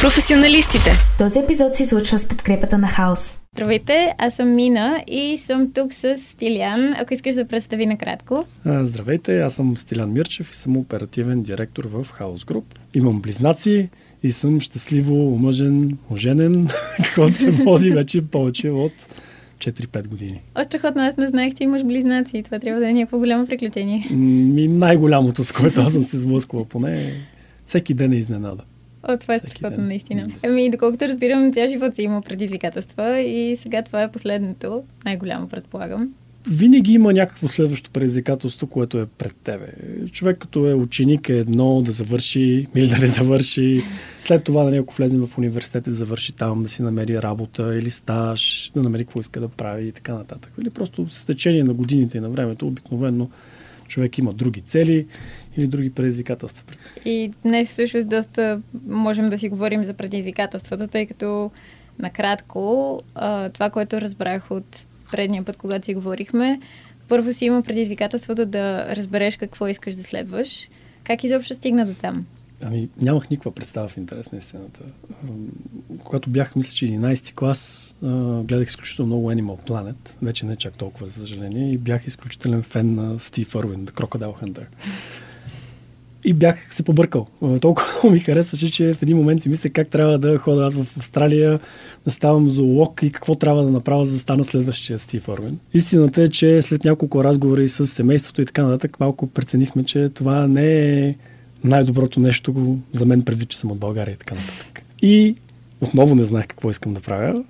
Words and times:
Професионалистите. 0.00 0.90
Този 1.18 1.38
епизод 1.38 1.74
се 1.74 1.82
излучва 1.82 2.18
с 2.18 2.28
подкрепата 2.28 2.78
на 2.78 2.88
Хаус. 2.88 3.40
Здравейте, 3.52 4.14
аз 4.18 4.34
съм 4.34 4.54
Мина 4.54 5.04
и 5.06 5.38
съм 5.38 5.72
тук 5.72 5.94
с 5.94 6.16
Стилян. 6.16 6.94
Ако 6.96 7.14
искаш 7.14 7.34
да 7.34 7.44
представи 7.44 7.86
накратко. 7.86 8.44
Здравейте, 8.66 9.40
аз 9.40 9.54
съм 9.54 9.76
Стилян 9.76 10.12
Мирчев 10.12 10.50
и 10.50 10.56
съм 10.56 10.76
оперативен 10.76 11.42
директор 11.42 11.84
в 11.84 12.06
Хаус 12.12 12.44
Груп. 12.44 12.64
Имам 12.94 13.20
близнаци 13.20 13.88
и 14.22 14.32
съм 14.32 14.60
щастливо 14.60 15.34
омъжен, 15.34 15.98
оженен, 16.10 16.68
каквото 16.96 17.34
се 17.34 17.50
води 17.50 17.90
вече 17.90 18.22
повече 18.26 18.70
от 18.70 18.92
4-5 19.58 20.08
години. 20.08 20.40
О, 20.54 20.64
страхотно, 20.64 21.02
аз 21.02 21.16
не 21.16 21.28
знаех, 21.28 21.54
че 21.54 21.64
имаш 21.64 21.84
близнаци. 21.84 22.42
Това 22.42 22.58
трябва 22.58 22.80
да 22.80 22.88
е 22.88 22.92
някакво 22.92 23.18
голямо 23.18 23.46
приключение. 23.46 24.06
Ми 24.10 24.68
най-голямото, 24.68 25.44
с 25.44 25.52
което 25.52 25.80
аз 25.80 25.92
съм 25.92 26.04
се 26.04 26.18
сблъсквал, 26.18 26.64
поне 26.64 27.12
всеки 27.66 27.94
ден 27.94 28.12
е 28.12 28.16
изненада. 28.16 28.62
О, 29.02 29.16
това 29.16 29.34
е 29.34 29.38
страхотно, 29.38 29.84
наистина. 29.84 30.26
Ами, 30.44 30.70
доколкото 30.70 31.04
разбирам, 31.04 31.52
цял 31.52 31.68
живот 31.68 31.94
си 31.94 32.02
има 32.02 32.22
предизвикателства 32.22 33.20
и 33.20 33.56
сега 33.56 33.82
това 33.82 34.02
е 34.02 34.12
последното, 34.12 34.82
най-голямо 35.04 35.48
предполагам. 35.48 36.14
Винаги 36.48 36.92
има 36.92 37.12
някакво 37.12 37.48
следващо 37.48 37.90
предизвикателство, 37.90 38.66
което 38.66 38.98
е 38.98 39.06
пред 39.06 39.36
тебе. 39.44 39.66
Човек 40.12 40.38
като 40.38 40.66
е 40.68 40.74
ученик 40.74 41.28
е 41.28 41.38
едно 41.38 41.82
да 41.82 41.92
завърши 41.92 42.66
или 42.74 42.86
да 42.86 42.98
не 42.98 43.06
завърши. 43.06 43.82
След 44.22 44.44
това, 44.44 44.64
нали, 44.64 44.76
ако 44.76 44.94
влезе 44.94 45.18
в 45.18 45.38
университет, 45.38 45.84
да 45.84 45.94
завърши 45.94 46.32
там, 46.32 46.62
да 46.62 46.68
си 46.68 46.82
намери 46.82 47.22
работа 47.22 47.76
или 47.76 47.90
стаж, 47.90 48.72
да 48.74 48.82
намери 48.82 49.04
какво 49.04 49.20
иска 49.20 49.40
да 49.40 49.48
прави 49.48 49.86
и 49.86 49.92
така 49.92 50.14
нататък. 50.14 50.52
Или 50.62 50.70
просто 50.70 51.08
с 51.08 51.24
течение 51.24 51.64
на 51.64 51.74
годините 51.74 52.18
и 52.18 52.20
на 52.20 52.30
времето, 52.30 52.66
обикновено 52.66 53.30
човек 53.88 54.18
има 54.18 54.32
други 54.32 54.60
цели 54.60 55.06
или 55.56 55.66
други 55.66 55.90
предизвикателства. 55.90 56.64
И 57.04 57.30
днес 57.44 57.70
всъщност 57.70 58.08
доста 58.08 58.62
можем 58.88 59.30
да 59.30 59.38
си 59.38 59.48
говорим 59.48 59.84
за 59.84 59.94
предизвикателствата, 59.94 60.88
тъй 60.88 61.06
като 61.06 61.50
накратко 61.98 63.00
това, 63.52 63.70
което 63.70 64.00
разбрах 64.00 64.50
от 64.50 64.86
предния 65.12 65.44
път, 65.44 65.56
когато 65.56 65.84
си 65.84 65.94
говорихме, 65.94 66.60
първо 67.08 67.32
си 67.32 67.44
има 67.44 67.62
предизвикателството 67.62 68.46
да 68.46 68.96
разбереш 68.96 69.36
какво 69.36 69.68
искаш 69.68 69.94
да 69.94 70.04
следваш. 70.04 70.68
Как 71.04 71.24
изобщо 71.24 71.54
стигна 71.54 71.86
до 71.86 71.94
там? 71.94 72.26
Ами, 72.62 72.88
нямах 73.00 73.30
никаква 73.30 73.54
представа 73.54 73.88
в 73.88 73.96
интерес 73.96 74.32
на 74.32 74.38
истината. 74.38 74.80
Когато 76.04 76.30
бях, 76.30 76.56
мисля, 76.56 76.72
че 76.72 76.86
11 76.86 77.34
клас, 77.34 77.94
гледах 78.44 78.68
изключително 78.68 79.06
много 79.06 79.32
Animal 79.32 79.68
Planet, 79.68 80.14
вече 80.22 80.46
не 80.46 80.56
чак 80.56 80.78
толкова, 80.78 81.08
за 81.08 81.12
съжаление, 81.12 81.72
и 81.72 81.78
бях 81.78 82.06
изключителен 82.06 82.62
фен 82.62 82.94
на 82.94 83.18
СтивЪрвин, 83.18 83.86
The 83.86 83.90
Crocodile 83.90 84.42
Hunter. 84.42 84.64
И 86.24 86.32
бях 86.32 86.74
се 86.74 86.82
побъркал. 86.82 87.26
Толкова 87.60 87.88
ми 88.10 88.18
харесваше, 88.18 88.70
че 88.70 88.94
в 88.94 89.02
един 89.02 89.16
момент 89.16 89.42
си 89.42 89.48
мисля 89.48 89.70
как 89.70 89.88
трябва 89.88 90.18
да 90.18 90.38
хода 90.38 90.66
аз 90.66 90.74
в 90.74 90.96
Австралия, 90.98 91.60
да 92.04 92.10
ставам 92.10 92.48
зоолог 92.48 93.00
и 93.02 93.10
какво 93.10 93.34
трябва 93.34 93.62
да 93.64 93.70
направя, 93.70 94.06
за 94.06 94.12
да 94.12 94.18
стана 94.18 94.44
следващия 94.44 94.98
Стив 94.98 95.28
Орвен. 95.28 95.58
Истината 95.74 96.22
е, 96.22 96.28
че 96.28 96.62
след 96.62 96.84
няколко 96.84 97.24
разговори 97.24 97.68
с 97.68 97.86
семейството 97.86 98.42
и 98.42 98.46
така 98.46 98.62
нататък, 98.62 99.00
малко 99.00 99.26
преценихме, 99.26 99.84
че 99.84 100.08
това 100.08 100.46
не 100.46 100.98
е 100.98 101.14
най-доброто 101.64 102.20
нещо 102.20 102.78
за 102.92 103.06
мен, 103.06 103.22
преди 103.22 103.46
че 103.46 103.58
съм 103.58 103.70
от 103.70 103.78
България 103.78 104.12
и 104.12 104.16
така 104.16 104.34
нататък. 104.34 104.82
И 105.02 105.34
отново 105.80 106.14
не 106.14 106.24
знаех 106.24 106.46
какво 106.46 106.70
искам 106.70 106.94
да 106.94 107.00
правя. 107.00 107.44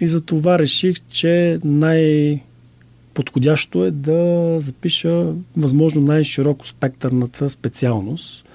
И 0.00 0.08
за 0.08 0.20
това 0.20 0.58
реших, 0.58 0.96
че 1.10 1.58
най- 1.64 2.40
подходящо 3.14 3.84
е 3.84 3.90
да 3.90 4.56
запиша 4.60 5.32
възможно 5.56 6.02
най-широко 6.02 6.66
спектърната 6.66 7.50
специалност 7.50 8.46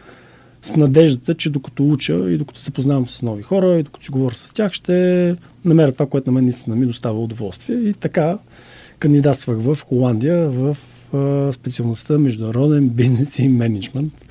с 0.61 0.75
надеждата, 0.75 1.35
че 1.35 1.49
докато 1.49 1.89
уча 1.89 2.13
и 2.13 2.37
докато 2.37 2.59
се 2.59 2.71
познавам 2.71 3.07
с 3.07 3.21
нови 3.21 3.43
хора 3.43 3.79
и 3.79 3.83
докато 3.83 4.03
ще 4.03 4.11
говоря 4.11 4.35
с 4.35 4.53
тях, 4.53 4.73
ще 4.73 5.35
намеря 5.65 5.91
това, 5.91 6.05
което 6.05 6.31
на 6.31 6.35
мен 6.35 6.43
наистина 6.43 6.75
ми 6.75 6.85
достава 6.85 7.23
удоволствие. 7.23 7.75
И 7.75 7.93
така 7.93 8.37
кандидатствах 8.99 9.57
в 9.57 9.77
Холандия 9.85 10.49
в 10.49 10.77
специалността 11.53 12.17
Международен 12.17 12.89
бизнес 12.89 13.39
и 13.39 13.47
менеджмент, 13.47 14.25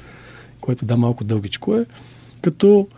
което 0.61 0.85
да 0.85 0.97
малко 0.97 1.25
дългичко 1.25 1.77
е, 1.77 1.87
като 2.43 2.89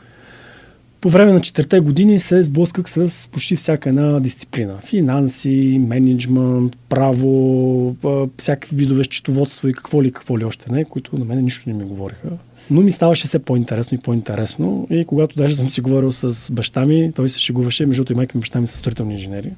по 1.01 1.11
време 1.11 1.33
на 1.33 1.41
четирите 1.41 1.81
години 1.81 2.19
се 2.19 2.43
сблъсках 2.43 2.91
с 2.91 3.29
почти 3.33 3.57
всяка 3.57 3.89
една 3.89 4.21
дисциплина. 4.21 4.79
Финанси, 4.85 5.81
менеджмент, 5.89 6.77
право, 6.89 7.97
всякакви 8.39 8.77
видове 8.77 9.05
счетоводство 9.05 9.69
и 9.69 9.73
какво 9.73 10.03
ли, 10.03 10.13
какво 10.13 10.39
ли 10.39 10.45
още 10.45 10.73
не, 10.73 10.85
които 10.85 11.19
на 11.19 11.25
мен 11.25 11.45
нищо 11.45 11.71
не 11.71 11.75
ми 11.75 11.85
говориха. 11.85 12.29
Но 12.71 12.81
ми 12.81 12.93
ставаше 12.93 13.27
все 13.27 13.39
по-интересно 13.39 13.95
и 13.95 14.01
по-интересно. 14.01 14.87
И 14.91 15.05
когато 15.05 15.37
даже 15.37 15.57
съм 15.57 15.71
си 15.71 15.81
говорил 15.81 16.13
с 16.13 16.53
баща 16.53 16.87
ми, 16.87 17.13
той 17.17 17.29
се 17.29 17.41
шегуваше, 17.41 17.87
между 17.87 18.13
и 18.13 18.17
майка 18.17 18.39
ми 18.39 18.41
баща 18.41 18.61
ми 18.61 18.67
са 18.67 18.79
строителни 18.79 19.15
инженери. 19.15 19.51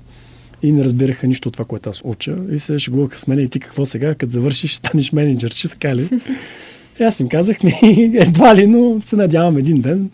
И 0.63 0.73
не 0.73 0.85
разбираха 0.85 1.27
нищо 1.27 1.49
от 1.49 1.53
това, 1.53 1.65
което 1.65 1.91
аз 1.91 2.01
уча. 2.05 2.37
И 2.53 2.59
се 2.59 2.79
шегуваха 2.79 3.19
с 3.19 3.27
мен 3.27 3.39
и 3.39 3.49
ти 3.49 3.61
какво 3.61 3.87
сега, 3.87 4.15
като 4.15 4.33
завършиш, 4.33 4.75
станеш 4.77 5.13
менеджер, 5.13 5.55
че 5.55 5.69
така 5.69 5.97
ли? 5.97 6.09
И 7.01 7.05
аз 7.05 7.21
им 7.21 7.29
казах 7.29 7.63
ми, 7.63 7.73
едва 8.15 8.57
ли, 8.57 8.67
но 8.67 9.01
се 9.01 9.17
надявам 9.17 9.57
един 9.57 9.81
ден 9.81 10.11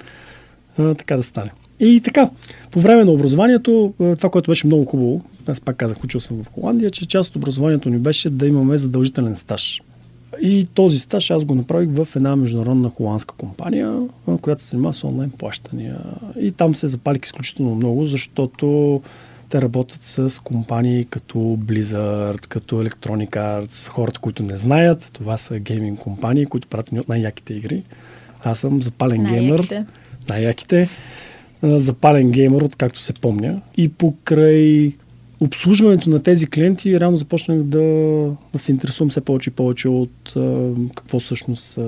така 0.78 1.16
да 1.16 1.22
стане. 1.22 1.50
И 1.80 2.00
така, 2.00 2.30
по 2.70 2.80
време 2.80 3.04
на 3.04 3.10
образованието, 3.10 3.94
това, 3.98 4.30
което 4.30 4.50
беше 4.50 4.66
много 4.66 4.84
хубаво, 4.84 5.24
аз 5.46 5.60
пак 5.60 5.76
казах, 5.76 6.04
учил 6.04 6.20
съм 6.20 6.44
в 6.44 6.48
Холандия, 6.48 6.90
че 6.90 7.08
част 7.08 7.30
от 7.30 7.36
образованието 7.36 7.90
ни 7.90 7.98
беше 7.98 8.30
да 8.30 8.46
имаме 8.46 8.78
задължителен 8.78 9.36
стаж. 9.36 9.82
И 10.42 10.66
този 10.74 10.98
стаж 10.98 11.30
аз 11.30 11.44
го 11.44 11.54
направих 11.54 11.88
в 11.92 12.08
една 12.16 12.36
международна 12.36 12.90
холандска 12.90 13.34
компания, 13.34 13.98
която 14.40 14.62
се 14.62 14.68
занимава 14.68 14.94
с 14.94 15.04
онлайн 15.04 15.30
плащания. 15.30 15.98
И 16.40 16.52
там 16.52 16.74
се 16.74 16.86
запалих 16.86 17.20
изключително 17.24 17.74
много, 17.74 18.06
защото 18.06 19.00
те 19.48 19.62
работят 19.62 20.02
с 20.02 20.42
компании 20.42 21.04
като 21.04 21.38
Blizzard, 21.38 22.46
като 22.46 22.82
Electronic 22.82 23.30
Arts, 23.30 23.88
хората, 23.88 24.20
които 24.20 24.42
не 24.42 24.56
знаят. 24.56 25.10
Това 25.12 25.36
са 25.36 25.58
гейминг 25.58 25.98
компании, 25.98 26.46
които 26.46 26.68
правят 26.68 27.08
най-яките 27.08 27.54
игри. 27.54 27.82
Аз 28.44 28.58
съм 28.58 28.82
запален 28.82 29.24
геймер 29.24 29.84
най-яките. 30.28 30.88
Запален 31.62 32.30
геймер, 32.30 32.60
откакто 32.60 33.00
се 33.00 33.12
помня. 33.12 33.60
И 33.76 33.88
покрай 33.88 34.92
обслужването 35.40 36.10
на 36.10 36.22
тези 36.22 36.46
клиенти, 36.46 37.00
реално 37.00 37.16
започнах 37.16 37.58
да, 37.58 37.78
да 38.52 38.58
се 38.58 38.72
интересувам 38.72 39.10
все 39.10 39.20
повече 39.20 39.50
и 39.50 39.52
повече 39.52 39.88
от 39.88 40.34
какво, 40.96 41.20
всъщност, 41.20 41.78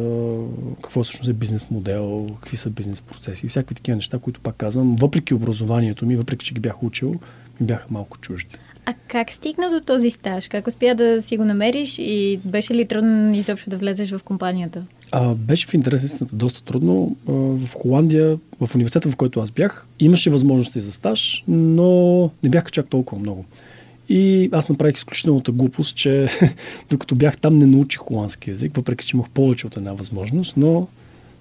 какво 0.83 1.05
всъщност 1.05 1.31
е 1.31 1.33
бизнес 1.33 1.71
модел, 1.71 2.27
какви 2.41 2.57
са 2.57 2.71
бизнес 2.71 3.01
процеси 3.01 3.47
и 3.47 3.49
всякакви 3.49 3.75
такива 3.75 3.97
неща, 3.97 4.19
които 4.19 4.41
пак 4.41 4.57
казвам, 4.57 4.97
въпреки 4.97 5.35
образованието 5.35 6.07
ми, 6.07 6.17
въпреки 6.17 6.47
че 6.47 6.55
ги 6.55 6.61
бях 6.61 6.83
учил, 6.83 7.15
ми 7.61 7.67
бяха 7.67 7.87
малко 7.91 8.19
чужди. 8.19 8.57
А 8.87 8.95
как 9.09 9.31
стигна 9.31 9.71
до 9.71 9.81
този 9.81 10.11
стаж? 10.11 10.49
Как 10.49 10.67
успя 10.67 10.95
да 10.95 11.23
си 11.23 11.37
го 11.37 11.45
намериш 11.45 11.99
и 11.99 12.41
беше 12.45 12.75
ли 12.75 12.87
трудно 12.87 13.35
изобщо 13.35 13.71
да 13.71 13.79
влезеш 13.79 14.11
в 14.11 14.23
компанията? 14.25 14.83
А, 15.13 15.35
беше 15.35 15.67
в 15.67 15.75
интерес 15.75 16.23
доста 16.33 16.63
трудно. 16.63 17.17
А, 17.29 17.33
в 17.33 17.75
Холандия, 17.75 18.39
в 18.61 18.75
университета, 18.75 19.11
в 19.11 19.17
който 19.17 19.41
аз 19.41 19.51
бях, 19.51 19.87
имаше 20.01 20.31
възможности 20.31 20.81
за 20.81 20.93
стаж, 20.93 21.45
но 21.49 22.23
не 22.43 22.51
бяха 22.51 22.71
чак 22.71 22.87
толкова 22.89 23.21
много. 23.21 23.45
И 24.09 24.49
аз 24.53 24.69
направих 24.69 24.97
изключителната 24.97 25.53
глупост, 25.53 25.97
че 25.97 26.29
докато 26.91 27.15
бях 27.15 27.39
там 27.39 27.59
не 27.59 27.67
научих 27.67 28.01
холандски 28.01 28.51
язик, 28.51 28.77
въпреки 28.77 29.07
че 29.07 29.17
имах 29.17 29.31
повече 29.31 29.67
от 29.67 29.77
една 29.77 29.93
възможност, 29.93 30.57
но 30.57 30.89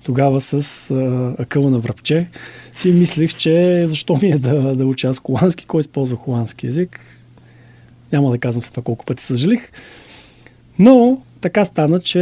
тогава 0.03 0.41
с 0.41 0.53
а, 0.91 1.36
акъла 1.40 1.69
на 1.69 1.80
връбче 1.80 2.28
си 2.75 2.91
мислех, 2.91 3.34
че 3.34 3.84
защо 3.88 4.19
ми 4.22 4.30
е 4.30 4.38
да, 4.38 4.75
да 4.75 4.86
уча 4.86 5.07
аз 5.07 5.19
холандски, 5.19 5.66
кой 5.66 5.80
използва 5.80 6.18
холандски 6.18 6.66
язик. 6.66 7.00
Няма 8.12 8.31
да 8.31 8.38
казвам 8.38 8.63
с 8.63 8.69
това 8.69 8.84
колко 8.84 9.06
пъти 9.06 9.24
съжалих. 9.24 9.72
Но 10.80 11.22
така 11.41 11.66
стана, 11.66 12.00
че 12.00 12.19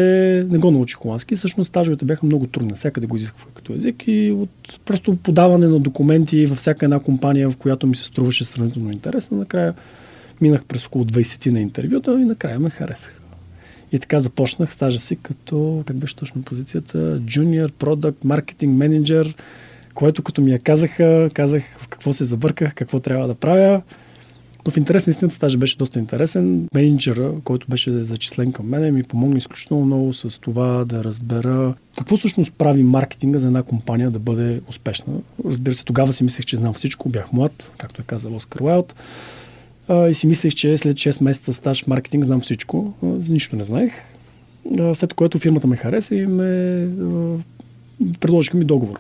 не 0.49 0.57
го 0.57 0.71
научих 0.71 0.97
холандски. 0.97 1.35
Всъщност 1.35 1.67
стажовете 1.67 2.05
бяха 2.05 2.25
много 2.25 2.47
трудни. 2.47 2.73
Всякъде 2.75 3.07
го 3.07 3.15
изискваха 3.15 3.51
като 3.53 3.73
език 3.73 4.03
и 4.07 4.31
от 4.31 4.79
просто 4.85 5.15
подаване 5.15 5.67
на 5.67 5.79
документи 5.79 6.45
във 6.45 6.57
всяка 6.57 6.85
една 6.85 6.99
компания, 6.99 7.49
в 7.49 7.57
която 7.57 7.87
ми 7.87 7.95
се 7.95 8.03
струваше 8.03 8.45
сравнително 8.45 8.91
интересно, 8.91 9.37
накрая 9.37 9.73
минах 10.41 10.65
през 10.65 10.85
около 10.85 11.05
20 11.05 11.51
на 11.51 11.59
интервюта 11.59 12.11
и 12.21 12.25
накрая 12.25 12.59
ме 12.59 12.69
харесах. 12.69 13.21
И 13.91 13.99
така 13.99 14.19
започнах 14.19 14.73
стажа 14.73 14.99
си 14.99 15.15
като, 15.15 15.83
как 15.85 15.97
беше 15.97 16.15
точно 16.15 16.41
позицията, 16.41 17.19
Junior 17.19 17.71
Product 17.71 18.25
Marketing 18.25 18.69
Manager, 18.69 19.35
което 19.93 20.23
като 20.23 20.41
ми 20.41 20.51
я 20.51 20.59
казаха, 20.59 21.29
казах 21.33 21.63
в 21.79 21.87
какво 21.87 22.13
се 22.13 22.23
забърках, 22.23 22.73
какво 22.73 22.99
трябва 22.99 23.27
да 23.27 23.35
правя. 23.35 23.81
Но 24.67 24.71
в 24.71 24.77
интерес 24.77 25.07
на 25.07 25.11
истината 25.11 25.35
стажа 25.35 25.57
беше 25.57 25.77
доста 25.77 25.99
интересен. 25.99 26.67
Менеджера, 26.73 27.31
който 27.43 27.67
беше 27.69 28.03
зачислен 28.03 28.51
към 28.51 28.69
мен, 28.69 28.93
ми 28.93 29.03
помогна 29.03 29.37
изключително 29.37 29.85
много 29.85 30.13
с 30.13 30.41
това 30.41 30.85
да 30.85 31.03
разбера 31.03 31.73
какво 31.97 32.17
всъщност 32.17 32.53
прави 32.53 32.83
маркетинга 32.83 33.39
за 33.39 33.47
една 33.47 33.63
компания 33.63 34.11
да 34.11 34.19
бъде 34.19 34.61
успешна. 34.69 35.13
Разбира 35.45 35.73
се, 35.73 35.85
тогава 35.85 36.13
си 36.13 36.23
мислех, 36.23 36.45
че 36.45 36.57
знам 36.57 36.73
всичко, 36.73 37.09
бях 37.09 37.33
млад, 37.33 37.73
както 37.77 38.01
е 38.01 38.05
казал 38.05 38.35
Оскар 38.35 38.59
Уайлд. 38.59 38.95
И 40.09 40.13
си 40.13 40.27
мислех, 40.27 40.53
че 40.53 40.77
след 40.77 40.97
6 40.97 41.23
месеца 41.23 41.53
стаж 41.53 41.83
в 41.83 41.87
маркетинг 41.87 42.25
знам 42.25 42.41
всичко. 42.41 42.93
Нищо 43.29 43.55
не 43.55 43.63
знаех. 43.63 43.93
След 44.93 45.13
което 45.13 45.39
фирмата 45.39 45.67
ме 45.67 45.75
хареса 45.75 46.15
и 46.15 46.25
ме 46.25 46.89
предложиха 48.19 48.57
ми 48.57 48.65
договор. 48.65 48.99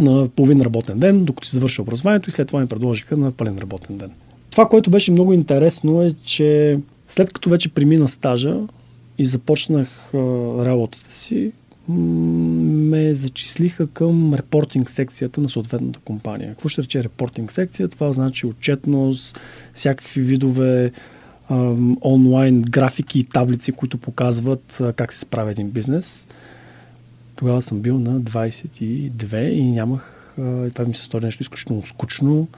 на 0.00 0.28
половин 0.28 0.62
работен 0.62 0.98
ден, 0.98 1.24
докато 1.24 1.48
си 1.48 1.54
завърши 1.54 1.80
образованието 1.80 2.28
и 2.28 2.32
след 2.32 2.48
това 2.48 2.60
ми 2.60 2.66
предложиха 2.66 3.16
на 3.16 3.32
пълен 3.32 3.58
работен 3.58 3.96
ден. 3.96 4.10
Това, 4.54 4.68
което 4.68 4.90
беше 4.90 5.12
много 5.12 5.32
интересно 5.32 6.02
е, 6.02 6.14
че 6.24 6.78
след 7.08 7.32
като 7.32 7.50
вече 7.50 7.68
премина 7.68 8.08
стажа 8.08 8.56
и 9.18 9.24
започнах 9.24 9.88
а, 10.14 10.18
работата 10.64 11.14
си, 11.14 11.52
ме 11.88 13.14
зачислиха 13.14 13.86
към 13.86 14.34
репортинг 14.34 14.90
секцията 14.90 15.40
на 15.40 15.48
съответната 15.48 16.00
компания. 16.00 16.50
Какво 16.50 16.68
ще 16.68 16.82
рече 16.82 17.04
репортинг 17.04 17.52
секция? 17.52 17.88
Това 17.88 18.12
значи 18.12 18.46
отчетност, 18.46 19.40
всякакви 19.74 20.20
видове 20.20 20.92
а, 21.48 21.74
онлайн 22.04 22.62
графики 22.62 23.18
и 23.18 23.24
таблици, 23.24 23.72
които 23.72 23.98
показват 23.98 24.80
а, 24.80 24.92
как 24.92 25.12
се 25.12 25.20
справя 25.20 25.50
един 25.50 25.70
бизнес. 25.70 26.26
Тогава 27.36 27.62
съм 27.62 27.80
бил 27.80 27.98
на 27.98 28.20
22 28.20 29.48
и 29.48 29.62
нямах, 29.62 30.32
а, 30.38 30.70
това 30.70 30.84
ми 30.84 30.94
се 30.94 31.04
стори 31.04 31.24
нещо 31.24 31.42
изключително 31.42 31.86
скучно 31.86 32.48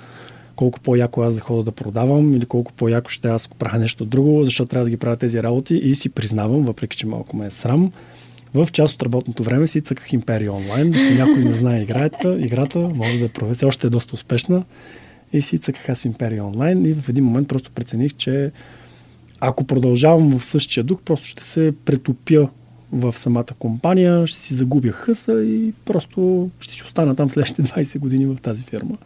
колко 0.56 0.80
по-яко 0.80 1.22
аз 1.22 1.34
да 1.34 1.40
ходя 1.40 1.62
да 1.62 1.72
продавам 1.72 2.34
или 2.34 2.46
колко 2.46 2.72
по-яко 2.72 3.10
ще 3.10 3.28
аз 3.28 3.48
правя 3.48 3.78
нещо 3.78 4.04
друго, 4.04 4.44
защото 4.44 4.68
трябва 4.68 4.84
да 4.84 4.90
ги 4.90 4.96
правя 4.96 5.16
тези 5.16 5.42
работи 5.42 5.74
и 5.74 5.94
си 5.94 6.08
признавам, 6.08 6.64
въпреки 6.64 6.96
че 6.96 7.06
малко 7.06 7.36
ме 7.36 7.46
е 7.46 7.50
срам, 7.50 7.92
в 8.54 8.68
част 8.72 8.94
от 8.94 9.02
работното 9.02 9.44
време 9.44 9.66
си 9.66 9.80
цъках 9.80 10.12
Империя 10.12 10.52
онлайн. 10.52 10.94
Ако 10.94 11.14
някой 11.14 11.44
не 11.44 11.52
знае 11.52 11.82
играта, 11.82 12.38
играта 12.40 12.78
може 12.78 13.18
да 13.18 13.24
я 13.24 13.32
проведе. 13.32 13.66
Още 13.66 13.86
е 13.86 13.90
доста 13.90 14.14
успешна. 14.14 14.64
И 15.32 15.42
си 15.42 15.58
цъках 15.58 15.88
аз 15.88 16.04
Империя 16.04 16.44
онлайн 16.44 16.86
и 16.86 16.92
в 16.92 17.08
един 17.08 17.24
момент 17.24 17.48
просто 17.48 17.70
прецених, 17.70 18.14
че 18.14 18.52
ако 19.40 19.64
продължавам 19.64 20.38
в 20.38 20.44
същия 20.44 20.84
дух, 20.84 21.02
просто 21.04 21.26
ще 21.26 21.44
се 21.44 21.72
претопя 21.84 22.48
в 22.92 23.18
самата 23.18 23.46
компания, 23.58 24.26
ще 24.26 24.38
си 24.38 24.54
загубя 24.54 24.92
хъса 24.92 25.42
и 25.42 25.72
просто 25.84 26.50
ще 26.60 26.74
си 26.74 26.82
остана 26.84 27.16
там 27.16 27.30
следващите 27.30 27.62
20 27.74 27.98
години 27.98 28.26
в 28.26 28.36
тази 28.42 28.64
фирма. 28.64 28.96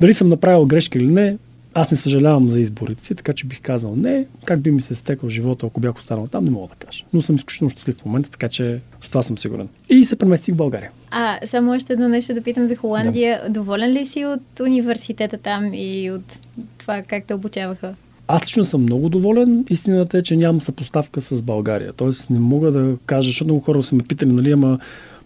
Дали 0.00 0.14
съм 0.14 0.28
направил 0.28 0.66
грешка 0.66 0.98
или 0.98 1.06
не, 1.06 1.36
аз 1.74 1.90
не 1.90 1.96
съжалявам 1.96 2.50
за 2.50 2.60
изборите 2.60 3.06
си, 3.06 3.14
така 3.14 3.32
че 3.32 3.46
бих 3.46 3.60
казал 3.60 3.96
не. 3.96 4.26
Как 4.44 4.60
би 4.60 4.70
ми 4.70 4.80
се 4.80 4.94
стекал 4.94 5.28
живота, 5.28 5.66
ако 5.66 5.80
бях 5.80 5.96
останал 5.96 6.26
там, 6.26 6.44
не 6.44 6.50
мога 6.50 6.68
да 6.68 6.86
кажа. 6.86 7.04
Но 7.12 7.22
съм 7.22 7.36
изключително 7.36 7.70
щастлив 7.70 7.96
в 7.96 8.04
момента, 8.04 8.30
така 8.30 8.48
че 8.48 8.80
в 9.00 9.08
това 9.08 9.22
съм 9.22 9.38
сигурен. 9.38 9.68
И 9.88 10.04
се 10.04 10.16
преместих 10.16 10.54
в 10.54 10.56
България. 10.56 10.90
А, 11.10 11.38
само 11.46 11.72
още 11.72 11.92
едно 11.92 12.08
нещо 12.08 12.34
да 12.34 12.42
питам 12.42 12.66
за 12.66 12.76
Холандия. 12.76 13.40
Да. 13.44 13.50
Доволен 13.50 13.92
ли 13.92 14.06
си 14.06 14.24
от 14.24 14.60
университета 14.60 15.38
там 15.38 15.70
и 15.74 16.10
от 16.10 16.38
това 16.78 17.02
как 17.02 17.24
те 17.24 17.34
обучаваха? 17.34 17.94
Аз 18.28 18.42
лично 18.42 18.64
съм 18.64 18.82
много 18.82 19.08
доволен. 19.08 19.64
Истината 19.70 20.18
е, 20.18 20.22
че 20.22 20.36
нямам 20.36 20.60
съпоставка 20.60 21.20
с 21.20 21.42
България. 21.42 21.92
Тоест 21.92 22.30
не 22.30 22.38
мога 22.38 22.72
да 22.72 22.96
кажа, 23.06 23.26
защото 23.26 23.44
много 23.44 23.60
хора 23.60 23.82
са 23.82 23.94
ме 23.94 24.02
питали, 24.02 24.32
нали, 24.32 24.52
ама 24.52 24.78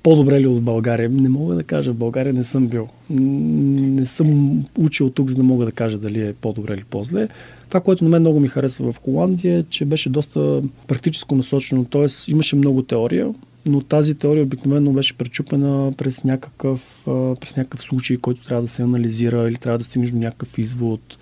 по-добре 0.04 0.40
ли 0.40 0.46
от 0.46 0.62
България? 0.62 1.08
Не 1.08 1.28
мога 1.28 1.54
да 1.54 1.62
кажа. 1.62 1.92
В 1.92 1.96
България 1.96 2.32
не 2.32 2.44
съм 2.44 2.66
бил. 2.66 2.88
Не 3.10 4.06
съм 4.06 4.58
учил 4.78 5.10
тук, 5.10 5.28
за 5.28 5.36
да 5.36 5.42
мога 5.42 5.64
да 5.64 5.72
кажа 5.72 5.98
дали 5.98 6.26
е 6.26 6.32
по-добре 6.32 6.74
или 6.74 6.84
по-зле. 6.84 7.28
Това, 7.68 7.80
което 7.80 8.04
на 8.04 8.10
мен 8.10 8.20
много 8.20 8.40
ми 8.40 8.48
харесва 8.48 8.92
в 8.92 9.00
Холандия, 9.04 9.58
е, 9.58 9.62
че 9.62 9.84
беше 9.84 10.08
доста 10.08 10.62
практическо 10.86 11.34
насочено. 11.34 11.84
Тоест 11.84 12.28
имаше 12.28 12.56
много 12.56 12.82
теория, 12.82 13.34
но 13.66 13.80
тази 13.80 14.14
теория 14.14 14.42
обикновено 14.42 14.92
беше 14.92 15.14
пречупена 15.14 15.92
през 15.92 16.24
някакъв, 16.24 17.02
през 17.40 17.56
някакъв 17.56 17.82
случай, 17.82 18.16
който 18.16 18.44
трябва 18.44 18.62
да 18.62 18.68
се 18.68 18.82
анализира 18.82 19.48
или 19.48 19.56
трябва 19.56 19.78
да 19.78 19.84
стигнеш 19.84 20.10
до 20.10 20.18
някакъв 20.18 20.58
извод 20.58 21.18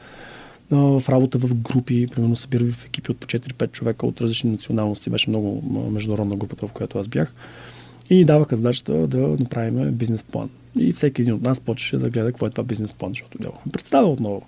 в 0.70 1.02
работа 1.08 1.38
в 1.38 1.55
групи, 1.55 2.06
примерно 2.06 2.37
събира 2.37 2.64
в 2.64 2.87
екипи 2.87 3.11
от 3.11 3.19
по 3.19 3.26
4-5 3.26 3.73
човека 3.73 4.06
от 4.06 4.20
различни 4.20 4.50
националности. 4.50 5.11
Беше 5.11 5.31
много 5.31 5.62
международна 5.90 6.37
групата, 6.37 6.67
в 6.67 6.73
която 6.73 6.99
аз 6.99 7.08
бях 7.08 7.34
и 8.11 8.25
даваха 8.25 8.57
задачата 8.57 9.07
да 9.07 9.19
направим 9.19 9.93
бизнес 9.93 10.23
план. 10.23 10.51
И 10.79 10.93
всеки 10.93 11.23
един 11.23 11.35
от 11.35 11.43
нас 11.43 11.61
почеше 11.61 11.99
да 11.99 12.11
гледа 12.11 12.27
какво 12.27 12.47
е 12.47 12.51
това 12.51 12.65
бизнес 12.65 12.93
план, 12.93 13.11
защото 13.13 13.39
нямахме 13.41 13.73
представа 13.73 14.09
отново. 14.09 14.43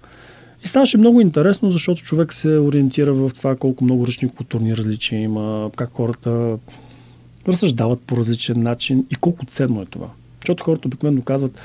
И 0.64 0.66
ставаше 0.66 0.98
много 0.98 1.20
интересно, 1.20 1.70
защото 1.70 2.02
човек 2.02 2.32
се 2.32 2.58
ориентира 2.58 3.14
в 3.14 3.30
това 3.34 3.56
колко 3.56 3.84
много 3.84 4.06
ръчни 4.06 4.28
културни 4.28 4.76
различия 4.76 5.20
има, 5.20 5.70
как 5.76 5.90
хората 5.92 6.58
разсъждават 7.48 8.00
по 8.00 8.16
различен 8.16 8.62
начин 8.62 9.06
и 9.10 9.14
колко 9.14 9.46
ценно 9.46 9.82
е 9.82 9.86
това. 9.86 10.08
Защото 10.40 10.64
хората 10.64 10.88
обикновено 10.88 11.22
казват, 11.22 11.60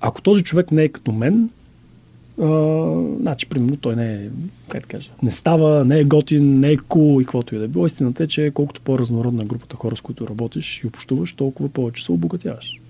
ако 0.00 0.22
този 0.22 0.44
човек 0.44 0.72
не 0.72 0.82
е 0.82 0.88
като 0.88 1.12
мен, 1.12 1.50
значи, 3.20 3.46
примерно, 3.46 3.76
той 3.76 3.96
не 3.96 4.14
е, 4.14 4.28
как 4.68 4.82
да 4.82 4.88
кажа, 4.88 5.10
не 5.22 5.32
става, 5.32 5.84
не 5.84 5.98
е 5.98 6.04
готин, 6.04 6.60
не 6.60 6.70
е 6.70 6.76
кул 6.76 7.02
cool 7.02 7.22
и 7.22 7.24
каквото 7.24 7.54
и 7.54 7.58
да 7.58 7.64
е 7.64 7.68
било. 7.68 7.86
Истината 7.86 8.22
е, 8.22 8.26
че 8.26 8.50
колкото 8.54 8.80
по-разнородна 8.80 9.44
групата 9.44 9.76
хора, 9.76 9.96
с 9.96 10.00
които 10.00 10.28
работиш 10.28 10.80
и 10.84 10.86
общуваш, 10.86 11.32
толкова 11.32 11.68
повече 11.68 12.04
се 12.04 12.12
обогатяваш. 12.12 12.80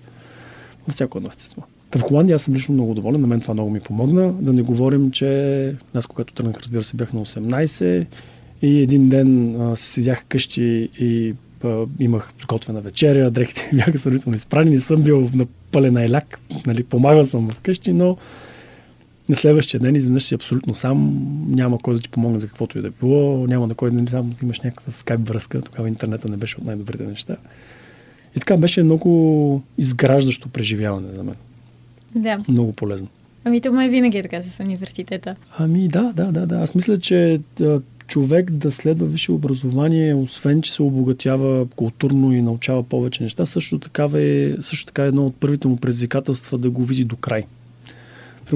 Във 0.87 0.95
всяко 0.95 1.19
едно 1.19 1.31
естество. 1.31 1.63
Та 1.91 1.99
в 1.99 2.03
Холандия 2.03 2.35
аз 2.35 2.43
съм 2.43 2.55
лично 2.55 2.75
много 2.75 2.95
доволен, 2.95 3.21
на 3.21 3.27
мен 3.27 3.41
това 3.41 3.55
много 3.55 3.71
ми 3.71 3.81
помогна. 3.81 4.33
Да 4.33 4.53
не 4.53 4.63
говорим, 4.63 5.11
че 5.11 5.75
аз 5.95 6.07
когато 6.07 6.35
тръгнах, 6.35 6.61
разбира 6.61 6.85
се, 6.85 6.97
бях 6.97 7.13
на 7.13 7.27
18 7.27 8.07
и 8.63 8.81
един 8.81 9.09
ден 9.09 9.61
а, 9.61 9.77
седях 9.77 10.25
къщи 10.29 10.89
и 11.01 11.35
а, 11.65 11.85
имах 12.01 12.33
готвена 12.49 12.81
вечеря, 12.81 13.31
дрехите 13.31 13.71
бяха 13.75 13.99
сравнително 13.99 14.37
изпрани, 14.37 14.71
не 14.71 14.79
съм 14.79 15.03
бил 15.03 15.31
на 15.35 15.47
пълен 15.73 15.97
айляк, 15.97 16.41
нали, 16.67 16.85
помагал 16.85 17.25
съм 17.25 17.51
вкъщи, 17.51 17.93
но 17.93 18.17
на 19.29 19.37
следващия 19.37 19.81
ден 19.81 19.97
изведнъж 19.97 20.25
си 20.25 20.35
абсолютно 20.35 20.75
сам, 20.75 21.19
няма 21.49 21.79
кой 21.79 21.95
да 21.95 22.01
ти 22.01 22.09
помогне 22.09 22.39
за 22.39 22.49
каквото 22.49 22.79
и 22.79 22.83
да 22.83 22.89
е 22.89 22.91
било, 23.01 23.47
няма 23.47 23.67
на 23.67 23.75
кой 23.75 23.91
да 23.91 24.05
там 24.05 24.35
имаш 24.43 24.61
някаква 24.61 24.93
скайп 24.93 25.29
връзка, 25.29 25.63
тогава 25.63 25.89
интернета 25.89 26.29
не 26.29 26.37
беше 26.37 26.57
от 26.59 26.65
най-добрите 26.65 27.03
неща. 27.03 27.37
И 28.37 28.41
така 28.41 28.57
беше 28.57 28.83
много 28.83 29.63
изграждащо 29.79 30.49
преживяване 30.49 31.09
за 31.15 31.25
мен. 31.25 31.35
Да. 32.15 32.45
Много 32.49 32.73
полезно. 32.73 33.09
Ами 33.45 33.61
то 33.61 33.73
май 33.73 33.89
винаги 33.89 34.19
е 34.19 34.23
така 34.23 34.43
с 34.43 34.61
университета. 34.61 35.37
Ами 35.59 35.89
да, 35.89 36.13
да, 36.17 36.33
да, 36.33 36.47
да. 36.47 36.57
Аз 36.57 36.75
мисля, 36.75 36.99
че 36.99 37.41
да, 37.59 37.83
човек 38.07 38.51
да 38.51 38.73
следва 38.73 39.07
висше 39.07 39.33
образование, 39.33 40.15
освен 40.15 40.63
че 40.63 40.73
се 40.73 40.83
обогатява 40.83 41.67
културно 41.67 42.33
и 42.33 42.43
научава 42.43 42.83
повече 42.83 43.23
неща, 43.23 43.47
също 43.47 43.79
така 43.79 44.09
е, 44.15 44.55
също 44.61 44.87
така 44.87 45.05
е 45.05 45.09
едно 45.09 45.27
от 45.27 45.37
първите 45.41 45.69
му 45.69 45.77
предизвикателства 45.77 46.59
да 46.59 46.71
го 46.71 46.85
види 46.85 47.05
до 47.05 47.17
край. 47.17 47.45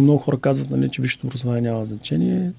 Много 0.00 0.18
хора 0.18 0.38
казват, 0.38 0.70
нали, 0.70 0.88
че 0.88 1.02
висшето 1.02 1.26
образование 1.26 1.70
няма 1.70 1.84
значение. 1.84 2.52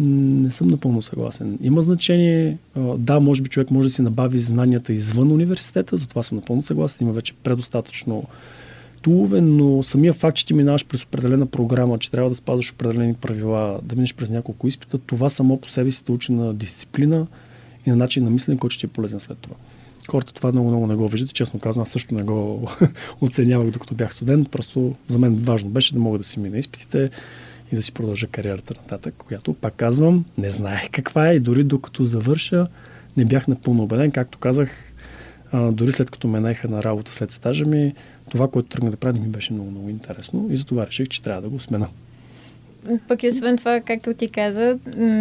Не 0.00 0.50
съм 0.50 0.68
напълно 0.68 1.02
съгласен. 1.02 1.58
Има 1.62 1.82
значение. 1.82 2.58
Да, 2.96 3.20
може 3.20 3.42
би 3.42 3.48
човек 3.48 3.70
може 3.70 3.88
да 3.88 3.94
си 3.94 4.02
набави 4.02 4.38
знанията 4.38 4.92
извън 4.92 5.32
университета, 5.32 5.96
затова 5.96 6.22
съм 6.22 6.36
напълно 6.36 6.62
съгласен. 6.62 7.06
Има 7.06 7.14
вече 7.14 7.32
предостатъчно 7.32 8.24
тулове, 9.02 9.40
но 9.40 9.82
самия 9.82 10.12
факт, 10.12 10.36
че 10.36 10.46
ти 10.46 10.54
минаваш 10.54 10.86
през 10.86 11.02
определена 11.02 11.46
програма, 11.46 11.98
че 11.98 12.10
трябва 12.10 12.30
да 12.30 12.34
спазваш 12.34 12.72
определени 12.72 13.14
правила, 13.14 13.80
да 13.82 13.96
минеш 13.96 14.14
през 14.14 14.30
няколко 14.30 14.68
изпита, 14.68 14.98
това 14.98 15.28
само 15.28 15.60
по 15.60 15.68
себе 15.68 15.92
си 15.92 16.04
те 16.04 16.12
учи 16.12 16.32
на 16.32 16.54
дисциплина 16.54 17.26
и 17.86 17.90
на 17.90 17.96
начин 17.96 18.24
на 18.24 18.30
мислене, 18.30 18.58
който 18.58 18.74
ще 18.74 18.80
ти 18.80 18.86
е 18.86 18.88
полезен 18.88 19.20
след 19.20 19.38
това. 19.38 19.56
Хората 20.10 20.32
това 20.32 20.52
много, 20.52 20.68
много 20.68 20.86
не 20.86 20.94
го 20.94 21.08
виждат. 21.08 21.34
Честно 21.34 21.60
казвам, 21.60 21.82
аз 21.82 21.90
също 21.90 22.14
не 22.14 22.22
го 22.22 22.70
оценявах 23.20 23.70
докато 23.70 23.94
бях 23.94 24.14
студент. 24.14 24.50
Просто 24.50 24.94
за 25.08 25.18
мен 25.18 25.34
важно 25.34 25.70
беше 25.70 25.94
да 25.94 26.00
мога 26.00 26.18
да 26.18 26.24
си 26.24 26.40
мина 26.40 26.58
изпитите 26.58 27.10
и 27.72 27.76
да 27.76 27.82
си 27.82 27.92
продължа 27.92 28.26
кариерата 28.26 28.74
нататък, 28.82 29.14
която, 29.26 29.54
пак 29.54 29.74
казвам, 29.74 30.24
не 30.38 30.50
знаех 30.50 30.90
каква 30.92 31.30
е 31.30 31.34
и 31.34 31.40
дори 31.40 31.64
докато 31.64 32.04
завърша, 32.04 32.66
не 33.16 33.24
бях 33.24 33.48
напълно 33.48 33.82
убеден. 33.82 34.10
Както 34.10 34.38
казах, 34.38 34.70
дори 35.54 35.92
след 35.92 36.10
като 36.10 36.28
ме 36.28 36.40
наеха 36.40 36.68
на 36.68 36.82
работа 36.82 37.12
след 37.12 37.30
стажа 37.30 37.64
ми, 37.64 37.94
това, 38.30 38.48
което 38.48 38.68
тръгна 38.68 38.90
да 38.90 38.96
правя, 38.96 39.20
ми 39.20 39.28
беше 39.28 39.52
много, 39.52 39.70
много 39.70 39.88
интересно 39.88 40.48
и 40.50 40.56
затова 40.56 40.86
реших, 40.86 41.08
че 41.08 41.22
трябва 41.22 41.42
да 41.42 41.48
го 41.48 41.60
смена. 41.60 41.88
Пък 43.08 43.22
и 43.22 43.28
освен 43.28 43.56
това, 43.56 43.80
както 43.80 44.14
ти 44.14 44.28
каза, 44.28 44.78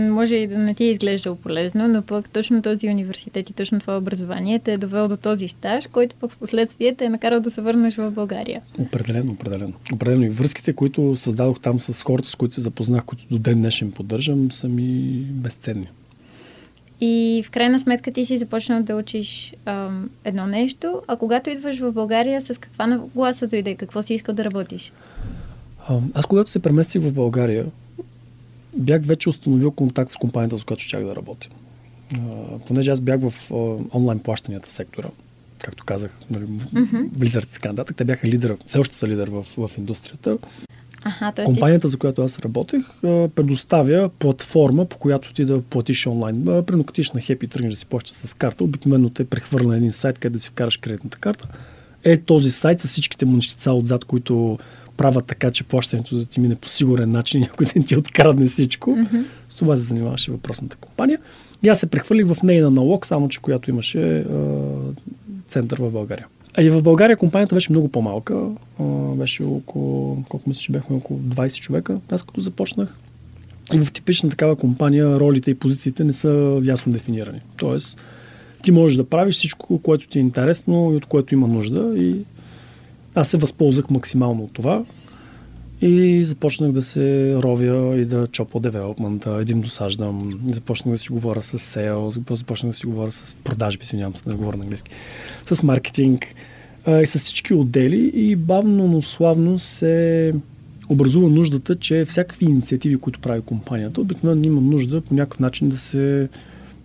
може 0.10 0.36
и 0.36 0.48
да 0.48 0.58
не 0.58 0.74
ти 0.74 0.84
е 0.84 0.92
изглеждало 0.92 1.36
полезно, 1.36 1.88
но 1.88 2.02
пък 2.02 2.30
точно 2.30 2.62
този 2.62 2.90
университет 2.90 3.50
и 3.50 3.54
точно 3.54 3.80
това 3.80 3.98
образование 3.98 4.60
те 4.60 4.74
е 4.74 4.78
довел 4.78 5.08
до 5.08 5.18
този 5.18 5.48
стаж, 5.48 5.88
който 5.88 6.16
пък 6.16 6.32
в 6.32 6.38
последствие 6.38 6.96
те 6.96 7.06
е 7.06 7.10
накарал 7.10 7.40
да 7.40 7.52
се 7.52 7.62
върнеш 7.62 7.96
в 7.96 8.12
България. 8.12 8.62
Определено, 8.80 9.32
определено. 9.32 9.74
Определено 9.94 10.24
и 10.26 10.30
връзките, 10.30 10.74
които 10.74 11.16
създадох 11.16 11.60
там 11.60 11.82
с 11.82 12.04
хората, 12.04 12.30
с 12.30 12.36
които 12.36 12.56
се 12.56 12.62
запознах, 12.62 13.04
които 13.06 13.24
до 13.32 13.40
ден 13.40 13.58
днешен 13.58 13.92
поддържам, 13.92 14.52
са 14.52 14.68
ми 14.68 15.20
безценни. 15.32 15.88
И 17.02 17.44
в 17.46 17.52
крайна 17.52 17.80
сметка 17.80 18.12
ти 18.12 18.26
си 18.26 18.38
започнал 18.38 18.84
да 18.84 18.96
учиш 18.96 19.54
ам, 19.66 20.10
едно 20.26 20.48
нещо, 20.48 21.02
а 21.08 21.16
когато 21.16 21.50
идваш 21.50 21.80
в 21.80 21.92
България, 21.92 22.42
с 22.42 22.60
каква 22.60 22.88
нагласа 22.88 23.48
дойде? 23.48 23.76
Какво 23.76 24.04
си 24.04 24.14
искал 24.14 24.36
да 24.36 24.46
работиш? 24.46 24.92
Аз 26.14 26.26
когато 26.26 26.52
се 26.52 26.60
преместих 26.60 27.02
в 27.02 27.14
България, 27.14 27.66
бях 28.78 29.02
вече 29.06 29.30
установил 29.30 29.72
контакт 29.72 30.12
с 30.12 30.16
компанията, 30.16 30.58
с 30.58 30.64
която 30.64 30.84
щях 30.84 31.04
да 31.04 31.16
работя. 31.16 31.50
понеже 32.68 32.92
аз 32.92 33.00
бях 33.00 33.20
в 33.22 33.52
онлайн 33.94 34.20
плащанията 34.20 34.72
сектора, 34.72 35.10
както 35.60 35.86
казах, 35.86 36.12
нали, 36.32 36.46
mm-hmm. 36.46 37.24
лидерите 37.24 37.54
така 37.54 37.70
нататък, 37.70 37.98
те 37.98 38.04
бяха 38.04 38.28
лидер, 38.28 38.58
все 38.68 38.80
още 38.80 38.96
са 38.96 39.08
лидер 39.08 39.28
в, 39.28 39.46
в 39.58 39.72
индустрията. 39.78 40.38
Ага, 41.04 41.32
т.е. 41.32 41.46
Компанията, 41.46 41.88
за 41.88 41.98
която 41.98 42.22
аз 42.22 42.40
работех, 42.40 42.82
предоставя 43.36 44.10
платформа, 44.10 44.86
по 44.86 44.98
която 44.98 45.34
ти 45.34 45.46
да 45.46 45.62
платиш 45.62 46.08
онлайн. 46.08 46.44
Примерно, 46.46 46.84
като 46.84 47.02
на 47.02 47.22
Happy 47.22 47.52
тръгнеш 47.52 47.74
да 47.74 47.80
си 47.80 47.86
плащаш 47.86 48.16
с 48.16 48.34
карта, 48.34 48.64
обикновено 48.64 49.10
те 49.10 49.26
прехвърля 49.26 49.68
на 49.68 49.78
един 49.78 49.92
сайт, 49.92 50.20
където 50.20 50.38
да 50.38 50.40
си 50.40 50.50
вкараш 50.50 50.78
кредитната 50.78 51.18
карта 51.18 51.48
е 52.04 52.18
този 52.18 52.52
сайт 52.52 52.82
с 52.82 52.88
всичките 52.88 53.26
му 53.26 53.36
нещица 53.36 53.72
отзад, 53.72 54.06
които 54.06 54.60
правят 54.98 55.26
така, 55.26 55.52
че 55.52 55.64
плащането 55.64 56.16
да 56.16 56.26
ти 56.26 56.40
мине 56.40 56.56
по 56.56 56.70
сигурен 56.70 57.12
начин 57.12 57.42
и 57.42 57.44
някой 57.44 57.66
ден 57.66 57.84
ти 57.84 57.98
открадне 57.98 58.46
всичко. 58.46 58.90
Mm-hmm. 58.90 59.24
С 59.50 59.56
това 59.56 59.78
се 59.78 59.84
занимаваше 59.84 60.32
въпросната 60.32 60.76
компания. 60.76 61.20
И 61.64 61.70
аз 61.70 61.80
се 61.80 61.88
прехвърлих 61.88 62.28
в 62.28 62.44
нейна 62.44 62.72
налог, 62.72 63.06
само 63.06 63.30
че 63.30 63.40
която 63.40 63.70
имаше 63.70 64.20
а, 64.20 64.26
център 65.48 65.78
в 65.80 65.92
България. 65.92 66.28
А 66.54 66.64
и 66.64 66.70
в 66.70 66.84
България 66.84 67.18
компанията 67.18 67.56
беше 67.56 67.72
много 67.72 67.88
по-малка. 67.88 68.50
А, 68.80 68.84
беше 69.16 69.44
около, 69.44 70.24
колко 70.30 70.50
мисля, 70.50 70.62
че 70.62 70.72
бяхме 70.72 70.96
около 70.96 71.20
20 71.20 71.60
човека, 71.60 72.00
аз 72.12 72.24
като 72.24 72.42
започнах. 72.42 72.98
И 73.74 73.78
в 73.78 73.92
типична 73.92 74.30
такава 74.30 74.56
компания 74.56 75.20
ролите 75.20 75.52
и 75.52 75.56
позициите 75.56 76.04
не 76.04 76.14
са 76.14 76.62
ясно 76.64 76.92
дефинирани. 76.92 77.40
Тоест, 77.58 78.02
ти 78.64 78.72
можеш 78.72 78.98
да 78.98 79.04
правиш 79.04 79.36
всичко, 79.36 79.80
което 79.80 80.08
ти 80.08 80.18
е 80.18 80.22
интересно 80.22 80.92
и 80.94 80.96
от 80.96 81.06
което 81.06 81.34
има 81.34 81.48
нужда. 81.48 81.94
И 81.98 82.16
аз 83.18 83.30
се 83.30 83.38
възползвах 83.38 83.90
максимално 83.90 84.44
от 84.44 84.54
това. 84.54 84.84
И 85.82 86.24
започнах 86.24 86.72
да 86.72 86.82
се 86.82 87.36
ровя 87.36 87.98
и 87.98 88.06
да 88.06 88.28
чопа 88.28 88.60
девелопмента, 88.60 89.38
един 89.42 89.62
досаждам, 89.62 90.30
започнах 90.54 90.92
да 90.92 90.98
си 90.98 91.10
говоря 91.10 91.42
с 91.42 91.60
sales, 91.60 92.36
започнах 92.36 92.72
да 92.72 92.78
си 92.78 92.86
говоря 92.86 93.12
с 93.12 93.36
продажби, 93.44 93.84
извинявам 93.84 94.16
се, 94.16 94.24
да 94.24 94.36
говоря 94.36 94.58
на 94.58 94.64
английски, 94.64 94.92
с 95.46 95.64
маркетинг 95.64 96.26
а, 96.86 97.02
и 97.02 97.06
с 97.06 97.20
всички 97.20 97.54
отдели 97.54 98.12
и 98.14 98.36
бавно, 98.36 98.88
но 98.88 99.02
славно 99.02 99.60
се 99.60 100.34
образува 100.90 101.30
нуждата, 101.30 101.76
че 101.76 102.06
всякакви 102.06 102.46
инициативи, 102.46 102.98
които 102.98 103.20
прави 103.20 103.42
компанията, 103.42 104.02
обикновено 104.02 104.46
има 104.46 104.62
нужда 104.62 105.02
по 105.02 105.14
някакъв 105.14 105.40
начин 105.40 105.70
да 105.70 105.78
се 105.78 106.30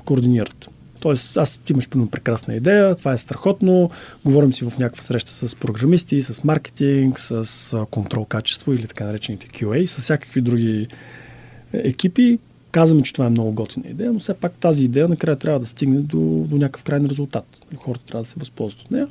координират. 0.04 0.71
Тоест, 1.02 1.36
аз 1.36 1.60
имаш 1.70 1.88
пълно 1.88 2.10
прекрасна 2.10 2.54
идея, 2.54 2.94
това 2.94 3.12
е 3.12 3.18
страхотно, 3.18 3.90
говорим 4.24 4.54
си 4.54 4.64
в 4.64 4.78
някаква 4.78 5.02
среща 5.02 5.30
с 5.30 5.56
програмисти, 5.56 6.22
с 6.22 6.44
маркетинг, 6.44 7.18
с 7.18 7.86
контрол 7.90 8.24
качество 8.24 8.72
или 8.72 8.86
така 8.86 9.04
наречените 9.04 9.46
QA, 9.46 9.84
с 9.84 9.98
всякакви 9.98 10.40
други 10.40 10.88
екипи. 11.72 12.38
Казваме, 12.70 13.02
че 13.02 13.12
това 13.12 13.26
е 13.26 13.30
много 13.30 13.52
готина 13.52 13.88
идея, 13.88 14.12
но 14.12 14.18
все 14.18 14.34
пак 14.34 14.52
тази 14.52 14.84
идея 14.84 15.08
накрая 15.08 15.36
трябва 15.36 15.60
да 15.60 15.66
стигне 15.66 16.00
до, 16.00 16.18
до 16.48 16.56
някакъв 16.56 16.82
крайен 16.84 17.06
резултат. 17.06 17.44
Хората 17.76 18.04
трябва 18.04 18.22
да 18.22 18.28
се 18.28 18.38
възползват 18.38 18.82
от 18.82 18.90
нея. 18.90 19.08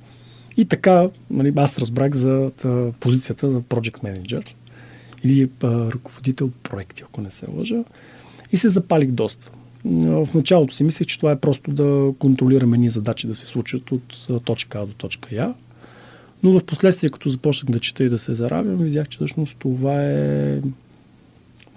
И 0.57 0.65
така, 0.65 1.09
нали, 1.29 1.53
аз 1.55 1.77
разбрах 1.77 2.13
за 2.13 2.51
позицията 2.99 3.47
на 3.47 3.61
Project 3.61 4.03
Manager 4.03 4.47
или 5.23 5.49
а, 5.63 5.67
ръководител 5.91 6.49
проекти, 6.63 7.03
ако 7.03 7.21
не 7.21 7.31
се 7.31 7.45
лъжа. 7.57 7.83
И 8.51 8.57
се 8.57 8.69
запалих 8.69 9.11
доста. 9.11 9.51
В 9.85 10.27
началото 10.33 10.75
си 10.75 10.83
мислех, 10.83 11.07
че 11.07 11.17
това 11.17 11.31
е 11.31 11.39
просто 11.39 11.71
да 11.71 12.13
контролираме 12.19 12.77
ни 12.77 12.89
задачи 12.89 13.27
да 13.27 13.35
се 13.35 13.45
случат 13.45 13.91
от 13.91 14.27
точка 14.43 14.79
А 14.79 14.85
до 14.85 14.93
точка 14.93 15.35
Я. 15.35 15.53
Но 16.43 16.59
в 16.59 16.63
последствие, 16.63 17.09
като 17.09 17.29
започнах 17.29 17.71
да 17.71 17.79
чета 17.79 18.03
и 18.03 18.09
да 18.09 18.19
се 18.19 18.33
заравям, 18.33 18.77
видях, 18.77 19.09
че 19.09 19.17
всъщност 19.17 19.55
това 19.59 20.05
е 20.05 20.59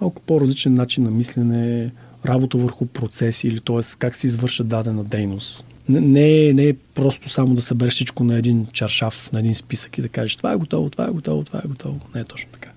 малко 0.01 0.21
по-различен 0.21 0.73
начин 0.73 1.03
на 1.03 1.11
мислене, 1.11 1.91
работа 2.25 2.57
върху 2.57 2.85
процеси 2.85 3.47
или 3.47 3.59
т.е. 3.59 3.81
как 3.99 4.15
се 4.15 4.27
извърша 4.27 4.63
дадена 4.63 5.03
дейност. 5.03 5.65
Не, 5.89 6.47
е, 6.47 6.53
не 6.53 6.67
е 6.67 6.73
просто 6.73 7.29
само 7.29 7.55
да 7.55 7.61
събереш 7.61 7.93
всичко 7.93 8.23
на 8.23 8.35
един 8.37 8.67
чаршаф, 8.73 9.31
на 9.31 9.39
един 9.39 9.55
списък 9.55 9.97
и 9.97 10.01
да 10.01 10.09
кажеш 10.09 10.35
това 10.35 10.53
е 10.53 10.55
готово, 10.55 10.89
това 10.89 11.05
е 11.05 11.11
готово, 11.11 11.43
това 11.43 11.61
е 11.65 11.67
готово. 11.67 11.99
Не 12.15 12.21
е 12.21 12.23
точно 12.23 12.49
така. 12.53 12.69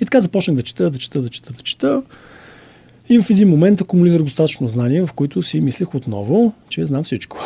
И 0.00 0.04
така 0.04 0.20
започнах 0.20 0.56
да 0.56 0.62
чета, 0.62 0.90
да 0.90 0.98
чета, 0.98 1.22
да 1.22 1.28
чета, 1.28 1.52
да 1.52 1.62
чета. 1.62 2.02
И 3.10 3.22
в 3.22 3.30
един 3.30 3.48
момент 3.48 3.80
акумулирах 3.80 4.22
достатъчно 4.22 4.68
знания, 4.68 5.06
в 5.06 5.12
които 5.12 5.42
си 5.42 5.60
мислех 5.60 5.94
отново, 5.94 6.52
че 6.68 6.86
знам 6.86 7.04
всичко. 7.04 7.38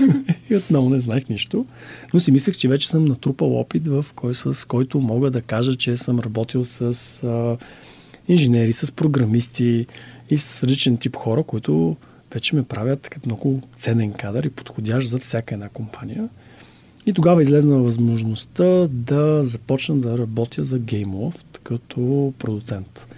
и 0.50 0.56
отново 0.56 0.90
не 0.90 1.00
знаех 1.00 1.28
нищо. 1.28 1.66
Но 2.14 2.20
си 2.20 2.32
мислех, 2.32 2.56
че 2.56 2.68
вече 2.68 2.88
съм 2.88 3.04
натрупал 3.04 3.58
опит, 3.60 3.88
в 3.88 4.06
кой, 4.14 4.34
с 4.34 4.68
който 4.68 5.00
мога 5.00 5.30
да 5.30 5.42
кажа, 5.42 5.74
че 5.74 5.96
съм 5.96 6.20
работил 6.20 6.64
с 6.64 6.82
а, 7.24 7.56
инженери, 8.28 8.72
с 8.72 8.92
програмисти 8.92 9.86
и 10.30 10.38
с 10.38 10.64
различен 10.64 10.96
тип 10.96 11.16
хора, 11.16 11.42
които 11.42 11.96
вече 12.34 12.56
ме 12.56 12.62
правят 12.62 13.16
много 13.26 13.60
ценен 13.74 14.12
кадър 14.12 14.44
и 14.44 14.50
подходящ 14.50 15.08
за 15.08 15.18
всяка 15.18 15.54
една 15.54 15.68
компания. 15.68 16.28
И 17.06 17.12
тогава 17.12 17.42
излезна 17.42 17.76
възможността 17.76 18.88
да 18.90 19.44
започна 19.44 19.96
да 19.96 20.18
работя 20.18 20.64
за 20.64 20.80
GameLoft 20.80 21.58
като 21.62 22.32
продуцент. 22.38 23.08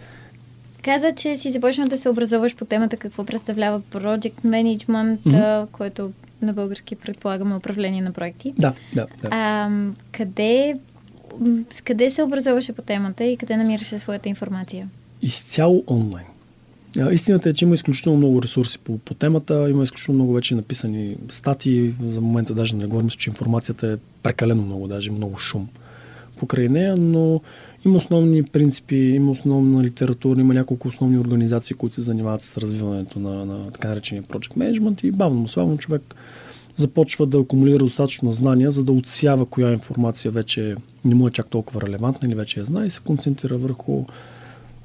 Каза, 0.83 1.13
че 1.17 1.37
си 1.37 1.51
започнал 1.51 1.89
да 1.89 1.99
се 1.99 2.09
образуваш 2.09 2.57
по 2.57 2.65
темата 2.65 2.97
какво 2.97 3.25
представлява 3.25 3.81
Project 3.81 4.45
Management, 4.45 5.19
mm-hmm. 5.19 5.67
което 5.67 6.13
на 6.43 6.53
български 6.53 6.97
предполагаме 6.97 7.57
управление 7.57 8.03
на 8.03 8.13
проекти. 8.13 8.55
Да, 8.59 8.73
да. 8.95 9.07
да. 9.23 9.29
А, 9.31 9.71
къде, 10.13 10.79
с 11.73 11.81
къде 11.81 12.11
се 12.11 12.23
образуваше 12.23 12.73
по 12.73 12.83
темата 12.83 13.25
и 13.25 13.37
къде 13.37 13.57
намираше 13.57 13.99
своята 13.99 14.29
информация? 14.29 14.89
Изцяло 15.23 15.85
онлайн. 15.91 16.27
Истината 17.11 17.49
е, 17.49 17.53
че 17.53 17.65
има 17.65 17.75
изключително 17.75 18.19
много 18.19 18.43
ресурси 18.43 18.79
по, 18.79 18.99
по 18.99 19.15
темата, 19.15 19.71
има 19.71 19.83
изключително 19.83 20.19
много 20.19 20.33
вече 20.33 20.55
написани 20.55 21.17
статии, 21.31 21.95
за 22.09 22.21
момента 22.21 22.55
даже 22.55 22.77
не 22.77 22.87
говорим, 22.87 23.09
че 23.09 23.31
информацията 23.31 23.93
е 23.93 23.97
прекалено 24.23 24.63
много, 24.63 24.89
даже 24.89 25.11
много 25.11 25.39
шум 25.39 25.69
покрай 26.39 26.69
нея, 26.69 26.97
но 26.97 27.41
има 27.89 27.97
основни 27.97 28.43
принципи, 28.43 28.97
има 28.97 29.31
основна 29.31 29.83
литература, 29.83 30.41
има 30.41 30.55
няколко 30.55 30.89
основни 30.89 31.19
организации, 31.19 31.77
които 31.77 31.95
се 31.95 32.01
занимават 32.01 32.43
с 32.43 32.59
развиването 32.59 33.19
на, 33.19 33.45
на 33.45 33.71
така 33.71 33.89
наречения 33.89 34.23
Project 34.23 34.57
Management 34.57 35.05
и 35.05 35.11
бавно, 35.11 35.49
славно 35.49 35.79
човек 35.79 36.15
започва 36.77 37.27
да 37.27 37.39
акумулира 37.39 37.79
достатъчно 37.79 38.33
знания, 38.33 38.71
за 38.71 38.85
да 38.85 38.93
отсява 38.93 39.47
коя 39.47 39.73
информация 39.73 40.31
вече 40.31 40.77
не 41.05 41.15
му 41.15 41.29
е 41.29 41.31
чак 41.31 41.49
толкова 41.49 41.83
релевантна 41.83 42.29
или 42.29 42.35
вече 42.35 42.61
я 42.61 42.67
знае 42.67 42.87
и 42.87 42.91
се 42.91 43.01
концентрира 43.01 43.59
върху 43.59 44.05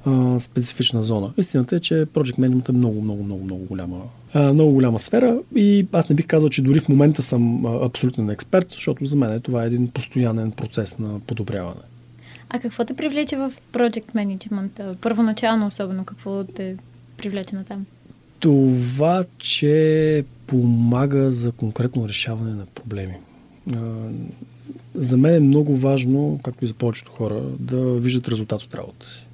а, 0.04 0.40
специфична 0.40 1.04
зона. 1.04 1.32
Истината 1.38 1.76
е, 1.76 1.80
че 1.80 1.94
Project 1.94 2.38
Management 2.38 2.68
е 2.68 2.72
много, 2.72 3.00
много, 3.00 3.22
много, 3.22 3.44
много 3.44 3.64
голяма, 3.64 4.00
а, 4.32 4.52
много 4.52 4.72
голяма 4.72 4.98
сфера 4.98 5.38
и 5.56 5.86
аз 5.92 6.08
не 6.08 6.16
бих 6.16 6.26
казал, 6.26 6.48
че 6.48 6.62
дори 6.62 6.80
в 6.80 6.88
момента 6.88 7.22
съм 7.22 7.66
абсолютен 7.66 8.30
експерт, 8.30 8.70
защото 8.70 9.06
за 9.06 9.16
мен 9.16 9.40
това 9.40 9.64
е 9.64 9.66
един 9.66 9.88
постоянен 9.88 10.50
процес 10.50 10.98
на 10.98 11.20
подобряване. 11.20 11.80
А 12.54 12.58
какво 12.58 12.84
те 12.84 12.94
привлече 12.94 13.36
в 13.36 13.52
Project 13.72 14.14
Management? 14.14 14.96
Първоначално 14.96 15.66
особено, 15.66 16.04
какво 16.04 16.44
те 16.44 16.76
привлече 17.16 17.56
на 17.56 17.64
там? 17.64 17.86
Това, 18.40 19.24
че 19.38 20.24
помага 20.46 21.30
за 21.30 21.52
конкретно 21.52 22.08
решаване 22.08 22.54
на 22.54 22.66
проблеми. 22.66 23.14
За 24.94 25.16
мен 25.16 25.34
е 25.34 25.40
много 25.40 25.76
важно, 25.76 26.40
както 26.44 26.64
и 26.64 26.68
за 26.68 26.74
повечето 26.74 27.12
хора, 27.12 27.42
да 27.58 27.94
виждат 27.94 28.28
резултат 28.28 28.62
от 28.62 28.74
работата 28.74 29.06
си. 29.06 29.26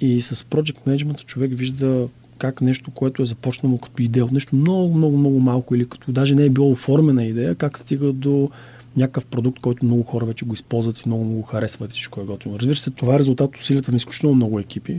И 0.00 0.20
с 0.20 0.34
Project 0.34 0.78
Management 0.86 1.24
човек 1.24 1.52
вижда 1.54 2.08
как 2.38 2.60
нещо, 2.60 2.90
което 2.90 3.22
е 3.22 3.26
започнало 3.26 3.78
като 3.78 4.02
идея 4.02 4.24
от 4.24 4.32
нещо 4.32 4.56
много, 4.56 4.94
много, 4.94 5.18
много 5.18 5.40
малко 5.40 5.74
или 5.74 5.88
като 5.88 6.12
даже 6.12 6.34
не 6.34 6.44
е 6.44 6.50
било 6.50 6.70
оформена 6.70 7.24
идея, 7.24 7.54
как 7.54 7.78
стига 7.78 8.12
до 8.12 8.50
някакъв 8.96 9.26
продукт, 9.26 9.60
който 9.60 9.84
много 9.84 10.02
хора 10.02 10.26
вече 10.26 10.44
го 10.44 10.54
използват 10.54 11.00
и 11.00 11.02
много, 11.06 11.24
много 11.24 11.42
харесват 11.42 11.90
и 11.90 11.92
всичко 11.92 12.20
е 12.20 12.24
готино. 12.24 12.58
Разбира 12.58 12.76
се, 12.76 12.90
това 12.90 13.14
е 13.14 13.18
резултат 13.18 13.48
от 13.48 13.60
усилията 13.60 13.90
на 13.90 13.96
изключително 13.96 14.36
много 14.36 14.60
екипи, 14.60 14.96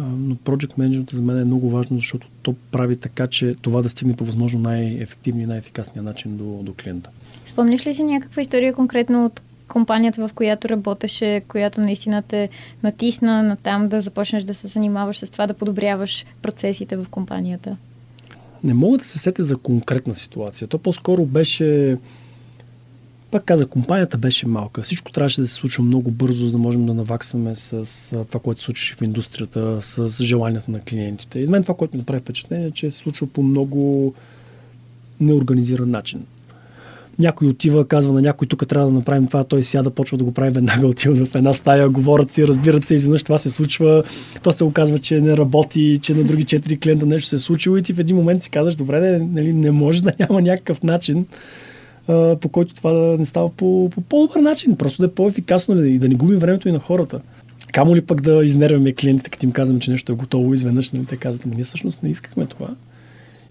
но 0.00 0.34
Project 0.34 0.78
Management 0.78 1.12
за 1.12 1.22
мен 1.22 1.38
е 1.38 1.44
много 1.44 1.70
важно, 1.70 1.96
защото 1.96 2.28
то 2.42 2.54
прави 2.70 2.96
така, 2.96 3.26
че 3.26 3.54
това 3.62 3.82
да 3.82 3.88
стигне 3.88 4.16
по 4.16 4.24
възможно 4.24 4.60
най-ефективния 4.60 5.44
и 5.44 5.46
най-ефикасния 5.46 6.02
начин 6.02 6.36
до, 6.36 6.44
до 6.62 6.74
клиента. 6.74 7.10
Спомниш 7.46 7.86
ли 7.86 7.94
си 7.94 8.02
някаква 8.02 8.42
история 8.42 8.72
конкретно 8.72 9.24
от 9.24 9.40
компанията, 9.68 10.28
в 10.28 10.32
която 10.34 10.68
работеше, 10.68 11.42
която 11.48 11.80
наистина 11.80 12.22
те 12.22 12.48
натисна 12.82 13.42
на 13.42 13.56
там 13.56 13.88
да 13.88 14.00
започнеш 14.00 14.44
да 14.44 14.54
се 14.54 14.66
занимаваш 14.66 15.18
с 15.18 15.30
това, 15.30 15.46
да 15.46 15.54
подобряваш 15.54 16.24
процесите 16.42 16.96
в 16.96 17.06
компанията? 17.10 17.76
Не 18.64 18.74
мога 18.74 18.98
да 18.98 19.04
се 19.04 19.18
сетя 19.18 19.44
за 19.44 19.56
конкретна 19.56 20.14
ситуация. 20.14 20.68
То 20.68 20.78
по-скоро 20.78 21.26
беше 21.26 21.96
пак 23.30 23.44
каза, 23.44 23.66
компанията 23.66 24.18
беше 24.18 24.46
малка. 24.46 24.82
Всичко 24.82 25.12
трябваше 25.12 25.40
да 25.40 25.48
се 25.48 25.54
случва 25.54 25.84
много 25.84 26.10
бързо, 26.10 26.44
за 26.44 26.52
да 26.52 26.58
можем 26.58 26.86
да 26.86 26.94
наваксаме 26.94 27.56
с 27.56 28.08
това, 28.10 28.40
което 28.40 28.60
се 28.60 28.64
случваше 28.64 28.94
в 28.94 29.02
индустрията, 29.02 29.82
с 29.82 30.24
желанията 30.24 30.70
на 30.70 30.80
клиентите. 30.80 31.40
И 31.40 31.46
мен 31.46 31.62
това, 31.62 31.74
което 31.74 31.96
ми 31.96 31.98
направи 31.98 32.20
впечатление, 32.20 32.66
е, 32.66 32.70
че 32.70 32.90
се 32.90 32.96
случва 32.96 33.26
по 33.26 33.42
много 33.42 34.14
неорганизиран 35.20 35.90
начин. 35.90 36.24
Някой 37.18 37.48
отива, 37.48 37.88
казва 37.88 38.12
на 38.12 38.22
някой, 38.22 38.48
тук 38.48 38.68
трябва 38.68 38.88
да 38.88 38.94
направим 38.94 39.26
това, 39.26 39.44
той 39.44 39.62
сяда, 39.62 39.90
почва 39.90 40.18
да 40.18 40.24
го 40.24 40.34
прави 40.34 40.50
веднага, 40.50 40.86
отива 40.86 41.26
в 41.26 41.34
една 41.34 41.52
стая, 41.52 41.88
говорят 41.88 42.30
си, 42.30 42.48
разбират 42.48 42.86
се, 42.86 42.94
изведнъж 42.94 43.22
това 43.22 43.38
се 43.38 43.50
случва, 43.50 44.02
то 44.42 44.52
се 44.52 44.64
оказва, 44.64 44.98
че 44.98 45.20
не 45.20 45.36
работи, 45.36 45.98
че 46.02 46.14
на 46.14 46.24
други 46.24 46.44
четири 46.44 46.80
клиента 46.80 47.06
нещо 47.06 47.28
се 47.28 47.36
е 47.36 47.38
случило 47.38 47.76
и 47.76 47.82
ти 47.82 47.92
в 47.92 47.98
един 47.98 48.16
момент 48.16 48.42
си 48.42 48.50
казваш, 48.50 48.74
добре, 48.74 49.00
не, 49.00 49.18
нали, 49.18 49.52
не 49.52 49.70
може 49.70 50.02
да 50.02 50.12
няма 50.18 50.42
някакъв 50.42 50.82
начин 50.82 51.26
по 52.40 52.48
който 52.48 52.74
това 52.74 52.92
да 52.92 53.18
не 53.18 53.26
става 53.26 53.48
по, 53.48 53.90
по 53.90 54.00
по-добър 54.00 54.40
начин, 54.40 54.76
просто 54.76 55.02
да 55.02 55.06
е 55.06 55.10
по-ефикасно 55.10 55.84
и 55.84 55.98
да 55.98 56.08
не 56.08 56.14
губим 56.14 56.38
времето 56.38 56.68
и 56.68 56.72
на 56.72 56.78
хората. 56.78 57.20
Камо 57.72 57.96
ли 57.96 58.00
пък 58.00 58.20
да 58.20 58.44
изнервяме 58.44 58.92
клиентите, 58.92 59.30
като 59.30 59.46
им 59.46 59.52
казваме, 59.52 59.80
че 59.80 59.90
нещо 59.90 60.12
е 60.12 60.14
готово 60.14 60.54
изведнъж, 60.54 60.90
нали? 60.90 61.06
те 61.06 61.16
казват, 61.16 61.46
ние 61.46 61.64
всъщност 61.64 62.02
не 62.02 62.10
искахме 62.10 62.46
това. 62.46 62.68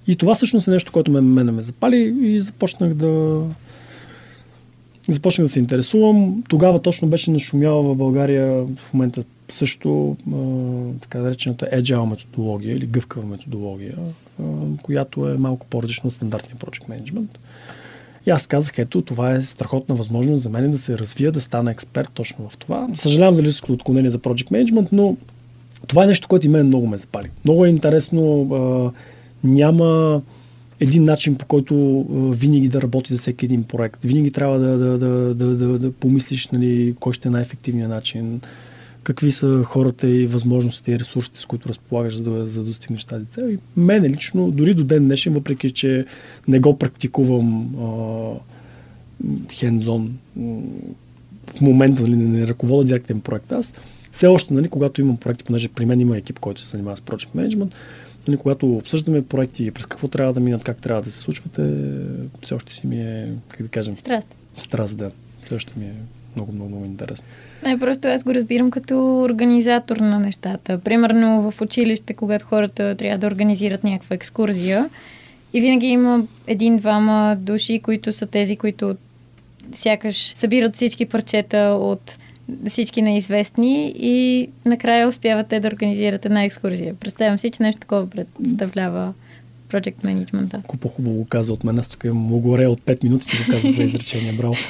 И 0.08 0.16
това 0.16 0.34
всъщност 0.34 0.68
е 0.68 0.72
нещо, 0.72 0.92
което 0.92 1.12
мен, 1.12 1.34
мене 1.34 1.52
ме 1.52 1.62
запали 1.62 2.16
и 2.22 2.40
започнах 2.40 2.94
да 2.94 3.42
започнах 5.08 5.46
да 5.46 5.54
се 5.54 5.60
интересувам. 5.60 6.44
Тогава 6.50 6.82
точно 6.82 7.08
беше 7.08 7.32
нашумяла 7.32 7.84
в 7.84 7.96
България 7.96 8.66
в 8.78 8.94
момента 8.94 9.24
също 9.50 10.18
а, 10.34 10.36
така 11.02 11.20
наречената 11.20 11.70
agile 11.74 12.10
методология 12.10 12.76
или 12.76 12.86
гъвкава 12.86 13.26
методология, 13.26 13.96
а, 14.40 14.44
която 14.82 15.30
е 15.30 15.38
малко 15.38 15.66
по-различна 15.68 16.08
от 16.08 16.14
стандартния 16.14 16.58
project 16.58 16.90
management. 16.90 17.38
И 18.30 18.32
аз 18.32 18.48
казах, 18.48 18.78
ето, 18.78 19.02
това 19.02 19.32
е 19.34 19.42
страхотна 19.42 19.96
възможност 19.96 20.44
за 20.44 20.50
мен 20.50 20.72
да 20.72 20.78
се 20.78 20.98
развия, 20.98 21.32
да 21.32 21.42
стана 21.42 21.72
експерт 21.72 22.12
точно 22.14 22.50
в 22.50 22.58
това. 22.58 22.88
Съжалявам 22.96 23.34
за 23.34 23.44
личното 23.44 23.74
отклонение 23.74 24.10
за 24.10 24.20
project 24.20 24.52
management, 24.52 24.88
но 24.92 25.18
това 25.88 26.04
е 26.04 26.08
нещо, 26.08 26.28
което 26.28 26.48
и 26.48 26.50
мен 26.50 26.68
много 26.68 26.88
ме 26.88 26.98
запали. 26.98 27.30
Много 27.46 27.66
е 27.66 27.70
интересно. 27.70 28.42
А, 28.54 28.92
няма 29.48 30.22
един 30.80 31.04
начин, 31.04 31.36
по 31.36 31.46
който 31.46 32.00
а, 32.00 32.06
винаги 32.36 32.68
да 32.68 32.82
работи 32.82 33.14
за 33.14 33.20
всеки 33.20 33.46
един 33.46 33.64
проект. 33.64 34.04
Винаги 34.04 34.32
трябва 34.32 34.60
да, 34.60 34.78
да, 34.78 34.98
да, 34.98 35.34
да, 35.36 35.46
да, 35.46 35.80
да 35.80 35.92
помислиш 35.92 36.48
нали, 36.48 36.96
кой 37.00 37.14
ще 37.14 37.28
е 37.28 37.32
най-ефективният 37.32 37.90
начин, 37.90 38.42
какви 39.04 39.32
са 39.32 39.64
хората 39.64 40.10
и 40.10 40.26
възможностите 40.26 40.92
и 40.92 41.00
ресурсите, 41.00 41.40
с 41.40 41.46
които 41.46 41.70
разполагаш, 41.70 42.16
за 42.16 42.24
да, 42.24 42.48
за 42.48 42.60
да 42.60 42.66
достигнеш 42.66 43.04
тази 43.04 43.26
цел. 43.26 43.50
И 43.50 43.58
мене 43.78 44.10
лично, 44.10 44.52
дори 44.52 44.74
до 44.74 44.84
ден 44.84 45.06
днешен, 45.06 45.34
въпреки 45.34 45.72
че 45.72 46.06
не 46.48 46.60
го 46.60 46.78
практикувам 46.78 47.70
хендзон 49.52 50.18
в 51.56 51.62
момента 51.62 52.02
нали, 52.02 52.16
не 52.16 52.48
ръководя 52.48 52.88
директен 52.88 53.22
проект 53.22 53.52
аз, 53.52 53.74
все 54.12 54.28
още, 54.28 54.54
нали, 54.54 54.70
когато 54.70 55.02
имам 55.02 55.18
проекти, 55.18 55.44
понеже 55.44 55.68
при 55.68 55.86
мен 55.86 56.00
има 56.00 56.18
екип, 56.18 56.40
който 56.40 56.62
се 56.62 56.70
занимава 56.70 56.98
с 56.98 57.02
Project 57.02 57.30
Management, 57.36 57.74
нали, 58.28 58.38
когато 58.38 58.76
обсъждаме 58.76 59.26
проекти, 59.26 59.72
през 59.72 59.86
какво 59.86 60.08
трябва 60.08 60.34
да 60.34 60.40
минат, 60.40 60.64
как 60.64 60.78
трябва 60.78 61.02
да 61.02 61.12
се 61.12 61.18
случвате, 61.18 61.74
все 62.42 62.54
още 62.54 62.74
си 62.74 62.88
ми 62.88 63.02
е, 63.02 63.32
как 63.48 63.62
да 63.62 63.68
кажем... 63.68 63.98
Страст. 63.98 64.28
Страст, 64.58 64.98
да. 64.98 65.12
Все 65.46 65.56
още 65.56 65.74
ми 65.80 65.86
е 65.86 65.94
много, 66.36 66.52
много, 66.52 66.70
много 66.70 66.86
интересно. 66.86 67.26
Не, 67.64 67.80
просто 67.80 68.08
аз 68.08 68.24
го 68.24 68.34
разбирам 68.34 68.72
като 68.72 69.22
организатор 69.22 69.98
на 69.98 70.20
нещата. 70.20 70.80
Примерно 70.80 71.52
в 71.52 71.62
училище, 71.62 72.14
когато 72.14 72.46
хората 72.46 72.96
трябва 72.96 73.18
да 73.18 73.28
организират 73.28 73.84
някаква 73.84 74.16
екскурзия 74.16 74.90
и 75.54 75.62
винаги 75.62 75.88
има 75.88 76.24
един-двама 76.48 77.38
души, 77.40 77.80
които 77.80 78.14
са 78.14 78.26
тези, 78.26 78.56
които 78.56 78.96
сякаш 79.74 80.34
събират 80.38 80.76
всички 80.76 81.06
парчета 81.06 81.58
от 81.82 82.18
всички 82.68 83.02
неизвестни 83.02 83.94
и 83.96 84.50
накрая 84.66 85.08
успяват 85.08 85.48
те 85.48 85.60
да 85.60 85.68
организират 85.68 86.26
една 86.26 86.44
екскурзия. 86.44 86.96
Представям 86.96 87.40
си, 87.40 87.52
че 87.52 87.64
нещо 87.64 87.80
такова 87.80 88.08
представлява 88.08 89.14
Project 89.72 90.04
Management. 90.04 90.58
Ако 90.58 90.78
по-хубаво 90.78 91.16
го 91.16 91.26
каза 91.26 91.54
от 91.54 91.64
мен, 91.64 91.80
аз 91.80 91.88
тук 91.88 92.04
му 92.04 92.40
горе 92.40 92.68
от 92.68 92.82
5 92.82 93.04
минути, 93.04 93.28
ти 93.28 93.38
го 93.38 93.52
каза 93.52 93.72
две 93.72 93.84
изречения, 93.84 94.34
браво. 94.34 94.56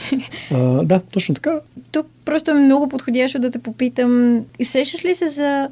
А, 0.51 0.57
да, 0.83 0.99
точно 0.99 1.35
така. 1.35 1.59
Тук 1.91 2.07
просто 2.25 2.51
е 2.51 2.53
много 2.53 2.89
подходящо 2.89 3.39
да 3.39 3.51
те 3.51 3.59
попитам, 3.59 4.41
сещаш 4.63 5.05
ли 5.05 5.15
се 5.15 5.27
за 5.27 5.69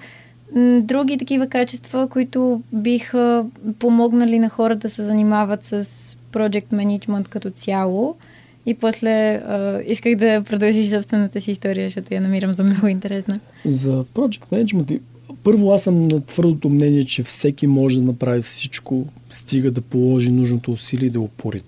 други 0.81 1.17
такива 1.17 1.47
качества, 1.47 2.07
които 2.09 2.61
биха 2.73 3.45
помогнали 3.79 4.39
на 4.39 4.49
хората 4.49 4.79
да 4.79 4.89
се 4.89 5.03
занимават 5.03 5.63
с 5.63 5.83
Project 6.31 6.65
Management 6.73 7.27
като 7.27 7.49
цяло? 7.49 8.15
И 8.65 8.73
после 8.73 9.33
а, 9.33 9.81
исках 9.85 10.15
да 10.15 10.43
продължиш 10.43 10.89
собствената 10.89 11.41
си 11.41 11.51
история, 11.51 11.85
защото 11.85 12.13
я 12.13 12.21
намирам 12.21 12.53
за 12.53 12.63
много 12.63 12.87
интересна. 12.87 13.39
За 13.65 14.03
Project 14.03 14.43
Management, 14.51 14.99
първо 15.43 15.73
аз 15.73 15.83
съм 15.83 16.07
на 16.07 16.21
твърдото 16.25 16.69
мнение, 16.69 17.03
че 17.03 17.23
всеки 17.23 17.67
може 17.67 17.99
да 17.99 18.05
направи 18.05 18.41
всичко, 18.41 19.05
стига 19.29 19.71
да 19.71 19.81
положи 19.81 20.31
нужното 20.31 20.71
усилие 20.71 21.07
и 21.07 21.11
да 21.11 21.19
упорит. 21.19 21.65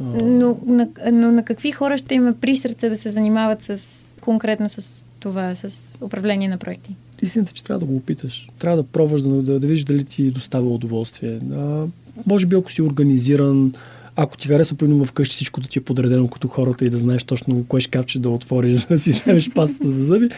Но 0.00 0.56
на, 0.66 0.88
но 1.12 1.32
на 1.32 1.44
какви 1.44 1.72
хора 1.72 1.98
ще 1.98 2.14
има 2.14 2.34
при 2.40 2.56
сърце 2.56 2.88
да 2.88 2.96
се 2.96 3.10
занимават 3.10 3.62
с 3.62 4.14
конкретно 4.20 4.68
с 4.68 5.04
това, 5.20 5.54
с 5.54 5.98
управление 6.00 6.48
на 6.48 6.58
проекти? 6.58 6.94
Истината 7.22 7.50
е, 7.50 7.54
че 7.54 7.64
трябва 7.64 7.80
да 7.80 7.86
го 7.86 7.96
опиташ. 7.96 8.48
Трябва 8.58 8.76
да 8.76 8.82
пробваш 8.82 9.22
да, 9.22 9.28
да, 9.28 9.60
да 9.60 9.66
видиш 9.66 9.84
дали 9.84 10.04
ти 10.04 10.30
доставя 10.30 10.68
удоволствие. 10.68 11.38
А, 11.52 11.84
може 12.26 12.46
би 12.46 12.56
ако 12.56 12.72
си 12.72 12.82
организиран, 12.82 13.72
ако 14.16 14.36
ти 14.36 14.48
харесва, 14.48 14.76
примерно 14.76 15.04
вкъщи 15.04 15.34
всичко 15.34 15.60
да 15.60 15.68
ти 15.68 15.78
е 15.78 15.82
подредено 15.82 16.28
като 16.28 16.48
хората 16.48 16.84
и 16.84 16.90
да 16.90 16.98
знаеш 16.98 17.24
точно 17.24 17.64
кое 17.68 17.80
шкафче 17.80 18.18
да 18.18 18.30
отвориш, 18.30 18.72
за 18.74 18.86
да 18.86 18.98
си 18.98 19.10
вземеш 19.10 19.50
пастата 19.50 19.90
за 19.90 20.04
зъби, 20.04 20.28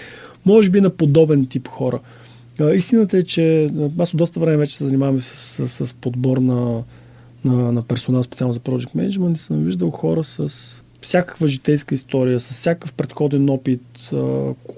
може 0.47 0.71
би 0.71 0.81
на 0.81 0.91
подобен 0.91 1.47
тип 1.47 1.69
хора. 1.69 2.01
Истината 2.75 3.19
е, 3.19 3.23
че 3.23 3.71
аз 3.99 4.15
от 4.15 4.19
доста 4.19 4.41
време 4.41 4.57
вече 4.57 4.77
се 4.77 4.85
занимавам 4.85 5.23
с, 5.23 5.69
с, 5.69 5.87
с 5.87 5.95
подбор 5.95 6.37
на, 6.39 6.83
на, 7.45 7.73
на 7.73 7.83
персонал, 7.83 8.23
специално 8.23 8.53
за 8.55 8.61
Project 8.61 8.97
Management 8.97 9.35
и 9.35 9.39
съм 9.39 9.65
виждал 9.65 9.91
хора 9.91 10.25
с 10.25 10.83
всякаква 11.01 11.49
житейска 11.49 11.95
история, 11.95 12.41
с 12.41 12.51
всякакъв 12.51 12.93
предходен 12.93 13.51
опит, 13.51 14.11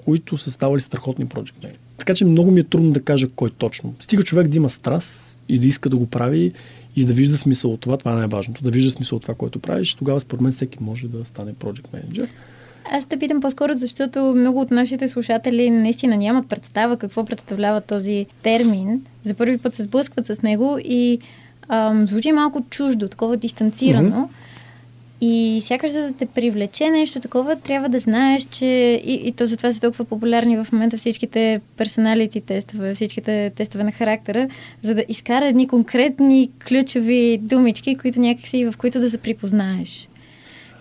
които 0.03 0.37
са 0.37 0.51
ставали 0.51 0.81
страхотни 0.81 1.25
Project 1.25 1.53
Management. 1.63 1.77
Така 1.97 2.13
че 2.13 2.25
много 2.25 2.51
ми 2.51 2.59
е 2.59 2.63
трудно 2.63 2.91
да 2.91 3.01
кажа 3.01 3.27
кой 3.35 3.49
точно. 3.49 3.93
Стига 3.99 4.23
човек 4.23 4.47
да 4.47 4.57
има 4.57 4.69
страст 4.69 5.37
и 5.49 5.59
да 5.59 5.65
иска 5.65 5.89
да 5.89 5.97
го 5.97 6.05
прави 6.05 6.51
и 6.95 7.05
да 7.05 7.13
вижда 7.13 7.37
смисъл 7.37 7.73
от 7.73 7.81
това, 7.81 7.97
това 7.97 8.11
е 8.11 8.15
най-важното. 8.15 8.63
Да 8.63 8.71
вижда 8.71 8.91
смисъл 8.91 9.15
от 9.15 9.21
това, 9.21 9.33
което 9.33 9.59
правиш, 9.59 9.93
тогава 9.93 10.19
според 10.19 10.41
мен 10.41 10.51
всеки 10.51 10.77
може 10.81 11.07
да 11.07 11.25
стане 11.25 11.53
Project 11.53 11.85
Manager. 11.93 12.27
Аз 12.91 13.05
те 13.05 13.19
питам 13.19 13.41
по-скоро, 13.41 13.73
защото 13.73 14.19
много 14.19 14.61
от 14.61 14.71
нашите 14.71 15.07
слушатели 15.07 15.69
наистина 15.69 16.17
нямат 16.17 16.49
представа 16.49 16.97
какво 16.97 17.25
представлява 17.25 17.81
този 17.81 18.25
термин. 18.43 19.01
За 19.23 19.33
първи 19.33 19.57
път 19.57 19.75
се 19.75 19.83
сблъскват 19.83 20.27
с 20.27 20.41
него 20.41 20.77
и 20.83 21.19
ам, 21.67 22.07
звучи 22.07 22.31
малко 22.31 22.63
чуждо, 22.69 23.07
такова 23.07 23.37
дистанцирано. 23.37 24.15
Mm-hmm. 24.15 24.35
И 25.21 25.61
сякаш 25.63 25.91
за 25.91 26.01
да 26.01 26.13
те 26.13 26.25
привлече 26.25 26.89
нещо 26.89 27.19
такова, 27.19 27.55
трябва 27.55 27.89
да 27.89 27.99
знаеш, 27.99 28.43
че 28.43 28.65
и, 29.05 29.21
и 29.23 29.31
то 29.31 29.45
затова 29.45 29.73
са 29.73 29.81
толкова 29.81 30.05
популярни 30.05 30.57
в 30.57 30.67
момента 30.71 30.97
всичките 30.97 31.61
персоналити 31.77 32.41
тестове, 32.41 32.93
всичките 32.93 33.51
тестове 33.55 33.83
на 33.83 33.91
характера, 33.91 34.47
за 34.81 34.95
да 34.95 35.03
изкара 35.09 35.47
едни 35.47 35.67
конкретни 35.67 36.49
ключови 36.67 37.39
думички, 37.41 37.95
които 37.95 38.19
някакси, 38.19 38.65
в 38.65 38.73
които 38.77 38.99
да 38.99 39.09
се 39.09 39.17
припознаеш. 39.17 40.08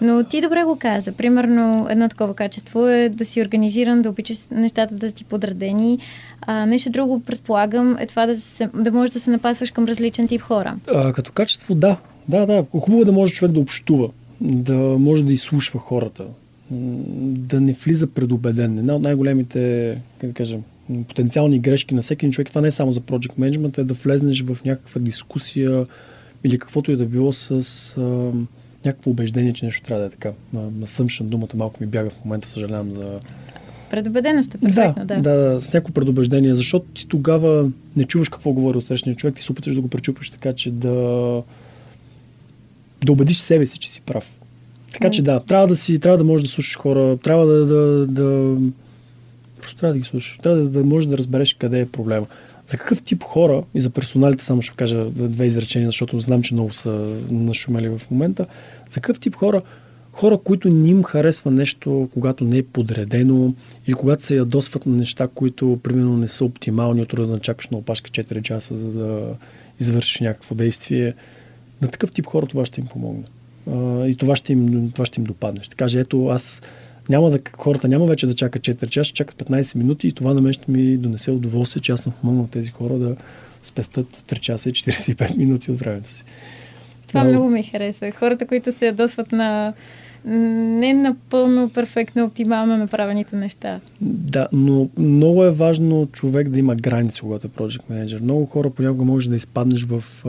Но 0.00 0.24
ти 0.24 0.40
добре 0.40 0.64
го 0.64 0.76
каза. 0.76 1.12
Примерно 1.12 1.86
едно 1.90 2.08
такова 2.08 2.34
качество 2.34 2.88
е 2.88 3.08
да 3.08 3.24
си 3.24 3.42
организиран, 3.42 4.02
да 4.02 4.10
обичаш 4.10 4.38
нещата 4.50 4.94
да 4.94 5.10
си 5.10 5.24
подредени. 5.24 5.98
А, 6.40 6.66
нещо 6.66 6.90
друго, 6.90 7.20
предполагам, 7.20 7.96
е 8.00 8.06
това 8.06 8.26
да, 8.26 8.36
се, 8.36 8.68
да 8.74 8.92
можеш 8.92 9.12
да 9.12 9.20
се 9.20 9.30
напасваш 9.30 9.70
към 9.70 9.84
различен 9.84 10.28
тип 10.28 10.40
хора. 10.42 10.76
А, 10.94 11.12
като 11.12 11.32
качество, 11.32 11.74
да. 11.74 11.96
Да, 12.28 12.46
да. 12.46 12.64
Хубаво 12.70 13.02
е 13.02 13.04
да 13.04 13.12
може 13.12 13.34
човек 13.34 13.52
да 13.52 13.60
общува, 13.60 14.08
да 14.40 14.74
може 14.78 15.24
да 15.24 15.32
изслушва 15.32 15.80
хората, 15.80 16.24
да 17.20 17.60
не 17.60 17.72
влиза 17.72 18.06
предубеден. 18.06 18.78
Една 18.78 18.94
от 18.94 19.02
най-големите, 19.02 19.94
как 20.18 20.30
да 20.30 20.34
кажем, 20.34 20.62
потенциални 21.08 21.58
грешки 21.58 21.94
на 21.94 22.02
всеки 22.02 22.30
човек, 22.30 22.48
това 22.48 22.60
не 22.60 22.68
е 22.68 22.72
само 22.72 22.92
за 22.92 23.00
Project 23.00 23.38
Management, 23.38 23.78
е 23.78 23.84
да 23.84 23.94
влезнеш 23.94 24.42
в 24.42 24.58
някаква 24.64 25.00
дискусия 25.00 25.86
или 26.44 26.58
каквото 26.58 26.92
и 26.92 26.96
да 26.96 27.06
било 27.06 27.32
с 27.32 27.96
някакво 28.84 29.10
убеждение, 29.10 29.52
че 29.52 29.64
нещо 29.64 29.86
трябва 29.86 30.00
да 30.00 30.06
е 30.06 30.10
така. 30.10 30.30
Съмшен 30.86 31.28
думата 31.28 31.48
малко 31.54 31.76
ми 31.80 31.86
бяга 31.86 32.10
в 32.10 32.24
момента, 32.24 32.48
съжалявам 32.48 32.92
за... 32.92 33.20
Предубеденост 33.90 34.54
е 34.54 34.58
перфектно, 34.58 35.04
да. 35.04 35.20
Да, 35.20 35.32
да, 35.32 35.60
с 35.60 35.72
някакво 35.72 35.92
предубеждение, 35.92 36.54
защото 36.54 36.86
ти 36.94 37.08
тогава 37.08 37.70
не 37.96 38.04
чуваш 38.04 38.28
какво 38.28 38.52
говори 38.52 38.78
от 38.78 38.86
срещния 38.86 39.16
човек, 39.16 39.34
ти 39.34 39.42
се 39.42 39.52
опитваш 39.52 39.74
да 39.74 39.80
го 39.80 39.88
пречупиш 39.88 40.30
така, 40.30 40.52
че 40.52 40.70
да 40.70 40.92
да 43.04 43.12
убедиш 43.12 43.38
себе 43.38 43.66
си, 43.66 43.78
че 43.78 43.90
си 43.90 44.00
прав. 44.00 44.32
Така 44.92 45.10
че 45.10 45.22
да, 45.22 45.40
трябва 45.40 45.66
да 45.66 45.76
си, 45.76 45.98
трябва 45.98 46.18
да 46.18 46.24
можеш 46.24 46.46
да 46.46 46.52
слушаш 46.52 46.78
хора, 46.78 47.16
трябва 47.16 47.46
да, 47.46 47.66
да, 47.66 48.06
да 48.06 48.56
просто 49.60 49.76
трябва 49.76 49.92
да 49.92 49.98
ги 49.98 50.04
слушаш. 50.04 50.38
Трябва 50.42 50.58
да, 50.58 50.68
да 50.68 50.84
можеш 50.84 51.08
да 51.08 51.18
разбереш 51.18 51.54
къде 51.54 51.80
е 51.80 51.86
проблема. 51.86 52.26
За 52.68 52.76
какъв 52.76 53.02
тип 53.02 53.22
хора, 53.22 53.62
и 53.74 53.80
за 53.80 53.90
персоналите 53.90 54.44
само 54.44 54.62
ще 54.62 54.76
кажа 54.76 55.04
две 55.10 55.46
изречения, 55.46 55.88
защото 55.88 56.20
знам, 56.20 56.42
че 56.42 56.54
много 56.54 56.72
са 56.72 56.90
нашумели 57.30 57.88
в 57.88 58.00
момента, 58.10 58.46
за 58.90 59.00
какъв 59.00 59.20
тип 59.20 59.34
хора, 59.34 59.62
хора, 60.12 60.38
които 60.38 60.68
не 60.68 60.88
им 60.88 61.02
харесва 61.02 61.50
нещо, 61.50 62.08
когато 62.14 62.44
не 62.44 62.58
е 62.58 62.62
подредено 62.62 63.54
или 63.86 63.94
когато 63.94 64.24
се 64.24 64.36
ядосват 64.36 64.86
на 64.86 64.96
неща, 64.96 65.28
които 65.34 65.78
примерно 65.82 66.16
не 66.16 66.28
са 66.28 66.44
оптимални, 66.44 67.02
от 67.02 67.08
да 67.08 67.40
чакаш 67.40 67.68
на 67.68 67.78
опашка 67.78 68.10
4 68.10 68.42
часа, 68.42 68.78
за 68.78 68.92
да 68.92 69.36
извършиш 69.80 70.20
някакво 70.20 70.54
действие. 70.54 71.14
На 71.82 71.88
такъв 71.88 72.12
тип 72.12 72.26
хора 72.26 72.46
това 72.46 72.66
ще 72.66 72.80
им 72.80 72.86
помогне. 72.86 73.24
и 74.08 74.16
това 74.18 74.36
ще 74.36 74.52
им, 74.52 74.90
това 74.92 75.04
ще 75.04 75.20
им 75.20 75.24
допадне. 75.24 75.62
Ще 75.62 75.76
каже, 75.76 76.00
ето 76.00 76.26
аз 76.26 76.62
няма 77.08 77.30
да, 77.30 77.38
хората 77.58 77.88
няма 77.88 78.06
вече 78.06 78.26
да 78.26 78.34
чакат 78.34 78.62
4 78.62 78.88
часа, 78.88 79.04
ще 79.04 79.14
чакат 79.14 79.48
15 79.48 79.76
минути 79.76 80.08
и 80.08 80.12
това 80.12 80.34
на 80.34 80.40
мен 80.40 80.52
ще 80.52 80.70
ми 80.70 80.96
донесе 80.96 81.30
удоволствие, 81.30 81.82
че 81.82 81.92
аз 81.92 82.00
съм 82.00 82.12
помогнал 82.20 82.48
тези 82.50 82.70
хора 82.70 82.94
да 82.94 83.16
спестат 83.62 84.06
3 84.06 84.40
часа 84.40 84.68
и 84.68 84.72
45 84.72 85.36
минути 85.36 85.70
от 85.70 85.78
времето 85.78 86.12
си. 86.12 86.24
Това 87.08 87.20
а, 87.20 87.24
много 87.24 87.50
ми 87.50 87.62
хареса. 87.62 88.10
Хората, 88.10 88.46
които 88.46 88.72
се 88.72 88.86
ядосват 88.86 89.32
на 89.32 89.72
не 90.24 90.92
напълно 90.92 91.68
перфектно, 91.68 92.24
оптимално 92.24 92.76
направените 92.76 93.36
неща. 93.36 93.80
Да, 94.00 94.48
но 94.52 94.88
много 94.98 95.44
е 95.44 95.50
важно 95.50 96.08
човек 96.12 96.48
да 96.48 96.58
има 96.58 96.74
граници, 96.76 97.20
когато 97.20 97.46
е 97.46 97.50
Project 97.50 97.82
Manager. 97.90 98.20
Много 98.20 98.46
хора 98.46 98.70
понякога 98.70 99.04
може 99.04 99.30
да 99.30 99.36
изпаднеш 99.36 99.84
в 99.84 100.24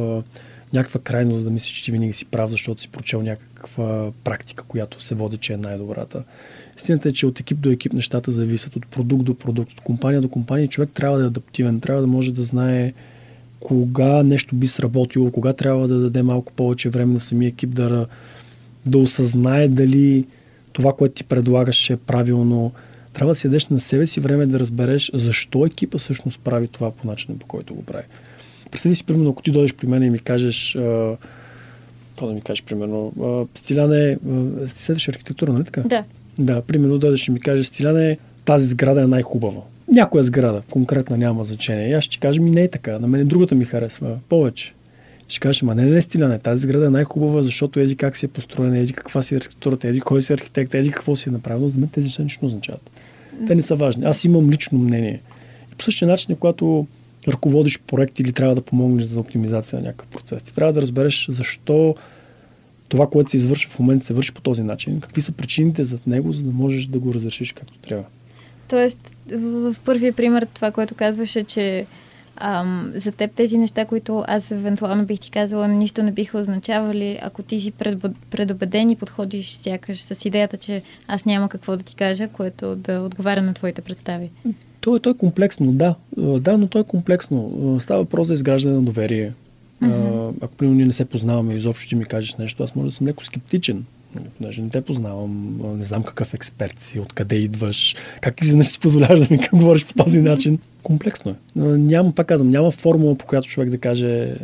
някаква 0.73 0.99
крайност 0.99 1.43
да 1.43 1.49
мислиш, 1.49 1.71
че 1.71 1.83
ти 1.83 1.91
винаги 1.91 2.13
си 2.13 2.25
прав, 2.25 2.51
защото 2.51 2.81
си 2.81 2.87
прочел 2.87 3.21
някаква 3.21 4.11
практика, 4.23 4.63
която 4.67 5.01
се 5.01 5.15
води, 5.15 5.37
че 5.37 5.53
е 5.53 5.57
най-добрата. 5.57 6.23
Истината 6.79 7.09
е, 7.09 7.11
че 7.11 7.25
от 7.25 7.39
екип 7.39 7.59
до 7.59 7.69
екип 7.69 7.93
нещата 7.93 8.31
зависят, 8.31 8.75
от 8.75 8.87
продукт 8.87 9.23
до 9.23 9.33
продукт, 9.33 9.71
от 9.71 9.81
компания 9.81 10.21
до 10.21 10.29
компания. 10.29 10.67
Човек 10.67 10.89
трябва 10.93 11.17
да 11.17 11.23
е 11.23 11.27
адаптивен, 11.27 11.79
трябва 11.79 12.01
да 12.01 12.07
може 12.07 12.33
да 12.33 12.43
знае 12.43 12.93
кога 13.59 14.23
нещо 14.23 14.55
би 14.55 14.67
сработило, 14.67 15.31
кога 15.31 15.53
трябва 15.53 15.87
да 15.87 15.99
даде 15.99 16.21
малко 16.21 16.53
повече 16.53 16.89
време 16.89 17.13
на 17.13 17.19
самия 17.19 17.47
екип 17.47 17.69
да, 17.69 18.07
да 18.85 18.97
осъзнае 18.97 19.67
дали 19.67 20.25
това, 20.73 20.93
което 20.93 21.15
ти 21.15 21.23
предлагаш 21.23 21.89
е 21.89 21.97
правилно. 21.97 22.71
Трябва 23.13 23.31
да 23.31 23.35
си 23.35 23.47
ядеш 23.47 23.67
на 23.67 23.79
себе 23.79 24.05
си 24.05 24.19
време 24.19 24.45
да 24.45 24.59
разбереш 24.59 25.11
защо 25.13 25.65
екипа 25.65 25.97
всъщност 25.97 26.39
прави 26.39 26.67
това 26.67 26.91
по 26.91 27.07
начина, 27.07 27.37
по 27.37 27.45
който 27.45 27.75
го 27.75 27.83
прави. 27.83 28.05
Представи 28.71 28.95
си, 28.95 29.03
примерно, 29.03 29.29
ако 29.29 29.41
ти 29.41 29.51
дойдеш 29.51 29.73
при 29.73 29.87
мен 29.87 30.03
и 30.03 30.09
ми 30.09 30.19
кажеш, 30.19 30.75
а, 30.75 31.15
то 32.15 32.27
да 32.27 32.33
ми 32.33 32.41
кажеш, 32.41 32.63
примерно, 32.63 33.13
Стиляне, 33.55 34.17
ти 34.75 34.83
следваш 34.83 35.07
архитектура, 35.07 35.53
нали 35.53 35.63
така? 35.63 35.81
Да. 35.81 36.03
Да, 36.39 36.61
примерно 36.61 36.97
дойдеш 36.97 37.27
и 37.27 37.31
ми 37.31 37.39
кажеш, 37.39 37.65
Стиляне, 37.65 38.17
тази 38.45 38.67
сграда 38.67 39.01
е 39.01 39.07
най-хубава. 39.07 39.61
Някоя 39.91 40.23
сграда, 40.23 40.61
конкретна 40.71 41.17
няма 41.17 41.43
значение. 41.43 41.89
И 41.89 41.93
аз 41.93 42.03
ще 42.03 42.17
кажа, 42.17 42.41
ми 42.41 42.51
не 42.51 42.61
е 42.61 42.67
така, 42.67 42.99
на 42.99 43.07
мен 43.07 43.27
другата 43.27 43.55
ми 43.55 43.65
харесва 43.65 44.17
повече. 44.29 44.73
Ще 45.27 45.39
кажеш, 45.39 45.61
ма 45.61 45.75
не, 45.75 45.85
не, 45.85 46.01
Стиляне, 46.01 46.39
тази 46.39 46.61
сграда 46.61 46.85
е 46.85 46.89
най-хубава, 46.89 47.41
защото 47.41 47.79
еди 47.79 47.95
как 47.95 48.17
си 48.17 48.25
е 48.25 48.29
построена, 48.29 48.77
еди 48.77 48.93
каква 48.93 49.21
си 49.21 49.33
е 49.33 49.37
архитектурата, 49.37 49.87
еди 49.87 50.01
кой 50.01 50.21
си 50.21 50.33
архитект, 50.33 50.73
еди 50.73 50.91
какво 50.91 51.15
си 51.15 51.29
е 51.29 51.31
направил. 51.31 51.69
За 51.69 51.79
мен 51.79 51.89
тези 51.89 52.05
неща 52.05 52.23
нищо 52.23 52.45
означават. 52.45 52.91
Те 53.47 53.55
не 53.55 53.61
са 53.61 53.75
важни. 53.75 54.05
Аз 54.05 54.23
имам 54.23 54.51
лично 54.51 54.79
мнение. 54.79 55.21
И 55.73 55.75
по 55.75 55.83
същия 55.83 56.07
начин, 56.07 56.35
когато 56.35 56.87
ръководиш 57.27 57.79
проект 57.79 58.19
или 58.19 58.31
трябва 58.31 58.55
да 58.55 58.61
помогнеш 58.61 59.03
за 59.03 59.19
оптимизация 59.19 59.79
на 59.79 59.85
някакъв 59.85 60.07
процес. 60.07 60.43
Ти 60.43 60.55
трябва 60.55 60.73
да 60.73 60.81
разбереш 60.81 61.27
защо 61.29 61.95
това, 62.89 63.07
което 63.07 63.31
се 63.31 63.37
извършва 63.37 63.71
в 63.71 63.79
момента, 63.79 64.05
се 64.05 64.13
върши 64.13 64.33
по 64.33 64.41
този 64.41 64.63
начин. 64.63 65.01
Какви 65.01 65.21
са 65.21 65.31
причините 65.31 65.85
за 65.85 65.99
него, 66.07 66.31
за 66.31 66.43
да 66.43 66.51
можеш 66.51 66.85
да 66.85 66.99
го 66.99 67.13
разрешиш 67.13 67.51
както 67.53 67.77
трябва. 67.77 68.03
Тоест, 68.69 69.11
в 69.31 69.75
първия 69.85 70.13
пример, 70.13 70.47
това, 70.53 70.71
което 70.71 70.95
казваше, 70.95 71.43
че 71.43 71.85
ам, 72.35 72.91
за 72.95 73.11
теб 73.11 73.31
тези 73.31 73.57
неща, 73.57 73.85
които 73.85 74.23
аз 74.27 74.51
евентуално 74.51 75.05
бих 75.05 75.19
ти 75.19 75.31
казала, 75.31 75.67
нищо 75.67 76.03
не 76.03 76.11
биха 76.11 76.37
означавали, 76.37 77.19
ако 77.21 77.43
ти 77.43 77.61
си 77.61 77.71
предубеден 78.29 78.89
и 78.89 78.95
подходиш 78.95 79.51
сякаш 79.51 80.01
с 80.01 80.25
идеята, 80.25 80.57
че 80.57 80.81
аз 81.07 81.25
няма 81.25 81.49
какво 81.49 81.77
да 81.77 81.83
ти 81.83 81.95
кажа, 81.95 82.27
което 82.27 82.75
да 82.75 82.99
отговаря 82.99 83.41
на 83.41 83.53
твоите 83.53 83.81
представи. 83.81 84.29
То 84.81 84.95
е, 84.95 84.99
то 84.99 85.09
е 85.09 85.17
комплексно, 85.17 85.71
да. 85.71 85.95
Да, 86.17 86.57
но 86.57 86.67
то 86.67 86.79
е 86.79 86.83
комплексно. 86.83 87.77
Става 87.79 88.03
въпрос 88.03 88.27
за 88.27 88.33
изграждане 88.33 88.75
на 88.75 88.81
доверие. 88.81 89.33
Mm-hmm. 89.83 90.33
Ако 90.41 90.53
примерно 90.55 90.77
ние 90.77 90.85
не 90.85 90.93
се 90.93 91.05
познаваме 91.05 91.53
изобщо 91.53 91.89
ти 91.89 91.95
ми 91.95 92.05
кажеш 92.05 92.35
нещо, 92.35 92.63
аз 92.63 92.75
може 92.75 92.89
да 92.89 92.95
съм 92.95 93.07
леко 93.07 93.25
скептичен. 93.25 93.85
Понеже 94.37 94.61
не 94.61 94.69
те 94.69 94.81
познавам, 94.81 95.59
не 95.77 95.85
знам 95.85 96.03
какъв 96.03 96.33
експерт 96.33 96.79
си, 96.79 96.99
откъде 96.99 97.35
идваш, 97.35 97.95
как 98.21 98.41
изведнъж 98.41 98.67
си 98.67 98.79
позволяваш 98.79 99.19
да 99.19 99.27
ми 99.31 99.39
говориш 99.53 99.85
по 99.85 100.03
този 100.03 100.21
начин. 100.21 100.59
Комплексно 100.83 101.31
е. 101.31 101.35
Няма, 101.59 102.15
пак 102.15 102.27
казвам, 102.27 102.49
няма 102.49 102.71
формула, 102.71 103.15
по 103.15 103.25
която 103.25 103.47
човек 103.47 103.69
да 103.69 103.77
каже 103.77 104.35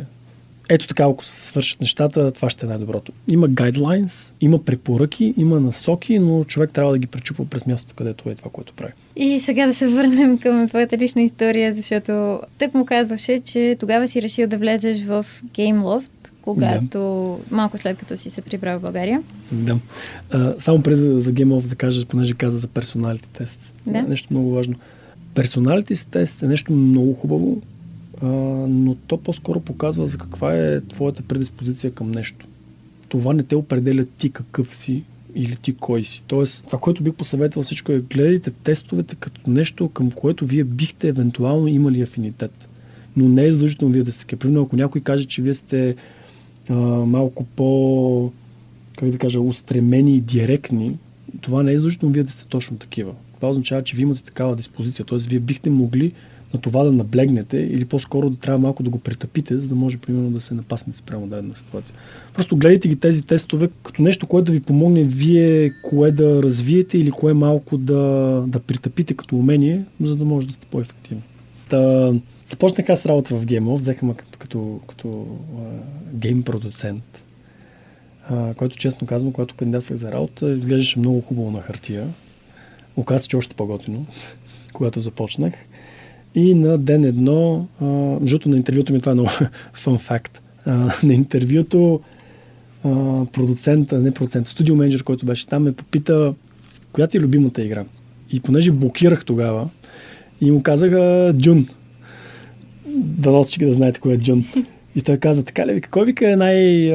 ето 0.68 0.86
така, 0.86 1.04
ако 1.04 1.24
се 1.24 1.48
свършат 1.48 1.80
нещата, 1.80 2.32
това 2.32 2.50
ще 2.50 2.66
е 2.66 2.68
най-доброто. 2.68 3.12
Има 3.30 3.48
гайдлайнс, 3.48 4.32
има 4.40 4.58
препоръки, 4.58 5.34
има 5.36 5.60
насоки, 5.60 6.18
но 6.18 6.44
човек 6.44 6.72
трябва 6.72 6.92
да 6.92 6.98
ги 6.98 7.06
пречупва 7.06 7.46
през 7.46 7.66
мястото, 7.66 7.94
където 7.94 8.30
е 8.30 8.34
това, 8.34 8.50
което 8.50 8.72
прави. 8.72 8.92
И 9.16 9.40
сега 9.40 9.66
да 9.66 9.74
се 9.74 9.88
върнем 9.88 10.38
към 10.38 10.68
твоята 10.68 10.98
лична 10.98 11.22
история, 11.22 11.72
защото 11.72 12.40
тък 12.58 12.74
му 12.74 12.84
казваше, 12.86 13.38
че 13.38 13.76
тогава 13.80 14.08
си 14.08 14.22
решил 14.22 14.46
да 14.46 14.58
влезеш 14.58 15.04
в 15.04 15.26
GameLoft, 15.54 16.10
когато 16.42 16.98
да. 17.50 17.56
малко 17.56 17.78
след 17.78 17.98
като 17.98 18.16
си 18.16 18.30
се 18.30 18.42
прибрал 18.42 18.78
в 18.78 18.82
България. 18.82 19.22
Да. 19.52 19.76
А, 20.30 20.54
само 20.58 20.82
преди 20.82 21.20
за 21.20 21.32
GameLoft 21.32 21.66
да 21.66 21.76
кажа, 21.76 22.06
понеже 22.06 22.34
каза 22.34 22.58
за 22.58 22.68
персоналите 22.68 23.28
тест. 23.28 23.74
Да. 23.86 24.02
Нещо 24.02 24.28
много 24.30 24.50
важно. 24.50 24.74
Персоналите 25.34 26.06
тест 26.10 26.42
е 26.42 26.46
нещо 26.46 26.72
много 26.72 27.14
хубаво, 27.14 27.62
а, 28.22 28.26
но 28.68 28.94
то 28.94 29.16
по-скоро 29.16 29.60
показва 29.60 30.06
за 30.06 30.18
каква 30.18 30.56
е 30.56 30.80
твоята 30.80 31.22
предиспозиция 31.22 31.90
към 31.90 32.10
нещо. 32.10 32.46
Това 33.08 33.32
не 33.32 33.42
те 33.42 33.56
определя 33.56 34.04
ти 34.04 34.30
какъв 34.30 34.76
си 34.76 35.02
или 35.34 35.56
ти 35.56 35.74
кой 35.74 36.04
си. 36.04 36.22
Тоест, 36.26 36.64
това, 36.66 36.78
което 36.78 37.02
бих 37.02 37.14
посъветвал 37.14 37.62
всичко 37.62 37.92
е 37.92 38.00
гледайте 38.00 38.50
тестовете 38.50 39.14
като 39.14 39.50
нещо, 39.50 39.88
към 39.88 40.10
което 40.10 40.46
вие 40.46 40.64
бихте 40.64 41.08
евентуално 41.08 41.68
имали 41.68 42.02
афинитет. 42.02 42.68
Но 43.16 43.28
не 43.28 43.46
е 43.46 43.52
задължително 43.52 43.94
вие 43.94 44.02
да 44.02 44.12
сте 44.12 44.26
такива. 44.26 44.62
Ако 44.62 44.76
някой 44.76 45.00
каже, 45.00 45.24
че 45.24 45.42
вие 45.42 45.54
сте 45.54 45.96
а, 46.68 46.74
малко 47.06 47.44
по, 47.44 48.32
как 48.98 49.10
да 49.10 49.18
кажа, 49.18 49.40
устремени 49.40 50.16
и 50.16 50.20
директни, 50.20 50.98
това 51.40 51.62
не 51.62 51.72
е 51.72 51.76
задължително 51.76 52.12
вие 52.12 52.22
да 52.22 52.32
сте 52.32 52.46
точно 52.46 52.76
такива. 52.76 53.12
Това 53.36 53.48
означава, 53.48 53.84
че 53.84 53.96
вие 53.96 54.02
имате 54.02 54.24
такава 54.24 54.56
диспозиция. 54.56 55.04
Тоест, 55.04 55.26
вие 55.26 55.40
бихте 55.40 55.70
могли 55.70 56.12
на 56.56 56.62
това 56.62 56.84
да 56.84 56.92
наблегнете 56.92 57.58
или 57.58 57.84
по-скоро 57.84 58.30
да 58.30 58.36
трябва 58.36 58.58
малко 58.58 58.82
да 58.82 58.90
го 58.90 58.98
претъпите, 58.98 59.58
за 59.58 59.68
да 59.68 59.74
може 59.74 59.98
примерно 59.98 60.30
да 60.30 60.40
се 60.40 60.54
напаснете 60.54 60.98
спрямо 60.98 61.26
дадена 61.26 61.56
ситуация. 61.56 61.96
Просто 62.34 62.56
гледайте 62.56 62.88
ги 62.88 62.96
тези 62.96 63.22
тестове 63.22 63.68
като 63.82 64.02
нещо, 64.02 64.26
което 64.26 64.44
да 64.44 64.52
ви 64.52 64.60
помогне 64.60 65.04
вие 65.04 65.72
кое 65.82 66.10
да 66.10 66.42
развиете 66.42 66.98
или 66.98 67.10
кое 67.10 67.34
малко 67.34 67.78
да, 67.78 68.44
да 68.46 68.60
притъпите 68.60 69.14
като 69.14 69.36
умение, 69.36 69.84
за 70.00 70.16
да 70.16 70.24
може 70.24 70.46
да 70.46 70.52
сте 70.52 70.66
по-ефективни. 70.66 71.22
Та, 71.68 72.12
започнах 72.44 72.88
аз 72.88 73.06
работа 73.06 73.34
в 73.34 73.46
GMO, 73.46 73.74
взеха 73.74 74.06
ме 74.06 74.14
като, 74.14 74.38
като, 74.38 74.80
като 74.88 75.26
а, 75.58 75.62
гейм 76.12 76.42
продуцент, 76.42 77.24
а, 78.30 78.54
който 78.54 78.76
честно 78.76 79.06
казвам, 79.06 79.32
когато 79.32 79.54
кандидатствах 79.54 79.98
за 79.98 80.12
работа, 80.12 80.50
изглеждаше 80.52 80.98
много 80.98 81.20
хубаво 81.20 81.50
на 81.50 81.60
хартия. 81.62 82.08
Оказа 82.96 83.26
че 83.26 83.36
още 83.36 83.54
по-готино, 83.54 84.06
когато 84.72 85.00
започнах. 85.00 85.54
И 86.36 86.54
на 86.54 86.78
ден 86.78 87.04
едно, 87.04 87.66
защото 88.22 88.48
на 88.48 88.56
интервюто 88.56 88.92
ми 88.92 89.00
това 89.00 89.12
е 89.12 89.14
много 89.14 89.30
фан 89.72 89.98
факт, 89.98 90.42
на 91.02 91.14
интервюто 91.14 92.00
продуцента, 93.32 93.98
не 93.98 94.10
продуцент, 94.10 94.48
студио 94.48 94.76
менеджер, 94.76 95.02
който 95.02 95.26
беше 95.26 95.46
там, 95.46 95.62
ме 95.62 95.72
попита 95.72 96.34
коя 96.92 97.06
ти 97.06 97.16
е 97.16 97.20
любимата 97.20 97.62
игра. 97.62 97.84
И 98.32 98.40
понеже 98.40 98.72
блокирах 98.72 99.24
тогава, 99.24 99.68
и 100.40 100.50
му 100.50 100.62
казаха 100.62 101.34
Джун. 101.38 101.66
Да 102.96 103.44
да 103.60 103.72
знаете 103.72 104.00
кой 104.00 104.14
е 104.14 104.18
Джун. 104.18 104.44
И 104.96 105.02
той 105.02 105.16
каза, 105.16 105.44
така 105.44 105.66
ли, 105.66 105.80
кой 105.80 106.04
вика 106.04 106.30
е 106.30 106.36
най... 106.36 106.90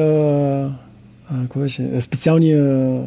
а, 1.34 1.48
кой 1.48 1.62
беше? 1.62 2.00
Специалния, 2.00 3.00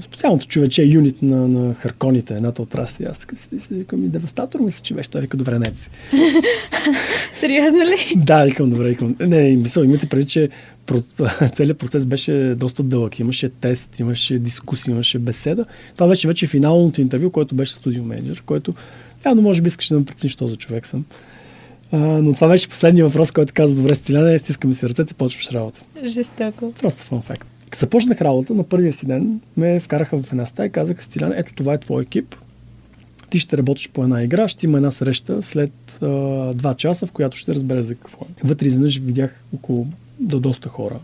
специалното 0.00 0.46
човече 0.46 0.82
юнит 0.82 1.22
на, 1.22 1.48
на 1.48 1.74
харконите, 1.74 2.34
едната 2.34 2.62
от 2.62 2.74
расти. 2.74 3.04
Аз 3.04 3.18
така 3.18 3.36
си 3.36 3.48
викам 3.70 4.04
и 4.04 4.08
девастатор, 4.08 4.60
мисля, 4.60 4.82
че 4.82 4.94
беше. 4.94 5.10
Той 5.10 5.20
вика, 5.20 5.36
добре, 5.36 5.58
не. 5.58 5.72
Сериозно 7.40 7.78
ли? 7.78 8.12
Да, 8.16 8.44
викам, 8.44 8.70
добре, 8.70 8.88
викам. 8.88 9.16
Не, 9.20 9.26
не, 9.26 9.56
мисъл, 9.56 9.82
имате 9.82 10.06
преди, 10.06 10.26
че 10.26 10.48
целият 11.54 11.78
процес 11.78 12.06
беше 12.06 12.54
доста 12.56 12.82
дълъг. 12.82 13.18
Имаше 13.18 13.48
тест, 13.48 13.98
имаше 13.98 14.38
дискусия, 14.38 14.92
имаше 14.92 15.18
беседа. 15.18 15.64
Това 15.94 16.08
беше 16.08 16.28
вече 16.28 16.46
финалното 16.46 17.00
интервю, 17.00 17.30
което 17.30 17.54
беше 17.54 17.74
студио 17.74 18.04
менеджер, 18.04 18.42
който 18.46 18.74
явно 19.26 19.42
може 19.42 19.62
би 19.62 19.68
искаше 19.68 19.94
да 19.94 20.00
ме 20.00 20.06
прецениш 20.06 20.36
този 20.36 20.56
човек 20.56 20.86
съм. 20.86 21.04
А, 21.96 21.98
но 21.98 22.34
това 22.34 22.48
беше 22.48 22.68
последния 22.68 23.06
въпрос, 23.06 23.32
който 23.32 23.52
каза, 23.52 23.76
добре, 23.76 23.94
Стиляне, 23.94 24.38
стискаме 24.38 24.74
си 24.74 24.88
ръцете, 24.88 25.14
почваш 25.14 25.50
работа. 25.50 25.80
Жестоко. 26.04 26.72
Просто 26.72 27.02
фан 27.02 27.22
факт. 27.22 27.48
Като 27.70 27.80
започнах 27.80 28.20
работа, 28.20 28.54
на 28.54 28.64
първия 28.64 28.92
си 28.92 29.06
ден 29.06 29.40
ме 29.56 29.80
вкараха 29.80 30.22
в 30.22 30.32
една 30.32 30.46
стая 30.46 30.66
и 30.66 30.72
казаха, 30.72 31.02
Стиляне, 31.02 31.34
ето 31.38 31.54
това 31.54 31.74
е 31.74 31.78
твой 31.78 32.02
екип. 32.02 32.34
Ти 33.30 33.38
ще 33.38 33.58
работиш 33.58 33.88
по 33.88 34.02
една 34.02 34.22
игра, 34.22 34.48
ще 34.48 34.66
има 34.66 34.76
една 34.78 34.90
среща 34.90 35.42
след 35.42 35.98
а, 36.02 36.08
два 36.54 36.74
часа, 36.74 37.06
в 37.06 37.12
която 37.12 37.36
ще 37.36 37.54
разбере 37.54 37.82
за 37.82 37.94
какво 37.94 38.24
е. 38.24 38.46
Вътре 38.46 38.66
изведнъж 38.66 38.98
видях 38.98 39.42
около 39.54 39.86
до 40.20 40.40
доста 40.40 40.68
хора. 40.68 41.00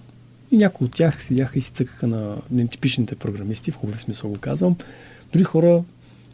И 0.52 0.56
някои 0.56 0.84
от 0.84 0.92
тях 0.92 1.24
седяха 1.24 1.58
и 1.58 1.62
си 1.62 1.70
цъкаха 1.70 2.06
на 2.06 2.36
нетипичните 2.50 3.14
програмисти, 3.14 3.70
в 3.70 3.76
хубав 3.76 4.00
смисъл 4.00 4.30
го 4.30 4.38
казвам. 4.38 4.76
Други 5.32 5.44
хора 5.44 5.82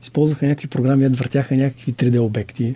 използваха 0.02 0.46
някакви 0.46 0.68
програми, 0.68 1.08
въртяха 1.08 1.56
някакви 1.56 1.92
3D 1.92 2.20
обекти. 2.20 2.74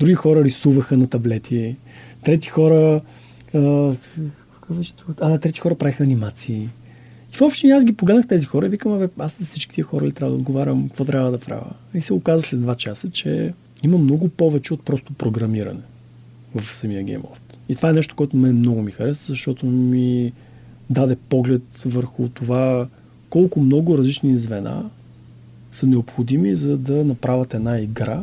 Други 0.00 0.14
хора 0.14 0.44
рисуваха 0.44 0.96
на 0.96 1.06
таблети. 1.06 1.76
Трети 2.24 2.48
хора... 2.48 3.00
А, 3.54 3.92
а, 5.20 5.38
трети 5.38 5.60
хора 5.60 5.74
правиха 5.74 6.02
анимации. 6.02 6.68
И 7.34 7.38
въобще 7.38 7.68
аз 7.68 7.84
ги 7.84 7.92
погледнах 7.92 8.26
тези 8.26 8.46
хора 8.46 8.66
и 8.66 8.68
викам, 8.68 9.08
аз 9.18 9.38
за 9.38 9.46
всички 9.46 9.74
тия 9.74 9.84
хора 9.84 10.06
ли 10.06 10.12
трябва 10.12 10.30
да 10.30 10.38
отговарям, 10.38 10.88
какво 10.88 11.04
трябва 11.04 11.30
да 11.30 11.38
правя. 11.38 11.70
И 11.94 12.02
се 12.02 12.12
оказа 12.12 12.42
след 12.42 12.60
два 12.60 12.74
часа, 12.74 13.10
че 13.10 13.52
има 13.82 13.98
много 13.98 14.28
повече 14.28 14.74
от 14.74 14.82
просто 14.82 15.12
програмиране 15.12 15.80
в 16.54 16.66
самия 16.66 17.04
GameLoft. 17.04 17.56
И 17.68 17.76
това 17.76 17.90
е 17.90 17.92
нещо, 17.92 18.16
което 18.16 18.36
мен 18.36 18.56
много 18.56 18.82
ми 18.82 18.92
хареса, 18.92 19.24
защото 19.26 19.66
ми 19.66 20.32
даде 20.90 21.16
поглед 21.16 21.62
върху 21.86 22.28
това 22.28 22.88
колко 23.30 23.60
много 23.60 23.98
различни 23.98 24.38
звена 24.38 24.90
са 25.72 25.86
необходими, 25.86 26.56
за 26.56 26.76
да 26.76 27.04
направят 27.04 27.54
една 27.54 27.80
игра, 27.80 28.22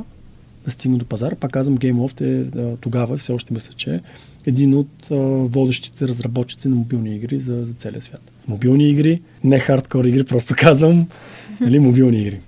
да 0.67 0.71
стигне 0.71 0.97
до 0.97 1.05
пазара. 1.05 1.35
Пак 1.35 1.51
казвам, 1.51 1.77
GameLoft 1.77 2.21
е 2.21 2.59
а, 2.59 2.77
тогава, 2.77 3.17
все 3.17 3.31
още 3.31 3.53
мисля, 3.53 3.73
че 3.73 3.93
е 3.95 4.01
един 4.45 4.73
от 4.73 5.11
а, 5.11 5.15
водещите 5.15 6.07
разработчици 6.07 6.67
на 6.67 6.75
мобилни 6.75 7.15
игри 7.15 7.39
за, 7.39 7.65
за 7.65 7.73
целия 7.73 8.01
свят. 8.01 8.21
Мобилни 8.47 8.89
игри, 8.89 9.21
не 9.43 9.59
хардкор 9.59 10.05
игри, 10.05 10.23
просто 10.23 10.53
казвам, 10.57 11.07
нали, 11.61 11.79
мобилни 11.79 12.21
игри. 12.21 12.39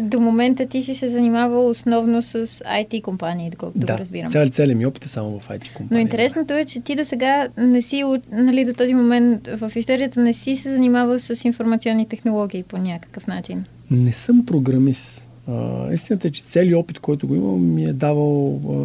До 0.00 0.20
момента 0.20 0.66
ти 0.66 0.82
си 0.82 0.94
се 0.94 1.08
занимавал 1.08 1.68
основно 1.68 2.22
с 2.22 2.46
IT 2.46 3.02
компании, 3.02 3.50
доколкото 3.50 3.86
да, 3.86 3.92
го 3.92 3.98
разбирам. 3.98 4.30
Цял, 4.30 4.48
целият 4.48 4.78
ми 4.78 4.86
опит 4.86 5.04
е 5.04 5.08
само 5.08 5.40
в 5.40 5.48
IT 5.48 5.72
компании. 5.72 5.88
Но 5.90 5.98
интересното 5.98 6.54
е, 6.54 6.64
че 6.64 6.80
ти 6.80 6.96
до 6.96 7.04
сега 7.04 7.48
не 7.58 7.82
си, 7.82 8.04
нали, 8.32 8.64
до 8.64 8.72
този 8.72 8.94
момент 8.94 9.46
в 9.46 9.72
историята 9.76 10.20
не 10.20 10.34
си 10.34 10.56
се 10.56 10.70
занимавал 10.70 11.18
с 11.18 11.44
информационни 11.44 12.08
технологии 12.08 12.62
по 12.62 12.78
някакъв 12.78 13.26
начин. 13.26 13.64
Не 13.90 14.12
съм 14.12 14.46
програмист. 14.46 15.27
А, 15.48 15.92
истината 15.92 16.28
е, 16.28 16.30
че 16.30 16.42
целият 16.42 16.80
опит, 16.80 16.98
който 16.98 17.26
го 17.26 17.34
имам, 17.34 17.74
ми 17.74 17.84
е 17.84 17.92
давал 17.92 18.56
а, 18.56 18.80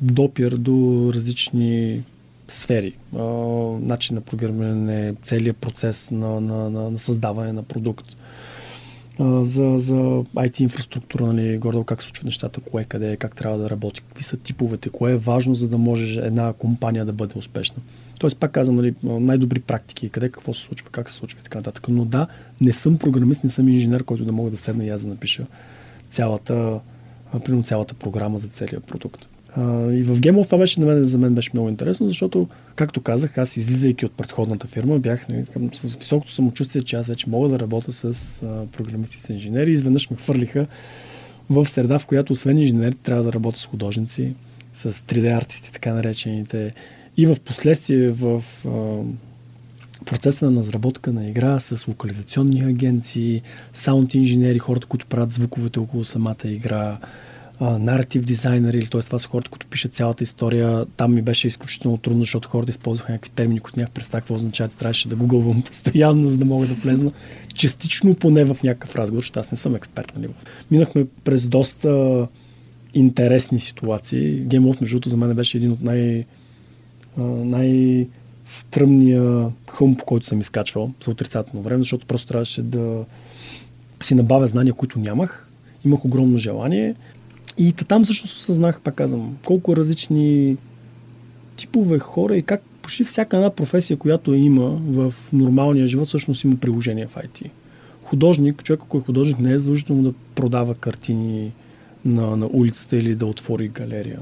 допир 0.00 0.50
до 0.50 1.10
различни 1.14 2.02
сфери. 2.48 2.94
А, 3.16 3.22
начин 3.80 4.14
на 4.14 4.20
програмиране, 4.20 5.14
целият 5.22 5.56
процес 5.56 6.10
на, 6.10 6.40
на, 6.40 6.70
на, 6.70 6.90
на 6.90 6.98
създаване 6.98 7.52
на 7.52 7.62
продукт 7.62 8.16
за, 9.20 9.78
за 9.78 9.94
IT 10.34 10.60
инфраструктура, 10.60 11.26
нали, 11.26 11.58
гордо 11.58 11.84
как 11.84 12.02
случват 12.02 12.24
нещата, 12.24 12.60
кое, 12.60 12.84
къде, 12.84 13.16
как 13.16 13.36
трябва 13.36 13.58
да 13.58 13.70
работи, 13.70 14.00
какви 14.00 14.24
са 14.24 14.36
типовете, 14.36 14.90
кое 14.90 15.12
е 15.12 15.16
важно, 15.16 15.54
за 15.54 15.68
да 15.68 15.78
може 15.78 16.20
една 16.20 16.52
компания 16.52 17.04
да 17.04 17.12
бъде 17.12 17.38
успешна. 17.38 17.82
Тоест, 18.18 18.36
пак 18.36 18.52
казвам, 18.52 18.76
нали, 18.76 18.94
най-добри 19.02 19.60
практики, 19.60 20.08
къде 20.08 20.28
какво 20.28 20.54
се 20.54 20.62
случва, 20.62 20.88
как 20.90 21.10
се 21.10 21.16
случва 21.16 21.40
и 21.40 21.44
така 21.44 21.58
нататък. 21.58 21.86
Но 21.88 22.04
да, 22.04 22.26
не 22.60 22.72
съм 22.72 22.98
програмист, 22.98 23.44
не 23.44 23.50
съм 23.50 23.68
инженер, 23.68 24.04
който 24.04 24.24
да 24.24 24.32
мога 24.32 24.50
да 24.50 24.56
седна 24.56 24.84
и 24.84 24.88
аз 24.88 25.02
да 25.02 25.08
напиша 25.08 25.46
цялата, 26.10 26.80
примерно 27.44 27.64
цялата 27.64 27.94
програма 27.94 28.38
за 28.38 28.48
целият 28.48 28.84
продукт. 28.84 29.28
И 29.92 30.02
в 30.02 30.20
Гемов 30.20 30.46
това 30.46 30.58
беше 30.58 30.80
на 30.80 30.86
мен, 30.86 31.04
за 31.04 31.18
мен 31.18 31.34
беше 31.34 31.50
много 31.54 31.68
интересно, 31.68 32.08
защото, 32.08 32.48
както 32.74 33.00
казах, 33.00 33.38
аз 33.38 33.56
излизайки 33.56 34.06
от 34.06 34.12
предходната 34.12 34.66
фирма, 34.66 34.98
бях 34.98 35.28
нали, 35.28 35.44
с 35.72 35.94
високото 35.94 36.32
самочувствие, 36.32 36.82
че 36.82 36.96
аз 36.96 37.06
вече 37.08 37.30
мога 37.30 37.48
да 37.48 37.58
работя 37.58 37.92
с 37.92 38.40
програмисти, 38.72 39.16
с 39.16 39.28
инженери. 39.28 39.72
Изведнъж 39.72 40.10
ме 40.10 40.16
хвърлиха 40.16 40.66
в 41.50 41.66
среда, 41.66 41.98
в 41.98 42.06
която 42.06 42.32
освен 42.32 42.58
инженери 42.58 42.94
трябва 42.94 43.22
да 43.22 43.32
работя 43.32 43.58
с 43.58 43.66
художници, 43.66 44.34
с 44.74 44.92
3D 44.92 45.36
артисти, 45.36 45.72
така 45.72 45.94
наречените. 45.94 46.74
И 47.16 47.26
в 47.26 47.36
последствие 47.44 48.10
в 48.10 48.44
процеса 50.08 50.50
на 50.50 50.60
разработка 50.60 51.12
на 51.12 51.28
игра 51.28 51.60
с 51.60 51.88
локализационни 51.88 52.60
агенции, 52.60 53.42
саунд 53.72 54.14
инженери, 54.14 54.58
хората, 54.58 54.86
които 54.86 55.06
правят 55.06 55.32
звуковете 55.32 55.78
около 55.78 56.04
самата 56.04 56.36
игра, 56.44 56.98
наратив 57.60 58.24
дизайнер 58.24 58.74
или 58.74 58.86
т.е. 58.86 59.00
това 59.00 59.18
са 59.18 59.28
хората, 59.28 59.50
които 59.50 59.66
пишат 59.66 59.94
цялата 59.94 60.24
история. 60.24 60.86
Там 60.96 61.14
ми 61.14 61.22
беше 61.22 61.48
изключително 61.48 61.96
трудно, 61.96 62.22
защото 62.22 62.48
хората 62.48 62.70
използваха 62.70 63.12
някакви 63.12 63.30
термини, 63.30 63.60
които 63.60 63.78
нямах 63.78 63.90
представа 63.90 64.20
какво 64.20 64.34
означават. 64.34 64.74
Трябваше 64.74 65.08
да 65.08 65.16
гугълвам 65.16 65.62
постоянно, 65.66 66.28
за 66.28 66.38
да 66.38 66.44
мога 66.44 66.66
да 66.66 66.74
влезна 66.74 67.10
частично 67.54 68.14
поне 68.14 68.44
в 68.44 68.56
някакъв 68.64 68.96
разговор, 68.96 69.22
защото 69.22 69.40
аз 69.40 69.50
не 69.50 69.56
съм 69.56 69.74
експерт. 69.74 70.12
Нали? 70.16 70.28
Минахме 70.70 71.06
през 71.24 71.46
доста 71.46 72.26
интересни 72.94 73.60
ситуации. 73.60 74.42
Game 74.42 74.60
of, 74.60 74.80
между 74.80 74.94
другото, 74.94 75.08
за 75.08 75.16
мен 75.16 75.34
беше 75.34 75.56
един 75.56 75.72
от 75.72 75.82
най- 75.82 76.24
най- 77.44 78.06
стръмния 78.48 79.46
хълм, 79.70 79.96
по 79.96 80.04
който 80.04 80.26
съм 80.26 80.40
изкачвал 80.40 80.90
за 81.04 81.10
отрицателно 81.10 81.62
време, 81.62 81.78
защото 81.78 82.06
просто 82.06 82.28
трябваше 82.28 82.62
да 82.62 83.04
си 84.02 84.14
набавя 84.14 84.46
знания, 84.46 84.74
които 84.74 84.98
нямах. 84.98 85.48
Имах 85.84 86.04
огромно 86.04 86.38
желание, 86.38 86.94
и 87.58 87.72
там 87.72 88.04
всъщност 88.04 88.36
осъзнах, 88.36 88.80
пак 88.80 88.94
казвам, 88.94 89.36
колко 89.44 89.76
различни 89.76 90.56
типове 91.56 91.98
хора 91.98 92.36
и 92.36 92.42
как 92.42 92.62
почти 92.82 93.04
всяка 93.04 93.36
една 93.36 93.50
професия, 93.50 93.96
която 93.96 94.34
има 94.34 94.68
в 94.68 95.14
нормалния 95.32 95.86
живот, 95.86 96.08
всъщност 96.08 96.44
има 96.44 96.56
приложение 96.56 97.06
в 97.06 97.14
IT. 97.14 97.50
Художник, 98.02 98.64
човек, 98.64 98.80
ако 98.82 98.98
е 98.98 99.00
художник, 99.00 99.38
не 99.38 99.52
е 99.52 99.58
задължително 99.58 100.02
да 100.02 100.12
продава 100.34 100.74
картини 100.74 101.52
на, 102.04 102.36
на 102.36 102.46
улицата 102.52 102.96
или 102.96 103.14
да 103.14 103.26
отвори 103.26 103.68
галерия. 103.68 104.18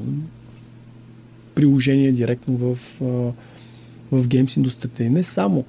Приложение 1.54 2.12
директно 2.12 2.56
в, 2.56 2.78
в 4.12 4.28
геймс 4.28 4.56
индустрията. 4.56 5.04
И 5.04 5.10
не 5.10 5.22
само. 5.22 5.64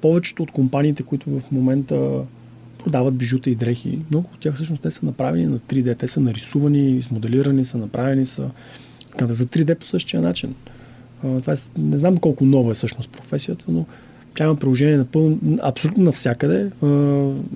Повечето 0.00 0.42
от 0.42 0.50
компаниите, 0.50 1.02
които 1.02 1.30
в 1.30 1.42
момента 1.52 2.20
продават 2.78 3.14
бижута 3.14 3.50
и 3.50 3.54
дрехи. 3.54 3.98
Много 4.10 4.28
от 4.34 4.40
тях 4.40 4.54
всъщност 4.54 4.82
те 4.82 4.90
са 4.90 5.06
направени 5.06 5.46
на 5.46 5.58
3D. 5.58 5.98
Те 5.98 6.08
са 6.08 6.20
нарисувани, 6.20 7.02
смоделирани, 7.02 7.64
са 7.64 7.78
направени 7.78 8.26
са 8.26 8.50
за 9.20 9.46
3D 9.46 9.74
по 9.74 9.86
същия 9.86 10.22
начин. 10.22 10.54
Това 11.20 11.52
е, 11.52 11.56
не 11.78 11.98
знам 11.98 12.16
колко 12.16 12.44
нова 12.44 12.70
е 12.70 12.74
всъщност 12.74 13.10
професията, 13.10 13.64
но 13.68 13.86
тя 14.34 14.44
има 14.44 14.56
приложение 14.56 14.96
напълно, 14.96 15.38
абсолютно 15.62 16.02
навсякъде. 16.02 16.70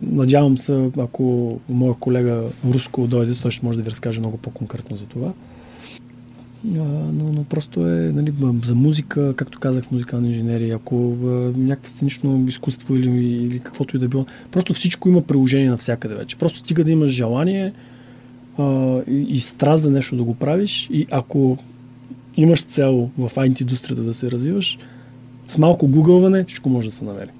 Надявам 0.02 0.58
се, 0.58 0.90
ако 0.98 1.58
моя 1.68 1.94
колега 1.94 2.42
Руско 2.64 3.06
дойде, 3.06 3.34
той 3.42 3.50
ще 3.50 3.66
може 3.66 3.78
да 3.78 3.82
ви 3.82 3.90
разкаже 3.90 4.20
много 4.20 4.36
по-конкретно 4.36 4.96
за 4.96 5.04
това 5.04 5.32
но, 6.64 7.32
но 7.32 7.44
просто 7.44 7.86
е 7.86 8.12
нали, 8.14 8.32
за 8.64 8.74
музика, 8.74 9.34
както 9.36 9.58
казах, 9.58 9.90
музикална 9.90 10.28
инженерия, 10.28 10.76
ако 10.76 10.94
някакво 11.56 11.90
сценично 11.90 12.44
изкуство 12.48 12.96
или, 12.96 13.26
или 13.26 13.60
каквото 13.60 13.96
и 13.96 13.98
да 13.98 14.08
било, 14.08 14.26
просто 14.50 14.74
всичко 14.74 15.08
има 15.08 15.22
приложение 15.22 15.70
навсякъде 15.70 16.14
вече. 16.14 16.36
Просто 16.36 16.58
стига 16.58 16.84
да 16.84 16.90
имаш 16.90 17.10
желание 17.10 17.72
а, 18.58 18.98
и, 19.08 19.26
и 19.28 19.40
страст 19.40 19.82
за 19.82 19.90
нещо 19.90 20.16
да 20.16 20.22
го 20.22 20.34
правиш 20.34 20.88
и 20.92 21.06
ако 21.10 21.58
имаш 22.36 22.62
цел 22.62 23.10
в 23.18 23.30
IT 23.34 23.60
индустрията 23.60 24.02
да 24.02 24.14
се 24.14 24.30
развиваш, 24.30 24.78
с 25.48 25.58
малко 25.58 25.88
гугълване 25.88 26.44
всичко 26.44 26.68
може 26.68 26.88
да 26.88 26.94
се 26.94 27.04
намери. 27.04 27.30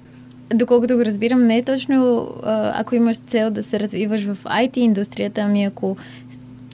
Доколкото 0.55 0.95
го 0.95 1.05
разбирам, 1.05 1.45
не 1.45 1.57
е 1.57 1.63
точно 1.63 2.27
ако 2.73 2.95
имаш 2.95 3.17
цел 3.17 3.51
да 3.51 3.63
се 3.63 3.79
развиваш 3.79 4.23
в 4.23 4.37
IT 4.43 4.77
индустрията, 4.77 5.41
ами 5.41 5.63
ако 5.63 5.97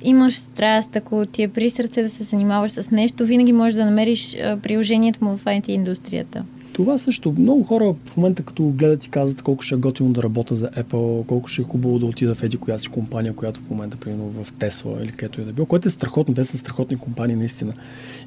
имаш 0.04 0.38
страст, 0.38 0.96
ако 0.96 1.26
ти 1.26 1.44
е 1.44 1.48
при 1.48 1.70
сърце 1.70 2.04
да 2.04 2.10
се 2.10 2.24
занимаваш 2.24 2.72
с 2.72 2.92
нещо, 2.92 3.26
винаги 3.26 3.54
можеш 3.54 3.74
да 3.74 3.86
намериш 3.86 4.36
приложението 4.64 5.26
му 5.26 5.38
в 5.38 5.44
IT 5.46 5.70
индустрията. 5.70 6.44
Това 6.74 6.98
също. 6.98 7.36
Много 7.38 7.64
хора 7.64 7.96
в 8.06 8.18
момента, 8.18 8.44
като 8.44 8.64
гледат 8.64 9.06
и 9.06 9.10
казват 9.10 9.42
колко 9.42 9.64
ще 9.64 9.76
е 9.76 9.78
готино 9.78 10.14
да 10.14 10.24
работя 10.24 10.56
за 10.56 10.70
Apple, 10.70 11.26
колко 11.26 11.48
ще 11.48 11.62
е 11.62 11.66
хубаво 11.66 12.00
да 12.00 12.06
отида 12.06 12.36
в 12.36 12.44
еди 12.44 12.58
коя 12.58 12.80
си 12.80 12.88
компания, 12.88 13.34
която 13.34 13.60
в 13.60 13.70
момента, 13.70 13.98
примерно 13.98 14.44
в 14.44 14.54
Tesla 14.54 15.04
или 15.04 15.12
където 15.12 15.42
и 15.42 15.46
да 15.46 15.54
било, 15.54 15.66
което 15.66 15.88
е 15.88 15.92
страхотно. 15.92 16.34
Те 16.34 16.46
са 16.46 16.58
страхотни 16.58 16.98
компании, 16.98 17.36
наистина. 17.36 17.74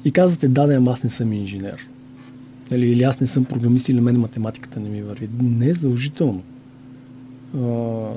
И 0.05 0.11
казвате, 0.11 0.47
да, 0.47 0.67
да, 0.67 0.91
аз 0.91 1.03
не 1.03 1.09
съм 1.09 1.33
инженер. 1.33 1.87
Или, 2.71 2.79
нали, 2.79 2.91
или 2.91 3.03
аз 3.03 3.19
не 3.19 3.27
съм 3.27 3.45
програмист, 3.45 3.89
или 3.89 4.01
мен 4.01 4.19
математиката 4.19 4.79
не 4.79 4.89
ми 4.89 5.01
върви. 5.01 5.29
Не 5.41 5.67
е 5.67 5.73
задължително. 5.73 6.41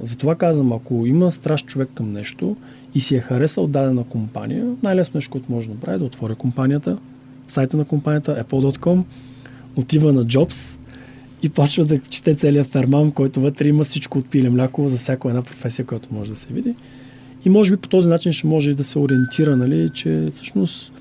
затова 0.03 0.35
казвам, 0.35 0.73
ако 0.73 1.07
има 1.07 1.33
страст 1.33 1.67
човек 1.67 1.89
към 1.95 2.13
нещо 2.13 2.57
и 2.95 3.01
си 3.01 3.17
е 3.17 3.21
харесал 3.21 3.67
дадена 3.67 4.05
компания, 4.05 4.75
най-лесно 4.83 5.19
нещо, 5.19 5.31
което 5.31 5.53
може 5.53 5.69
да 5.69 5.75
направи 5.75 5.97
е 5.97 5.99
да 5.99 6.05
отвори 6.05 6.35
компанията, 6.35 6.99
сайта 7.49 7.77
на 7.77 7.85
компанията, 7.85 8.45
apple.com, 8.45 9.03
отива 9.77 10.13
на 10.13 10.25
Jobs 10.25 10.79
и 11.43 11.49
почва 11.49 11.85
да 11.85 12.01
чете 12.01 12.35
целият 12.35 12.69
ферман, 12.69 13.11
който 13.11 13.41
вътре 13.41 13.69
има 13.69 13.85
всичко 13.85 14.19
от 14.19 14.27
пиле 14.27 14.51
мляко 14.51 14.89
за 14.89 14.97
всяка 14.97 15.29
една 15.29 15.43
професия, 15.43 15.87
която 15.87 16.09
може 16.15 16.31
да 16.31 16.37
се 16.37 16.53
види. 16.53 16.75
И 17.45 17.49
може 17.51 17.71
би 17.71 17.77
по 17.77 17.89
този 17.89 18.09
начин 18.09 18.33
ще 18.33 18.47
може 18.47 18.75
да 18.75 18.85
се 18.85 18.99
ориентира, 18.99 19.57
нали, 19.57 19.91
че 19.95 20.33
всъщност 20.35 20.93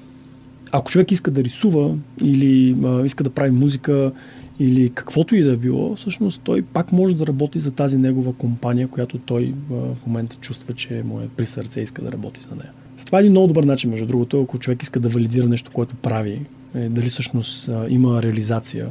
ако 0.71 0.91
човек 0.91 1.12
иска 1.12 1.32
да 1.32 1.43
рисува 1.43 1.95
или 2.23 2.75
а, 2.86 3.06
иска 3.06 3.23
да 3.23 3.30
прави 3.30 3.51
музика 3.51 4.12
или 4.60 4.90
каквото 4.90 5.36
и 5.36 5.44
да 5.44 5.58
било, 5.58 5.96
всъщност 5.96 6.42
той 6.44 6.62
пак 6.62 6.92
може 6.92 7.16
да 7.16 7.28
работи 7.28 7.60
за 7.60 7.72
тази 7.72 7.98
негова 7.98 8.34
компания, 8.34 8.88
която 8.88 9.18
той 9.18 9.54
в 9.70 9.96
момента 10.08 10.36
чувства, 10.36 10.74
че 10.74 11.02
му 11.06 11.20
е 11.20 11.28
при 11.38 11.46
сърце 11.46 11.80
и 11.80 11.84
иска 11.84 12.02
да 12.02 12.12
работи 12.12 12.42
за 12.50 12.56
нея. 12.56 12.72
Това 13.06 13.20
е 13.20 13.22
един 13.22 13.32
много 13.32 13.48
добър 13.48 13.64
начин, 13.64 13.90
между 13.90 14.06
другото, 14.06 14.42
ако 14.42 14.58
човек 14.58 14.84
иска 14.84 15.00
да 15.00 15.10
валидира 15.10 15.48
нещо, 15.48 15.72
което 15.72 15.96
прави, 15.96 16.42
е, 16.76 16.90
дали 16.90 17.10
всъщност 17.10 17.70
има 17.90 18.24
реализация 18.24 18.88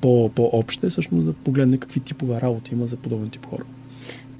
по, 0.00 0.28
по-обща, 0.34 0.90
всъщност 0.90 1.26
да 1.26 1.32
погледне 1.32 1.78
какви 1.78 2.00
типове 2.00 2.40
работи 2.40 2.74
има 2.74 2.86
за 2.86 2.96
подобен 2.96 3.28
тип 3.28 3.46
хора. 3.46 3.62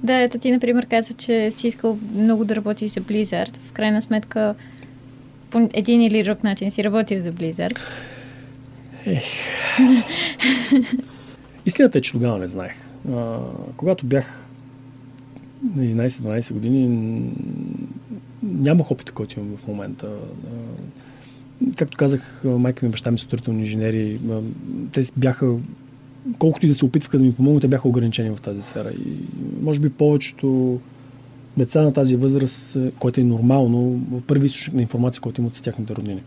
Да, 0.03 0.13
ето 0.13 0.37
ти, 0.39 0.51
например, 0.51 0.85
каза, 0.85 1.13
че 1.13 1.51
си 1.51 1.67
искал 1.67 1.97
много 2.15 2.45
да 2.45 2.55
работиш 2.55 2.91
за 2.91 3.01
Blizzard. 3.01 3.57
В 3.57 3.71
крайна 3.71 4.01
сметка, 4.01 4.55
по 5.49 5.69
един 5.73 6.01
или 6.01 6.23
друг 6.23 6.43
начин 6.43 6.71
си 6.71 6.83
работил 6.83 7.19
за 7.19 7.31
Blizzard. 7.31 7.77
Ех. 9.05 9.23
Истината 11.65 11.97
е, 11.97 12.01
че 12.01 12.11
тогава 12.11 12.37
не 12.37 12.47
знаех. 12.47 12.73
А, 13.11 13.39
когато 13.77 14.05
бях 14.05 14.45
на 15.75 15.83
11-12 15.83 16.53
години, 16.53 17.19
нямах 18.43 18.91
опита, 18.91 19.11
който 19.11 19.39
имам 19.39 19.57
в 19.57 19.67
момента. 19.67 20.07
Както 21.77 21.97
казах, 21.97 22.41
майка 22.43 22.85
ми 22.85 22.89
и 22.89 22.91
баща 22.91 23.11
ми 23.11 23.19
са 23.19 23.25
строителни 23.25 23.59
инженери. 23.59 24.19
Те 24.91 25.01
бяха, 25.17 25.55
колкото 26.39 26.65
и 26.65 26.69
да 26.69 26.75
се 26.75 26.85
опитваха 26.85 27.17
да 27.17 27.23
ми 27.23 27.35
помогнат, 27.35 27.61
те 27.61 27.67
бяха 27.67 27.87
ограничени 27.87 28.29
в 28.29 28.41
тази 28.41 28.61
сфера. 28.61 28.91
И 28.91 29.17
може 29.61 29.79
би 29.79 29.89
повечето 29.89 30.79
деца 31.57 31.81
на 31.81 31.93
тази 31.93 32.15
възраст, 32.15 32.77
което 32.99 33.21
е 33.21 33.23
нормално, 33.23 34.01
първи 34.27 34.45
източник 34.45 34.75
на 34.75 34.81
информация, 34.81 35.21
който 35.21 35.41
имат 35.41 35.55
с 35.55 35.61
тяхните 35.61 35.95
роднини. 35.95 36.21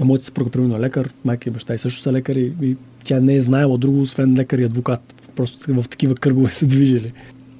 А 0.00 0.04
моята 0.04 0.24
съпруга, 0.24 0.50
примерно, 0.50 0.76
е 0.76 0.80
лекар, 0.80 1.10
майка 1.24 1.48
и 1.48 1.52
баща 1.52 1.74
и 1.74 1.78
също 1.78 2.02
са 2.02 2.12
лекари 2.12 2.52
и 2.62 2.76
тя 3.04 3.20
не 3.20 3.34
е 3.34 3.40
знаела 3.40 3.78
друго, 3.78 4.00
освен 4.00 4.36
лекар 4.36 4.58
и 4.58 4.64
адвокат. 4.64 5.14
Просто 5.36 5.74
в 5.74 5.88
такива 5.88 6.14
кръгове 6.14 6.50
се 6.52 6.66
движили. 6.66 7.12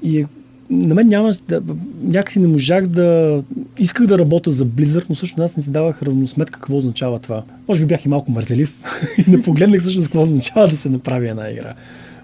И 0.02 0.26
на 0.70 0.94
мен 0.94 1.08
няма, 1.08 1.32
да, 1.48 1.62
някакси 2.02 2.40
не 2.40 2.46
можах 2.46 2.86
да... 2.86 3.42
Исках 3.78 4.06
да 4.06 4.18
работя 4.18 4.50
за 4.50 4.66
Blizzard, 4.66 5.04
но 5.08 5.14
всъщност 5.14 5.44
аз 5.44 5.56
не 5.56 5.62
си 5.62 5.70
давах 5.70 6.02
равносметка 6.02 6.60
какво 6.60 6.76
означава 6.76 7.18
това. 7.18 7.42
Може 7.68 7.80
би 7.80 7.86
бях 7.86 8.04
и 8.04 8.08
малко 8.08 8.30
мързелив 8.30 8.74
и 9.18 9.30
не 9.30 9.42
погледнах 9.42 9.80
всъщност 9.80 10.08
какво 10.08 10.22
означава 10.22 10.68
да 10.68 10.76
се 10.76 10.88
направи 10.88 11.28
една 11.28 11.50
игра. 11.50 11.74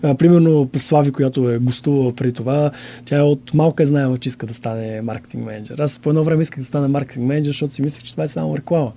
А, 0.02 0.14
примерно 0.14 0.68
Слави, 0.76 1.12
която 1.12 1.50
е 1.50 1.58
гостувала 1.58 2.12
преди 2.12 2.32
това, 2.32 2.70
тя 3.04 3.18
е 3.18 3.22
от 3.22 3.54
малка 3.54 3.82
е 3.82 3.86
знаела, 3.86 4.18
че 4.18 4.28
иска 4.28 4.46
да 4.46 4.54
стане 4.54 5.02
маркетинг 5.02 5.44
менеджер. 5.44 5.78
Аз 5.78 5.98
по 5.98 6.10
едно 6.10 6.24
време 6.24 6.42
исках 6.42 6.58
да 6.58 6.66
стане 6.66 6.88
маркетинг 6.88 7.26
менеджер, 7.26 7.50
защото 7.50 7.74
си 7.74 7.82
мислех, 7.82 8.02
че 8.02 8.12
това 8.12 8.24
е 8.24 8.28
само 8.28 8.56
реклама. 8.56 8.92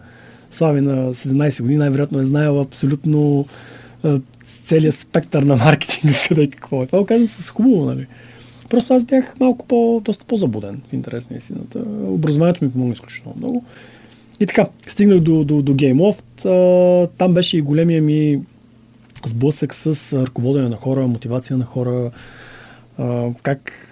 Слави 0.51 0.81
на 0.81 1.13
17 1.13 1.61
години 1.61 1.77
най-вероятно 1.77 2.19
е 2.19 2.25
знаела 2.25 2.61
абсолютно 2.61 3.45
целият 4.65 4.95
спектър 4.95 5.43
на 5.43 5.55
маркетинга, 5.55 6.17
къде 6.27 6.49
какво 6.49 6.83
е. 6.83 6.85
Това 6.85 6.99
го 6.99 7.05
казвам 7.05 7.27
с 7.27 7.49
хубаво, 7.49 7.85
нали? 7.85 8.07
Просто 8.69 8.93
аз 8.93 9.03
бях 9.03 9.33
малко 9.39 9.65
по, 9.65 10.01
доста 10.05 10.25
по-забуден 10.25 10.81
в 10.89 10.93
интерес 10.93 11.29
на 11.29 11.37
истината. 11.37 11.79
Образованието 12.07 12.63
ми 12.63 12.71
помогна 12.71 12.93
изключително 12.93 13.37
много. 13.37 13.63
И 14.39 14.45
така, 14.45 14.67
стигнах 14.87 15.19
до, 15.19 15.43
до, 15.43 15.61
до 15.61 15.73
GameLoft. 15.73 16.45
А, 16.45 17.07
там 17.17 17.33
беше 17.33 17.57
и 17.57 17.61
големия 17.61 18.01
ми 18.01 18.41
сблъсък 19.25 19.75
с 19.75 20.13
ръководене 20.13 20.69
на 20.69 20.75
хора, 20.75 21.07
мотивация 21.07 21.57
на 21.57 21.65
хора, 21.65 22.11
как 23.43 23.91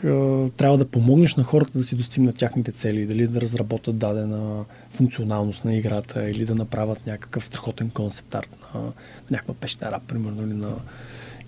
трябва 0.57 0.77
да 0.77 0.87
помогнеш 0.87 1.35
на 1.35 1.43
хората 1.43 1.77
да 1.77 1.83
си 1.83 1.95
достигнат 1.95 2.37
тяхните 2.37 2.71
цели, 2.71 3.05
дали 3.05 3.27
да 3.27 3.41
разработят 3.41 3.97
дадена 3.97 4.65
функционалност 4.89 5.65
на 5.65 5.75
играта 5.75 6.29
или 6.29 6.45
да 6.45 6.55
направят 6.55 7.07
някакъв 7.07 7.45
страхотен 7.45 7.89
концепт 7.89 8.35
арт 8.35 8.49
на 8.73 8.91
някаква 9.31 9.53
пещера, 9.53 9.99
примерно, 10.07 10.43
или 10.43 10.53
на, 10.53 10.75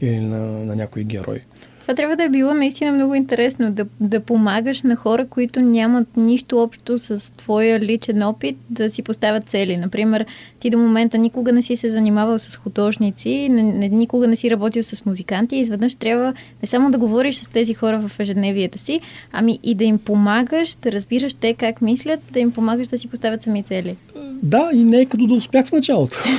или 0.02 0.20
на, 0.20 0.40
на 0.40 0.76
някой 0.76 1.04
герой. 1.04 1.42
Това 1.90 1.96
трябва 1.96 2.16
да 2.16 2.24
е 2.24 2.30
било 2.30 2.54
наистина 2.54 2.92
много 2.92 3.16
интересно, 3.16 3.72
да, 3.72 3.86
да 4.00 4.20
помагаш 4.20 4.82
на 4.82 4.96
хора, 4.96 5.26
които 5.26 5.62
нямат 5.62 6.18
нищо 6.18 6.58
общо 6.58 7.00
с 7.00 7.34
твоя 7.38 7.80
личен 7.80 8.24
опит, 8.24 8.58
да 8.70 8.90
си 8.90 9.02
поставят 9.02 9.50
цели. 9.50 9.78
Например, 9.78 10.26
ти 10.60 10.70
до 10.70 10.78
момента 10.78 11.18
никога 11.18 11.52
не 11.52 11.62
си 11.62 11.76
се 11.76 11.90
занимавал 11.90 12.40
с 12.40 12.56
художници, 12.56 13.50
не, 13.50 13.64
не, 13.64 13.90
никога 13.90 14.28
не 14.28 14.36
си 14.36 14.52
работил 14.52 14.84
с 14.84 15.06
музиканти 15.06 15.56
и 15.56 15.60
изведнъж 15.60 15.96
трябва 15.96 16.34
не 16.62 16.68
само 16.68 16.92
да 16.92 16.98
говориш 16.98 17.36
с 17.36 17.48
тези 17.48 17.74
хора 17.74 18.00
в 18.08 18.20
ежедневието 18.20 18.78
си, 18.78 19.02
ами 19.32 19.60
и 19.64 19.76
да 19.76 19.84
им 19.84 19.98
помагаш, 19.98 20.76
да 20.76 20.92
разбираш 20.92 21.34
те 21.34 21.54
как 21.54 21.82
мислят, 21.82 22.20
да 22.32 22.40
им 22.40 22.52
помагаш 22.52 22.88
да 22.88 22.98
си 22.98 23.08
поставят 23.08 23.44
сами 23.44 23.64
цели. 23.64 23.96
Да, 24.44 24.70
и 24.74 24.84
не 24.84 24.98
е 24.98 25.06
като 25.06 25.28
да 25.28 25.34
успях 25.34 25.68
в 25.68 25.72
началото. 25.72 26.18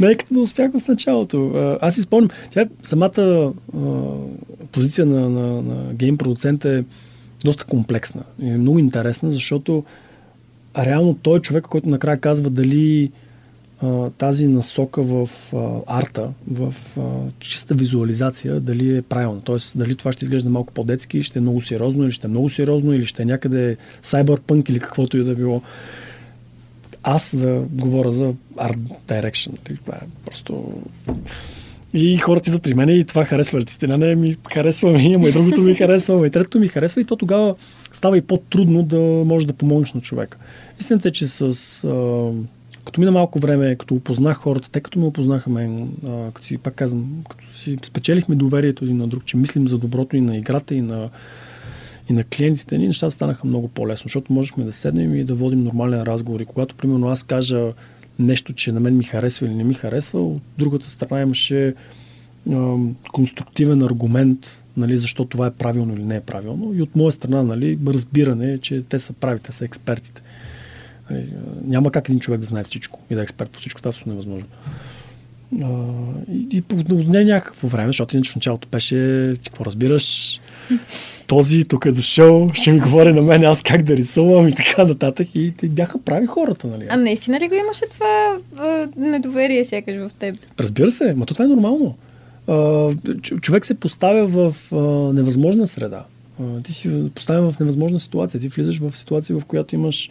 не 0.00 0.14
като 0.14 0.34
да 0.34 0.40
успях 0.40 0.70
в 0.72 0.88
началото. 0.88 1.52
Аз 1.80 1.94
си 1.94 2.02
спомням, 2.02 2.30
тя 2.50 2.66
самата 2.82 3.52
позиция 4.72 5.06
на, 5.06 5.28
на, 5.28 5.62
на 5.62 5.94
гейм 5.94 6.18
продуцент 6.18 6.64
е 6.64 6.84
доста 7.44 7.64
комплексна. 7.64 8.22
И 8.42 8.48
е 8.48 8.58
много 8.58 8.78
интересна, 8.78 9.32
защото 9.32 9.84
реално 10.78 11.14
той 11.22 11.38
е 11.38 11.40
човек, 11.40 11.64
който 11.64 11.88
накрая 11.88 12.16
казва 12.16 12.50
дали 12.50 13.10
а, 13.82 14.10
тази 14.10 14.46
насока 14.46 15.02
в 15.02 15.28
а, 15.54 15.98
арта, 15.98 16.28
в 16.50 16.74
а, 16.96 17.00
чиста 17.38 17.74
визуализация, 17.74 18.60
дали 18.60 18.96
е 18.96 19.02
правилна. 19.02 19.40
Тоест, 19.44 19.78
дали 19.78 19.96
това 19.96 20.12
ще 20.12 20.24
изглежда 20.24 20.50
малко 20.50 20.72
по-детски, 20.72 21.22
ще 21.22 21.38
е 21.38 21.42
много 21.42 21.60
сериозно, 21.60 22.04
или 22.04 22.12
ще 22.12 22.26
е 22.26 22.30
много 22.30 22.48
сериозно, 22.48 22.92
или 22.92 23.06
ще 23.06 23.22
е 23.22 23.26
някъде 23.26 23.76
cyberpunk 24.04 24.70
или 24.70 24.80
каквото 24.80 25.16
и 25.16 25.24
да 25.24 25.34
било 25.34 25.62
аз 27.02 27.36
да 27.36 27.62
говоря 27.70 28.10
за 28.10 28.32
art 28.56 28.78
direction. 29.08 29.50
Нали, 29.68 29.78
това 29.84 29.94
е 29.94 30.06
просто... 30.24 30.72
И 31.94 32.16
хората 32.16 32.50
идват 32.50 32.62
при 32.62 32.74
мен 32.74 32.88
и 32.88 33.04
това 33.04 33.24
харесва. 33.24 33.62
Истина 33.68 33.98
не 33.98 34.14
ми 34.14 34.36
харесва, 34.52 34.92
ми, 34.92 35.14
ама 35.14 35.28
и 35.28 35.32
другото 35.32 35.62
ми 35.62 35.74
харесва, 35.74 36.26
и 36.26 36.30
третото 36.30 36.58
ми 36.58 36.68
харесва 36.68 37.00
и 37.00 37.04
то 37.04 37.16
тогава 37.16 37.54
става 37.92 38.18
и 38.18 38.20
по-трудно 38.20 38.82
да 38.82 38.98
можеш 39.26 39.46
да 39.46 39.52
помогнеш 39.52 39.92
на 39.92 40.00
човека. 40.00 40.38
Истината 40.80 41.08
е, 41.08 41.10
че 41.10 41.28
с... 41.28 41.42
А, 41.84 42.30
като 42.84 43.00
мина 43.00 43.12
малко 43.12 43.38
време, 43.38 43.76
като 43.76 43.94
опознах 43.94 44.36
хората, 44.36 44.70
те 44.70 44.80
като 44.80 44.98
ме 44.98 45.06
опознаха 45.06 45.50
мен, 45.50 45.88
а, 46.06 46.30
като 46.32 46.46
си, 46.46 46.58
пак 46.58 46.74
казвам, 46.74 47.24
като 47.28 47.44
си 47.54 47.76
спечелихме 47.82 48.34
доверието 48.34 48.84
един 48.84 48.96
на 48.96 49.08
друг, 49.08 49.24
че 49.24 49.36
мислим 49.36 49.68
за 49.68 49.78
доброто 49.78 50.16
и 50.16 50.20
на 50.20 50.36
играта, 50.36 50.74
и 50.74 50.80
на 50.80 51.08
и 52.10 52.12
на 52.12 52.24
клиентите 52.24 52.78
ни, 52.78 52.86
нещата 52.86 53.12
станаха 53.12 53.46
много 53.46 53.68
по-лесно, 53.68 54.04
защото 54.04 54.32
можехме 54.32 54.64
да 54.64 54.72
седнем 54.72 55.14
и 55.14 55.24
да 55.24 55.34
водим 55.34 55.64
нормален 55.64 56.02
разговор. 56.02 56.40
И 56.40 56.44
когато, 56.44 56.74
примерно, 56.74 57.08
аз 57.08 57.22
кажа 57.22 57.72
нещо, 58.18 58.52
че 58.52 58.72
на 58.72 58.80
мен 58.80 58.96
ми 58.96 59.04
харесва 59.04 59.46
или 59.46 59.54
не 59.54 59.64
ми 59.64 59.74
харесва, 59.74 60.26
от 60.26 60.42
другата 60.58 60.88
страна 60.90 61.22
имаше 61.22 61.74
а, 62.50 62.76
конструктивен 63.12 63.82
аргумент, 63.82 64.64
нали, 64.76 64.96
защо 64.96 65.24
това 65.24 65.46
е 65.46 65.50
правилно 65.50 65.94
или 65.94 66.04
не 66.04 66.16
е 66.16 66.20
правилно. 66.20 66.74
И 66.74 66.82
от 66.82 66.96
моя 66.96 67.12
страна, 67.12 67.42
нали, 67.42 67.78
разбиране, 67.86 68.58
че 68.58 68.82
те 68.88 68.98
са 68.98 69.12
прави, 69.12 69.40
те 69.40 69.52
са 69.52 69.64
експертите. 69.64 70.22
Нали, 71.10 71.28
няма 71.64 71.90
как 71.90 72.08
един 72.08 72.20
човек 72.20 72.40
да 72.40 72.46
знае 72.46 72.64
всичко 72.64 73.00
и 73.10 73.14
да 73.14 73.20
е 73.20 73.22
експерт 73.22 73.50
по 73.50 73.58
всичко, 73.58 73.82
това 73.82 73.92
е 74.06 74.10
невъзможно. 74.10 74.48
А, 75.62 75.68
и, 76.32 76.62
и 76.70 77.04
не 77.08 77.24
някакво 77.24 77.68
време, 77.68 77.88
защото 77.88 78.16
иначе 78.16 78.32
в 78.32 78.36
началото 78.36 78.68
беше, 78.68 79.34
какво 79.44 79.64
разбираш, 79.64 80.40
този 81.26 81.64
тук 81.64 81.86
е 81.86 81.92
дошъл, 81.92 82.50
ще 82.52 82.72
ми 82.72 82.80
говори 82.80 83.12
на 83.12 83.22
мен 83.22 83.44
аз 83.44 83.62
как 83.62 83.82
да 83.82 83.96
рисувам 83.96 84.48
и 84.48 84.52
така 84.52 84.84
нататък. 84.84 85.34
И, 85.34 85.52
и 85.62 85.68
бяха 85.68 85.98
прави 85.98 86.26
хората, 86.26 86.66
нали? 86.66 86.86
А 86.88 86.96
наистина 86.96 87.40
ли 87.40 87.48
го 87.48 87.54
имаше 87.54 87.84
това 87.94 88.38
а, 88.56 88.88
недоверие 88.96 89.64
сякаш 89.64 89.96
в 89.96 90.10
теб? 90.18 90.36
Разбира 90.60 90.90
се, 90.90 91.14
но 91.16 91.26
това 91.26 91.44
е 91.44 91.48
нормално. 91.48 91.94
А, 92.46 92.88
човек 93.40 93.66
се 93.66 93.74
поставя 93.74 94.26
в 94.26 94.54
а, 94.72 94.76
невъзможна 95.12 95.66
среда. 95.66 96.04
А, 96.40 96.60
ти 96.62 96.72
си 96.72 97.10
поставя 97.14 97.50
в 97.50 97.60
невъзможна 97.60 98.00
ситуация. 98.00 98.40
Ти 98.40 98.48
влизаш 98.48 98.78
в 98.78 98.96
ситуация, 98.96 99.38
в 99.38 99.44
която 99.44 99.74
имаш 99.74 100.10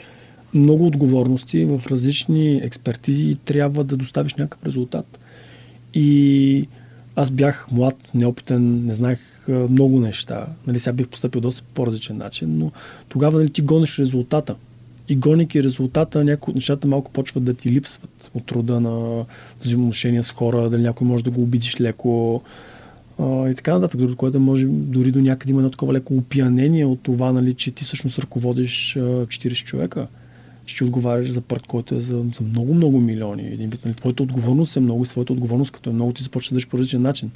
много 0.53 0.87
отговорности 0.87 1.65
в 1.65 1.81
различни 1.91 2.61
експертизи 2.63 3.29
и 3.29 3.35
трябва 3.35 3.83
да 3.83 3.97
доставиш 3.97 4.35
някакъв 4.35 4.65
резултат. 4.65 5.19
И 5.93 6.67
аз 7.15 7.31
бях 7.31 7.67
млад, 7.71 7.95
неопитен, 8.13 8.85
не 8.85 8.93
знаех 8.93 9.19
много 9.51 9.99
неща. 9.99 10.47
Нали, 10.67 10.79
сега 10.79 10.93
бих 10.93 11.07
поступил 11.07 11.41
доста 11.41 11.63
по-различен 11.73 12.17
начин, 12.17 12.57
но 12.57 12.71
тогава 13.09 13.37
нали, 13.37 13.49
ти 13.49 13.61
гониш 13.61 13.99
резултата. 13.99 14.55
И 15.09 15.15
гоники 15.15 15.63
резултата, 15.63 16.23
някои 16.23 16.51
от 16.51 16.55
нещата 16.55 16.87
малко 16.87 17.11
почват 17.11 17.43
да 17.43 17.53
ти 17.53 17.71
липсват 17.71 18.31
от 18.33 18.45
труда 18.45 18.79
на 18.79 19.25
взаимоотношения 19.61 20.23
с 20.23 20.31
хора, 20.31 20.69
дали 20.69 20.81
някой 20.81 21.07
може 21.07 21.23
да 21.23 21.31
го 21.31 21.41
обидиш 21.41 21.81
леко 21.81 22.41
а, 23.19 23.49
и 23.49 23.55
така 23.55 23.73
нататък, 23.73 23.99
дори, 23.99 24.15
което 24.15 24.39
може 24.39 24.65
дори 24.65 25.11
до 25.11 25.21
някъде 25.21 25.51
има 25.51 25.59
едно 25.59 25.71
такова 25.71 25.93
леко 25.93 26.13
опиянение 26.17 26.85
от 26.85 26.99
това, 27.03 27.31
нали, 27.31 27.53
че 27.53 27.71
ти 27.71 27.83
всъщност 27.83 28.19
ръководиш 28.19 28.95
а, 28.95 28.99
40 28.99 29.63
човека 29.63 30.07
ще 30.65 30.83
отговаряш 30.83 31.29
за 31.29 31.41
проект, 31.41 31.67
който 31.67 31.95
е 31.95 31.99
за, 31.99 32.17
за 32.17 32.43
много, 32.51 32.73
много 32.73 32.99
милиони. 32.99 33.47
Един 33.47 33.69
вид, 33.69 33.85
нали, 33.85 33.95
твоята 33.95 34.23
отговорност 34.23 34.75
е 34.75 34.79
много 34.79 35.03
и 35.03 35.05
своята 35.05 35.33
отговорност, 35.33 35.71
като 35.71 35.89
е 35.89 35.93
много, 35.93 36.13
ти 36.13 36.23
започваш 36.23 36.61
да 36.61 36.69
по 36.69 36.77
различен 36.77 37.01
начин. 37.01 37.31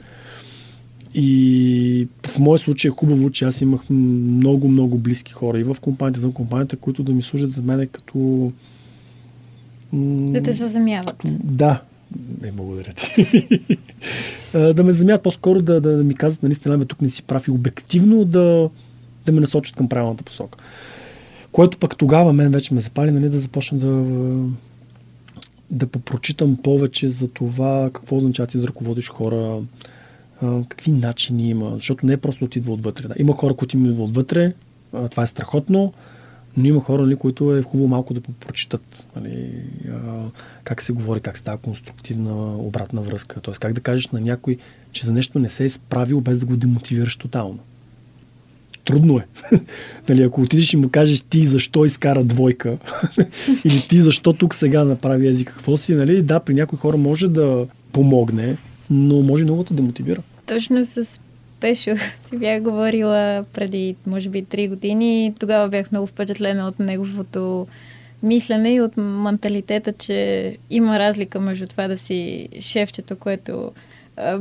И 1.14 2.08
в 2.28 2.40
моя 2.40 2.60
случай 2.60 2.90
е 2.90 2.92
хубаво, 2.92 3.30
че 3.30 3.46
аз 3.46 3.62
имах 3.62 3.82
много, 3.90 4.68
много 4.68 4.98
близки 4.98 5.32
хора 5.32 5.60
и 5.60 5.64
в 5.64 5.78
компанията, 5.82 6.20
за 6.20 6.32
компанията, 6.32 6.78
които 6.78 7.04
да 7.04 7.12
ми 7.12 7.24
служат 7.24 7.52
за 7.52 7.62
мен 7.62 7.88
като... 7.92 8.52
Да 9.94 10.44
те 10.44 10.54
заземяват. 10.54 11.22
Да. 11.44 11.82
Не, 12.42 12.52
благодаря 12.52 12.94
ти. 12.94 13.48
да 14.74 14.84
ме 14.84 14.94
замят 14.94 15.24
по-скоро 15.24 15.62
да, 15.62 15.82
да, 15.82 15.98
да 15.98 16.04
ми 16.04 16.16
казват, 16.16 16.44
нали, 16.44 16.56
стена, 16.56 16.86
тук 16.86 17.02
не 17.02 17.10
си 17.10 17.24
прав 17.24 17.48
и 17.48 17.52
обективно 17.52 18.26
да, 18.26 18.70
да 19.26 19.32
ме 19.32 19.42
насочат 19.42 19.76
към 19.76 19.90
правилната 19.90 20.24
посока. 20.24 20.60
Което 21.52 21.78
пък 21.78 21.98
тогава 21.98 22.34
мен 22.34 22.52
вече 22.52 22.74
ме 22.74 22.82
запали, 22.82 23.12
нали, 23.12 23.30
да 23.30 23.40
започна 23.40 23.78
да, 23.78 24.06
да 25.72 25.88
попрочитам 25.88 26.58
повече 26.64 27.10
за 27.10 27.28
това 27.28 27.90
какво 27.94 28.18
означава 28.18 28.48
ти 28.48 28.58
да 28.58 28.68
ръководиш 28.68 29.10
хора, 29.10 29.60
какви 30.70 30.92
начини 30.92 31.50
има, 31.50 31.72
защото 31.76 32.06
не 32.06 32.14
е 32.14 32.18
просто 32.18 32.46
отидва 32.46 32.74
отвътре. 32.74 33.08
Да. 33.08 33.14
Има 33.18 33.34
хора, 33.34 33.54
които 33.54 33.78
идват 33.78 34.10
отвътре, 34.10 34.54
това 35.10 35.24
е 35.24 35.28
страхотно, 35.28 35.94
но 36.58 36.68
има 36.68 36.82
хора, 36.82 37.02
нали, 37.02 37.16
които 37.16 37.56
е 37.56 37.62
хубаво 37.62 37.88
малко 37.88 38.14
да 38.14 38.22
попрочитат 38.22 39.08
нали, 39.16 39.50
как 40.64 40.82
се 40.82 40.94
говори, 40.94 41.20
как 41.20 41.38
става 41.38 41.58
конструктивна 41.58 42.56
обратна 42.58 43.02
връзка. 43.02 43.42
Т.е. 43.42 43.54
как 43.54 43.74
да 43.74 43.82
кажеш 43.82 44.08
на 44.08 44.22
някой, 44.22 44.58
че 44.92 45.06
за 45.06 45.12
нещо 45.12 45.40
не 45.40 45.50
се 45.50 45.66
е 45.66 45.70
справил 45.70 46.22
без 46.22 46.40
да 46.40 46.46
го 46.46 46.56
демотивираш 46.56 47.16
тотално. 47.16 47.60
Трудно 48.86 49.18
е. 49.18 49.26
нали, 50.10 50.24
ако 50.24 50.42
отидеш 50.42 50.74
и 50.74 50.78
му 50.78 50.90
кажеш 50.90 51.22
ти 51.22 51.44
защо 51.44 51.86
изкара 51.86 52.24
двойка 52.24 52.78
или 53.66 53.82
ти 53.90 54.00
защо 54.00 54.34
тук 54.34 54.56
сега 54.56 54.84
направи 54.84 55.28
език, 55.28 55.48
какво 55.48 55.78
си, 55.78 55.94
нали? 55.94 56.22
да, 56.22 56.40
при 56.40 56.54
някои 56.54 56.80
хора 56.80 56.98
може 56.98 57.28
да 57.28 57.66
помогне, 57.92 58.58
но 58.90 59.22
може 59.22 59.44
много 59.44 59.64
да 59.64 59.74
демотивира 59.74 60.22
точно 60.52 60.86
с 60.86 61.20
Пешо 61.60 61.96
си 62.30 62.38
бях 62.38 62.62
говорила 62.62 63.46
преди, 63.54 63.96
може 64.08 64.30
би, 64.30 64.46
три 64.46 64.68
години. 64.68 65.34
Тогава 65.40 65.70
бях 65.70 65.92
много 65.92 66.08
впечатлена 66.08 66.68
от 66.68 66.80
неговото 66.80 67.68
мислене 68.24 68.74
и 68.74 68.82
от 68.82 68.98
менталитета, 68.98 69.94
че 69.94 70.58
има 70.70 71.00
разлика 71.00 71.40
между 71.40 71.68
това 71.68 71.88
да 71.88 71.98
си 71.98 72.50
шефчето, 72.60 73.16
което 73.16 73.72
а, 74.18 74.38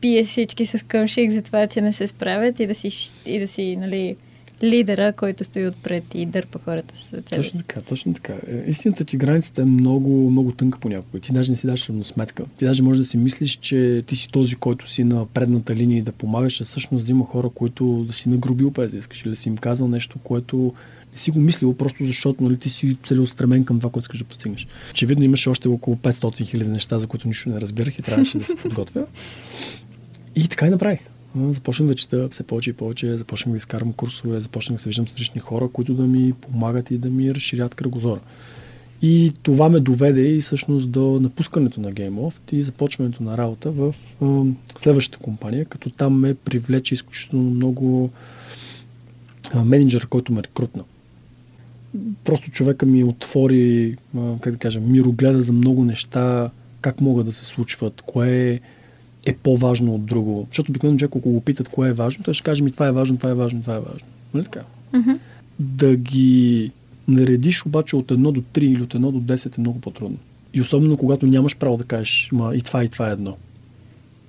бие 0.00 0.24
всички 0.24 0.66
с 0.66 0.84
къмшик 0.86 1.30
за 1.30 1.42
това, 1.42 1.66
че 1.66 1.80
не 1.80 1.92
се 1.92 2.06
справят 2.06 2.60
и 2.60 2.66
да 2.66 2.74
си, 2.74 3.12
и 3.26 3.40
да 3.40 3.48
си 3.48 3.76
нали, 3.76 4.16
лидера, 4.62 5.12
който 5.12 5.44
стои 5.44 5.66
отпред 5.66 6.04
и 6.14 6.26
дърпа 6.26 6.58
хората 6.58 6.94
с 6.96 7.10
тебе. 7.10 7.22
Точно 7.22 7.60
така, 7.60 7.80
точно 7.80 8.14
така. 8.14 8.32
Е, 8.32 8.64
истината, 8.66 9.04
че 9.04 9.16
границата 9.16 9.62
е 9.62 9.64
много, 9.64 10.30
много 10.30 10.52
тънка 10.52 10.78
понякога. 10.78 11.20
Ти 11.20 11.32
даже 11.32 11.50
не 11.50 11.56
си 11.56 11.66
даш 11.66 11.88
равносметка. 11.88 12.44
Ти 12.58 12.64
даже 12.64 12.82
можеш 12.82 12.98
да 12.98 13.04
си 13.04 13.16
мислиш, 13.16 13.56
че 13.56 14.02
ти 14.06 14.16
си 14.16 14.28
този, 14.28 14.54
който 14.54 14.90
си 14.90 15.04
на 15.04 15.26
предната 15.26 15.74
линия 15.74 15.98
и 15.98 16.02
да 16.02 16.12
помагаш, 16.12 16.60
а 16.60 16.64
всъщност 16.64 17.06
да 17.06 17.10
има 17.10 17.24
хора, 17.24 17.48
които 17.48 18.04
да 18.06 18.12
си 18.12 18.28
нагрубил 18.28 18.70
без 18.70 18.90
да 18.90 18.96
искаш 18.96 19.22
или 19.22 19.30
да 19.30 19.36
си 19.36 19.48
им 19.48 19.56
казал 19.56 19.88
нещо, 19.88 20.18
което 20.18 20.74
не 21.12 21.18
си 21.18 21.30
го 21.30 21.38
мислил, 21.38 21.74
просто 21.74 22.06
защото 22.06 22.44
нали, 22.44 22.58
ти 22.58 22.70
си 22.70 22.96
целеустремен 23.04 23.64
към 23.64 23.78
това, 23.78 23.90
което 23.90 24.04
искаш 24.04 24.18
да 24.18 24.24
постигнеш. 24.24 24.66
Очевидно 24.90 25.24
имаше 25.24 25.48
още 25.48 25.68
около 25.68 25.96
500 25.96 26.46
хиляди 26.46 26.70
неща, 26.70 26.98
за 26.98 27.06
които 27.06 27.28
нищо 27.28 27.48
не 27.48 27.60
разбирах 27.60 27.98
и 27.98 28.02
трябваше 28.02 28.38
да 28.38 28.44
се 28.44 28.56
подготвя. 28.56 29.06
И 30.36 30.48
така 30.48 30.66
и 30.66 30.70
направих. 30.70 31.00
Започнах 31.36 31.88
да 31.88 31.94
чета 31.94 32.28
все 32.28 32.42
повече 32.42 32.70
и 32.70 32.72
повече, 32.72 33.16
започнах 33.16 33.50
да 33.52 33.56
изкарвам 33.56 33.92
курсове, 33.92 34.40
започнах 34.40 34.76
да 34.76 34.82
се 34.82 34.88
виждам 34.88 35.08
с 35.08 35.12
различни 35.12 35.40
хора, 35.40 35.68
които 35.68 35.94
да 35.94 36.02
ми 36.02 36.32
помагат 36.32 36.90
и 36.90 36.98
да 36.98 37.10
ми 37.10 37.34
разширят 37.34 37.74
кръгозора. 37.74 38.20
И 39.02 39.32
това 39.42 39.68
ме 39.68 39.80
доведе 39.80 40.20
и 40.20 40.40
всъщност 40.40 40.90
до 40.90 41.20
напускането 41.20 41.80
на 41.80 41.92
GameOft 41.92 42.52
и 42.52 42.62
започването 42.62 43.22
на 43.22 43.38
работа 43.38 43.70
в 43.70 43.94
а, 44.22 44.42
следващата 44.78 45.24
компания, 45.24 45.64
като 45.64 45.90
там 45.90 46.20
ме 46.20 46.34
привлече 46.34 46.94
изключително 46.94 47.50
много 47.50 48.10
а, 49.54 49.64
менеджер, 49.64 50.06
който 50.06 50.32
ме 50.32 50.42
рекрутна. 50.42 50.84
Просто 52.24 52.50
човека 52.50 52.86
ми 52.86 53.04
отвори, 53.04 53.96
а, 54.16 54.38
как 54.40 54.52
да 54.52 54.58
кажа, 54.58 54.80
мирогледа 54.80 55.42
за 55.42 55.52
много 55.52 55.84
неща, 55.84 56.50
как 56.80 57.00
могат 57.00 57.26
да 57.26 57.32
се 57.32 57.44
случват, 57.44 58.02
кое 58.02 58.50
е 58.50 58.60
е 59.26 59.32
по-важно 59.32 59.94
от 59.94 60.06
друго. 60.06 60.46
Защото 60.50 60.72
обикновено 60.72 60.98
човек, 60.98 61.12
ако 61.16 61.30
го 61.30 61.40
питат 61.40 61.68
кое 61.68 61.88
е 61.88 61.92
важно, 61.92 62.24
той 62.24 62.34
ще 62.34 62.44
каже 62.44 62.62
ми 62.62 62.72
това 62.72 62.86
е 62.86 62.92
важно, 62.92 63.16
това 63.16 63.30
е 63.30 63.34
важно, 63.34 63.60
това 63.60 63.74
е 63.74 63.80
важно. 63.80 64.08
Нали 64.34 64.44
така? 64.44 64.60
Mm-hmm. 64.94 65.18
Да 65.58 65.96
ги 65.96 66.70
наредиш 67.08 67.66
обаче 67.66 67.96
от 67.96 68.06
1 68.06 68.32
до 68.32 68.40
3 68.40 68.58
или 68.58 68.82
от 68.82 68.94
1 68.94 68.98
до 68.98 69.34
10 69.34 69.58
е 69.58 69.60
много 69.60 69.80
по-трудно. 69.80 70.18
И 70.54 70.60
особено 70.60 70.96
когато 70.96 71.26
нямаш 71.26 71.56
право 71.56 71.76
да 71.76 71.84
кажеш, 71.84 72.28
ма 72.32 72.54
и 72.54 72.62
това, 72.62 72.84
и 72.84 72.88
това 72.88 73.08
е 73.08 73.12
едно. 73.12 73.36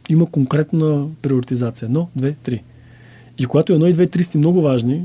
Има 0.10 0.26
конкретна 0.26 1.08
приоритизация. 1.22 1.86
Едно, 1.86 2.10
две, 2.16 2.36
три. 2.44 2.64
И 3.38 3.46
когато 3.46 3.74
едно 3.74 3.88
и 3.88 3.94
две, 3.94 4.08
три 4.08 4.24
сте 4.24 4.38
много 4.38 4.62
важни 4.62 5.04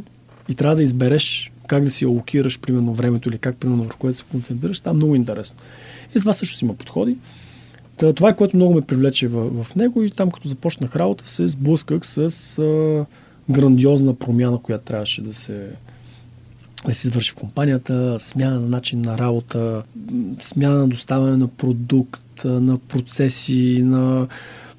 и 0.49 0.55
трябва 0.55 0.77
да 0.77 0.83
избереш 0.83 1.53
как 1.67 1.85
да 1.85 1.91
си 1.91 2.05
алокираш, 2.05 2.61
примерно, 2.61 2.95
времето 2.95 3.29
или 3.29 3.39
как, 3.39 3.57
примерно, 3.57 3.83
върху 3.83 3.99
което 3.99 4.19
се 4.19 4.25
концентрираш, 4.31 4.81
там 4.81 4.97
много 4.97 5.15
интересно. 5.15 5.57
И 6.15 6.19
с 6.19 6.23
това 6.23 6.33
също 6.33 6.59
си 6.59 6.65
има 6.65 6.75
подходи. 6.75 7.17
Та, 7.97 8.13
това 8.13 8.29
е 8.29 8.37
което 8.37 8.57
много 8.57 8.75
ме 8.75 8.81
привлече 8.81 9.29
в, 9.29 9.65
в 9.65 9.77
него 9.77 10.03
и 10.03 10.11
там 10.11 10.31
като 10.31 10.49
започнах 10.49 10.97
работа 10.97 11.29
се 11.29 11.49
сблъсках 11.49 12.07
с 12.07 12.19
а, 12.59 13.05
грандиозна 13.51 14.15
промяна, 14.15 14.59
която 14.59 14.85
трябваше 14.85 15.23
да 15.23 15.35
се 15.35 15.71
да 16.87 16.95
се 16.95 17.09
извърши 17.09 17.33
в 17.33 17.35
компанията, 17.35 18.17
смяна 18.21 18.61
на 18.61 18.69
начин 18.69 19.01
на 19.01 19.19
работа, 19.19 19.83
смяна 20.43 20.79
на 20.79 20.89
доставяне 20.89 21.37
на 21.37 21.49
продукт, 21.49 22.45
на 22.45 22.79
процеси, 22.79 23.83
на 23.83 24.29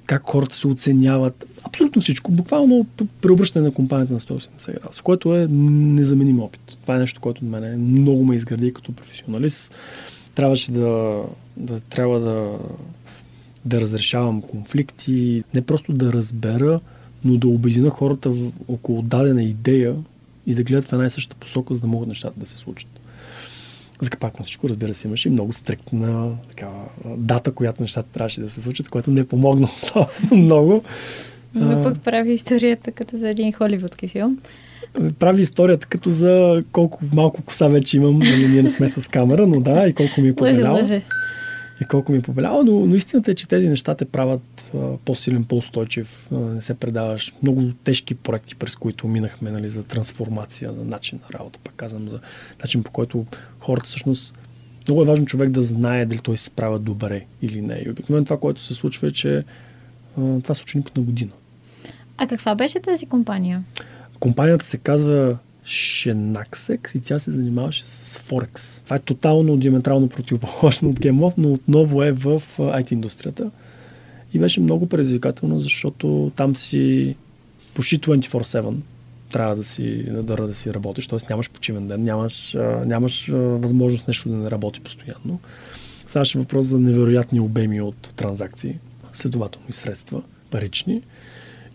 как 0.05 0.21
хората 0.25 0.55
се 0.55 0.67
оценяват. 0.67 1.45
Абсолютно 1.63 2.01
всичко. 2.01 2.31
Буквално 2.31 2.85
преобръщане 3.21 3.65
на 3.65 3.73
компанията 3.73 4.13
на 4.13 4.19
180 4.19 4.81
градуса, 4.81 5.03
което 5.03 5.35
е 5.35 5.47
незаменим 5.49 6.39
опит. 6.39 6.77
Това 6.81 6.95
е 6.95 6.99
нещо, 6.99 7.21
което 7.21 7.45
на 7.45 7.59
мен 7.59 7.81
много 7.81 8.23
ме 8.23 8.35
изгради 8.35 8.73
като 8.73 8.91
професионалист. 8.91 9.73
Трябваше 10.35 10.71
да, 10.71 11.21
да 11.57 11.79
трябва 11.79 12.19
да 12.19 12.51
да 13.65 13.81
разрешавам 13.81 14.41
конфликти, 14.41 15.43
не 15.53 15.61
просто 15.61 15.93
да 15.93 16.13
разбера, 16.13 16.79
но 17.25 17.37
да 17.37 17.47
обедина 17.47 17.89
хората 17.89 18.29
в, 18.29 18.51
около 18.67 19.01
дадена 19.01 19.43
идея 19.43 19.95
и 20.47 20.55
да 20.55 20.63
гледат 20.63 20.85
в 20.85 20.93
една 20.93 21.05
и 21.05 21.09
съща 21.09 21.35
посока, 21.35 21.73
за 21.73 21.79
да 21.79 21.87
могат 21.87 22.07
нещата 22.07 22.39
да 22.39 22.45
се 22.45 22.57
случат. 22.57 22.89
За 24.01 24.09
капак 24.09 24.39
на 24.39 24.45
всичко, 24.45 24.69
разбира 24.69 24.93
се, 24.93 25.07
имаше 25.07 25.29
много 25.29 25.53
стриктна 25.53 26.31
такава, 26.49 26.83
дата, 27.17 27.51
която 27.51 27.81
нещата 27.81 28.09
трябваше 28.09 28.41
да 28.41 28.49
се 28.49 28.61
случат, 28.61 28.89
което 28.89 29.11
не 29.11 29.21
е 29.21 29.25
помогнало 29.25 29.73
много. 30.31 30.83
Но 31.55 31.83
пък 31.83 32.01
прави 32.01 32.33
историята 32.33 32.91
като 32.91 33.17
за 33.17 33.29
един 33.29 33.51
холивудски 33.51 34.07
филм. 34.07 34.37
Прави 35.19 35.41
историята 35.41 35.87
като 35.87 36.11
за 36.11 36.63
колко 36.71 36.99
малко 37.13 37.41
коса 37.41 37.67
вече 37.67 37.97
имам, 37.97 38.19
нали, 38.19 38.47
ние 38.47 38.63
не 38.63 38.69
сме 38.69 38.87
с 38.87 39.11
камера, 39.11 39.47
но 39.47 39.59
да, 39.59 39.87
и 39.87 39.93
колко 39.93 40.21
ми 40.21 40.27
е 40.27 40.35
победало. 40.35 40.75
Лъже, 40.75 40.93
лъже 40.93 41.03
и 41.81 41.85
колко 41.85 42.11
ми 42.11 42.17
е 42.17 42.21
повелява, 42.21 42.63
но, 42.63 42.85
но 42.85 42.95
истината 42.95 43.31
е, 43.31 43.33
че 43.33 43.47
тези 43.47 43.69
неща 43.69 43.95
те 43.95 44.05
правят 44.05 44.71
а, 44.75 44.97
по-силен, 45.05 45.43
по-устойчив, 45.43 46.27
а, 46.31 46.35
не 46.35 46.61
се 46.61 46.73
предаваш. 46.73 47.33
Много 47.43 47.71
тежки 47.83 48.15
проекти, 48.15 48.55
през 48.55 48.75
които 48.75 49.07
минахме 49.07 49.51
нали, 49.51 49.69
за 49.69 49.83
трансформация, 49.83 50.73
за 50.73 50.83
начин 50.83 51.19
на 51.23 51.39
работа, 51.39 51.59
пак 51.63 51.73
казвам, 51.75 52.09
за 52.09 52.19
начин 52.59 52.83
по 52.83 52.91
който 52.91 53.25
хората 53.59 53.85
всъщност 53.85 54.33
много 54.87 55.01
е 55.01 55.05
важно 55.05 55.25
човек 55.25 55.49
да 55.49 55.63
знае 55.63 56.05
дали 56.05 56.19
той 56.19 56.37
се 56.37 56.43
справя 56.43 56.79
добре 56.79 57.25
или 57.41 57.61
не. 57.61 57.83
И 57.85 57.89
обикновено 57.89 58.25
това, 58.25 58.39
което 58.39 58.61
се 58.61 58.73
случва 58.73 59.07
е, 59.07 59.11
че 59.11 59.37
а, 59.37 59.43
това 60.15 60.55
се 60.55 60.59
случва 60.59 60.83
път 60.83 60.97
на 60.97 61.03
година. 61.03 61.31
А 62.17 62.27
каква 62.27 62.55
беше 62.55 62.79
тази 62.79 63.05
компания? 63.05 63.63
Компанията 64.19 64.65
се 64.65 64.77
казва 64.77 65.37
Шенаксекс 65.65 66.95
и 66.95 66.99
тя 66.99 67.19
се 67.19 67.31
занимаваше 67.31 67.83
с 67.85 68.17
Форекс. 68.17 68.81
Това 68.81 68.95
е 68.95 68.99
тотално 68.99 69.57
диаметрално 69.57 70.09
противоположно 70.09 70.89
от 70.89 70.99
GameLoft, 70.99 71.33
но 71.37 71.53
отново 71.53 72.03
е 72.03 72.11
в 72.11 72.43
IT 72.57 72.91
индустрията. 72.91 73.51
И 74.33 74.39
беше 74.39 74.59
много 74.59 74.89
предизвикателно, 74.89 75.59
защото 75.59 76.31
там 76.35 76.55
си 76.55 77.15
почти 77.75 77.99
24-7 77.99 78.73
трябва 79.31 79.55
да 79.55 79.63
си, 79.63 80.03
да, 80.03 80.23
да 80.23 80.55
си 80.55 80.73
работиш, 80.73 81.07
т.е. 81.07 81.19
нямаш 81.29 81.49
почивен 81.49 81.87
ден, 81.87 82.03
нямаш, 82.03 82.57
нямаш 82.85 83.27
възможност 83.33 84.07
нещо 84.07 84.29
да 84.29 84.35
не 84.35 84.51
работи 84.51 84.79
постоянно. 84.79 85.39
Ставаше 86.05 86.39
въпрос 86.39 86.65
за 86.65 86.79
невероятни 86.79 87.39
обеми 87.39 87.81
от 87.81 88.13
транзакции, 88.15 88.75
следователно 89.13 89.67
и 89.69 89.73
средства, 89.73 90.21
парични. 90.49 91.01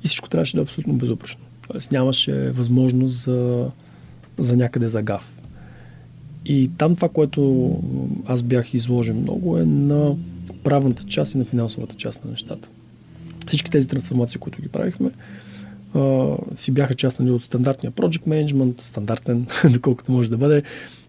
И 0.05 0.09
всичко 0.09 0.29
трябваше 0.29 0.57
да 0.57 0.61
е 0.61 0.63
абсолютно 0.63 0.95
безупречно. 0.95 1.41
Тоест 1.73 1.93
нямаше 1.93 2.51
възможност 2.51 3.15
за, 3.15 3.67
за 4.39 4.57
някъде 4.57 4.89
за 4.89 5.03
гаф. 5.03 5.41
И 6.47 6.71
там 6.79 6.97
това, 6.97 7.09
което 7.09 7.73
аз 8.27 8.43
бях 8.43 8.75
изложен 8.75 9.17
много 9.17 9.59
е 9.59 9.65
на 9.65 10.17
правната 10.65 11.05
част 11.05 11.35
и 11.35 11.39
на 11.39 11.45
финансовата 11.45 11.95
част 11.95 12.25
на 12.25 12.31
нещата. 12.31 12.69
Всички 13.47 13.71
тези 13.71 13.89
трансформации, 13.89 14.41
които 14.41 14.63
ги 14.63 14.69
правихме, 14.69 15.11
си 16.57 16.73
бяха 16.73 16.95
част 16.95 17.21
нали, 17.21 17.31
от 17.31 17.43
стандартния 17.43 17.93
project 17.93 18.27
management, 18.27 18.83
стандартен, 18.83 19.47
доколкото 19.71 20.13
може 20.13 20.31
да 20.31 20.37
бъде, 20.37 20.63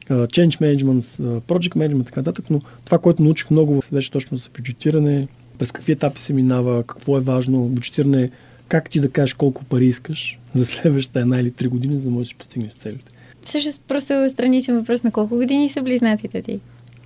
change 0.09 0.61
management, 0.61 1.03
project 1.41 1.75
management, 1.75 2.05
така 2.05 2.19
нататък, 2.19 2.45
но 2.49 2.61
това, 2.85 2.97
което 2.97 3.23
научих 3.23 3.51
много, 3.51 3.81
беше 3.91 4.11
точно 4.11 4.37
за 4.37 4.49
бюджетиране, 4.57 5.27
през 5.57 5.71
какви 5.71 5.91
етапи 5.91 6.21
се 6.21 6.33
минава, 6.33 6.83
какво 6.83 7.17
е 7.17 7.21
важно, 7.21 7.67
бюджетиране 7.67 8.29
как 8.71 8.89
ти 8.89 8.99
да 8.99 9.09
кажеш 9.09 9.33
колко 9.33 9.63
пари 9.63 9.85
искаш 9.85 10.39
за 10.53 10.65
следващата 10.65 11.19
една 11.19 11.39
или 11.39 11.51
три 11.51 11.67
години, 11.67 11.95
за 11.95 12.01
да 12.01 12.09
можеш 12.09 12.33
да 12.33 12.37
постигнеш 12.37 12.73
целите. 12.73 13.11
Също 13.43 13.79
просто 13.87 14.29
страничен 14.29 14.77
въпрос 14.77 15.03
на 15.03 15.11
колко 15.11 15.35
години 15.35 15.69
са 15.69 15.81
близнаците 15.81 16.41
ти? 16.41 16.59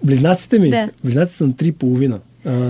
Близнаците 0.03 0.59
ми? 0.59 0.69
Да. 0.69 0.89
Близнаците 1.03 1.37
са 1.37 1.47
на 1.47 1.55
три 1.55 1.71
половина. 1.71 2.19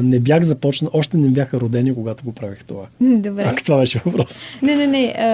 не 0.04 0.20
бях 0.20 0.44
започнал, 0.44 0.92
още 0.94 1.18
не 1.18 1.30
бяха 1.30 1.60
родени, 1.60 1.96
когато 1.96 2.24
го 2.24 2.32
правих 2.32 2.66
това. 2.66 2.86
Добре. 3.02 3.44
Ако 3.46 3.64
това 3.64 3.78
беше 3.78 4.02
въпрос. 4.06 4.46
Не, 4.62 4.76
не, 4.76 4.88
не. 4.88 5.16
А, 5.18 5.28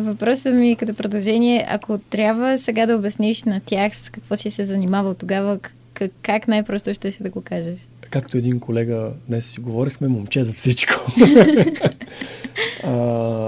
въпросът 0.00 0.54
ми 0.54 0.76
като 0.76 0.94
продължение, 0.94 1.66
ако 1.68 1.98
трябва 1.98 2.58
сега 2.58 2.86
да 2.86 2.96
обясниш 2.96 3.44
на 3.44 3.60
тях 3.66 3.96
с 3.96 4.10
какво 4.10 4.36
си 4.36 4.50
се 4.50 4.64
занимавал 4.64 5.14
тогава, 5.14 5.58
как, 5.94 6.10
как 6.22 6.48
най-просто 6.48 6.94
ще 6.94 7.10
си 7.10 7.22
да 7.22 7.30
го 7.30 7.40
кажеш? 7.40 7.78
Както 8.10 8.36
един 8.36 8.60
колега 8.60 9.10
днес 9.28 9.46
си 9.46 9.60
говорихме, 9.60 10.08
момче 10.08 10.44
за 10.44 10.52
всичко. 10.52 10.94
а, 12.84 12.90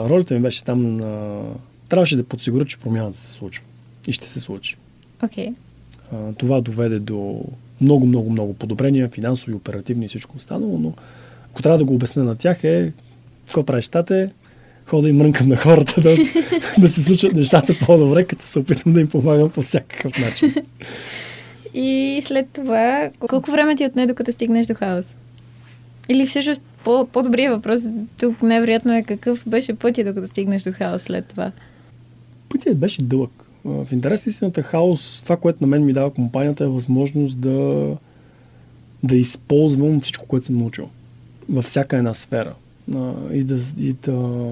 ролята 0.09 0.35
ми 0.35 0.41
беше 0.41 0.65
там 0.65 0.97
на... 0.97 1.41
Трябваше 1.89 2.17
да 2.17 2.25
подсигуря, 2.25 2.65
че 2.65 2.79
промяната 2.79 3.19
се 3.19 3.33
случва. 3.33 3.65
И 4.07 4.13
ще 4.13 4.29
се 4.29 4.41
случи. 4.41 4.77
Okay. 5.23 5.55
А, 6.13 6.33
това 6.33 6.61
доведе 6.61 6.99
до 6.99 7.45
много, 7.81 8.07
много, 8.07 8.31
много 8.31 8.55
подобрения, 8.55 9.09
финансови, 9.09 9.55
оперативни 9.55 10.05
и 10.05 10.09
всичко 10.09 10.37
останало, 10.37 10.79
но 10.79 10.93
ако 11.53 11.63
трябва 11.63 11.79
да 11.79 11.85
го 11.85 11.95
обясня 11.95 12.25
на 12.25 12.37
тях 12.37 12.65
е 12.65 12.93
какво 13.47 13.63
правиш 13.63 13.89
тате, 13.89 14.31
хода 14.87 15.09
и 15.09 15.13
мрънкам 15.13 15.49
на 15.49 15.57
хората 15.57 16.01
да, 16.01 16.17
да 16.79 16.89
се 16.89 17.05
случат 17.05 17.33
нещата 17.33 17.75
по-добре, 17.87 18.25
като 18.25 18.45
се 18.45 18.59
опитам 18.59 18.93
да 18.93 19.01
им 19.01 19.09
помагам 19.09 19.51
по 19.51 19.63
всякакъв 19.63 20.19
начин. 20.19 20.55
И 21.75 22.21
след 22.25 22.49
това, 22.53 23.11
колко 23.19 23.51
време 23.51 23.77
ти 23.77 23.87
отне 23.87 24.07
докато 24.07 24.33
стигнеш 24.33 24.67
до 24.67 24.75
хаос? 24.75 25.17
Или 26.09 26.27
всъщност 26.27 26.63
по- 26.85 27.07
по-добрият 27.07 27.55
въпрос 27.55 27.83
тук 28.19 28.43
невероятно 28.43 28.93
е 28.93 29.03
какъв 29.03 29.43
беше 29.47 29.75
пътя, 29.75 30.05
докато 30.05 30.27
стигнеш 30.27 30.63
до 30.63 30.73
хаос 30.73 31.03
след 31.03 31.27
това. 31.27 31.53
Пътят 32.49 32.79
беше 32.79 33.03
дълъг. 33.03 33.31
В 33.65 33.89
интерес 33.93 34.27
истината 34.27 34.63
хаос, 34.63 35.21
това, 35.23 35.37
което 35.37 35.59
на 35.61 35.67
мен 35.67 35.85
ми 35.85 35.93
дава 35.93 36.11
компанията 36.11 36.65
е 36.65 36.69
възможност 36.69 37.41
да, 37.41 37.87
да 39.03 39.17
използвам 39.17 40.01
всичко, 40.01 40.27
което 40.27 40.47
съм 40.47 40.59
научил 40.59 40.89
във 41.49 41.65
всяка 41.65 41.97
една 41.97 42.15
сфера 42.15 42.55
и 43.33 43.45
да, 43.45 43.59
и 43.79 43.93
да 43.93 44.49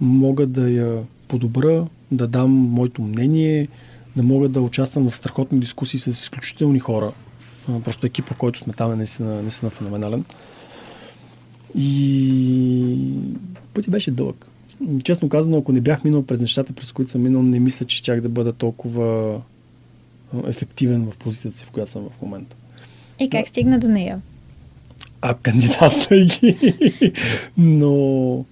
мога 0.00 0.46
да 0.46 0.70
я 0.70 1.02
подобра, 1.28 1.86
да 2.12 2.26
дам 2.26 2.50
моето 2.50 3.02
мнение, 3.02 3.68
да 4.16 4.22
мога 4.22 4.48
да 4.48 4.60
участвам 4.60 5.10
в 5.10 5.16
страхотни 5.16 5.60
дискусии 5.60 6.00
с 6.00 6.06
изключителни 6.06 6.78
хора. 6.78 7.12
Просто 7.84 8.06
екипа, 8.06 8.34
който 8.34 8.58
сме 8.58 8.72
там 8.72 8.92
е 8.92 8.96
наистина, 8.96 9.42
наистина 9.42 9.70
феноменален. 9.70 10.24
И 11.78 12.98
пътя 13.74 13.90
беше 13.90 14.10
дълъг. 14.10 14.46
Честно 15.04 15.28
казано, 15.28 15.58
ако 15.58 15.72
не 15.72 15.80
бях 15.80 16.04
минал 16.04 16.26
през 16.26 16.40
нещата, 16.40 16.72
през 16.72 16.92
които 16.92 17.10
съм 17.10 17.22
минал, 17.22 17.42
не 17.42 17.60
мисля, 17.60 17.86
че 17.86 18.02
чак 18.02 18.20
да 18.20 18.28
бъда 18.28 18.52
толкова 18.52 19.40
ефективен 20.46 21.10
в 21.10 21.16
позицията 21.16 21.58
си, 21.58 21.64
в 21.64 21.70
която 21.70 21.90
съм 21.90 22.02
в 22.18 22.22
момента. 22.22 22.56
И 23.20 23.30
как 23.30 23.48
стигна 23.48 23.78
до 23.78 23.88
нея? 23.88 24.20
А, 25.20 25.34
кандидатствайки. 25.34 26.56
Но 27.58 28.44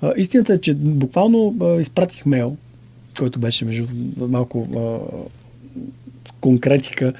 а, 0.00 0.12
истината 0.16 0.54
е, 0.54 0.60
че 0.60 0.74
буквално 0.74 1.56
а, 1.60 1.80
изпратих 1.80 2.26
мейл, 2.26 2.56
който 3.18 3.38
беше 3.38 3.64
между 3.64 3.86
малко 4.16 4.68
а, 4.76 4.98
конкретика. 6.40 7.12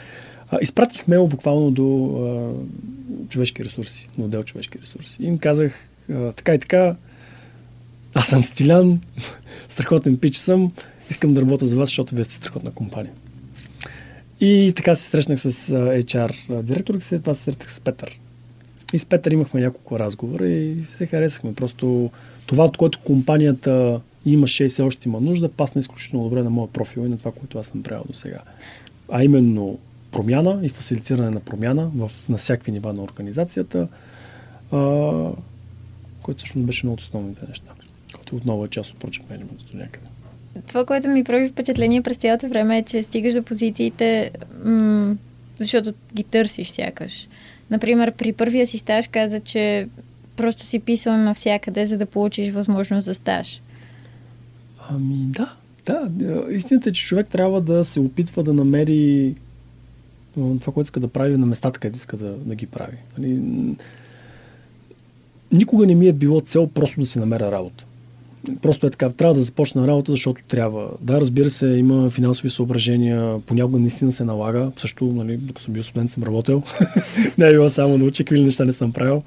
А, 0.54 0.58
изпратих 0.62 1.08
мейл 1.08 1.26
буквално 1.26 1.70
до 1.70 2.06
а, 2.16 3.28
човешки 3.28 3.64
ресурси, 3.64 4.08
на 4.18 4.24
отдел 4.24 4.42
човешки 4.44 4.78
ресурси. 4.82 5.16
И 5.20 5.26
им 5.26 5.38
казах 5.38 5.88
а, 6.12 6.32
така 6.32 6.54
и 6.54 6.58
така, 6.58 6.96
аз 8.14 8.28
съм 8.28 8.44
Стилян, 8.44 9.00
страхотен 9.68 10.16
пич 10.16 10.36
съм, 10.36 10.72
искам 11.10 11.34
да 11.34 11.40
работя 11.40 11.66
за 11.66 11.76
вас, 11.76 11.88
защото 11.88 12.14
вие 12.14 12.24
сте 12.24 12.34
страхотна 12.34 12.70
компания. 12.70 13.12
И 14.40 14.72
така 14.76 14.94
се 14.94 15.04
срещнах 15.04 15.40
с 15.40 15.52
HR 16.02 16.62
директор 16.62 17.00
след 17.00 17.20
това 17.20 17.34
се 17.34 17.42
срещнах 17.42 17.72
с 17.72 17.80
Петър. 17.80 18.20
И 18.92 18.98
с 18.98 19.06
Петър 19.06 19.30
имахме 19.30 19.60
няколко 19.60 19.98
разговора 19.98 20.48
и 20.48 20.84
се 20.96 21.06
харесахме. 21.06 21.54
Просто 21.54 22.10
това, 22.46 22.64
от 22.64 22.76
което 22.76 22.98
компанията 23.04 24.00
имаше 24.26 24.64
и 24.64 24.68
все 24.68 24.82
още 24.82 25.08
има 25.08 25.20
нужда, 25.20 25.48
пасна 25.48 25.80
изключително 25.80 26.24
добре 26.24 26.42
на 26.42 26.50
моя 26.50 26.68
профил 26.68 27.00
и 27.00 27.08
на 27.08 27.18
това, 27.18 27.32
което 27.32 27.58
аз 27.58 27.66
съм 27.66 27.82
правил 27.82 28.04
до 28.08 28.14
сега. 28.14 28.40
А 29.08 29.24
именно 29.24 29.78
промяна 30.14 30.60
и 30.62 30.68
фасилитиране 30.68 31.30
на 31.30 31.40
промяна 31.40 31.90
в, 31.96 32.10
на 32.28 32.36
всякакви 32.36 32.72
нива 32.72 32.92
на 32.92 33.02
организацията, 33.02 33.88
а, 34.72 34.78
което 36.22 36.38
всъщност 36.38 36.66
беше 36.66 36.86
много 36.86 36.94
от 36.94 37.00
основните 37.00 37.46
неща. 37.48 37.70
Което 38.14 38.36
отново 38.36 38.64
е 38.64 38.68
част 38.68 38.90
от 38.90 38.98
Project 38.98 39.22
Management 39.22 39.72
до 39.72 39.78
някъде. 39.78 40.06
Това, 40.68 40.84
което 40.84 41.08
ми 41.08 41.24
прави 41.24 41.48
впечатление 41.48 42.02
през 42.02 42.16
цялото 42.16 42.48
време 42.48 42.78
е, 42.78 42.82
че 42.82 43.02
стигаш 43.02 43.34
до 43.34 43.42
позициите, 43.42 44.30
м- 44.64 45.16
защото 45.60 45.94
ги 46.14 46.24
търсиш 46.24 46.70
сякаш. 46.70 47.28
Например, 47.70 48.12
при 48.12 48.32
първия 48.32 48.66
си 48.66 48.78
стаж 48.78 49.08
каза, 49.08 49.40
че 49.40 49.88
просто 50.36 50.66
си 50.66 50.78
писал 50.78 51.16
навсякъде, 51.16 51.86
за 51.86 51.98
да 51.98 52.06
получиш 52.06 52.52
възможност 52.52 53.04
за 53.04 53.14
стаж. 53.14 53.62
Ами 54.88 55.14
да, 55.16 55.54
да. 55.86 56.08
Истината 56.50 56.88
е, 56.88 56.92
че 56.92 57.04
човек 57.04 57.28
трябва 57.28 57.60
да 57.60 57.84
се 57.84 58.00
опитва 58.00 58.42
да 58.42 58.54
намери 58.54 59.34
това, 60.34 60.72
което 60.72 60.86
иска 60.86 61.00
да 61.00 61.08
прави 61.08 61.36
на 61.36 61.46
местата, 61.46 61.80
където 61.80 61.98
иска 61.98 62.16
да, 62.16 62.32
да 62.32 62.54
ги 62.54 62.66
прави. 62.66 62.96
Нали, 63.18 63.40
никога 65.52 65.86
не 65.86 65.94
ми 65.94 66.08
е 66.08 66.12
било 66.12 66.40
цел 66.40 66.66
просто 66.66 67.00
да 67.00 67.06
си 67.06 67.18
намеря 67.18 67.52
работа. 67.52 67.84
Просто 68.62 68.86
е 68.86 68.90
така, 68.90 69.10
трябва 69.10 69.34
да 69.34 69.40
започна 69.40 69.86
работа, 69.86 70.12
защото 70.12 70.42
трябва. 70.48 70.90
Да, 71.00 71.20
разбира 71.20 71.50
се, 71.50 71.66
има 71.66 72.10
финансови 72.10 72.50
съображения, 72.50 73.40
понякога 73.46 73.78
наистина 73.78 74.12
се 74.12 74.24
налага. 74.24 74.72
Също, 74.76 75.04
нали, 75.04 75.36
докато 75.36 75.62
съм 75.62 75.74
бил 75.74 75.82
студент, 75.82 76.10
съм 76.10 76.22
работил. 76.22 76.62
не 77.38 77.46
е 77.46 77.52
било 77.52 77.68
само 77.68 77.98
да 77.98 78.04
уча, 78.04 78.24
какви 78.24 78.44
неща 78.44 78.64
не 78.64 78.72
съм 78.72 78.92
правил. 78.92 79.22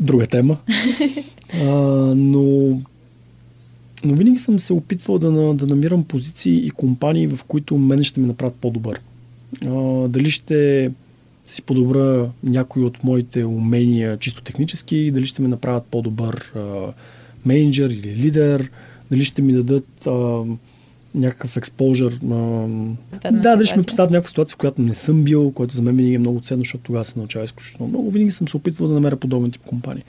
Друга 0.00 0.26
тема. 0.26 0.56
а, 1.54 1.66
но, 2.16 2.42
но 4.04 4.14
винаги 4.14 4.38
съм 4.38 4.60
се 4.60 4.72
опитвал 4.72 5.18
да, 5.18 5.30
да 5.54 5.66
намирам 5.66 6.04
позиции 6.04 6.66
и 6.66 6.70
компании, 6.70 7.26
в 7.26 7.40
които 7.48 7.78
мен 7.78 8.04
ще 8.04 8.20
ме 8.20 8.26
направят 8.26 8.54
по-добър. 8.54 9.00
А, 9.64 10.08
дали 10.08 10.30
ще 10.30 10.90
си 11.46 11.62
подобра 11.62 12.30
някои 12.42 12.84
от 12.84 13.04
моите 13.04 13.44
умения 13.44 14.16
чисто 14.16 14.42
технически, 14.42 15.10
дали 15.10 15.26
ще 15.26 15.42
ме 15.42 15.48
направят 15.48 15.84
по-добър 15.90 16.52
а, 16.56 16.92
менеджер 17.46 17.90
или 17.90 18.16
лидер, 18.16 18.70
дали 19.10 19.24
ще 19.24 19.42
ми 19.42 19.52
дадат 19.52 20.06
а, 20.06 20.42
някакъв 21.14 21.56
експожър. 21.56 22.18
Да, 22.22 22.68
да, 23.30 23.56
дали 23.56 23.66
ще 23.66 23.76
ме 23.76 23.82
поставят 23.82 24.10
в 24.10 24.12
някаква 24.12 24.28
ситуация, 24.28 24.54
в 24.54 24.58
която 24.58 24.82
не 24.82 24.94
съм 24.94 25.22
бил, 25.24 25.50
което 25.50 25.74
за 25.74 25.82
мен 25.82 25.96
винаги 25.96 26.14
е 26.14 26.18
много 26.18 26.40
ценно, 26.40 26.60
защото 26.60 26.84
тогава 26.84 27.04
се 27.04 27.18
научава 27.18 27.44
изключително 27.44 27.88
много. 27.88 28.10
Винаги 28.10 28.30
съм 28.30 28.48
се 28.48 28.56
опитвал 28.56 28.88
да 28.88 28.94
намеря 28.94 29.16
подобен 29.16 29.50
тип 29.50 29.62
компании. 29.62 30.04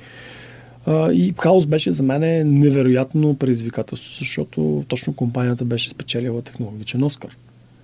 А, 0.86 1.12
и 1.12 1.34
хаос 1.39 1.66
беше 1.66 1.91
за 1.91 2.04
мен 2.04 2.60
невероятно 2.60 3.36
предизвикателство, 3.36 4.10
защото 4.20 4.86
точно 4.88 5.14
компанията 5.14 5.66
беше 5.66 5.89
спечелила 5.89 6.41
технологичен 6.41 7.04
Оскар. 7.04 7.38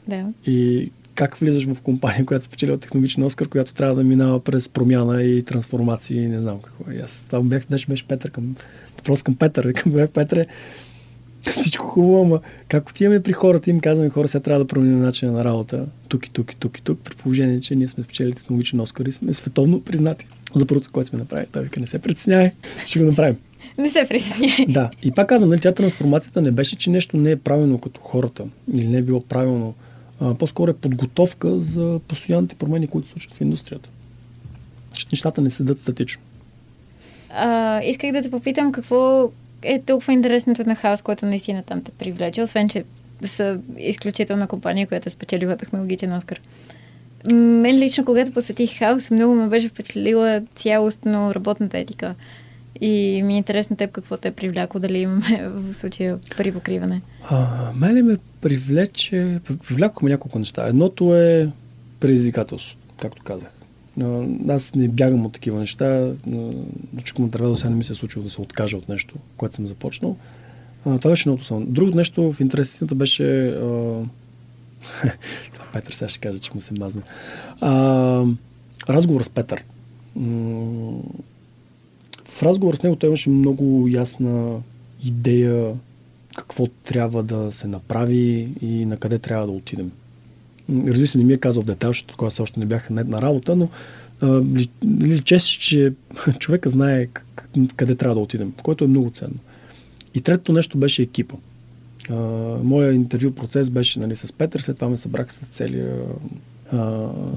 Да. 0.08 0.26
И 0.48 0.92
как 1.16 1.38
влизаш 1.38 1.66
в 1.66 1.82
компания, 1.82 2.26
която 2.26 2.46
спечелила 2.46 2.78
технологичен 2.78 3.24
Оскар, 3.24 3.48
която 3.48 3.74
трябва 3.74 3.96
да 3.96 4.04
минава 4.04 4.40
през 4.40 4.70
промяна 4.70 5.24
и 5.24 5.44
трансформации 5.44 6.18
и 6.18 6.28
не 6.28 6.40
знам 6.40 6.60
какво. 6.62 6.92
И 6.92 6.98
аз 6.98 7.24
това 7.26 7.42
бях, 7.42 7.66
днес 7.68 7.86
беше 7.86 8.08
Петър 8.08 8.32
към 8.32 8.56
въпрос 8.98 9.24
към 9.24 9.36
Петър. 9.36 9.68
Викам, 9.68 9.92
бе, 9.92 10.08
Петре, 10.08 10.46
всичко 11.52 11.86
хубаво, 11.86 12.22
ама 12.22 12.40
как 12.68 12.90
отиваме 12.90 13.20
при 13.20 13.34
хората 13.34 13.70
им 13.70 13.80
казваме, 13.80 14.10
хора, 14.10 14.28
сега 14.28 14.42
трябва 14.42 14.64
да 14.64 14.68
променим 14.68 15.02
начина 15.02 15.32
на 15.32 15.46
работа, 15.46 15.86
тук 16.08 16.26
и 16.26 16.30
тук 16.30 16.52
и 16.52 16.56
тук 16.56 16.78
и 16.78 16.82
тук, 16.82 17.00
при 17.00 17.16
положение, 17.16 17.62
че 17.62 17.76
ние 17.76 17.88
сме 17.88 18.04
спечели 18.04 18.34
технологичен 18.34 18.80
Оскар 18.80 19.06
и 19.06 19.12
сме 19.12 19.34
световно 19.34 19.82
признати 19.82 20.28
за 20.56 20.66
първото, 20.66 20.90
което 20.92 21.10
сме 21.10 21.20
направили. 21.20 21.48
Той 21.52 21.64
вика, 21.64 21.80
не 21.80 21.88
се 21.88 22.00
притеснявай, 22.00 22.52
ще 22.86 23.00
го 23.00 23.06
направим. 23.06 23.38
Не 23.78 23.90
се 23.90 24.06
притеснявай. 24.10 24.66
Да. 24.74 24.90
И 25.04 25.12
пак 25.12 25.30
казвам, 25.30 25.50
нали, 25.50 25.60
тя 25.62 25.72
трансформацията 25.72 26.42
не 26.42 26.52
беше, 26.52 26.76
че 26.76 26.90
нещо 26.90 27.18
не 27.18 27.32
е 27.32 27.36
правилно 27.36 27.78
като 27.78 28.02
хората 28.02 28.46
или 28.74 28.88
не 28.88 28.98
е 28.98 29.02
било 29.02 29.22
правилно. 29.22 29.74
А, 30.24 30.34
по-скоро 30.34 30.72
е 30.72 30.74
подготовка 30.74 31.60
за 31.60 32.00
постоянните 32.08 32.56
промени, 32.56 32.88
които 32.88 33.08
случват 33.08 33.34
в 33.34 33.42
индустрията. 33.42 33.90
Нещата 35.12 35.42
не 35.42 35.50
седат 35.50 35.80
статично. 35.80 36.22
А, 37.30 37.82
исках 37.84 38.12
да 38.12 38.22
те 38.22 38.32
попитам 38.32 38.72
какво 38.72 39.30
е 39.62 39.82
толкова 39.82 40.14
интересното 40.14 40.64
на 40.66 40.76
хаос, 40.76 41.02
което 41.02 41.26
наистина 41.26 41.64
там 41.64 41.84
те 41.84 41.92
привлече, 41.92 42.42
освен, 42.42 42.70
че 42.70 42.84
са 43.22 43.60
изключителна 43.78 44.48
компания, 44.48 44.88
която 44.88 45.10
е 45.10 45.12
спечелила 45.12 45.58
технологичен 45.58 46.14
Оскар. 46.14 46.40
Мен 47.32 47.80
лично, 47.80 48.06
когато 48.06 48.32
посетих 48.32 48.80
хаос, 48.80 49.12
много 49.12 49.36
ме 49.36 49.48
беше 49.48 49.70
впечатлила 49.70 50.42
цялостно 50.56 51.36
работната 51.36 51.78
етика. 51.78 52.16
И 52.82 53.22
ми 53.24 53.34
е 53.34 53.38
интересно 53.38 53.76
теб 53.76 53.92
какво 53.92 54.18
те 54.18 54.28
е 54.28 54.32
привляко, 54.32 54.80
дали 54.80 54.98
имаме 54.98 55.50
в 55.50 55.74
случая 55.74 56.20
пари 56.38 56.52
покриване. 56.52 57.02
А, 57.24 57.72
мене 57.76 58.04
ме 58.04 58.18
привлече, 58.42 59.40
привлякохме 59.68 60.10
няколко 60.10 60.40
неща. 60.40 60.68
Едното 60.68 61.16
е 61.16 61.50
предизвикателство, 62.00 62.78
както 63.00 63.24
казах. 63.24 63.52
Аз 64.50 64.76
не 64.76 64.88
бягам 64.88 65.26
от 65.26 65.34
такива 65.34 65.60
неща. 65.60 66.12
Чукам 67.04 67.30
дърва, 67.30 67.58
сега 67.58 67.70
не 67.70 67.76
ми 67.76 67.84
се 67.84 67.94
е 67.94 67.96
случило 67.96 68.26
да 68.26 68.32
се 68.32 68.42
откажа 68.42 68.78
от 68.78 68.90
нещо, 68.90 69.16
което 69.38 69.56
съм 69.56 69.68
започнал. 69.68 70.18
А, 70.86 71.00
това 71.00 71.12
беше 71.12 71.30
много 71.30 71.42
основно. 71.42 71.66
Другото 71.66 71.98
нещо 71.98 72.34
в 72.34 72.40
интересната 72.40 72.96
беше... 72.96 73.48
А... 73.48 73.62
това 75.54 75.66
Петър 75.74 75.94
сега 75.94 76.10
ще 76.10 76.20
каже, 76.20 76.40
че 76.40 76.52
му 76.56 76.62
се 76.62 76.74
мазне. 76.80 77.02
А, 77.62 78.24
разговор 78.90 79.24
с 79.24 79.30
Петър. 79.30 79.64
В 82.34 82.44
разговор 82.44 82.76
с 82.76 82.84
него 82.84 82.96
той 82.96 83.08
имаше 83.08 83.30
много 83.30 83.88
ясна 83.88 84.60
идея 85.06 85.74
какво 86.36 86.68
трябва 86.68 87.24
да 87.24 87.52
се 87.52 87.68
направи 87.68 88.50
и 88.62 88.86
на 88.86 88.98
къде 88.98 89.20
трябва 89.20 89.48
да 89.48 89.54
отидем. 89.54 89.92
Разбира 90.70 91.08
се, 91.08 91.18
не 91.18 91.24
ми 91.24 91.34
е 91.34 91.38
казал 91.38 91.64
в 91.64 91.66
детайл, 91.66 91.90
защото 91.90 92.14
тогава 92.14 92.44
още 92.44 92.60
не 92.60 92.66
бях 92.66 92.90
на 92.90 93.22
работа, 93.22 93.56
но 93.56 93.70
личеше, 94.86 95.60
че 95.60 95.94
човека 96.40 96.70
знае 96.70 97.08
къде 97.76 97.96
трябва 97.96 98.16
да 98.16 98.22
отидем, 98.22 98.54
което 98.64 98.84
е 98.84 98.88
много 98.88 99.10
ценно. 99.10 99.40
И 100.16 100.22
третото 100.22 100.54
нещо 100.54 100.78
беше 100.78 101.02
екипа. 101.02 101.36
А, 102.10 102.16
моя 102.64 102.94
интервю 102.94 103.32
процес 103.32 103.70
беше 103.70 104.00
нали, 104.00 104.16
с 104.16 104.34
Петър, 104.34 104.60
след 104.60 104.76
това 104.76 104.90
ме 104.90 104.98
събрах 104.98 105.34
с 105.34 105.40
целия 105.40 105.98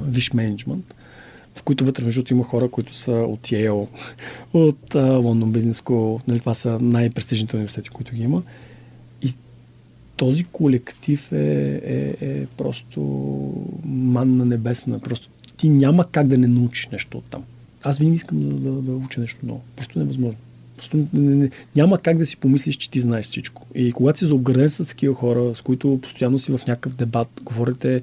виш 0.07 0.33
менеджмент, 0.33 0.95
в 1.57 1.63
които 1.63 1.85
вътре 1.85 2.05
между 2.05 2.23
има 2.31 2.45
хора, 2.45 2.69
които 2.69 2.95
са 2.95 3.13
от 3.13 3.41
Yale, 3.41 3.89
от 4.53 4.89
London 4.95 5.59
Business 5.59 5.73
School, 5.73 6.21
нали, 6.29 6.41
това 6.41 6.55
са 6.55 6.79
най-престижните 6.81 7.57
университети, 7.57 7.89
които 7.89 8.15
ги 8.15 8.23
има 8.23 8.43
този 10.17 10.45
колектив 10.45 11.33
е, 11.33 11.37
е, 11.85 12.27
е 12.27 12.47
просто 12.47 13.01
манна 13.85 14.45
небесна. 14.45 14.99
Просто 14.99 15.29
ти 15.57 15.69
няма 15.69 16.05
как 16.05 16.27
да 16.27 16.39
не 16.39 16.47
научиш 16.47 16.89
нещо 16.89 17.19
от 17.19 17.25
там. 17.25 17.45
аз 17.83 17.99
винаги 17.99 18.17
искам 18.17 18.49
да, 18.49 18.55
да, 18.55 18.71
да 18.71 18.93
уча 18.93 19.21
нещо 19.21 19.39
ново. 19.43 19.61
Просто 19.77 19.99
невъзможно. 19.99 20.39
Просто 20.77 21.07
няма 21.77 21.99
как 21.99 22.19
да 22.19 22.27
си 22.27 22.37
помислиш, 22.37 22.77
че 22.77 22.91
ти 22.91 23.01
знаеш 23.01 23.27
всичко. 23.27 23.67
И 23.75 23.93
когато 23.93 24.19
си 24.19 24.27
заобграден 24.27 24.71
с 24.71 24.89
такива 24.89 25.15
хора, 25.15 25.55
с 25.55 25.61
които 25.61 25.99
постоянно 26.03 26.39
си 26.39 26.53
в 26.53 26.67
някакъв 26.67 26.95
дебат, 26.95 27.29
говорите 27.43 28.03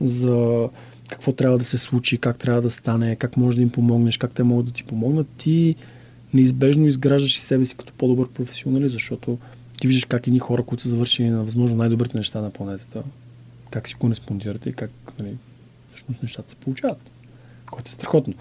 за 0.00 0.68
какво 1.08 1.32
трябва 1.32 1.58
да 1.58 1.64
се 1.64 1.78
случи, 1.78 2.18
как 2.18 2.38
трябва 2.38 2.62
да 2.62 2.70
стане, 2.70 3.16
как 3.16 3.36
може 3.36 3.56
да 3.56 3.62
им 3.62 3.70
помогнеш, 3.70 4.18
как 4.18 4.34
те 4.34 4.42
могат 4.42 4.66
да 4.66 4.72
ти 4.72 4.84
помогнат, 4.84 5.26
ти 5.38 5.76
неизбежно 6.34 6.86
изграждаш 6.86 7.38
и 7.38 7.40
себе 7.40 7.64
си 7.64 7.76
като 7.76 7.92
по-добър 7.92 8.28
професионалист, 8.28 8.92
защото 8.92 9.38
ти 9.80 9.86
виждаш 9.86 10.04
как 10.04 10.26
едни 10.26 10.38
хора, 10.38 10.62
които 10.62 10.82
са 10.82 10.88
завършили 10.88 11.28
на 11.28 11.44
възможно 11.44 11.76
най-добрите 11.76 12.16
неща 12.16 12.40
на 12.40 12.50
планетата, 12.50 13.02
как 13.70 13.88
си 13.88 13.94
кореспондирате 13.94 14.68
и 14.68 14.72
как 14.72 14.90
нали, 15.18 15.36
всъщност 15.90 16.22
нещата 16.22 16.50
се 16.50 16.56
получават. 16.56 17.10
Което 17.70 17.88
е 17.88 17.92
страхотно. 17.92 18.34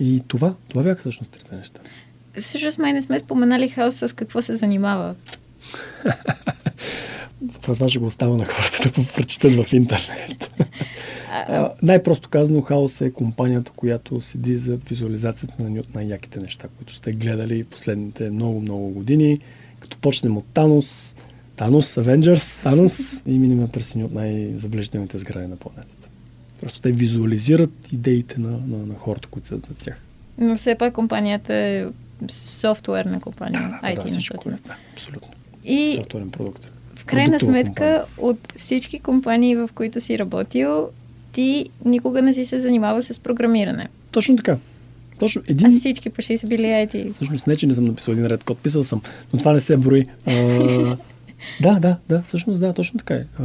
И 0.00 0.22
това, 0.28 0.54
това 0.68 0.82
бяха 0.82 1.00
всъщност 1.00 1.30
трите 1.30 1.56
неща. 1.56 1.80
Всъщност 2.40 2.78
май 2.78 2.92
не 2.92 3.02
сме 3.02 3.18
споменали 3.18 3.68
хаос 3.68 3.94
с 3.94 4.14
какво 4.14 4.42
се 4.42 4.54
занимава. 4.54 5.14
това 7.62 7.88
ще 7.88 7.98
го 7.98 8.06
остава 8.06 8.36
на 8.36 8.44
хората 8.44 9.00
да 9.00 9.06
прочитат 9.06 9.52
в 9.52 9.72
интернет. 9.72 10.50
А, 11.30 11.72
най-просто 11.82 12.28
казано, 12.28 12.60
Хаос 12.60 13.00
е 13.00 13.10
компанията, 13.10 13.72
която 13.76 14.20
седи 14.20 14.56
за 14.56 14.76
визуализацията 14.76 15.54
на 15.62 15.82
най-яките 15.94 16.40
неща, 16.40 16.68
които 16.78 16.94
сте 16.94 17.12
гледали 17.12 17.64
последните 17.64 18.30
много-много 18.30 18.88
години. 18.90 19.40
Като 19.80 19.96
почнем 19.96 20.36
от 20.36 20.44
Танос, 20.54 21.14
Танос, 21.56 21.94
Avengers, 21.94 22.62
Танос 22.62 23.22
и 23.26 23.38
минем 23.38 23.68
през 23.68 23.94
от 23.94 24.12
най-заближителните 24.12 25.18
сгради 25.18 25.46
на 25.46 25.56
планетата. 25.56 26.08
Просто 26.60 26.80
те 26.80 26.92
визуализират 26.92 27.92
идеите 27.92 28.40
на, 28.40 28.50
на, 28.50 28.86
на 28.86 28.94
хората, 28.94 29.28
които 29.28 29.48
са 29.48 29.54
за 29.54 29.74
тях. 29.80 29.98
Но 30.38 30.56
все 30.56 30.74
пак 30.74 30.92
компанията 30.92 31.54
е 31.54 31.86
софтуерна 32.30 33.20
компания. 33.20 33.60
Да, 33.60 33.88
да, 33.88 33.94
IT 33.94 34.02
да, 34.02 34.08
всичко 34.08 34.48
е, 34.48 34.52
да, 34.52 34.76
абсолютно. 34.92 35.30
И 35.64 35.94
Софтуерен 35.96 36.30
продукт. 36.30 36.71
В 37.02 37.04
крайна 37.04 37.40
сметка, 37.40 37.72
компания. 37.72 38.04
от 38.18 38.38
всички 38.56 38.98
компании, 38.98 39.56
в 39.56 39.70
които 39.74 40.00
си 40.00 40.18
работил, 40.18 40.88
ти 41.32 41.68
никога 41.84 42.22
не 42.22 42.34
си 42.34 42.44
се 42.44 42.58
занимавал 42.58 43.02
с 43.02 43.18
програмиране. 43.18 43.88
Точно 44.10 44.36
така. 44.36 44.58
Точно 45.18 45.42
един... 45.48 45.66
А 45.66 45.78
всички 45.78 46.10
почти 46.10 46.38
са 46.38 46.46
били 46.46 46.62
IT. 46.62 47.12
Всъщност 47.12 47.46
не, 47.46 47.56
че 47.56 47.66
не 47.66 47.74
съм 47.74 47.84
написал 47.84 48.12
един 48.12 48.26
ред 48.26 48.44
код, 48.44 48.58
писал 48.58 48.84
съм, 48.84 49.02
но 49.32 49.38
това 49.38 49.52
не 49.52 49.60
се 49.60 49.76
брои. 49.76 50.06
А, 50.26 50.32
да, 51.62 51.78
да, 51.80 51.96
да, 52.08 52.22
всъщност 52.22 52.60
да, 52.60 52.72
точно 52.72 52.98
така 52.98 53.14
е. 53.14 53.24
А, 53.40 53.44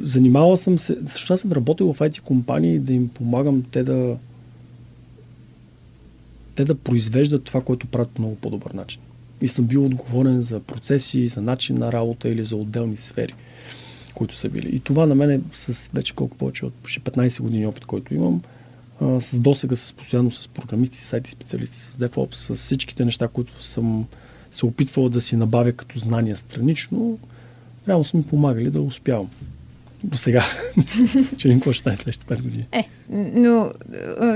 занимавал 0.00 0.56
съм 0.56 0.78
се, 0.78 0.96
защото 1.02 1.32
аз 1.32 1.40
съм 1.40 1.52
работил 1.52 1.92
в 1.92 1.98
IT 1.98 2.20
компании 2.20 2.78
да 2.78 2.92
им 2.92 3.08
помагам 3.08 3.64
те 3.70 3.82
да 3.82 4.16
те 6.54 6.64
да 6.64 6.74
произвеждат 6.74 7.44
това, 7.44 7.60
което 7.60 7.86
правят 7.86 8.10
по 8.10 8.22
много 8.22 8.36
по-добър 8.36 8.70
начин. 8.70 9.00
И 9.40 9.48
съм 9.48 9.64
бил 9.64 9.84
отговорен 9.84 10.42
за 10.42 10.60
процеси, 10.60 11.28
за 11.28 11.40
начин 11.42 11.78
на 11.78 11.92
работа 11.92 12.28
или 12.28 12.44
за 12.44 12.56
отделни 12.56 12.96
сфери 12.96 13.34
които 14.16 14.34
са 14.36 14.48
били. 14.48 14.68
И 14.76 14.80
това 14.80 15.06
на 15.06 15.14
мен 15.14 15.30
е 15.30 15.40
с 15.54 15.88
вече 15.94 16.14
колко 16.14 16.36
повече 16.36 16.66
от 16.66 16.74
15 16.84 17.42
години 17.42 17.66
опит, 17.66 17.84
който 17.84 18.14
имам, 18.14 18.42
а, 19.00 19.20
с 19.20 19.38
досега, 19.38 19.76
с 19.76 19.92
постоянно 19.92 20.30
с 20.30 20.48
програмисти, 20.48 20.98
сайти 20.98 21.30
специалисти, 21.30 21.80
с 21.80 21.96
DevOps, 21.96 22.34
с 22.34 22.54
всичките 22.54 23.04
неща, 23.04 23.28
които 23.28 23.62
съм 23.62 24.06
се 24.50 24.66
опитвал 24.66 25.08
да 25.08 25.20
си 25.20 25.36
набавя 25.36 25.72
като 25.72 25.98
знания 25.98 26.36
странично, 26.36 27.18
реално 27.88 28.04
са 28.04 28.16
ми 28.16 28.22
помагали 28.22 28.70
да 28.70 28.80
успявам 28.80 29.30
до 30.06 30.18
сега. 30.18 30.44
че 31.36 31.48
какво 31.48 31.72
ще 31.72 31.80
стане 31.80 31.96
следващите 31.96 32.34
5 32.34 32.42
години. 32.42 32.66
Е, 32.72 32.84
но 33.10 33.70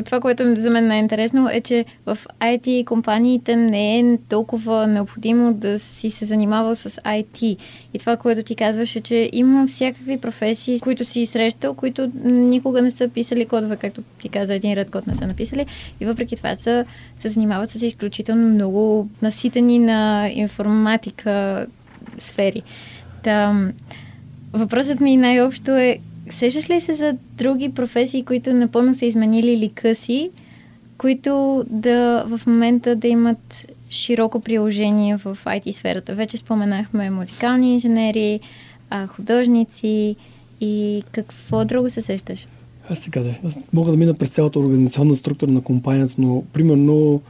това, 0.04 0.20
което 0.20 0.56
за 0.56 0.70
мен 0.70 0.90
е 0.90 0.98
интересно 0.98 1.48
е, 1.52 1.60
че 1.60 1.84
в 2.06 2.18
IT 2.40 2.84
компаниите 2.84 3.56
не 3.56 3.98
е 3.98 4.18
толкова 4.28 4.86
необходимо 4.86 5.54
да 5.54 5.78
си 5.78 6.10
се 6.10 6.24
занимавал 6.24 6.74
с 6.74 6.90
IT. 6.90 7.56
И 7.94 7.98
това, 7.98 8.16
което 8.16 8.42
ти 8.42 8.54
казваш 8.54 8.96
е, 8.96 9.00
че 9.00 9.30
има 9.32 9.66
всякакви 9.66 10.18
професии, 10.20 10.80
които 10.80 11.04
си 11.04 11.26
срещал, 11.26 11.74
които 11.74 12.10
никога 12.24 12.82
не 12.82 12.90
са 12.90 13.08
писали 13.08 13.46
кодове, 13.46 13.76
както 13.76 14.02
ти 14.20 14.28
каза, 14.28 14.54
един 14.54 14.74
ред 14.74 14.90
код 14.90 15.06
не 15.06 15.14
са 15.14 15.26
написали. 15.26 15.66
И 16.00 16.06
въпреки 16.06 16.36
това 16.36 16.54
са, 16.54 16.84
се 17.16 17.28
занимават 17.28 17.70
с 17.70 17.82
изключително 17.82 18.48
много 18.48 19.08
наситени 19.22 19.78
на 19.78 20.30
информатика 20.32 21.66
сфери. 22.18 22.62
Та, 23.22 23.70
Въпросът 24.52 25.00
ми 25.00 25.16
най-общо 25.16 25.70
е, 25.70 25.98
сещаш 26.30 26.70
ли 26.70 26.80
се 26.80 26.92
за 26.92 27.16
други 27.36 27.68
професии, 27.68 28.24
които 28.24 28.52
напълно 28.52 28.94
са 28.94 29.06
изменили 29.06 29.56
лика 29.56 29.94
си, 29.94 30.30
които 30.98 31.64
да 31.68 32.24
в 32.28 32.40
момента 32.46 32.96
да 32.96 33.08
имат 33.08 33.66
широко 33.90 34.40
приложение 34.40 35.16
в 35.16 35.38
IT 35.44 35.72
сферата? 35.72 36.14
Вече 36.14 36.36
споменахме 36.36 37.10
музикални 37.10 37.72
инженери, 37.72 38.40
художници 39.08 40.16
и 40.60 41.02
какво 41.12 41.64
друго 41.64 41.90
се 41.90 42.02
сещаш? 42.02 42.46
Аз 42.88 42.98
сега 42.98 43.20
да. 43.20 43.34
Мога 43.72 43.90
да 43.90 43.96
мина 43.96 44.14
през 44.14 44.28
цялата 44.28 44.58
организационна 44.58 45.16
структура 45.16 45.50
на 45.50 45.60
компанията, 45.60 46.14
но 46.18 46.44
примерно 46.52 47.20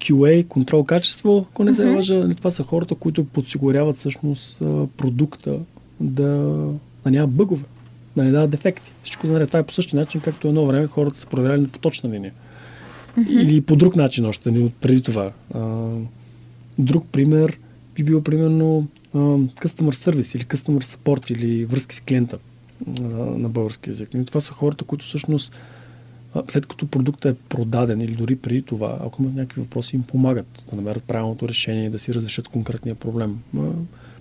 QA, 0.00 0.46
контрол 0.48 0.84
качество, 0.84 1.46
ако 1.50 1.64
не 1.64 1.74
се 1.74 1.82
uh-huh. 1.82 1.96
лъжа, 1.96 2.34
това 2.36 2.50
са 2.50 2.62
хората, 2.62 2.94
които 2.94 3.24
подсигуряват 3.24 3.96
всъщност 3.96 4.58
продукта 4.96 5.58
да, 6.00 6.26
да 7.04 7.10
няма 7.10 7.26
бъгове, 7.26 7.64
да 8.16 8.24
не 8.24 8.30
дава 8.30 8.48
дефекти. 8.48 8.92
Всичко 9.02 9.26
да 9.26 9.46
Това 9.46 9.58
е 9.58 9.66
по 9.66 9.72
същия 9.72 10.00
начин, 10.00 10.20
както 10.20 10.48
едно 10.48 10.66
време 10.66 10.86
хората 10.86 11.18
са 11.18 11.26
проверяли 11.26 11.66
по 11.66 11.78
точна 11.78 12.10
линия. 12.10 12.32
Mm-hmm. 13.18 13.42
Или 13.42 13.60
по 13.60 13.76
друг 13.76 13.96
начин 13.96 14.26
още, 14.26 14.50
не 14.50 14.70
преди 14.80 15.02
това. 15.02 15.32
А, 15.54 15.88
друг 16.78 17.06
пример 17.12 17.58
би 17.94 18.04
бил 18.04 18.22
примерно 18.22 18.86
а, 19.14 19.18
customer 19.18 19.92
service 19.92 20.36
или 20.36 20.44
customer 20.44 20.82
support 20.82 21.32
или 21.32 21.64
връзки 21.64 21.94
с 21.94 22.00
клиента 22.00 22.38
а, 22.98 23.02
на 23.14 23.48
български 23.48 23.90
язик. 23.90 24.14
И 24.14 24.24
това 24.24 24.40
са 24.40 24.52
хората, 24.52 24.84
които 24.84 25.04
всъщност 25.04 25.56
след 26.48 26.66
като 26.66 26.86
продуктът 26.86 27.36
е 27.36 27.38
продаден 27.48 28.00
или 28.00 28.12
дори 28.12 28.36
преди 28.36 28.62
това, 28.62 28.98
ако 29.00 29.22
имат 29.22 29.34
някакви 29.34 29.60
въпроси, 29.60 29.96
им 29.96 30.02
помагат 30.02 30.64
да 30.70 30.76
намерят 30.76 31.04
правилното 31.04 31.48
решение, 31.48 31.90
да 31.90 31.98
си 31.98 32.14
разрешат 32.14 32.48
конкретния 32.48 32.94
проблем 32.94 33.38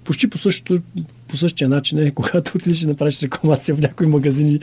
почти 0.08 0.30
по, 0.30 0.38
същото, 0.38 0.82
по 1.28 1.38
същия 1.38 1.70
начин 1.70 2.00
е, 2.00 2.12
когато 2.16 2.52
отидеш 2.56 2.84
и 2.84 2.88
направиш 2.88 3.22
рекламация 3.22 3.76
в 3.76 3.80
някои 3.80 4.08
магазини, 4.08 4.60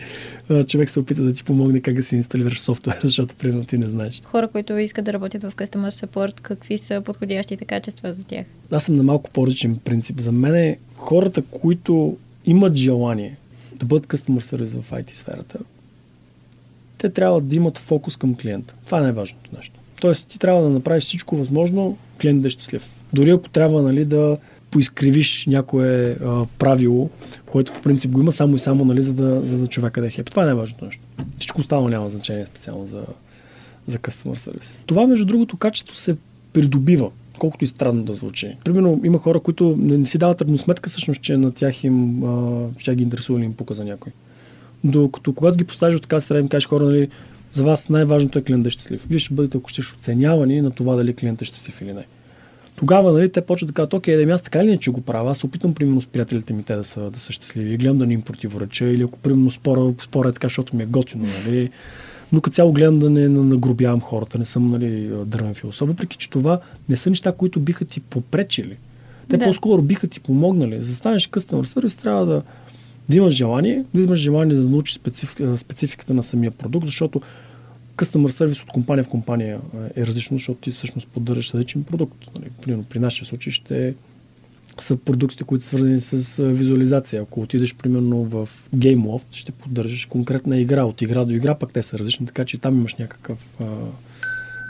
човек 0.66 0.90
се 0.90 1.01
опита 1.01 1.22
да 1.22 1.34
ти 1.34 1.45
помогне 1.45 1.80
как 1.80 1.95
да 1.95 2.03
си 2.03 2.16
инсталираш 2.16 2.61
софтуер, 2.61 3.01
защото 3.05 3.34
примерно 3.34 3.64
ти 3.64 3.78
не 3.78 3.86
знаеш. 3.86 4.22
Хора, 4.24 4.49
които 4.49 4.78
искат 4.78 5.05
да 5.05 5.12
работят 5.12 5.42
в 5.42 5.53
Customer 5.57 6.07
Support, 6.07 6.40
какви 6.40 6.78
са 6.78 7.01
подходящите 7.01 7.64
качества 7.64 8.12
за 8.12 8.24
тях? 8.24 8.47
Аз 8.70 8.84
съм 8.84 8.97
на 8.97 9.03
малко 9.03 9.30
по-различен 9.30 9.76
принцип. 9.76 10.20
За 10.20 10.32
мен 10.32 10.55
е 10.55 10.78
хората, 10.97 11.42
които 11.42 12.16
имат 12.47 12.76
желание 12.76 13.36
да 13.74 13.86
бъдат 13.86 14.07
Customer 14.07 14.40
Service 14.40 14.80
в 14.80 14.90
IT 14.90 15.11
сферата, 15.14 15.59
те 16.99 17.11
трябва 17.11 17.40
да 17.40 17.57
имат 17.57 17.78
фокус 17.78 18.16
към 18.16 18.34
клиента. 18.36 18.74
Това 18.86 18.99
е 18.99 19.03
най-важното 19.03 19.51
нещо. 19.57 19.80
Тоест, 20.01 20.28
ти 20.28 20.38
трябва 20.38 20.62
да 20.62 20.68
направиш 20.68 21.05
всичко 21.05 21.36
възможно, 21.36 21.99
клиент 22.20 22.42
да 22.42 22.49
е 22.49 22.51
щастлив. 22.51 22.90
Дори 23.12 23.30
ако 23.30 23.49
трябва 23.49 23.82
нали, 23.82 24.05
да 24.05 24.36
поизкривиш 24.75 25.47
някое 25.47 26.16
а, 26.25 26.47
правило, 26.59 27.11
което 27.47 27.72
по 27.72 27.81
принцип 27.81 28.11
го 28.11 28.20
има 28.20 28.33
само 28.33 28.57
и 28.57 28.59
само, 28.59 28.85
нали, 28.85 29.03
за, 29.03 29.12
да, 29.12 29.43
за 29.45 29.59
да 29.59 29.66
човека 29.66 30.01
да 30.01 30.07
е 30.07 30.11
хеп. 30.11 30.31
Това 30.31 30.43
е 30.43 30.47
най-важното 30.47 30.85
нещо. 30.85 31.03
Всичко 31.33 31.61
останало 31.61 31.89
няма 31.89 32.11
значение 32.11 32.45
специално 32.45 32.87
за, 32.87 33.03
за 33.89 33.99
customer 33.99 34.37
service. 34.37 34.77
Това, 34.87 35.07
между 35.07 35.25
другото, 35.25 35.57
качество 35.57 35.97
се 35.97 36.16
придобива, 36.53 37.11
колкото 37.39 37.64
и 37.64 37.68
странно 37.68 38.03
да 38.03 38.14
звучи. 38.14 38.57
Примерно, 38.64 39.01
има 39.05 39.18
хора, 39.18 39.41
които 39.41 39.77
не, 39.79 39.99
не 39.99 40.07
си 40.07 40.18
дават 40.18 40.41
равносметка, 40.41 40.91
всъщност, 40.91 41.20
че 41.20 41.37
на 41.37 41.53
тях 41.53 41.85
им 41.85 42.25
а, 42.25 42.62
ще 42.79 42.95
ги 42.95 43.03
интересува 43.03 43.39
или 43.39 43.47
им 43.47 43.55
пука 43.55 43.75
за 43.75 43.85
някой. 43.85 44.12
Докато 44.85 45.33
когато 45.33 45.57
ги 45.57 45.64
поставиш 45.64 45.99
в 45.99 46.03
така 46.03 46.20
среда, 46.20 46.41
им 46.41 46.49
кажеш 46.49 46.68
хора, 46.68 46.85
нали, 46.85 47.09
за 47.53 47.64
вас 47.64 47.89
най-важното 47.89 48.39
е 48.39 48.43
клиент 48.43 48.62
да 48.62 48.68
е 48.68 48.70
щастлив. 48.70 49.07
Вие 49.11 49.18
ще 49.18 49.35
бъдете, 49.35 49.59
ако 49.59 49.68
ще 49.68 49.81
оценявани 49.81 50.61
на 50.61 50.70
това 50.70 50.97
дали 50.97 51.14
клиент 51.14 51.43
е 51.43 51.45
щастлив 51.45 51.81
или 51.81 51.93
не 51.93 52.05
тогава 52.77 53.12
нали, 53.12 53.33
те 53.33 53.41
почват 53.41 53.68
да 53.68 53.75
кажат, 53.75 53.95
окей, 53.95 54.25
да 54.25 54.33
аз 54.33 54.43
така 54.43 54.62
или 54.62 54.70
не, 54.70 54.79
че 54.79 54.91
го 54.91 55.01
правя, 55.01 55.31
аз 55.31 55.45
опитам 55.45 55.75
примерно 55.75 56.03
с 56.03 56.07
приятелите 56.07 56.53
ми 56.53 56.62
те 56.62 56.77
да 56.77 56.85
са, 56.85 57.11
да 57.11 57.18
са 57.18 57.33
щастливи, 57.33 57.77
гледам 57.77 57.99
да 57.99 58.07
не 58.07 58.14
им 58.14 58.22
противореча 58.22 58.85
или 58.85 59.03
ако 59.03 59.18
примерно 59.18 59.51
спора, 59.51 59.95
спора 60.01 60.29
е 60.29 60.33
така, 60.33 60.47
защото 60.47 60.77
ми 60.77 60.83
е 60.83 60.87
готино, 60.87 61.27
нали, 61.47 61.70
но 62.33 62.41
като 62.41 62.55
цяло 62.55 62.72
гледам 62.72 62.99
да 62.99 63.11
не 63.11 63.29
нагрубявам 63.29 64.01
хората, 64.01 64.39
не 64.39 64.45
съм 64.45 64.70
нали, 64.70 65.11
дървен 65.25 65.55
философ, 65.55 65.89
въпреки 65.89 66.16
че 66.16 66.31
това 66.31 66.61
не 66.89 66.97
са 66.97 67.11
неща, 67.11 67.33
които 67.33 67.61
биха 67.61 67.85
ти 67.85 68.01
попречили. 68.01 68.77
Те 69.29 69.37
да. 69.37 69.45
по-скоро 69.45 69.83
биха 69.83 70.07
ти 70.07 70.20
помогнали. 70.20 70.83
За 70.83 70.89
да 70.89 70.95
станеш 70.95 71.27
къстъмър 71.27 71.64
сервис, 71.64 71.97
трябва 71.97 72.27
да, 72.27 72.43
да 73.09 73.16
имаш 73.16 73.35
желание, 73.35 73.85
да 73.95 74.03
имаш 74.03 74.18
желание 74.18 74.57
да 74.57 74.68
научиш 74.68 74.97
специфика, 74.97 75.59
спецификата 75.59 76.14
на 76.14 76.22
самия 76.22 76.51
продукт, 76.51 76.87
защото 76.87 77.20
Customer 77.97 78.30
сервис 78.30 78.62
от 78.62 78.68
компания 78.68 79.05
в 79.05 79.09
компания 79.09 79.61
е 79.97 80.07
различно, 80.07 80.38
защото 80.38 80.61
ти 80.61 80.70
всъщност 80.70 81.09
поддържаш 81.09 81.55
различен 81.55 81.84
продукт. 81.84 82.18
Нали, 82.34 82.51
примерно, 82.62 82.84
при 82.84 82.99
нашия 82.99 83.26
случай 83.26 83.53
ще 83.53 83.95
са 84.78 84.97
продуктите, 84.97 85.45
които 85.45 85.64
са 85.64 85.68
свързани 85.68 86.01
с 86.01 86.42
визуализация. 86.42 87.22
Ако 87.22 87.40
отидеш 87.40 87.74
примерно 87.74 88.24
в 88.24 88.49
GameLoft, 88.76 89.24
ще 89.30 89.53
поддържаш 89.53 90.07
конкретна 90.07 90.59
игра. 90.59 90.84
От 90.84 91.03
игра 91.03 91.24
до 91.24 91.34
игра 91.34 91.55
пък 91.55 91.72
те 91.72 91.82
са 91.82 91.99
различни, 91.99 92.26
така 92.26 92.45
че 92.45 92.59
там 92.59 92.78
имаш 92.78 92.95
някакъв 92.95 93.38
а, 93.61 93.64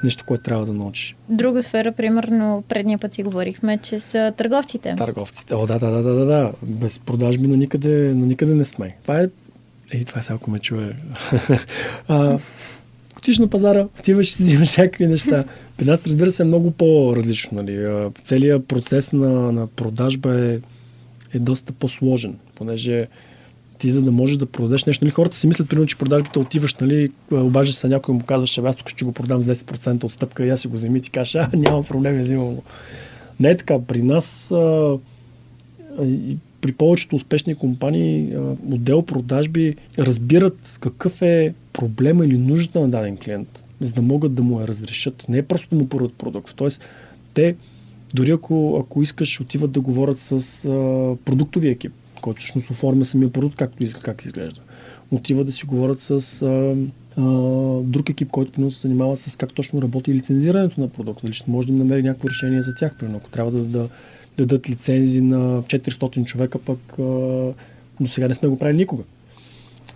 нещо, 0.04 0.24
което 0.26 0.42
трябва 0.42 0.66
да 0.66 0.72
научиш. 0.72 1.16
Друга 1.28 1.62
сфера, 1.62 1.92
примерно, 1.92 2.64
предния 2.68 2.98
път 2.98 3.14
си 3.14 3.22
говорихме, 3.22 3.78
че 3.78 4.00
са 4.00 4.32
търговците. 4.36 4.94
Търговците. 4.96 5.54
О, 5.54 5.66
да, 5.66 5.78
да, 5.78 5.90
да, 5.90 6.02
да, 6.02 6.24
да. 6.24 6.52
Без 6.62 6.98
продажби 6.98 7.46
на 7.46 7.56
никъде, 7.56 8.14
на 8.14 8.26
никъде 8.26 8.54
не 8.54 8.64
сме. 8.64 8.96
Това 9.02 9.20
е... 9.20 9.28
Ей, 9.92 10.04
това 10.04 10.18
е 10.18 10.22
сега, 10.22 10.34
ако 10.34 10.50
ме 10.50 10.58
чуе. 10.58 10.96
а, 12.08 12.38
отиш 13.24 13.38
на 13.38 13.48
пазара, 13.48 13.86
отиваш 13.98 14.32
и 14.32 14.42
взимаш 14.42 14.68
всякакви 14.68 15.06
неща. 15.06 15.44
При 15.76 15.84
нас, 15.84 16.06
разбира 16.06 16.30
се, 16.30 16.42
е 16.42 16.46
много 16.46 16.70
по-различно. 16.70 17.62
Нали? 17.62 18.10
Целият 18.24 18.68
процес 18.68 19.12
на, 19.12 19.52
на 19.52 19.66
продажба 19.66 20.40
е, 20.40 20.58
е 21.34 21.38
доста 21.38 21.72
по-сложен, 21.72 22.36
понеже 22.54 23.06
ти 23.78 23.90
за 23.90 24.02
да 24.02 24.12
можеш 24.12 24.36
да 24.36 24.46
продадеш 24.46 24.84
нещо, 24.84 25.04
нали, 25.04 25.12
хората 25.12 25.36
си 25.36 25.46
мислят, 25.46 25.68
примерно, 25.68 25.86
че 25.86 25.98
продажбите 25.98 26.38
отиваш, 26.38 26.74
нали, 26.74 27.10
обаждаш 27.32 27.74
се 27.74 27.88
някой 27.88 28.14
и 28.14 28.18
му 28.18 28.24
казваш, 28.24 28.58
аз 28.58 28.76
тук 28.76 28.88
ще 28.88 29.04
го 29.04 29.12
продам 29.12 29.42
с 29.42 29.46
10% 29.54 30.04
отстъпка 30.04 30.46
и 30.46 30.50
аз 30.50 30.60
си 30.60 30.68
го 30.68 30.76
вземи, 30.76 31.00
ти 31.00 31.10
кажеш, 31.10 31.34
а, 31.34 31.50
няма 31.56 31.82
проблем, 31.82 32.20
взимам 32.20 32.54
го. 32.54 32.62
Не 33.40 33.50
е 33.50 33.56
така. 33.56 33.78
При 33.80 34.02
нас 34.02 34.50
а, 34.50 34.96
и 36.02 36.36
при 36.64 36.72
повечето 36.72 37.16
успешни 37.16 37.54
компании 37.54 38.36
отдел 38.72 39.02
продажби 39.02 39.76
разбират 39.98 40.78
какъв 40.80 41.22
е 41.22 41.54
проблема 41.72 42.26
или 42.26 42.38
нуждата 42.38 42.80
на 42.80 42.88
даден 42.88 43.16
клиент, 43.16 43.62
за 43.80 43.92
да 43.92 44.02
могат 44.02 44.34
да 44.34 44.42
му 44.42 44.60
я 44.60 44.68
разрешат. 44.68 45.26
Не 45.28 45.38
е 45.38 45.42
просто 45.42 45.74
му 45.74 45.88
поръдат 45.88 46.14
продукт. 46.14 46.52
Тоест, 46.56 46.84
те, 47.34 47.56
дори 48.14 48.30
ако, 48.30 48.78
ако 48.84 49.02
искаш, 49.02 49.40
отиват 49.40 49.72
да 49.72 49.80
говорят 49.80 50.18
с 50.18 50.32
а, 50.32 50.68
продуктови 51.24 51.68
екип, 51.68 51.92
който 52.22 52.38
всъщност 52.38 52.70
оформя 52.70 53.04
самия 53.04 53.32
продукт, 53.32 53.56
както 53.56 53.84
как 54.02 54.24
изглежда. 54.24 54.60
Отиват 55.10 55.46
да 55.46 55.52
си 55.52 55.66
говорят 55.66 56.00
с 56.00 56.42
а, 56.42 56.76
а, 57.16 57.22
друг 57.82 58.10
екип, 58.10 58.30
който 58.30 58.70
се 58.70 58.80
занимава 58.80 59.16
с 59.16 59.36
как 59.36 59.52
точно 59.52 59.82
работи 59.82 60.14
лицензирането 60.14 60.80
на 60.80 60.88
продукта. 60.88 61.26
Дали 61.26 61.36
може 61.48 61.66
да 61.66 61.72
намери 61.72 62.02
някакво 62.02 62.28
решение 62.28 62.62
за 62.62 62.74
тях. 62.74 62.94
Примерно, 62.98 63.18
ако 63.18 63.30
трябва 63.30 63.50
да, 63.50 63.64
да 63.64 63.88
дадат 64.38 64.70
лицензи 64.70 65.20
на 65.20 65.62
400 65.62 66.24
човека, 66.24 66.58
пък 66.58 66.78
а, 66.98 67.02
до 68.00 68.08
сега 68.08 68.28
не 68.28 68.34
сме 68.34 68.48
го 68.48 68.58
правили 68.58 68.76
никога. 68.76 69.02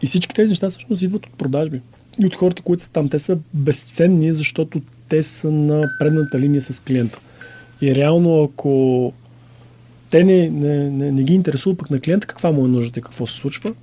И 0.03 0.07
всички 0.07 0.34
тези 0.34 0.51
неща 0.51 0.70
всъщност 0.70 1.03
идват 1.03 1.26
от 1.26 1.32
продажби. 1.32 1.80
И 2.18 2.26
от 2.26 2.34
хората, 2.34 2.62
които 2.62 2.82
са 2.82 2.91
там. 2.91 3.09
Те 3.09 3.18
са 3.18 3.39
безценни, 3.55 4.32
защото 4.32 4.80
те 5.09 5.22
са 5.22 5.51
на 5.51 5.91
предната 5.99 6.39
линия 6.39 6.62
с 6.62 6.80
клиента. 6.80 7.18
И 7.82 7.95
реално, 7.95 8.43
ако 8.43 9.12
те 10.11 10.24
не, 10.24 10.51
не, 10.51 10.91
не, 10.91 11.12
не 11.12 11.22
ги 11.22 11.34
интересува 11.34 11.76
пък 11.76 11.91
на 11.91 12.01
клиента 12.01 12.26
каква 12.26 12.51
му 12.51 12.64
е 12.64 12.68
нуждата 12.68 13.01
и 13.01 13.03
какво 13.03 13.26
се 13.26 13.34
случва, 13.34 13.74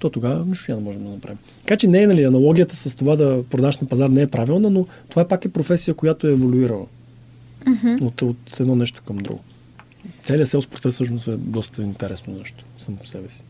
то 0.00 0.10
тогава 0.10 0.44
нищо 0.44 0.70
няма 0.70 0.80
да 0.80 0.84
можем 0.84 1.04
да 1.04 1.10
направим. 1.10 1.38
Така 1.62 1.76
че 1.76 1.88
не 1.88 2.02
е, 2.02 2.06
нали, 2.06 2.24
аналогията 2.24 2.76
с 2.76 2.94
това 2.94 3.16
да 3.16 3.44
продаш 3.50 3.78
на 3.78 3.88
пазар 3.88 4.08
не 4.08 4.22
е 4.22 4.26
правилна, 4.26 4.70
но 4.70 4.86
това 5.08 5.28
пак 5.28 5.44
е 5.44 5.48
професия, 5.48 5.94
която 5.94 6.26
е 6.26 6.32
еволюирала 6.32 6.86
mm-hmm. 7.64 8.02
от, 8.02 8.22
от 8.22 8.60
едно 8.60 8.76
нещо 8.76 9.02
към 9.06 9.16
друго. 9.16 9.40
Целият 10.26 10.48
селс 10.48 10.66
процес 10.66 10.94
всъщност 10.94 11.28
е 11.28 11.36
доста 11.36 11.82
интересно 11.82 12.34
нещо 12.38 12.64
само 12.78 12.96
по 12.96 13.06
себе 13.06 13.28
си. 13.28 13.42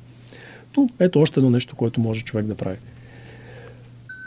Но 0.76 0.88
ето 1.00 1.20
още 1.20 1.40
едно 1.40 1.50
нещо, 1.50 1.76
което 1.76 2.00
може 2.00 2.24
човек 2.24 2.46
да 2.46 2.54
прави. 2.54 2.76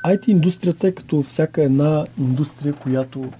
IT 0.06 0.30
индустрията 0.30 0.88
е 0.88 0.92
като 0.92 1.24
всяка 1.24 1.64
една 1.64 2.06
индустрия, 2.20 2.74
която 2.74 3.32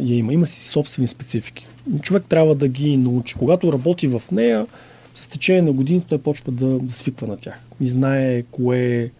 я 0.00 0.16
има. 0.16 0.32
Има 0.32 0.46
си 0.46 0.68
собствени 0.68 1.08
специфики. 1.08 1.66
Човек 2.02 2.24
трябва 2.28 2.54
да 2.54 2.68
ги 2.68 2.96
научи. 2.96 3.34
Когато 3.34 3.72
работи 3.72 4.06
в 4.06 4.22
нея, 4.32 4.66
с 5.14 5.28
течение 5.28 5.62
на 5.62 5.72
годините 5.72 6.06
той 6.08 6.18
почва 6.18 6.52
да, 6.52 6.66
да 6.78 6.94
свиква 6.94 7.26
на 7.26 7.36
тях. 7.36 7.60
И 7.80 7.88
знае 7.88 8.42
кое, 8.42 9.10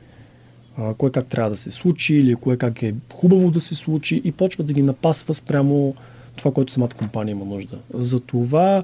кое 0.98 1.10
как 1.10 1.26
трябва 1.26 1.50
да 1.50 1.56
се 1.56 1.70
случи 1.70 2.14
или 2.14 2.34
кое 2.34 2.56
как 2.56 2.82
е 2.82 2.94
хубаво 3.12 3.50
да 3.50 3.60
се 3.60 3.74
случи 3.74 4.20
и 4.24 4.32
почва 4.32 4.64
да 4.64 4.72
ги 4.72 4.82
напасва 4.82 5.34
спрямо 5.34 5.94
това, 6.40 6.52
което 6.52 6.72
самата 6.72 6.88
компания 6.98 7.32
има 7.32 7.44
нужда. 7.44 7.78
Затова, 7.94 8.82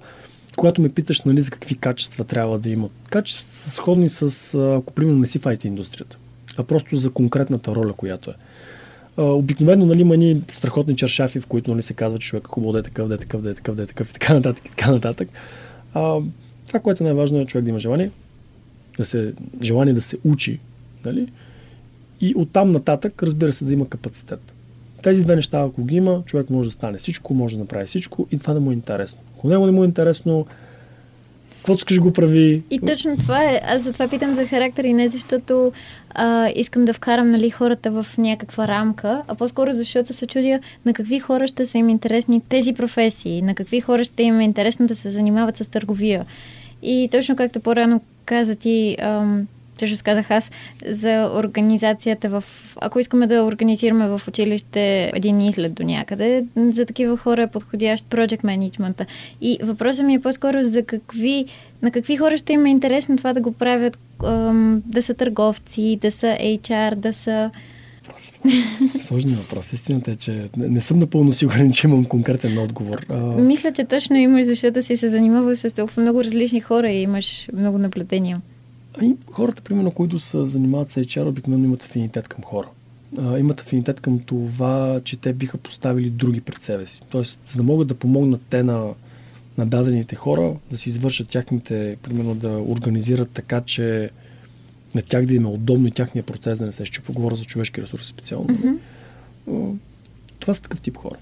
когато 0.56 0.82
ме 0.82 0.88
питаш 0.88 1.20
нали, 1.20 1.40
за 1.40 1.50
какви 1.50 1.74
качества 1.74 2.24
трябва 2.24 2.58
да 2.58 2.70
има, 2.70 2.88
качества 3.10 3.52
са 3.52 3.70
сходни 3.70 4.08
с, 4.08 4.54
ако 4.78 4.92
примерно 4.92 5.18
не 5.18 5.26
си 5.26 5.38
в 5.38 5.42
IT 5.42 5.64
индустрията, 5.64 6.18
а 6.56 6.62
просто 6.62 6.96
за 6.96 7.10
конкретната 7.10 7.74
роля, 7.74 7.92
която 7.92 8.30
е. 8.30 8.34
обикновено 9.22 9.86
нали, 9.86 10.00
има 10.00 10.16
ни 10.16 10.42
страхотни 10.52 10.96
чершафи, 10.96 11.40
в 11.40 11.46
които 11.46 11.70
нали, 11.70 11.82
се 11.82 11.94
казва, 11.94 12.18
че 12.18 12.28
човек 12.28 12.44
е 12.44 12.48
хубаво 12.48 12.72
да 12.72 12.78
е 12.78 12.82
такъв, 12.82 13.08
да 13.08 13.14
е 13.14 13.18
такъв, 13.18 13.42
да 13.42 13.50
е 13.50 13.54
такъв, 13.54 13.74
да 13.74 13.82
е 13.82 13.86
такъв 13.86 14.10
и 14.10 14.12
така 14.12 14.34
нататък. 14.34 14.66
И 14.66 14.70
така 14.70 14.90
нататък. 14.90 15.28
А, 15.94 16.18
това, 16.66 16.80
което 16.80 17.02
е 17.02 17.06
най-важно 17.06 17.40
е 17.40 17.46
човек 17.46 17.64
да 17.64 17.70
има 17.70 17.80
желание, 17.80 18.10
да 18.98 19.04
се, 19.04 19.34
желание 19.62 19.94
да 19.94 20.02
се 20.02 20.16
учи, 20.24 20.58
нали? 21.04 21.28
и 22.20 22.34
оттам 22.36 22.68
нататък, 22.68 23.22
разбира 23.22 23.52
се, 23.52 23.64
да 23.64 23.72
има 23.72 23.88
капацитет. 23.88 24.54
Тези 25.02 25.22
две 25.24 25.36
неща, 25.36 25.60
ако 25.60 25.84
ги 25.84 25.96
има, 25.96 26.22
човек 26.26 26.50
може 26.50 26.68
да 26.68 26.72
стане 26.72 26.98
всичко, 26.98 27.34
може 27.34 27.56
да 27.56 27.62
направи 27.62 27.86
всичко 27.86 28.26
и 28.32 28.38
това 28.38 28.54
да 28.54 28.60
му 28.60 28.70
е 28.70 28.74
интересно. 28.74 29.18
Ако 29.38 29.48
него 29.48 29.66
не 29.66 29.72
му 29.72 29.82
е 29.82 29.86
интересно, 29.86 30.46
каквото 31.66 31.78
искаш 31.78 32.00
го 32.00 32.12
прави. 32.12 32.62
И 32.70 32.80
точно 32.80 33.16
това 33.16 33.44
е. 33.44 33.60
Аз 33.64 33.82
затова 33.82 34.08
питам 34.08 34.34
за 34.34 34.46
характер 34.46 34.84
и 34.84 34.92
не 34.92 35.08
защото 35.08 35.72
а, 36.10 36.48
искам 36.54 36.84
да 36.84 36.92
вкарам 36.92 37.30
нали, 37.30 37.50
хората 37.50 37.90
в 37.90 38.06
някаква 38.18 38.68
рамка, 38.68 39.22
а 39.28 39.34
по-скоро 39.34 39.72
защото 39.72 40.12
се 40.12 40.26
чудя 40.26 40.60
на 40.84 40.92
какви 40.94 41.18
хора 41.18 41.46
ще 41.46 41.66
са 41.66 41.78
им 41.78 41.88
интересни 41.88 42.42
тези 42.48 42.72
професии, 42.72 43.42
на 43.42 43.54
какви 43.54 43.80
хора 43.80 44.04
ще 44.04 44.22
им 44.22 44.40
е 44.40 44.44
интересно 44.44 44.86
да 44.86 44.96
се 44.96 45.10
занимават 45.10 45.56
с 45.56 45.70
търговия. 45.70 46.26
И 46.82 47.08
точно 47.12 47.36
както 47.36 47.60
по-рано 47.60 48.00
каза 48.24 48.54
ти, 48.54 48.96
ам, 49.00 49.46
също 49.78 50.04
казах 50.04 50.30
аз, 50.30 50.50
за 50.86 51.32
организацията 51.34 52.28
в... 52.28 52.44
Ако 52.80 53.00
искаме 53.00 53.26
да 53.26 53.44
организираме 53.44 54.08
в 54.08 54.22
училище 54.28 55.10
един 55.14 55.40
излет 55.40 55.74
до 55.74 55.82
някъде, 55.82 56.44
за 56.56 56.86
такива 56.86 57.16
хора 57.16 57.42
е 57.42 57.46
подходящ 57.46 58.06
project 58.06 58.42
management. 58.42 59.06
И 59.40 59.58
въпросът 59.62 60.06
ми 60.06 60.14
е 60.14 60.20
по-скоро 60.20 60.62
за 60.62 60.82
какви... 60.82 61.44
На 61.82 61.90
какви 61.90 62.16
хора 62.16 62.38
ще 62.38 62.52
има 62.52 62.68
интересно 62.68 63.16
това 63.16 63.32
да 63.32 63.40
го 63.40 63.52
правят, 63.52 63.98
да 64.86 65.02
са 65.02 65.14
търговци, 65.14 65.98
да 66.00 66.10
са 66.10 66.26
HR, 66.26 66.94
да 66.94 67.12
са... 67.12 67.50
Сложни 69.02 69.32
въпрос. 69.32 69.72
Истината 69.72 70.10
е, 70.10 70.16
че 70.16 70.48
не, 70.56 70.68
не 70.68 70.80
съм 70.80 70.98
напълно 70.98 71.32
сигурен, 71.32 71.72
че 71.72 71.86
имам 71.86 72.04
конкретен 72.04 72.58
отговор. 72.58 73.06
А... 73.08 73.16
Мисля, 73.16 73.72
че 73.72 73.84
точно 73.84 74.16
имаш, 74.16 74.44
защото 74.44 74.82
си 74.82 74.96
се 74.96 75.08
занимавал 75.08 75.56
с 75.56 75.74
толкова 75.74 76.02
много 76.02 76.24
различни 76.24 76.60
хора 76.60 76.90
и 76.90 77.02
имаш 77.02 77.48
много 77.52 77.78
наблюдения. 77.78 78.40
Ами, 79.00 79.16
хората, 79.30 79.62
примерно, 79.62 79.90
които 79.90 80.18
се 80.18 80.46
занимават 80.46 80.90
с 80.90 80.94
HR, 80.94 81.28
обикновено 81.28 81.64
имат 81.64 81.82
афинитет 81.82 82.28
към 82.28 82.44
хора. 82.44 82.68
А, 83.18 83.38
имат 83.38 83.60
афинитет 83.60 84.00
към 84.00 84.18
това, 84.18 85.00
че 85.04 85.16
те 85.16 85.32
биха 85.32 85.58
поставили 85.58 86.10
други 86.10 86.40
пред 86.40 86.62
себе 86.62 86.86
си. 86.86 87.00
Тоест, 87.10 87.40
за 87.46 87.56
да 87.56 87.62
могат 87.62 87.88
да 87.88 87.94
помогнат 87.94 88.40
те 88.50 88.62
на, 88.62 88.88
на 89.58 89.66
дадените 89.66 90.16
хора, 90.16 90.54
да 90.70 90.76
си 90.76 90.88
извършат 90.88 91.28
тяхните, 91.28 91.96
примерно 92.02 92.34
да 92.34 92.48
организират 92.48 93.30
така, 93.30 93.60
че 93.60 94.10
на 94.94 95.02
тях 95.02 95.26
да 95.26 95.34
им 95.34 95.44
е 95.44 95.48
удобно 95.48 95.86
и 95.86 95.90
тяхния 95.90 96.22
процес 96.22 96.58
да 96.58 96.66
не 96.66 96.72
се 96.72 96.84
щупва. 96.84 97.14
Говоря 97.14 97.36
за 97.36 97.44
човешки 97.44 97.82
ресурси 97.82 98.08
специално. 98.08 98.46
Mm-hmm. 98.48 99.76
Това 100.38 100.54
са 100.54 100.62
такъв 100.62 100.80
тип 100.80 100.96
хора, 100.96 101.16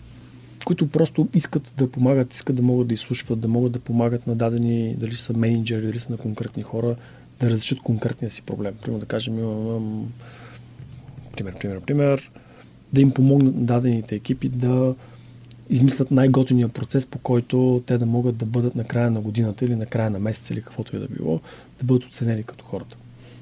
които 0.65 0.89
просто 0.91 1.29
искат 1.35 1.73
да 1.77 1.91
помагат, 1.91 2.35
искат 2.35 2.57
да 2.57 2.63
могат 2.63 2.89
да 2.89 2.95
изслушват, 2.95 3.41
да 3.41 3.49
могат 3.49 3.73
да 3.73 3.79
помагат 3.79 4.27
на 4.27 4.35
дадени, 4.35 4.95
дали 4.99 5.15
са 5.15 5.33
менеджери, 5.33 5.87
дали 5.87 5.99
са 5.99 6.13
на 6.13 6.17
конкретни 6.17 6.63
хора, 6.63 6.97
да 7.41 7.51
разрешат 7.51 7.81
конкретния 7.81 8.31
си 8.31 8.43
проблем. 8.43 8.75
Примерно 8.83 9.01
да 9.01 9.07
кажем, 9.07 9.39
имам, 9.39 10.13
пример, 11.37 11.55
пример, 11.59 11.81
пример, 11.81 12.31
да 12.93 13.01
им 13.01 13.11
помогнат 13.11 13.67
дадените 13.67 14.15
екипи 14.15 14.49
да 14.49 14.95
измислят 15.71 16.11
най-готиния 16.11 16.69
процес, 16.69 17.07
по 17.07 17.19
който 17.19 17.83
те 17.87 17.99
да 17.99 18.07
могат 18.07 18.39
да 18.39 18.47
бъдат 18.47 18.75
на 18.75 18.85
края 18.85 19.11
на 19.11 19.21
годината 19.21 19.65
или 19.65 19.77
на 19.77 19.87
края 19.87 20.11
на 20.11 20.19
месеца 20.19 20.53
или 20.53 20.63
каквото 20.63 20.97
и 20.97 20.99
да 20.99 21.09
било, 21.09 21.41
да 21.79 21.85
бъдат 21.85 22.05
оценени 22.05 22.43
като 22.43 22.65
хората. 22.65 22.97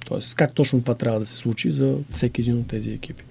Тоест, 0.07 0.35
как 0.35 0.53
точно 0.53 0.81
това 0.81 0.95
трябва 0.95 1.21
да 1.21 1.27
се 1.27 1.37
случи 1.37 1.71
за 1.71 1.95
всеки 2.11 2.41
един 2.41 2.59
от 2.59 2.69
тези 2.69 2.91
екипи. 2.91 3.25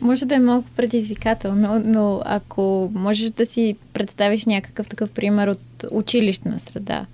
Може 0.00 0.26
да 0.26 0.34
е 0.34 0.38
малко 0.38 0.68
предизвикателно, 0.76 1.82
но 1.84 2.22
ако 2.24 2.92
можеш 2.94 3.30
да 3.30 3.46
си 3.46 3.76
представиш 3.92 4.44
някакъв 4.44 4.88
такъв 4.88 5.10
пример 5.10 5.48
от 5.48 5.84
училищна 5.90 6.58
среда, 6.58 7.06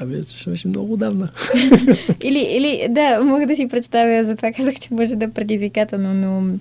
това 0.00 0.50
беше, 0.50 0.68
много 0.68 0.96
давна. 0.96 1.28
или, 2.22 2.38
или, 2.38 2.86
да, 2.90 3.20
мога 3.24 3.46
да 3.46 3.56
си 3.56 3.68
представя, 3.68 4.24
затова 4.24 4.52
казах, 4.52 4.74
че 4.80 4.94
може 4.94 5.16
да 5.16 5.24
е 5.24 5.30
предизвикателно, 5.30 6.14
но 6.14 6.58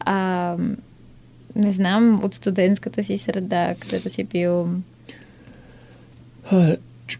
а, 0.00 0.56
не 1.56 1.72
знам, 1.72 2.24
от 2.24 2.34
студентската 2.34 3.04
си 3.04 3.18
среда, 3.18 3.74
където 3.80 4.10
си 4.10 4.24
бил... 4.24 4.68
А, 6.50 6.76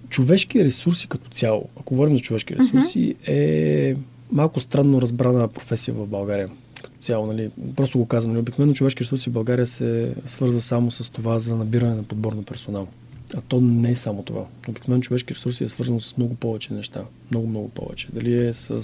човешки 0.09 0.65
ресурси 0.65 1.09
като 1.09 1.31
цяло, 1.31 1.69
ако 1.81 1.95
говорим 1.95 2.17
за 2.17 2.23
човешки 2.23 2.57
ресурси, 2.57 3.15
uh-huh. 3.15 3.29
е 3.29 3.97
малко 4.33 4.61
странно 4.61 5.03
разбрана 5.03 5.49
професия 5.49 5.95
в 5.95 6.07
България. 6.07 6.49
Като 6.83 6.95
цяло, 7.01 7.27
нали, 7.27 7.51
просто 7.77 7.99
го 7.99 8.07
казвам, 8.07 8.33
нали, 8.33 8.41
обикновено 8.41 8.75
човешки 8.75 9.05
ресурси 9.05 9.31
в 9.31 9.33
България 9.33 9.67
се 9.67 10.15
свързва 10.27 10.61
само 10.61 10.91
с 10.91 11.11
това 11.11 11.39
за 11.39 11.57
набиране 11.57 11.95
на 11.95 12.03
подбор 12.03 12.33
на 12.33 12.43
персонал. 12.43 12.89
А 13.37 13.41
то 13.41 13.61
не 13.61 13.91
е 13.91 13.97
само 13.97 14.23
това. 14.23 14.45
Обикновено 14.69 15.03
човешки 15.03 15.35
ресурси 15.35 15.65
е 15.65 15.69
свързано 15.69 16.01
с 16.01 16.17
много 16.17 16.35
повече 16.35 16.75
неща. 16.75 17.05
Много, 17.31 17.47
много 17.47 17.69
повече. 17.69 18.09
Дали 18.13 18.47
е 18.47 18.53
с 18.53 18.71
а, 18.71 18.75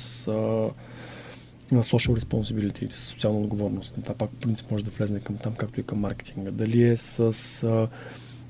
social 1.72 2.20
responsibility 2.20 2.82
или 2.82 2.92
с 2.92 2.98
социална 2.98 3.40
отговорност. 3.40 3.94
Това 4.02 4.14
пак 4.14 4.30
по 4.30 4.36
принцип 4.36 4.70
може 4.70 4.84
да 4.84 4.90
влезне 4.90 5.20
към 5.20 5.36
там, 5.36 5.54
както 5.54 5.80
и 5.80 5.82
към 5.82 5.98
маркетинга. 5.98 6.50
Дали 6.50 6.82
е 6.82 6.96
с 6.96 7.62
а, 7.62 7.88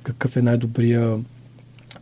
какъв 0.03 0.37
е 0.37 0.43
най-добрия 0.43 1.19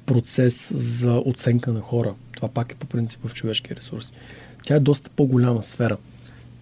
процес 0.07 0.73
за 0.75 1.23
оценка 1.27 1.73
на 1.73 1.81
хора. 1.81 2.15
Това 2.35 2.49
пак 2.49 2.73
е 2.73 2.77
по 2.77 2.87
принцип 2.87 3.21
в 3.25 3.35
човешки 3.35 3.77
ресурси. 3.77 4.11
Тя 4.65 4.75
е 4.75 4.81
доста 4.81 5.11
по-голяма 5.11 5.63
сфера. 5.63 5.97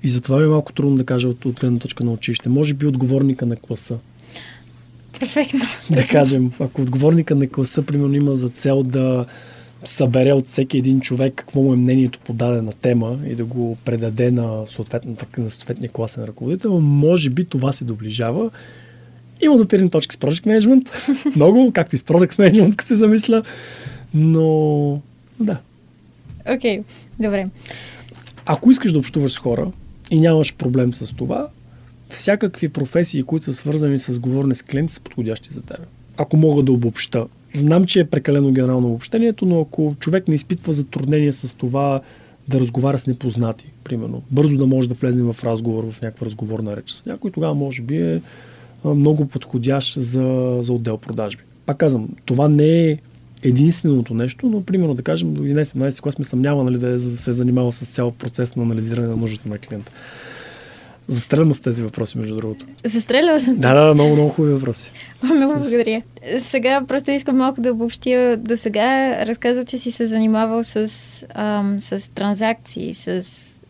И 0.03 0.09
затова 0.09 0.43
е 0.43 0.47
малко 0.47 0.73
трудно 0.73 0.97
да 0.97 1.07
кажа 1.07 1.29
от, 1.29 1.45
от 1.45 1.61
гледна 1.61 1.79
точка 1.79 2.05
на 2.05 2.13
училище. 2.13 2.49
Може 2.49 2.75
би 2.75 2.87
отговорника 2.87 3.47
на 3.47 3.57
класа. 3.57 3.99
Перфектно. 5.21 5.61
Да 5.91 6.07
кажем, 6.07 6.53
ако 6.61 6.83
отговорника 6.83 7.35
на 7.35 7.47
класа, 7.49 7.83
примерно, 7.83 8.15
има 8.15 8.37
за 8.37 8.49
цел 8.49 8.83
да 8.83 9.27
събере 9.85 10.33
от 10.33 10.47
всеки 10.47 10.79
един 10.79 11.01
човек 11.01 11.35
какво 11.37 11.63
му 11.63 11.73
е 11.73 11.77
мнението 11.77 12.19
по 12.25 12.33
дадена 12.33 12.73
тема 12.73 13.19
и 13.27 13.35
да 13.35 13.45
го 13.45 13.77
предаде 13.85 14.31
на, 14.31 14.65
на 15.39 15.51
съответния 15.51 15.91
класен 15.93 16.25
ръководител, 16.25 16.81
може 16.81 17.31
би 17.31 17.45
това 17.45 17.73
се 17.73 17.85
доближава. 17.85 18.51
Има 19.43 19.57
допирни 19.57 19.91
точки 19.91 20.15
с 20.15 20.19
Project 20.19 20.47
Management. 20.47 20.89
Много, 21.37 21.73
както 21.73 21.95
и 21.95 21.99
с 21.99 22.03
Product 22.03 22.39
Management, 22.39 22.77
като 22.77 22.89
се 22.89 22.95
замисля. 22.95 23.43
Но, 24.15 25.01
да. 25.41 25.57
Окей, 26.47 26.79
okay, 26.79 26.85
добре. 27.21 27.49
Ако 28.47 28.71
искаш 28.71 28.93
да 28.93 28.99
общуваш 28.99 29.33
с 29.33 29.39
хора 29.39 29.71
и 30.11 30.21
нямаш 30.21 30.55
проблем 30.55 30.95
с 30.95 31.15
това, 31.15 31.49
всякакви 32.09 32.69
професии, 32.69 33.23
които 33.23 33.45
са 33.45 33.55
свързани 33.55 33.99
с 33.99 34.19
говорене 34.19 34.55
с 34.55 34.63
клиенти, 34.63 34.95
са 34.95 35.01
подходящи 35.01 35.49
за 35.53 35.61
теб. 35.61 35.79
Ако 36.17 36.37
мога 36.37 36.63
да 36.63 36.73
обобща. 36.73 37.27
Знам, 37.55 37.85
че 37.85 38.01
е 38.01 38.05
прекалено 38.05 38.53
генерално 38.53 38.89
обобщението, 38.89 39.47
но 39.47 39.61
ако 39.61 39.95
човек 40.01 40.29
не 40.29 40.35
изпитва 40.35 40.73
затруднение 40.73 41.33
с 41.33 41.57
това 41.57 42.01
да 42.49 42.61
разговаря 42.61 42.99
с 42.99 43.07
непознати, 43.07 43.67
примерно, 43.85 44.23
бързо 44.31 44.57
да 44.57 44.67
може 44.67 44.89
да 44.89 44.95
влезе 44.95 45.23
в 45.23 45.37
разговор, 45.45 45.91
в 45.91 46.03
някаква 46.03 46.27
разговорна 46.27 46.77
реч 46.77 46.91
с 46.91 47.07
някой, 47.07 47.31
тогава 47.31 47.55
може 47.55 47.83
би 47.83 47.97
е 47.97 48.21
много 48.85 49.27
подходящ 49.27 50.01
за, 50.01 50.59
за 50.63 50.73
отдел 50.73 50.99
продажби. 50.99 51.43
Пак 51.67 51.77
казвам, 51.77 52.09
това 52.25 52.49
не 52.49 52.91
е 52.91 52.99
единственото 53.43 54.15
нещо, 54.15 54.47
но 54.47 54.65
примерно 54.65 54.95
да 54.95 55.03
кажем 55.03 55.35
до 55.35 55.43
11-12 55.43 56.01
клас 56.01 56.19
ме 56.19 56.25
съмнява 56.25 56.65
нали, 56.65 56.79
да, 56.79 56.89
е, 56.89 56.93
да 56.93 57.01
се 57.01 57.31
е 57.31 57.33
занимава 57.33 57.73
с 57.73 57.89
цял 57.89 58.11
процес 58.11 58.57
на 58.57 58.63
анализиране 58.63 59.07
на 59.07 59.17
нуждата 59.17 59.49
на 59.49 59.59
клиента. 59.59 59.93
Застрелям 61.09 61.55
с 61.55 61.61
тези 61.61 61.83
въпроси, 61.83 62.19
между 62.19 62.37
другото. 62.37 62.67
Застреляла 62.85 63.41
съм. 63.41 63.57
Да, 63.57 63.75
да, 63.75 63.95
много, 63.95 64.15
много 64.15 64.29
хубави 64.29 64.55
въпроси. 64.55 64.93
много 65.23 65.59
благодаря. 65.59 66.03
Сега 66.41 66.83
просто 66.89 67.11
искам 67.11 67.37
малко 67.37 67.61
да 67.61 67.73
обобщя. 67.73 68.37
До 68.37 68.57
сега 68.57 69.19
разказа, 69.27 69.65
че 69.65 69.79
си 69.79 69.91
се 69.91 70.07
занимавал 70.07 70.65
с, 70.65 70.91
ам, 71.35 71.81
с 71.81 72.11
транзакции, 72.15 72.95
с 72.95 73.25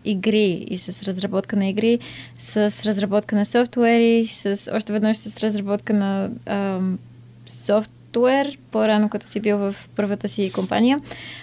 игри 0.04 0.66
и 0.70 0.78
с 0.78 1.02
разработка 1.02 1.56
на 1.56 1.68
игри, 1.68 1.98
с 2.38 2.56
разработка 2.86 3.36
на 3.36 3.46
софтуери, 3.46 4.26
с 4.26 4.70
още 4.72 4.92
веднъж 4.92 5.16
с 5.16 5.42
разработка 5.42 5.92
на 5.92 6.30
ам, 6.46 6.98
софтуер, 7.46 8.58
по-рано 8.70 9.08
като 9.08 9.26
си 9.26 9.40
бил 9.40 9.58
в 9.58 9.74
първата 9.96 10.28
си 10.28 10.50
компания. 10.54 11.00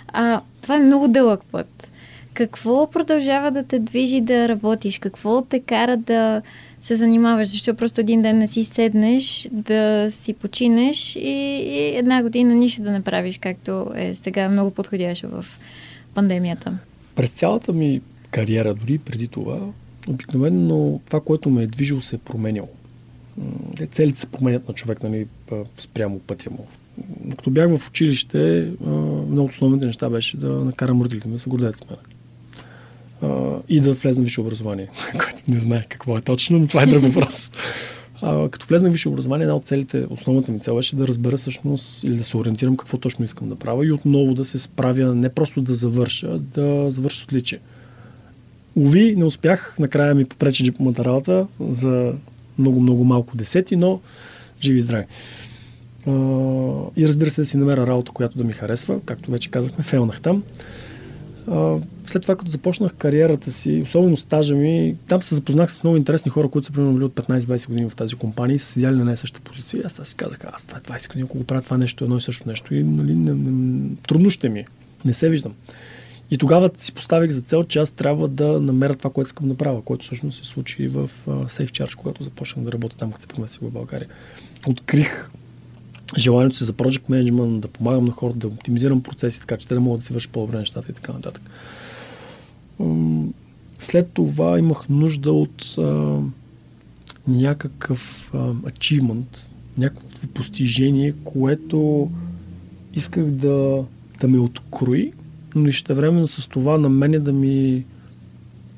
А, 0.07 0.41
това 0.61 0.75
е 0.75 0.79
много 0.79 1.07
дълъг 1.07 1.41
път. 1.51 1.90
Какво 2.33 2.89
продължава 2.91 3.51
да 3.51 3.63
те 3.63 3.79
движи 3.79 4.21
да 4.21 4.47
работиш? 4.47 4.99
Какво 4.99 5.41
те 5.41 5.59
кара 5.59 5.97
да 5.97 6.41
се 6.81 6.95
занимаваш? 6.95 7.47
Защо 7.47 7.75
просто 7.75 8.01
един 8.01 8.21
ден 8.21 8.37
не 8.37 8.47
си 8.47 8.63
седнеш, 8.63 9.49
да 9.51 10.07
си 10.11 10.33
починеш 10.33 11.15
и, 11.15 11.19
и 11.19 11.97
една 11.97 12.23
година 12.23 12.53
нищо 12.53 12.81
да 12.81 12.91
направиш, 12.91 13.37
както 13.37 13.85
е 13.95 14.13
сега 14.15 14.49
много 14.49 14.71
подходящо 14.71 15.27
в 15.29 15.45
пандемията? 16.13 16.77
През 17.15 17.29
цялата 17.29 17.73
ми 17.73 18.01
кариера, 18.31 18.73
дори 18.73 18.97
преди 18.97 19.27
това, 19.27 19.59
обикновено 20.07 20.99
това, 21.05 21.19
което 21.19 21.49
ме 21.49 21.63
е 21.63 21.67
движило, 21.67 22.01
се 22.01 22.15
е 22.15 22.19
променяло. 22.19 22.69
Целите 23.91 24.19
се 24.19 24.27
променят 24.27 24.67
на 24.67 24.73
човек, 24.73 25.03
нали, 25.03 25.27
спрямо 25.77 26.19
пътя 26.19 26.49
му. 26.49 26.67
Като 27.29 27.49
бях 27.49 27.77
в 27.77 27.87
училище, 27.87 28.71
много 29.29 29.43
от 29.43 29.51
основните 29.51 29.85
неща 29.85 30.09
беше 30.09 30.37
да 30.37 30.49
накарам 30.49 31.01
родителите 31.01 31.27
ми 31.27 31.33
да 31.33 31.39
се 31.39 31.49
гордеят 31.49 31.77
с 31.77 31.89
мен. 31.89 31.99
И 33.69 33.81
да 33.81 33.93
влезна 33.93 34.21
в 34.21 34.25
висше 34.25 34.41
образование, 34.41 34.87
което 35.11 35.41
не 35.47 35.59
знае 35.59 35.85
какво 35.89 36.17
е 36.17 36.21
точно, 36.21 36.59
но 36.59 36.67
това 36.67 36.83
е 36.83 36.85
друг 36.85 37.03
въпрос. 37.13 37.51
Като 38.51 38.65
влезна 38.69 38.89
в 38.89 38.91
висше 38.91 39.09
образование, 39.09 39.43
една 39.43 39.55
от 39.55 39.65
целите, 39.65 40.05
основната 40.09 40.51
ми 40.51 40.59
цел 40.59 40.75
беше 40.75 40.95
да 40.95 41.07
разбера 41.07 41.37
всъщност 41.37 42.03
или 42.03 42.17
да 42.17 42.23
се 42.23 42.37
ориентирам 42.37 42.77
какво 42.77 42.97
точно 42.97 43.25
искам 43.25 43.49
да 43.49 43.55
правя 43.55 43.85
и 43.85 43.91
отново 43.91 44.33
да 44.33 44.45
се 44.45 44.59
справя, 44.59 45.15
не 45.15 45.29
просто 45.29 45.61
да 45.61 45.73
завърша, 45.73 46.37
да 46.37 46.91
завърша 46.91 47.19
с 47.19 47.23
отличие. 47.23 47.59
Уви, 48.75 49.15
не 49.15 49.25
успях. 49.25 49.75
Накрая 49.79 50.15
ми 50.15 50.25
попречи 50.25 50.63
дипломата 50.63 51.05
работа 51.05 51.47
за 51.69 52.13
много-много 52.57 53.03
малко 53.03 53.37
десети, 53.37 53.75
но 53.75 53.99
живи 54.61 54.77
и 54.77 54.81
здрави. 54.81 55.05
и 56.97 57.07
разбира 57.07 57.31
се 57.31 57.41
да 57.41 57.45
си 57.45 57.57
намеря 57.57 57.87
работа, 57.87 58.11
която 58.11 58.37
да 58.37 58.43
ми 58.43 58.53
харесва. 58.53 58.99
Както 59.05 59.31
вече 59.31 59.51
казахме, 59.51 59.83
фелнах 59.83 60.21
там. 60.21 60.43
След 62.07 62.21
това, 62.21 62.35
като 62.35 62.51
започнах 62.51 62.93
кариерата 62.93 63.51
си, 63.51 63.81
особено 63.83 64.17
стажа 64.17 64.55
ми, 64.55 64.95
там 65.07 65.21
се 65.21 65.35
запознах 65.35 65.71
с 65.71 65.83
много 65.83 65.97
интересни 65.97 66.31
хора, 66.31 66.47
които 66.47 66.65
са 66.65 66.71
примерно 66.71 66.93
били 66.93 67.03
от 67.03 67.13
15-20 67.13 67.67
години 67.67 67.89
в 67.89 67.95
тази 67.95 68.15
компания 68.15 68.55
и 68.55 68.59
са 68.59 68.65
седяли 68.65 68.95
на 68.95 69.05
най-същата 69.05 69.51
позиция. 69.51 69.83
Аз 69.85 70.07
си 70.07 70.15
казах, 70.15 70.39
аз 70.53 70.65
това 70.65 70.77
е 70.77 70.99
20 70.99 71.07
години, 71.07 71.25
ако 71.29 71.37
го 71.37 71.43
правя 71.43 71.61
това 71.61 71.77
нещо, 71.77 72.03
едно 72.03 72.17
и 72.17 72.21
също 72.21 72.49
нещо. 72.49 72.75
И 72.75 72.83
нали, 72.83 73.13
не, 73.13 73.33
не, 73.33 73.95
трудно 74.07 74.29
ще 74.29 74.49
ми. 74.49 74.65
Не 75.05 75.13
се 75.13 75.29
виждам. 75.29 75.53
И 76.31 76.37
тогава 76.37 76.69
си 76.75 76.93
поставих 76.93 77.31
за 77.31 77.41
цел, 77.41 77.63
че 77.63 77.79
аз 77.79 77.91
трябва 77.91 78.27
да 78.27 78.61
намеря 78.61 78.95
това, 78.95 79.09
което 79.09 79.27
искам 79.27 79.49
да 79.49 79.57
правя, 79.57 79.81
което 79.81 80.05
всъщност 80.05 80.43
се 80.43 80.49
случи 80.49 80.87
в 80.87 81.09
uh, 81.27 81.95
когато 81.95 82.23
започнах 82.23 82.65
да 82.65 82.71
работя 82.71 82.97
там, 82.97 83.11
като 83.11 83.21
се 83.21 83.27
преместих 83.27 83.61
в 83.61 83.71
България. 83.71 84.07
Открих 84.67 85.29
желанието 86.17 86.57
си 86.57 86.63
за 86.63 86.73
project 86.73 87.09
management, 87.09 87.59
да 87.59 87.67
помагам 87.67 88.05
на 88.05 88.11
хората, 88.11 88.39
да 88.39 88.47
оптимизирам 88.47 89.03
процеси, 89.03 89.39
така 89.39 89.57
че 89.57 89.67
те 89.67 89.73
да 89.73 89.79
могат 89.79 89.99
да 89.99 90.05
си 90.05 90.13
вършат 90.13 90.31
по-добре 90.31 90.59
нещата 90.59 90.91
и 90.91 90.95
така 90.95 91.13
нататък. 91.13 91.43
След 93.79 94.11
това 94.13 94.59
имах 94.59 94.89
нужда 94.89 95.31
от 95.31 95.63
uh, 95.63 96.23
някакъв 97.27 98.31
uh, 98.33 98.53
achievement, 98.53 99.37
някакво 99.77 100.27
постижение, 100.33 101.13
което 101.23 102.09
исках 102.93 103.25
да, 103.25 103.83
да 104.19 104.27
ме 104.27 104.39
открои 104.39 105.13
но 105.55 105.69
и 105.69 105.73
времено 105.89 106.27
с 106.27 106.47
това 106.47 106.77
на 106.77 106.89
мене 106.89 107.19
да 107.19 107.33
ми, 107.33 107.85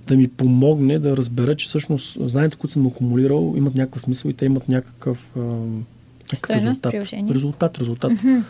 да 0.08 0.16
ми 0.16 0.28
помогне 0.28 1.00
да 1.00 1.18
разбера, 1.18 1.56
че 1.56 1.68
всъщност 1.68 2.18
знаете, 2.22 2.58
които 2.58 2.74
съм 2.74 2.88
акумулирал, 2.88 3.54
имат 3.58 3.76
някакъв 3.76 4.02
смисъл 4.02 4.30
и 4.30 4.34
те 4.34 4.46
имат 4.46 4.70
някакъв, 4.70 5.32
а, 5.38 5.42
някакъв 6.34 6.56
резултат. 6.56 6.92
Приложение. 6.92 7.34
Резултат, 7.34 7.78
резултат. 7.78 8.12
Mm-hmm. 8.12 8.44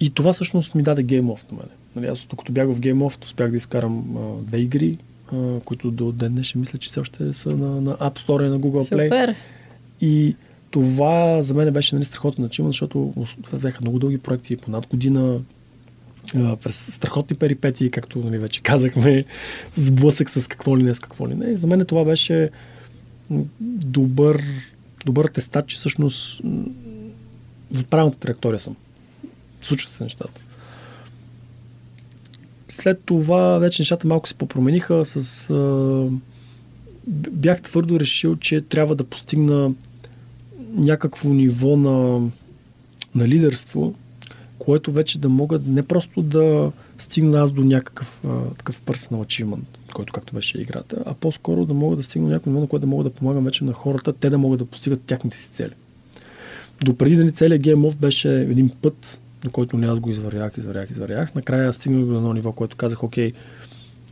И 0.00 0.10
това 0.10 0.32
всъщност 0.32 0.74
ми 0.74 0.82
даде 0.82 1.02
Off 1.02 1.52
на 1.52 1.58
мене. 1.58 1.70
Нали, 1.96 2.06
аз 2.06 2.26
докато 2.30 2.52
бях 2.52 2.68
в 2.68 2.80
Off, 2.80 3.24
успях 3.24 3.50
да 3.50 3.56
изкарам 3.56 4.16
а, 4.16 4.42
две 4.42 4.58
игри, 4.58 4.98
а, 5.32 5.60
които 5.64 5.90
до 5.90 6.12
ден 6.12 6.32
днешен 6.32 6.60
мисля, 6.60 6.78
че 6.78 6.88
все 6.88 7.00
още 7.00 7.34
са 7.34 7.48
на, 7.48 7.80
на 7.80 7.96
App 7.96 8.26
Store 8.26 8.46
и 8.46 8.48
на 8.48 8.60
Google 8.60 8.82
Супер. 8.82 9.10
Play. 9.10 9.34
И 10.00 10.36
това 10.70 11.42
за 11.42 11.54
мен 11.54 11.72
беше 11.72 11.94
нали, 11.94 12.04
страхотно 12.04 12.42
начима, 12.42 12.68
защото 12.68 13.12
това 13.42 13.58
бяха 13.58 13.78
много 13.80 13.98
дълги 13.98 14.18
проекти, 14.18 14.56
по 14.56 14.70
над 14.70 14.86
година 14.86 15.40
през 16.34 16.76
страхотни 16.94 17.36
перипетии, 17.36 17.90
както 17.90 18.18
нали, 18.18 18.38
вече 18.38 18.60
казахме, 18.60 19.24
сблъсък 19.74 20.30
с 20.30 20.48
какво 20.48 20.78
ли 20.78 20.82
не, 20.82 20.94
с 20.94 21.00
какво 21.00 21.28
ли 21.28 21.34
не. 21.34 21.46
И 21.46 21.56
за 21.56 21.66
мен 21.66 21.84
това 21.84 22.04
беше 22.04 22.50
добър, 23.60 24.42
добър 25.04 25.28
тестат, 25.28 25.66
че 25.66 25.76
всъщност 25.76 26.40
в 27.72 27.84
правилната 27.90 28.18
траектория 28.18 28.58
съм. 28.58 28.76
Случват 29.62 29.92
се 29.92 30.04
нещата. 30.04 30.40
След 32.68 33.02
това 33.04 33.58
вече 33.58 33.82
нещата 33.82 34.06
малко 34.06 34.28
се 34.28 34.34
попромениха. 34.34 35.04
С, 35.04 35.50
а, 35.50 36.08
бях 37.30 37.62
твърдо 37.62 38.00
решил, 38.00 38.36
че 38.36 38.60
трябва 38.60 38.94
да 38.94 39.04
постигна 39.04 39.72
някакво 40.74 41.28
ниво 41.28 41.76
на, 41.76 42.28
на 43.14 43.28
лидерство, 43.28 43.94
което 44.58 44.92
вече 44.92 45.18
да 45.18 45.28
мога 45.28 45.60
не 45.66 45.82
просто 45.82 46.22
да 46.22 46.72
стигна 46.98 47.40
аз 47.40 47.52
до 47.52 47.62
някакъв 47.62 48.24
а, 48.24 48.54
такъв 48.58 48.82
personal 48.82 49.44
achievement, 49.44 49.79
който 49.94 50.12
както 50.12 50.34
беше 50.34 50.60
играта, 50.60 50.96
а 51.06 51.14
по-скоро 51.14 51.66
да 51.66 51.74
мога 51.74 51.96
да 51.96 52.02
стигна 52.02 52.28
някакво 52.28 52.50
ниво, 52.50 52.60
на 52.60 52.66
което 52.66 52.86
да 52.86 52.90
мога 52.90 53.04
да 53.04 53.10
помагам 53.10 53.44
вече 53.44 53.64
на 53.64 53.72
хората, 53.72 54.12
те 54.12 54.30
да 54.30 54.38
могат 54.38 54.58
да 54.58 54.66
постигат 54.66 55.02
тяхните 55.02 55.36
си 55.36 55.48
цели. 55.48 55.72
До 56.84 56.96
преди 56.96 57.16
да 57.16 57.24
ни 57.24 57.32
целият 57.32 57.62
Off 57.62 57.96
беше 57.96 58.40
един 58.40 58.70
път, 58.82 59.20
до 59.44 59.50
който 59.50 59.76
не 59.76 59.86
аз 59.86 60.00
го 60.00 60.10
извървях, 60.10 60.52
извървях, 60.56 60.90
извървях. 60.90 61.34
Накрая 61.34 61.72
стигнах 61.72 62.04
до 62.04 62.16
едно 62.16 62.32
ниво, 62.32 62.52
което 62.52 62.76
казах, 62.76 63.02
окей, 63.02 63.32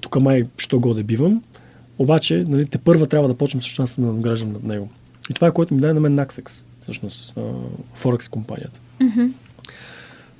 тук 0.00 0.20
май 0.20 0.44
що 0.56 0.80
го 0.80 0.94
да 0.94 1.04
бивам, 1.04 1.42
обаче, 1.98 2.44
нали, 2.48 2.66
те 2.66 2.78
първа 2.78 3.06
трябва 3.06 3.28
да 3.28 3.34
почнем 3.34 3.62
с 3.62 3.66
шанса 3.66 4.00
да 4.00 4.06
надграждам 4.06 4.52
над 4.52 4.64
него. 4.64 4.90
И 5.30 5.34
това 5.34 5.46
е 5.48 5.52
което 5.52 5.74
ми 5.74 5.80
даде 5.80 5.92
на 5.92 6.00
мен 6.00 6.16
Naxex, 6.16 6.50
всъщност, 6.82 7.34
Forex 7.96 8.28
компанията. 8.28 8.80
Mm-hmm. 9.00 9.32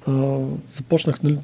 а, 0.06 0.38
започнах, 0.72 1.22
нали, 1.22 1.38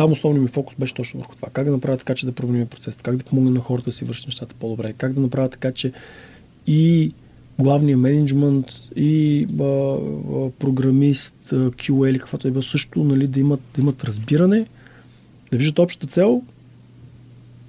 там 0.00 0.12
основният 0.12 0.42
ми 0.42 0.48
фокус 0.48 0.74
беше 0.78 0.94
точно 0.94 1.20
върху 1.20 1.36
това. 1.36 1.48
Как 1.52 1.64
да 1.64 1.70
направя 1.70 1.96
така, 1.96 2.14
че 2.14 2.26
да 2.26 2.32
променим 2.32 2.66
процесите, 2.66 3.04
как 3.04 3.16
да 3.16 3.24
помогна 3.24 3.50
на 3.50 3.60
хората 3.60 3.84
да 3.84 3.92
си 3.92 4.04
вършат 4.04 4.26
нещата 4.26 4.54
по-добре, 4.54 4.92
как 4.92 5.12
да 5.12 5.20
направя 5.20 5.48
така, 5.48 5.72
че 5.72 5.92
и 6.66 7.12
главния 7.58 7.96
менеджмент 7.96 8.66
и 8.96 9.46
а, 9.60 9.64
а, 9.64 10.50
програмист, 10.50 11.34
а, 11.52 11.56
QA 11.56 12.10
или 12.10 12.18
каквото 12.18 12.48
е 12.48 12.50
било 12.50 12.62
също, 12.62 13.04
нали, 13.04 13.26
да, 13.26 13.40
имат, 13.40 13.60
да 13.74 13.80
имат 13.80 14.04
разбиране, 14.04 14.66
да 15.52 15.58
виждат 15.58 15.78
общата 15.78 16.06
цел 16.06 16.42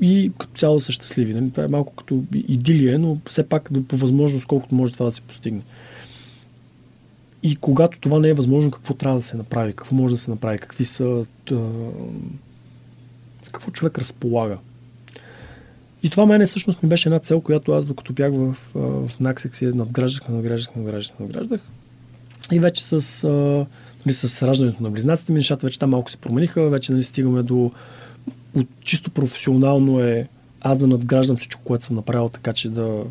и 0.01 0.31
като 0.37 0.53
цяло 0.57 0.79
са 0.79 0.91
щастливи. 0.91 1.33
Нали? 1.33 1.51
Това 1.51 1.63
е 1.63 1.67
малко 1.67 1.93
като 1.93 2.23
идилия, 2.47 2.99
но 2.99 3.17
все 3.27 3.43
пак 3.43 3.67
да, 3.71 3.83
по 3.83 3.97
възможност 3.97 4.45
колкото 4.45 4.75
може 4.75 4.93
това 4.93 5.05
да 5.05 5.11
се 5.11 5.21
постигне. 5.21 5.61
И 7.43 7.55
когато 7.55 7.99
това 7.99 8.19
не 8.19 8.29
е 8.29 8.33
възможно, 8.33 8.71
какво 8.71 8.93
трябва 8.93 9.19
да 9.19 9.23
се 9.25 9.37
направи, 9.37 9.73
какво 9.73 9.95
може 9.95 10.13
да 10.13 10.21
се 10.21 10.31
направи, 10.31 10.57
какви 10.57 10.85
са... 10.85 11.25
с 13.43 13.49
какво 13.51 13.71
човек 13.71 13.97
разполага. 13.97 14.57
И 16.03 16.09
това 16.09 16.25
мене 16.25 16.45
всъщност 16.45 16.83
ми 16.83 16.89
беше 16.89 17.09
една 17.09 17.19
цел, 17.19 17.41
която 17.41 17.71
аз 17.71 17.85
докато 17.85 18.13
бях 18.13 18.31
в, 18.33 18.55
в 18.73 19.17
Naxex 19.21 19.55
си 19.55 19.65
надграждах, 19.65 20.29
надграждах, 20.29 20.75
надграждах, 20.75 21.19
надграждах. 21.19 21.61
И 22.51 22.59
вече 22.59 22.83
с, 22.83 23.23
нали, 24.05 24.13
с 24.13 24.47
раждането 24.47 24.83
на 24.83 24.89
близнаците 24.89 25.31
ми 25.31 25.37
нещата 25.37 25.67
вече 25.67 25.79
там 25.79 25.89
малко 25.89 26.11
се 26.11 26.17
промениха, 26.17 26.69
вече 26.69 26.91
нали, 26.91 27.03
стигаме 27.03 27.43
до 27.43 27.71
от 28.55 28.67
чисто 28.81 29.11
професионално 29.11 29.99
е 29.99 30.27
аз 30.61 30.77
да 30.77 30.87
надграждам 30.87 31.37
всичко, 31.37 31.61
което 31.63 31.85
съм 31.85 31.95
направил, 31.95 32.29
така 32.29 32.53
че 32.53 32.69
да 32.69 33.03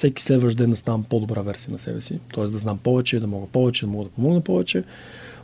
всеки 0.00 0.22
следващ 0.22 0.56
ден 0.56 0.70
да 0.70 0.76
ставам 0.76 1.04
по-добра 1.04 1.42
версия 1.42 1.72
на 1.72 1.78
себе 1.78 2.00
си. 2.00 2.18
т.е. 2.34 2.44
да 2.44 2.58
знам 2.58 2.78
повече, 2.78 3.20
да 3.20 3.26
мога 3.26 3.46
повече, 3.46 3.86
да 3.86 3.92
мога 3.92 4.04
да 4.04 4.10
помогна 4.10 4.40
повече. 4.40 4.84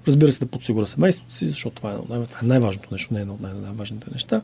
Разбира 0.06 0.32
се, 0.32 0.38
да 0.38 0.46
подсигуря 0.46 0.86
семейството 0.86 1.34
си, 1.34 1.48
защото 1.48 1.76
това 1.76 1.92
е 1.92 2.44
най-важното 2.46 2.88
нещо, 2.92 3.14
не 3.14 3.20
е 3.20 3.22
едно 3.22 3.34
от 3.34 3.40
най-важните 3.40 4.06
неща. 4.12 4.42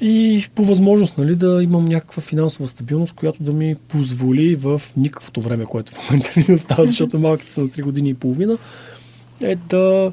И 0.00 0.44
по 0.54 0.64
възможност 0.64 1.18
нали, 1.18 1.34
да 1.34 1.62
имам 1.62 1.84
някаква 1.84 2.22
финансова 2.22 2.68
стабилност, 2.68 3.12
която 3.12 3.42
да 3.42 3.52
ми 3.52 3.76
позволи 3.88 4.54
в 4.54 4.82
никаквото 4.96 5.40
време, 5.40 5.64
което 5.64 5.92
в 5.92 6.10
момента 6.10 6.30
ми 6.36 6.54
остава, 6.54 6.86
защото 6.86 7.18
малките 7.18 7.52
са 7.52 7.60
на 7.60 7.68
3 7.68 7.82
години 7.82 8.10
и 8.10 8.14
половина, 8.14 8.58
е 9.40 9.56
да, 9.56 10.12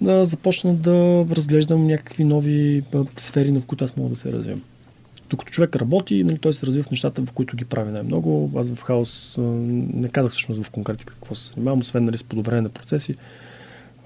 да 0.00 0.26
започна 0.26 0.74
да 0.74 1.26
разглеждам 1.30 1.86
някакви 1.86 2.24
нови 2.24 2.82
сфери, 3.16 3.50
в 3.50 3.66
които 3.66 3.84
аз 3.84 3.96
мога 3.96 4.10
да 4.10 4.16
се 4.16 4.32
развивам. 4.32 4.62
Докато 5.30 5.52
човек 5.52 5.76
работи, 5.76 6.24
нали, 6.24 6.38
той 6.38 6.54
се 6.54 6.66
развива 6.66 6.84
в 6.84 6.90
нещата, 6.90 7.26
в 7.26 7.32
които 7.32 7.56
ги 7.56 7.64
прави 7.64 7.90
най-много. 7.90 8.52
Аз 8.56 8.70
в 8.70 8.82
хаос 8.82 9.34
не 9.38 10.08
казах 10.08 10.30
всъщност 10.30 10.62
в 10.62 10.70
конкретика 10.70 11.14
какво 11.14 11.34
се 11.34 11.52
занимавам, 11.52 11.78
освен 11.78 12.04
нали, 12.04 12.16
с 12.18 12.24
подобрение 12.24 12.62
на 12.62 12.68
процеси 12.68 13.16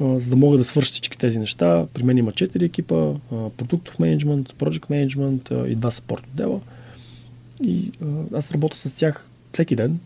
за 0.00 0.30
да 0.30 0.36
мога 0.36 0.58
да 0.58 0.64
свърша 0.64 0.90
всички 0.90 1.18
тези 1.18 1.38
неща. 1.38 1.86
При 1.94 2.02
мен 2.02 2.18
има 2.18 2.32
4 2.32 2.62
екипа, 2.62 3.12
продуктов 3.30 3.98
менеджмент, 3.98 4.52
project 4.52 4.90
менеджмент 4.90 5.50
и 5.68 5.74
два 5.74 5.90
съпорт 5.90 6.26
отдела. 6.26 6.60
И 7.62 7.92
аз 8.34 8.50
работя 8.50 8.76
с 8.76 8.94
тях 8.94 9.26
всеки 9.52 9.76
ден. 9.76 10.00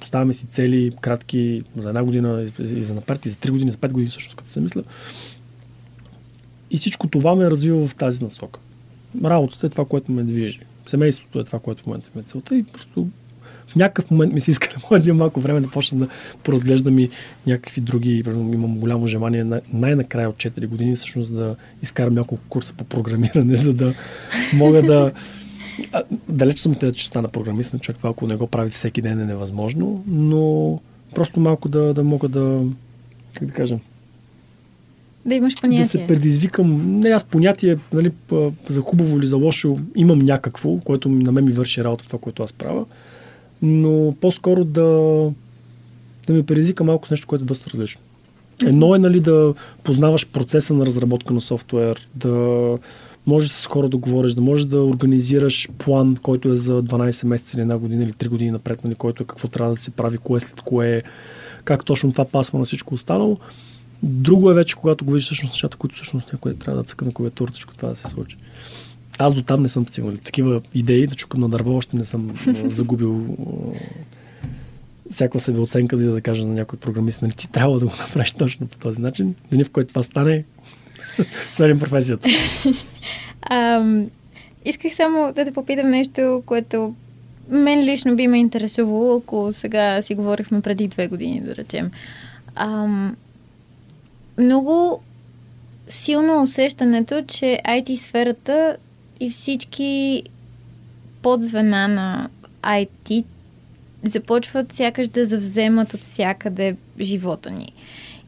Поставяме 0.00 0.34
си 0.34 0.46
цели, 0.46 0.92
кратки, 1.00 1.62
за 1.76 1.88
една 1.88 2.04
година 2.04 2.50
и 2.58 2.84
за 2.84 2.94
напред, 2.94 3.26
и 3.26 3.28
за 3.28 3.36
3 3.36 3.50
години, 3.50 3.70
за 3.70 3.76
5 3.76 3.92
години, 3.92 4.10
всъщност, 4.10 4.36
като 4.36 4.50
се 4.50 4.60
мисля. 4.60 4.82
И 6.70 6.76
всичко 6.76 7.08
това 7.08 7.34
ме 7.34 7.50
развива 7.50 7.88
в 7.88 7.94
тази 7.94 8.24
насока. 8.24 8.60
Работата 9.24 9.66
е 9.66 9.70
това, 9.70 9.84
което 9.84 10.12
ме 10.12 10.22
движи. 10.22 10.60
Семейството 10.86 11.40
е 11.40 11.44
това, 11.44 11.58
което 11.58 11.82
в 11.82 11.86
момента 11.86 12.10
ме 12.14 12.22
целта 12.22 12.56
и 12.56 12.62
просто 12.62 13.08
в 13.66 13.76
някакъв 13.76 14.10
момент 14.10 14.32
ми 14.32 14.40
се 14.40 14.50
иска 14.50 14.68
да 14.68 14.86
може 14.90 15.12
малко 15.12 15.40
време 15.40 15.60
да 15.60 15.70
почна 15.70 15.98
да 15.98 16.08
поразглеждам 16.42 16.98
и 16.98 17.10
някакви 17.46 17.80
други. 17.80 18.24
Имам 18.26 18.78
голямо 18.78 19.06
желание 19.06 19.46
най-накрая 19.72 20.30
от 20.30 20.36
4 20.36 20.66
години 20.66 20.96
всъщност 20.96 21.36
да 21.36 21.56
изкарам 21.82 22.14
няколко 22.14 22.44
курса 22.48 22.74
по 22.76 22.84
програмиране, 22.84 23.56
за 23.66 23.72
да 23.72 23.94
мога 24.54 24.82
да 24.82 25.12
далеч 26.28 26.58
съм 26.58 26.74
те, 26.74 26.92
че 26.92 27.08
стана 27.08 27.28
програмист, 27.28 27.80
човек 27.80 27.96
това, 27.96 28.10
ако 28.10 28.26
не 28.26 28.36
го 28.36 28.46
прави 28.46 28.70
всеки 28.70 29.02
ден 29.02 29.20
е 29.20 29.24
невъзможно, 29.24 30.04
но 30.06 30.80
просто 31.14 31.40
малко 31.40 31.68
да, 31.68 31.94
да 31.94 32.04
мога 32.04 32.28
да, 32.28 32.60
как 33.34 33.48
да 33.48 33.54
кажа, 33.54 33.78
да 35.26 35.34
имаш 35.34 35.54
понятие. 35.60 35.82
Да 35.82 35.88
се 35.88 36.06
предизвикам. 36.06 37.00
Не, 37.00 37.08
аз 37.08 37.24
понятие 37.24 37.76
нали, 37.92 38.12
за 38.68 38.80
хубаво 38.80 39.18
или 39.18 39.26
за 39.26 39.36
лошо 39.36 39.78
имам 39.96 40.18
някакво, 40.18 40.76
което 40.76 41.08
на 41.08 41.32
мен 41.32 41.44
ми 41.44 41.52
върши 41.52 41.84
работа 41.84 42.06
това, 42.06 42.18
което 42.18 42.42
аз 42.42 42.52
правя 42.52 42.84
но 43.64 44.14
по-скоро 44.20 44.64
да, 44.64 44.82
да 46.26 46.32
ми 46.32 46.46
предизвика 46.46 46.84
малко 46.84 47.06
с 47.06 47.10
нещо, 47.10 47.26
което 47.26 47.44
е 47.44 47.46
доста 47.46 47.70
различно. 47.70 48.00
Едно 48.66 48.94
е 48.94 48.98
нали, 48.98 49.20
да 49.20 49.54
познаваш 49.84 50.26
процеса 50.26 50.74
на 50.74 50.86
разработка 50.86 51.34
на 51.34 51.40
софтуер, 51.40 52.08
да 52.14 52.78
можеш 53.26 53.50
с 53.50 53.66
хора 53.66 53.88
да 53.88 53.96
говориш, 53.96 54.32
да 54.34 54.40
можеш 54.40 54.66
да 54.66 54.80
организираш 54.80 55.68
план, 55.78 56.16
който 56.22 56.48
е 56.48 56.56
за 56.56 56.82
12 56.82 57.26
месеца 57.26 57.56
или 57.56 57.62
една 57.62 57.78
година 57.78 58.04
или 58.04 58.12
3 58.12 58.28
години 58.28 58.50
напред, 58.50 58.84
нали, 58.84 58.94
който 58.94 59.22
е 59.22 59.26
какво 59.26 59.48
трябва 59.48 59.74
да 59.74 59.80
се 59.80 59.90
прави, 59.90 60.18
кое 60.18 60.40
след 60.40 60.60
кое, 60.60 61.02
как 61.64 61.84
точно 61.84 62.12
това 62.12 62.24
пасва 62.24 62.58
на 62.58 62.64
всичко 62.64 62.94
останало. 62.94 63.38
Друго 64.04 64.50
е 64.50 64.54
вече, 64.54 64.76
когато 64.76 65.04
го 65.04 65.12
видиш 65.12 65.24
всъщност 65.24 65.52
нещата, 65.52 65.76
които 65.76 65.94
всъщност 65.94 66.32
някой 66.32 66.54
трябва 66.54 66.82
да 66.82 66.88
цъка 66.88 67.04
на 67.04 67.12
клавиатура, 67.12 67.52
всичко 67.52 67.74
това 67.74 67.88
да 67.88 67.96
се 67.96 68.08
случи. 68.08 68.36
Аз 69.18 69.34
до 69.34 69.42
там 69.42 69.62
не 69.62 69.68
съм 69.68 69.88
стигнал. 69.88 70.14
Такива 70.16 70.60
идеи 70.74 71.06
да 71.06 71.14
чукам 71.14 71.40
на 71.40 71.48
дърво 71.48 71.76
още 71.76 71.96
не 71.96 72.04
съм 72.04 72.30
загубил 72.68 73.36
всяка 75.10 75.40
себе 75.40 75.60
оценка, 75.60 75.96
за 75.96 76.12
да 76.12 76.20
кажа 76.20 76.46
на 76.46 76.54
някой 76.54 76.78
програмист, 76.78 77.22
нали 77.22 77.32
ти 77.32 77.52
трябва 77.52 77.78
да 77.78 77.86
го 77.86 77.92
направиш 77.98 78.32
точно 78.32 78.66
по 78.66 78.76
този 78.76 79.00
начин. 79.00 79.34
Деня 79.50 79.64
в 79.64 79.70
който 79.70 79.88
това 79.88 80.02
стане, 80.02 80.44
сменим 81.52 81.78
професията. 81.78 82.28
Um, 83.50 84.08
исках 84.64 84.94
само 84.94 85.32
да 85.32 85.44
те 85.44 85.52
попитам 85.52 85.90
нещо, 85.90 86.42
което 86.46 86.94
мен 87.48 87.84
лично 87.84 88.16
би 88.16 88.26
ме 88.26 88.38
интересувало, 88.38 89.16
ако 89.16 89.52
сега 89.52 90.02
си 90.02 90.14
говорихме 90.14 90.60
преди 90.60 90.88
две 90.88 91.08
години, 91.08 91.40
да 91.40 91.56
речем. 91.56 91.90
Um, 92.56 93.14
много 94.38 95.02
силно 95.88 96.42
усещането, 96.42 97.22
че 97.28 97.60
IT 97.68 97.96
сферата 97.96 98.76
и 99.20 99.30
всички 99.30 100.22
подзвена 101.22 101.88
на 101.88 102.28
IT 102.62 103.24
започват 104.02 104.72
сякаш 104.72 105.08
да 105.08 105.26
завземат 105.26 105.94
от 105.94 106.00
всякъде 106.00 106.76
живота 107.00 107.50
ни. 107.50 107.72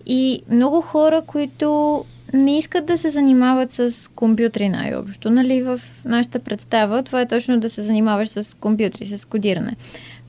И 0.07 0.43
много 0.51 0.81
хора, 0.81 1.23
които 1.27 2.05
не 2.35 2.59
искат 2.59 2.87
да 2.87 2.99
се 2.99 3.11
занимават 3.11 3.71
с 3.71 4.11
компютри 4.15 4.69
най-общо. 4.69 5.31
Нали, 5.31 5.63
в 5.63 5.81
нашата 6.05 6.39
представа 6.39 7.03
това 7.03 7.21
е 7.21 7.29
точно 7.29 7.61
да 7.61 7.71
се 7.71 7.83
занимаваш 7.83 8.29
с 8.29 8.57
компютри, 8.57 9.05
с 9.05 9.25
кодиране. 9.25 9.77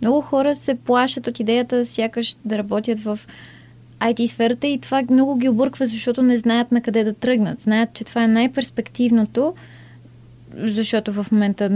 Много 0.02 0.22
хора 0.22 0.56
се 0.56 0.76
плашат 0.76 1.28
от 1.28 1.40
идеята 1.40 1.86
сякаш 1.86 2.36
да 2.46 2.58
работят 2.58 3.00
в 3.00 3.20
IT 4.02 4.28
сферата 4.28 4.68
и 4.68 4.78
това 4.78 5.04
много 5.10 5.36
ги 5.36 5.50
обърква, 5.50 5.88
защото 5.88 6.22
не 6.22 6.38
знаят 6.38 6.72
на 6.72 6.82
къде 6.82 7.04
да 7.04 7.14
тръгнат. 7.14 7.60
Знаят, 7.60 7.94
че 7.94 8.04
това 8.04 8.24
е 8.24 8.28
най-перспективното, 8.28 9.54
защото 10.58 11.14
в 11.14 11.26
момента 11.32 11.70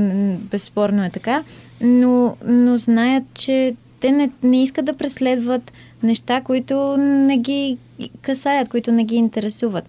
безспорно 0.51 1.03
е 1.03 1.09
така, 1.09 1.43
но, 1.81 2.35
но 2.45 2.77
знаят, 2.77 3.23
че 3.33 3.75
те 3.99 4.11
не, 4.11 4.29
не 4.43 4.63
искат 4.63 4.85
да 4.85 4.93
преследват 4.93 5.71
неща, 6.03 6.41
които 6.41 6.97
не 6.97 7.37
ги 7.37 7.77
касаят, 8.21 8.69
които 8.69 8.91
не 8.91 9.03
ги 9.03 9.15
интересуват. 9.15 9.83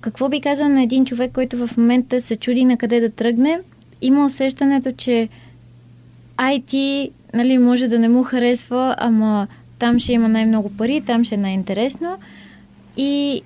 Какво 0.00 0.28
би 0.28 0.40
казал 0.40 0.68
на 0.68 0.82
един 0.82 1.04
човек, 1.04 1.32
който 1.32 1.66
в 1.66 1.76
момента 1.76 2.20
се 2.20 2.36
чуди 2.36 2.64
на 2.64 2.76
къде 2.76 3.00
да 3.00 3.10
тръгне? 3.10 3.60
Има 4.02 4.26
усещането, 4.26 4.92
че 4.92 5.28
IT 6.36 7.10
нали, 7.34 7.58
може 7.58 7.88
да 7.88 7.98
не 7.98 8.08
му 8.08 8.22
харесва, 8.22 8.94
ама 8.98 9.46
там 9.78 9.98
ще 9.98 10.12
има 10.12 10.28
най-много 10.28 10.70
пари, 10.76 11.02
там 11.06 11.24
ще 11.24 11.34
е 11.34 11.38
най-интересно. 11.38 12.18
И 12.96 13.42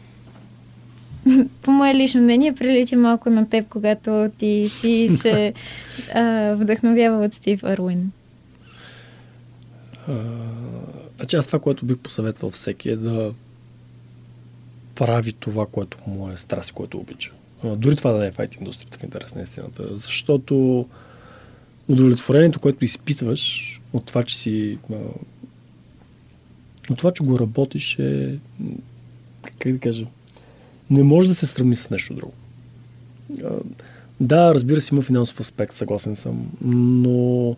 по 1.63 1.71
мое 1.71 1.95
лично 1.95 2.23
мнение, 2.23 2.55
прилича 2.55 2.97
малко 2.97 3.31
на 3.31 3.49
теб, 3.49 3.69
когато 3.69 4.31
ти 4.39 4.69
си 4.69 5.09
се 5.21 5.53
а, 6.15 6.55
вдъхновява 6.55 7.25
от 7.25 7.35
Стив 7.35 7.65
Арвин. 7.65 8.13
Значи 11.17 11.37
аз 11.37 11.47
това, 11.47 11.59
което 11.59 11.87
бих 11.87 11.99
посъветвал 11.99 12.51
всеки 12.51 12.89
е 12.89 12.97
да 12.97 13.33
прави 14.95 15.33
това, 15.33 15.67
което 15.67 15.99
му 16.07 16.31
е 16.31 16.37
страст, 16.37 16.73
което 16.73 16.99
обича. 16.99 17.31
А, 17.65 17.77
дори 17.77 17.97
това 17.97 18.13
да 18.13 18.19
не 18.19 18.27
е 18.27 18.33
файт 18.33 18.55
индустрията 18.55 18.99
в 18.99 19.03
интерес 19.03 19.35
на 19.35 19.43
истината. 19.43 19.97
Защото 19.97 20.87
удовлетворението, 21.89 22.61
което 22.61 22.85
изпитваш 22.85 23.81
от 23.93 24.07
това, 24.07 24.25
че 24.25 24.39
си 24.39 24.79
от 26.91 26.99
това, 26.99 27.13
че 27.13 27.23
го 27.23 27.39
работиш 27.39 27.99
е 27.99 28.39
как 29.59 29.73
да 29.73 29.79
кажа, 29.79 30.07
не 30.91 31.03
може 31.03 31.29
да 31.29 31.35
се 31.35 31.47
сравни 31.47 31.77
с 31.77 31.91
нещо 31.91 32.15
друго. 32.15 32.33
Да, 34.21 34.55
разбира 34.55 34.81
се, 34.81 34.95
има 34.95 35.03
финансов 35.03 35.41
аспект, 35.41 35.75
съгласен 35.75 36.17
съм, 36.17 36.47
но 36.65 37.57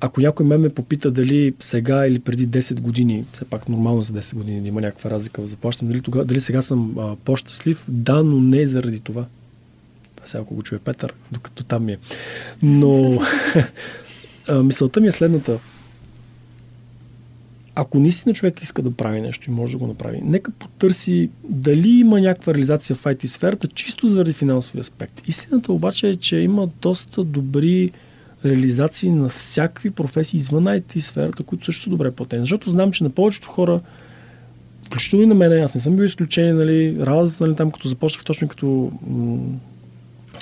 ако 0.00 0.20
някой 0.20 0.46
ме 0.46 0.56
ме 0.56 0.68
попита 0.68 1.10
дали 1.10 1.54
сега 1.60 2.06
или 2.06 2.18
преди 2.18 2.48
10 2.48 2.80
години, 2.80 3.24
все 3.32 3.44
пак 3.44 3.68
нормално 3.68 4.02
за 4.02 4.12
10 4.12 4.34
години 4.34 4.60
да 4.60 4.68
има 4.68 4.80
някаква 4.80 5.10
разлика 5.10 5.42
в 5.42 5.46
заплащане, 5.46 5.90
дали, 5.90 6.00
тогава, 6.00 6.24
дали 6.24 6.40
сега 6.40 6.62
съм 6.62 6.98
а, 6.98 7.16
по-щастлив, 7.16 7.84
да, 7.88 8.22
но 8.22 8.40
не 8.40 8.66
заради 8.66 9.00
това. 9.00 9.26
Това 10.16 10.26
сега 10.26 10.42
ако 10.42 10.54
го 10.54 10.62
чуе 10.62 10.78
Петър, 10.78 11.14
докато 11.32 11.64
там 11.64 11.84
ми 11.84 11.92
е. 11.92 11.98
Но 12.62 13.20
а, 14.48 14.62
мисълта 14.62 15.00
ми 15.00 15.06
е 15.06 15.12
следната. 15.12 15.58
Ако 17.74 17.98
наистина 17.98 18.34
човек 18.34 18.62
иска 18.62 18.82
да 18.82 18.90
прави 18.90 19.20
нещо 19.20 19.50
и 19.50 19.52
може 19.52 19.72
да 19.72 19.78
го 19.78 19.86
направи, 19.86 20.20
нека 20.24 20.50
потърси 20.50 21.30
дали 21.48 21.88
има 21.88 22.20
някаква 22.20 22.54
реализация 22.54 22.96
в 22.96 23.04
IT 23.04 23.26
сферата, 23.26 23.68
чисто 23.68 24.08
заради 24.08 24.32
финансови 24.32 24.80
аспект. 24.80 25.22
Истината 25.26 25.72
обаче 25.72 26.08
е, 26.08 26.16
че 26.16 26.36
има 26.36 26.68
доста 26.82 27.24
добри 27.24 27.90
реализации 28.44 29.10
на 29.10 29.28
всякакви 29.28 29.90
професии 29.90 30.36
извън 30.36 30.64
IT 30.64 30.98
сферата, 30.98 31.42
които 31.42 31.64
също 31.64 31.82
са 31.82 31.90
добре 31.90 32.10
платени. 32.10 32.42
Защото 32.42 32.70
знам, 32.70 32.92
че 32.92 33.04
на 33.04 33.10
повечето 33.10 33.48
хора, 33.48 33.80
включително 34.86 35.24
и 35.24 35.26
на 35.26 35.34
мен, 35.34 35.62
аз 35.62 35.74
не 35.74 35.80
съм 35.80 35.96
бил 35.96 36.04
изключение, 36.04 36.52
нали, 36.52 36.96
работата 37.00 37.46
нали, 37.46 37.56
там, 37.56 37.70
като 37.70 37.88
започнах 37.88 38.24
точно 38.24 38.48
като 38.48 38.92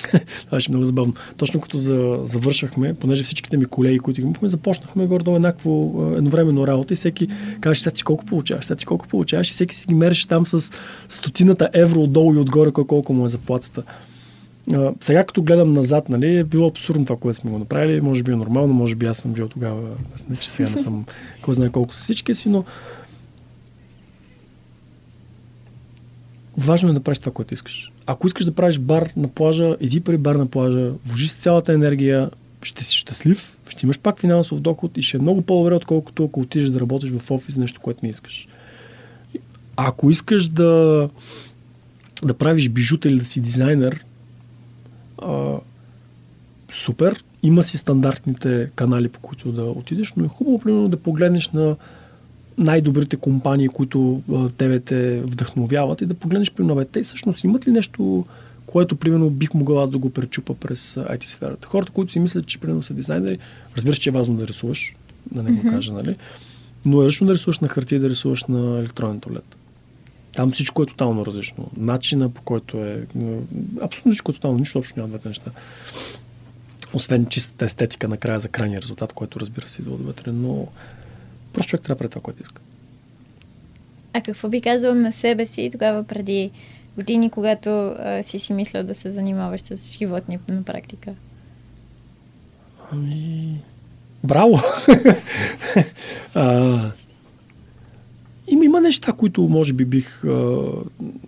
това 0.45 0.57
беше 0.57 0.71
много 0.71 0.85
забавно. 0.85 1.13
Точно 1.37 1.61
като 1.61 1.77
за, 1.77 2.19
завършахме, 2.23 2.93
понеже 2.93 3.23
всичките 3.23 3.57
ми 3.57 3.65
колеги, 3.65 3.99
които 3.99 4.21
имахме, 4.21 4.49
започнахме 4.49 5.05
горе-долу 5.05 5.35
еднакво 5.35 6.03
едновременно 6.17 6.67
работа 6.67 6.93
и 6.93 6.95
всеки 6.95 7.27
каже, 7.61 7.81
сега 7.81 7.93
ти 7.93 8.03
колко 8.03 8.25
получаваш, 8.25 8.65
сега 8.65 8.75
ти 8.75 8.85
колко 8.85 9.07
получаваш 9.07 9.49
и 9.49 9.53
всеки 9.53 9.75
си 9.75 9.85
ги 9.87 9.93
мереше 9.93 10.27
там 10.27 10.47
с 10.47 10.71
стотината 11.09 11.69
евро 11.73 12.01
отдолу 12.01 12.33
и 12.33 12.37
отгоре, 12.37 12.71
колко 12.71 13.13
му 13.13 13.25
е 13.25 13.29
заплатата. 13.29 13.83
А, 14.73 14.93
сега 15.01 15.23
като 15.23 15.43
гледам 15.43 15.73
назад, 15.73 16.09
нали, 16.09 16.37
е 16.37 16.43
било 16.43 16.67
абсурдно 16.67 17.05
това, 17.05 17.19
което 17.19 17.39
сме 17.39 17.51
го 17.51 17.59
направили. 17.59 18.01
Може 18.01 18.23
би 18.23 18.31
е 18.31 18.35
нормално, 18.35 18.73
може 18.73 18.95
би 18.95 19.05
аз 19.05 19.17
съм 19.17 19.33
бил 19.33 19.47
тогава, 19.47 19.89
не 20.29 20.35
че 20.35 20.51
сега 20.51 20.69
не 20.69 20.77
съм, 20.77 21.05
кой 21.41 21.53
знае 21.53 21.69
колко 21.69 21.93
са 21.93 22.01
всички 22.03 22.35
си, 22.35 22.49
но 22.49 22.65
важно 26.57 26.89
е 26.89 26.93
да 26.93 26.99
правиш 26.99 27.19
това, 27.19 27.31
което 27.31 27.53
искаш. 27.53 27.92
Ако 28.05 28.27
искаш 28.27 28.45
да 28.45 28.51
правиш 28.51 28.79
бар 28.79 29.09
на 29.17 29.27
плажа, 29.27 29.77
иди 29.79 29.99
при 30.01 30.17
бар 30.17 30.35
на 30.35 30.45
плажа, 30.45 30.91
вложи 31.05 31.27
си 31.27 31.39
цялата 31.39 31.73
енергия, 31.73 32.29
ще 32.61 32.83
си 32.83 32.95
щастлив, 32.95 33.57
ще 33.69 33.85
имаш 33.85 33.99
пак 33.99 34.19
финансов 34.19 34.59
доход 34.59 34.97
и 34.97 35.01
ще 35.01 35.17
е 35.17 35.19
много 35.19 35.41
по-добре, 35.41 35.75
отколкото 35.75 36.25
ако 36.25 36.39
отидеш 36.39 36.69
да 36.69 36.79
работиш 36.79 37.11
в 37.11 37.31
офис 37.31 37.57
нещо, 37.57 37.81
което 37.81 37.99
не 38.03 38.09
искаш. 38.09 38.47
Ако 39.77 40.09
искаш 40.09 40.47
да, 40.47 41.09
да 42.23 42.33
правиш 42.33 42.69
бижута 42.69 43.09
или 43.09 43.19
да 43.19 43.25
си 43.25 43.41
дизайнер, 43.41 44.05
а, 45.21 45.55
супер, 46.71 47.23
има 47.43 47.63
си 47.63 47.77
стандартните 47.77 48.69
канали, 48.75 49.09
по 49.09 49.19
които 49.19 49.51
да 49.51 49.63
отидеш, 49.63 50.13
но 50.17 50.25
е 50.25 50.27
хубаво, 50.27 50.59
примерно, 50.59 50.89
да 50.89 50.97
погледнеш 50.97 51.49
на 51.49 51.75
най-добрите 52.57 53.17
компании, 53.17 53.67
които 53.67 54.21
а, 54.33 54.49
тебе 54.49 54.79
те 54.79 55.21
вдъхновяват 55.21 56.01
и 56.01 56.05
да 56.05 56.13
погледнеш, 56.13 56.51
примерно, 56.51 56.85
те 56.85 57.03
всъщност 57.03 57.43
имат 57.43 57.67
ли 57.67 57.71
нещо, 57.71 58.25
което, 58.65 58.95
примерно, 58.95 59.29
бих 59.29 59.53
могъл 59.53 59.87
да 59.87 59.97
го 59.97 60.09
пречупа 60.09 60.53
през 60.53 60.95
IT 60.95 61.23
сферата. 61.23 61.67
Хората, 61.67 61.91
които 61.91 62.11
си 62.11 62.19
мислят, 62.19 62.47
че, 62.47 62.59
примерно, 62.59 62.83
са 62.83 62.93
дизайнери, 62.93 63.37
разбира 63.75 63.93
се, 63.93 63.99
че 63.99 64.09
е 64.09 64.13
важно 64.13 64.35
да 64.35 64.47
рисуваш, 64.47 64.95
да 65.31 65.43
не 65.43 65.51
го 65.51 65.71
кажа, 65.71 65.93
нали? 65.93 66.15
Но 66.85 67.01
е 67.01 67.03
различно 67.03 67.27
да 67.27 67.33
рисуваш 67.33 67.59
на 67.59 67.67
хартия 67.67 68.01
да 68.01 68.09
рисуваш 68.09 68.43
на 68.43 68.79
електронен 68.79 69.19
туалет. 69.19 69.55
Там 70.35 70.51
всичко 70.51 70.83
е 70.83 70.85
тотално 70.85 71.25
различно. 71.25 71.71
Начина 71.77 72.29
по 72.29 72.41
който 72.41 72.77
е... 72.77 73.05
Абсолютно 73.81 74.11
всичко 74.11 74.31
е 74.31 74.35
тотално. 74.35 74.59
Нищо 74.59 74.79
общо 74.79 74.99
няма 74.99 75.09
двете 75.09 75.27
неща. 75.27 75.51
Освен 76.93 77.25
чистата 77.25 77.65
естетика 77.65 78.07
накрая 78.07 78.39
за 78.39 78.47
крайния 78.47 78.81
резултат, 78.81 79.13
който 79.13 79.39
разбира 79.39 79.67
се 79.67 79.81
идва 79.81 79.95
отвътре. 79.95 80.31
Но 80.31 80.67
просто 81.53 81.69
човек 81.69 81.83
трябва 81.83 81.95
да 81.95 81.99
прави 81.99 82.09
това, 82.09 82.21
което 82.21 82.41
иска. 82.41 82.61
А 84.13 84.21
какво 84.21 84.49
би 84.49 84.61
казал 84.61 84.95
на 84.95 85.13
себе 85.13 85.45
си 85.45 85.69
тогава 85.71 86.03
преди 86.03 86.51
години, 86.95 87.29
когато 87.29 87.69
а, 87.69 88.23
си 88.23 88.39
си 88.39 88.53
мислял 88.53 88.83
да 88.83 88.95
се 88.95 89.11
занимаваш 89.11 89.61
с 89.61 89.97
животни 89.97 90.39
на 90.47 90.63
практика? 90.63 91.13
Ами... 92.91 93.57
Браво! 94.23 94.59
а, 96.33 96.79
има, 98.47 98.65
има 98.65 98.81
неща, 98.81 99.11
които 99.11 99.41
може 99.41 99.73
би 99.73 99.85
бих, 99.85 100.23
а, 100.23 100.61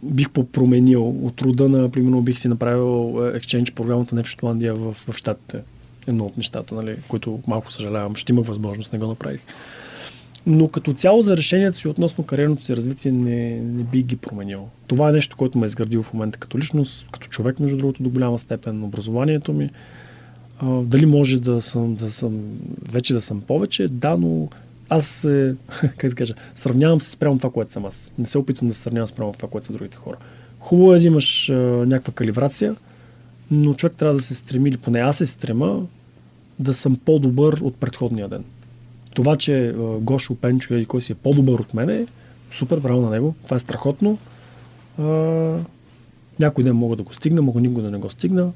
бих 0.03 0.29
променил 0.29 1.09
от 1.09 1.41
рода 1.41 1.69
на, 1.69 1.89
примерно, 1.89 2.21
бих 2.21 2.39
си 2.39 2.47
направил 2.47 3.13
Exchange 3.15 3.73
програмата 3.73 4.23
в 4.23 4.27
Шотландия, 4.27 4.75
в, 4.75 4.93
в 4.93 5.17
Штатите. 5.17 5.61
Едно 6.07 6.25
от 6.25 6.37
нещата, 6.37 6.75
нали, 6.75 6.95
които 7.07 7.39
малко 7.47 7.71
съжалявам. 7.71 8.15
Ще 8.15 8.31
има 8.31 8.41
възможност, 8.41 8.93
не 8.93 8.99
го 8.99 9.07
направих. 9.07 9.41
Но 10.47 10.67
като 10.67 10.93
цяло 10.93 11.21
за 11.21 11.37
решението 11.37 11.77
си 11.77 11.87
относно 11.87 12.23
кариерното 12.23 12.65
си 12.65 12.75
развитие 12.75 13.11
не, 13.11 13.59
не 13.59 13.83
би 13.83 14.03
ги 14.03 14.15
променил. 14.15 14.67
Това 14.87 15.09
е 15.09 15.11
нещо, 15.11 15.37
което 15.37 15.57
ме 15.57 15.65
е 15.65 15.67
изградил 15.67 16.03
в 16.03 16.13
момента 16.13 16.39
като 16.39 16.57
личност, 16.57 17.07
като 17.11 17.27
човек, 17.27 17.59
между 17.59 17.77
другото, 17.77 18.03
до 18.03 18.09
голяма 18.09 18.39
степен. 18.39 18.83
Образованието 18.83 19.53
ми. 19.53 19.69
А, 20.59 20.81
дали 20.81 21.05
може 21.05 21.39
да 21.39 21.61
съм, 21.61 21.95
да 21.95 22.09
съм, 22.09 22.41
вече 22.91 23.13
да 23.13 23.21
съм 23.21 23.41
повече? 23.41 23.87
Да, 23.87 24.17
но 24.17 24.49
аз, 24.89 25.23
е, 25.23 25.55
как 25.97 26.09
да 26.09 26.15
кажа, 26.15 26.33
сравнявам 26.55 27.01
се 27.01 27.09
спрямо 27.09 27.37
това, 27.37 27.51
което 27.51 27.71
съм 27.71 27.85
аз. 27.85 28.13
Не 28.17 28.25
се 28.25 28.37
опитвам 28.37 28.67
да 28.67 28.73
се 28.73 28.81
сравнявам 28.81 29.07
спрямо 29.07 29.33
това, 29.33 29.49
което 29.49 29.67
са 29.67 29.73
другите 29.73 29.97
хора. 29.97 30.17
Хубаво 30.59 30.93
е 30.93 30.99
да 30.99 31.05
имаш 31.05 31.49
а, 31.49 31.53
някаква 31.53 32.13
калибрация, 32.13 32.75
но 33.51 33.73
човек 33.73 33.95
трябва 33.95 34.15
да 34.15 34.21
се 34.21 34.35
стреми, 34.35 34.69
или 34.69 34.77
поне 34.77 34.99
аз 34.99 35.17
се 35.17 35.25
стрема, 35.25 35.85
да 36.59 36.73
съм 36.73 36.95
по-добър 36.95 37.53
от 37.61 37.75
предходния 37.75 38.27
ден. 38.27 38.43
Това, 39.15 39.35
че 39.35 39.67
а, 39.67 39.73
Гошо, 39.99 40.35
Пенчо 40.35 40.73
или 40.73 40.85
кой 40.85 41.01
си 41.01 41.11
е 41.11 41.15
по-добър 41.15 41.59
от 41.59 41.73
мене, 41.73 42.05
супер, 42.51 42.79
браво 42.79 43.01
на 43.01 43.09
него. 43.09 43.35
Това 43.43 43.55
е 43.55 43.59
страхотно. 43.59 44.17
А, 44.99 45.03
някой 46.39 46.63
ден 46.63 46.75
мога 46.75 46.95
да 46.95 47.03
го 47.03 47.13
стигна, 47.13 47.41
мога 47.41 47.61
никога 47.61 47.81
да 47.81 47.91
не 47.91 47.97
го 47.97 48.09
стигна. 48.09 48.51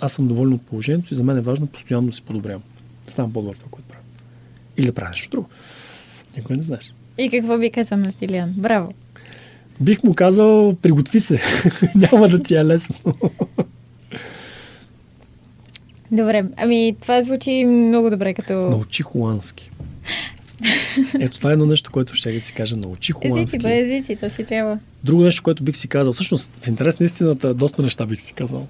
Аз 0.00 0.12
съм 0.12 0.28
доволен 0.28 0.52
от 0.52 0.62
положението 0.62 1.14
и 1.14 1.16
за 1.16 1.22
мен 1.22 1.36
е 1.36 1.40
важно 1.40 1.66
постоянно 1.66 2.08
да 2.08 2.16
се 2.16 2.22
подобрявам. 2.22 2.62
Ставам 3.06 3.32
по-добър 3.32 3.56
това, 3.56 3.68
което 3.70 3.88
правя. 3.88 4.02
Или 4.76 4.86
да 4.86 4.92
правя 4.92 5.10
нещо 5.10 5.30
друго. 5.30 5.48
Никой 6.36 6.56
не 6.56 6.62
знаеш. 6.62 6.94
И 7.18 7.30
какво 7.30 7.58
би 7.58 7.70
казал 7.70 7.98
на 7.98 8.12
Стилиан? 8.12 8.54
Браво! 8.56 8.92
Бих 9.80 10.02
му 10.02 10.14
казал, 10.14 10.76
приготви 10.82 11.20
се. 11.20 11.40
Няма 11.94 12.28
да 12.28 12.42
ти 12.42 12.54
е 12.54 12.64
лесно. 12.64 12.96
Добре, 16.12 16.44
ами 16.56 16.96
това 17.00 17.22
звучи 17.22 17.64
много 17.64 18.10
добре 18.10 18.34
като... 18.34 18.52
Научи 18.52 19.02
холандски. 19.02 19.70
Ето 21.20 21.38
това 21.38 21.50
е 21.50 21.52
едно 21.52 21.66
нещо, 21.66 21.90
което 21.90 22.14
ще 22.14 22.32
да 22.32 22.40
си 22.40 22.52
кажа. 22.52 22.76
Научи 22.76 23.12
холандски. 23.12 23.40
Езици, 23.40 23.58
бе, 23.58 23.80
езици, 23.80 24.16
то 24.16 24.30
си 24.30 24.44
трябва. 24.44 24.78
Друго 25.04 25.22
нещо, 25.22 25.42
което 25.42 25.62
бих 25.62 25.76
си 25.76 25.88
казал, 25.88 26.12
всъщност 26.12 26.52
в 26.60 26.66
интерес 26.66 27.00
на 27.00 27.06
истината, 27.06 27.54
доста 27.54 27.82
неща 27.82 28.06
бих 28.06 28.20
си 28.20 28.32
казал. 28.32 28.66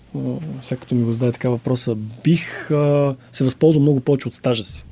След 0.63 0.81
като 0.81 0.95
ми 0.95 1.05
го 1.05 1.13
зададе 1.13 1.33
така 1.33 1.49
въпроса, 1.49 1.95
бих 2.25 2.71
а, 2.71 3.15
се 3.33 3.45
възползвал 3.45 3.83
много 3.83 4.01
повече 4.01 4.29
от 4.29 4.35
стажа 4.35 4.65
си. 4.65 4.85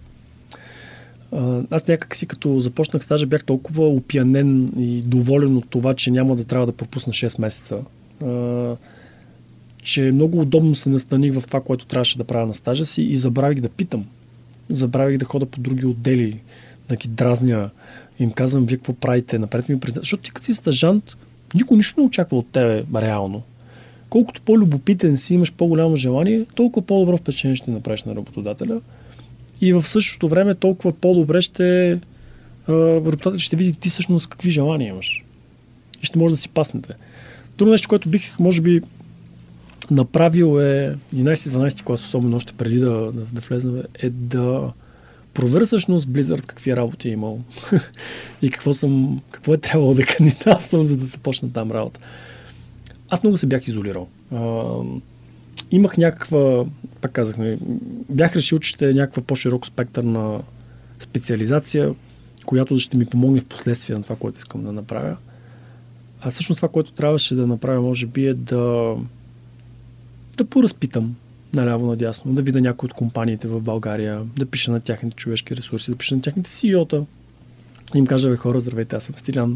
Аз 1.70 1.88
някак 1.88 2.14
си 2.14 2.26
като 2.26 2.60
започнах 2.60 3.04
стажа 3.04 3.26
бях 3.26 3.44
толкова 3.44 3.88
опиянен 3.88 4.72
и 4.78 5.02
доволен 5.02 5.56
от 5.56 5.70
това, 5.70 5.94
че 5.94 6.10
няма 6.10 6.36
да 6.36 6.44
трябва 6.44 6.66
да 6.66 6.72
пропусна 6.72 7.12
6 7.12 7.40
месеца. 7.40 7.78
Че 9.82 10.02
много 10.02 10.40
удобно 10.40 10.74
се 10.74 10.88
настаних 10.88 11.34
в 11.34 11.46
това, 11.46 11.60
което 11.60 11.86
трябваше 11.86 12.18
да 12.18 12.24
правя 12.24 12.46
на 12.46 12.54
стажа 12.54 12.86
си 12.86 13.02
и 13.02 13.16
забравих 13.16 13.60
да 13.60 13.68
питам. 13.68 14.06
Забравих 14.70 15.18
да 15.18 15.24
хода 15.24 15.46
по 15.46 15.60
други 15.60 15.86
отдели, 15.86 16.40
да 16.88 16.96
ги 16.96 17.08
дразня. 17.08 17.70
Им 18.18 18.30
казвам, 18.30 18.66
вие 18.66 18.76
какво 18.76 18.92
правите, 18.92 19.38
напред 19.38 19.68
ми 19.68 19.80
пред... 19.80 19.94
Защото 19.94 20.22
ти 20.22 20.30
като 20.30 20.46
си 20.46 20.54
стажант, 20.54 21.16
никой 21.54 21.76
нищо 21.76 22.00
не 22.00 22.06
очаква 22.06 22.38
от 22.38 22.46
тебе 22.52 22.84
реално. 22.94 23.42
Колкото 24.10 24.42
по-любопитен 24.42 25.18
си, 25.18 25.34
имаш 25.34 25.52
по-голямо 25.52 25.96
желание, 25.96 26.46
толкова 26.54 26.86
по-добро 26.86 27.16
впечатление 27.16 27.56
ще 27.56 27.70
направиш 27.70 28.02
на 28.02 28.16
работодателя– 28.16 28.80
и 29.60 29.72
в 29.72 29.86
същото 29.86 30.28
време 30.28 30.54
толкова 30.54 30.92
по-добре 30.92 31.42
ще 31.42 31.98
работодателят 32.68 33.40
ще 33.40 33.56
види 33.56 33.72
ти 33.72 33.88
всъщност 33.88 34.26
какви 34.26 34.50
желания 34.50 34.88
имаш. 34.88 35.24
И 36.02 36.06
ще 36.06 36.18
може 36.18 36.34
да 36.34 36.38
си 36.38 36.48
паснете. 36.48 36.94
Друго 37.58 37.70
нещо, 37.70 37.88
което 37.88 38.08
бих, 38.08 38.38
може 38.38 38.60
би, 38.60 38.82
направил 39.90 40.60
е 40.60 40.96
11-12 41.14 41.84
клас, 41.84 42.00
особено 42.00 42.36
още 42.36 42.52
преди 42.52 42.78
да, 42.78 42.90
да, 42.90 43.20
да 43.32 43.40
влезна, 43.40 43.82
е 44.02 44.10
да 44.10 44.72
проверя 45.34 45.64
всъщност 45.64 46.08
Blizzard 46.08 46.46
какви 46.46 46.76
работи 46.76 47.08
е 47.08 47.12
имал 47.12 47.40
и 48.42 48.50
какво, 48.50 48.74
съм, 48.74 49.20
какво 49.30 49.54
е 49.54 49.58
трябвало 49.58 49.94
да 49.94 50.02
кандидатствам, 50.02 50.86
за 50.86 50.96
да 50.96 51.06
започна 51.06 51.52
там 51.52 51.72
работа. 51.72 52.00
Аз 53.10 53.22
много 53.22 53.36
се 53.36 53.46
бях 53.46 53.68
изолирал 53.68 54.08
имах 55.70 55.96
някаква, 55.96 56.64
пак 57.00 57.12
казах, 57.12 57.36
бях 58.08 58.36
решил, 58.36 58.58
че 58.58 58.70
ще 58.70 58.90
е 58.90 58.94
някаква 58.94 59.22
по-широк 59.22 59.66
спектър 59.66 60.02
на 60.02 60.40
специализация, 60.98 61.94
която 62.46 62.78
ще 62.78 62.96
ми 62.96 63.06
помогне 63.06 63.40
в 63.40 63.46
последствие 63.46 63.96
на 63.96 64.02
това, 64.02 64.16
което 64.16 64.38
искам 64.38 64.64
да 64.64 64.72
направя. 64.72 65.16
А 66.20 66.30
всъщност 66.30 66.58
това, 66.58 66.68
което 66.68 66.92
трябваше 66.92 67.34
да 67.34 67.46
направя, 67.46 67.80
може 67.80 68.06
би, 68.06 68.26
е 68.26 68.34
да, 68.34 68.94
да 70.38 70.44
поразпитам 70.44 71.16
наляво 71.52 71.86
надясно, 71.86 72.32
да 72.32 72.42
видя 72.42 72.60
някои 72.60 72.86
от 72.86 72.92
компаниите 72.92 73.48
в 73.48 73.60
България, 73.60 74.22
да 74.38 74.46
пиша 74.46 74.70
на 74.70 74.80
тяхните 74.80 75.16
човешки 75.16 75.56
ресурси, 75.56 75.90
да 75.90 75.96
пиша 75.96 76.14
на 76.16 76.22
тяхните 76.22 76.50
CEO-та. 76.50 77.02
Им 77.94 78.06
кажа, 78.06 78.30
бе 78.30 78.36
хора, 78.36 78.60
здравейте, 78.60 78.96
аз 78.96 79.04
съм 79.04 79.14
Стилян. 79.18 79.50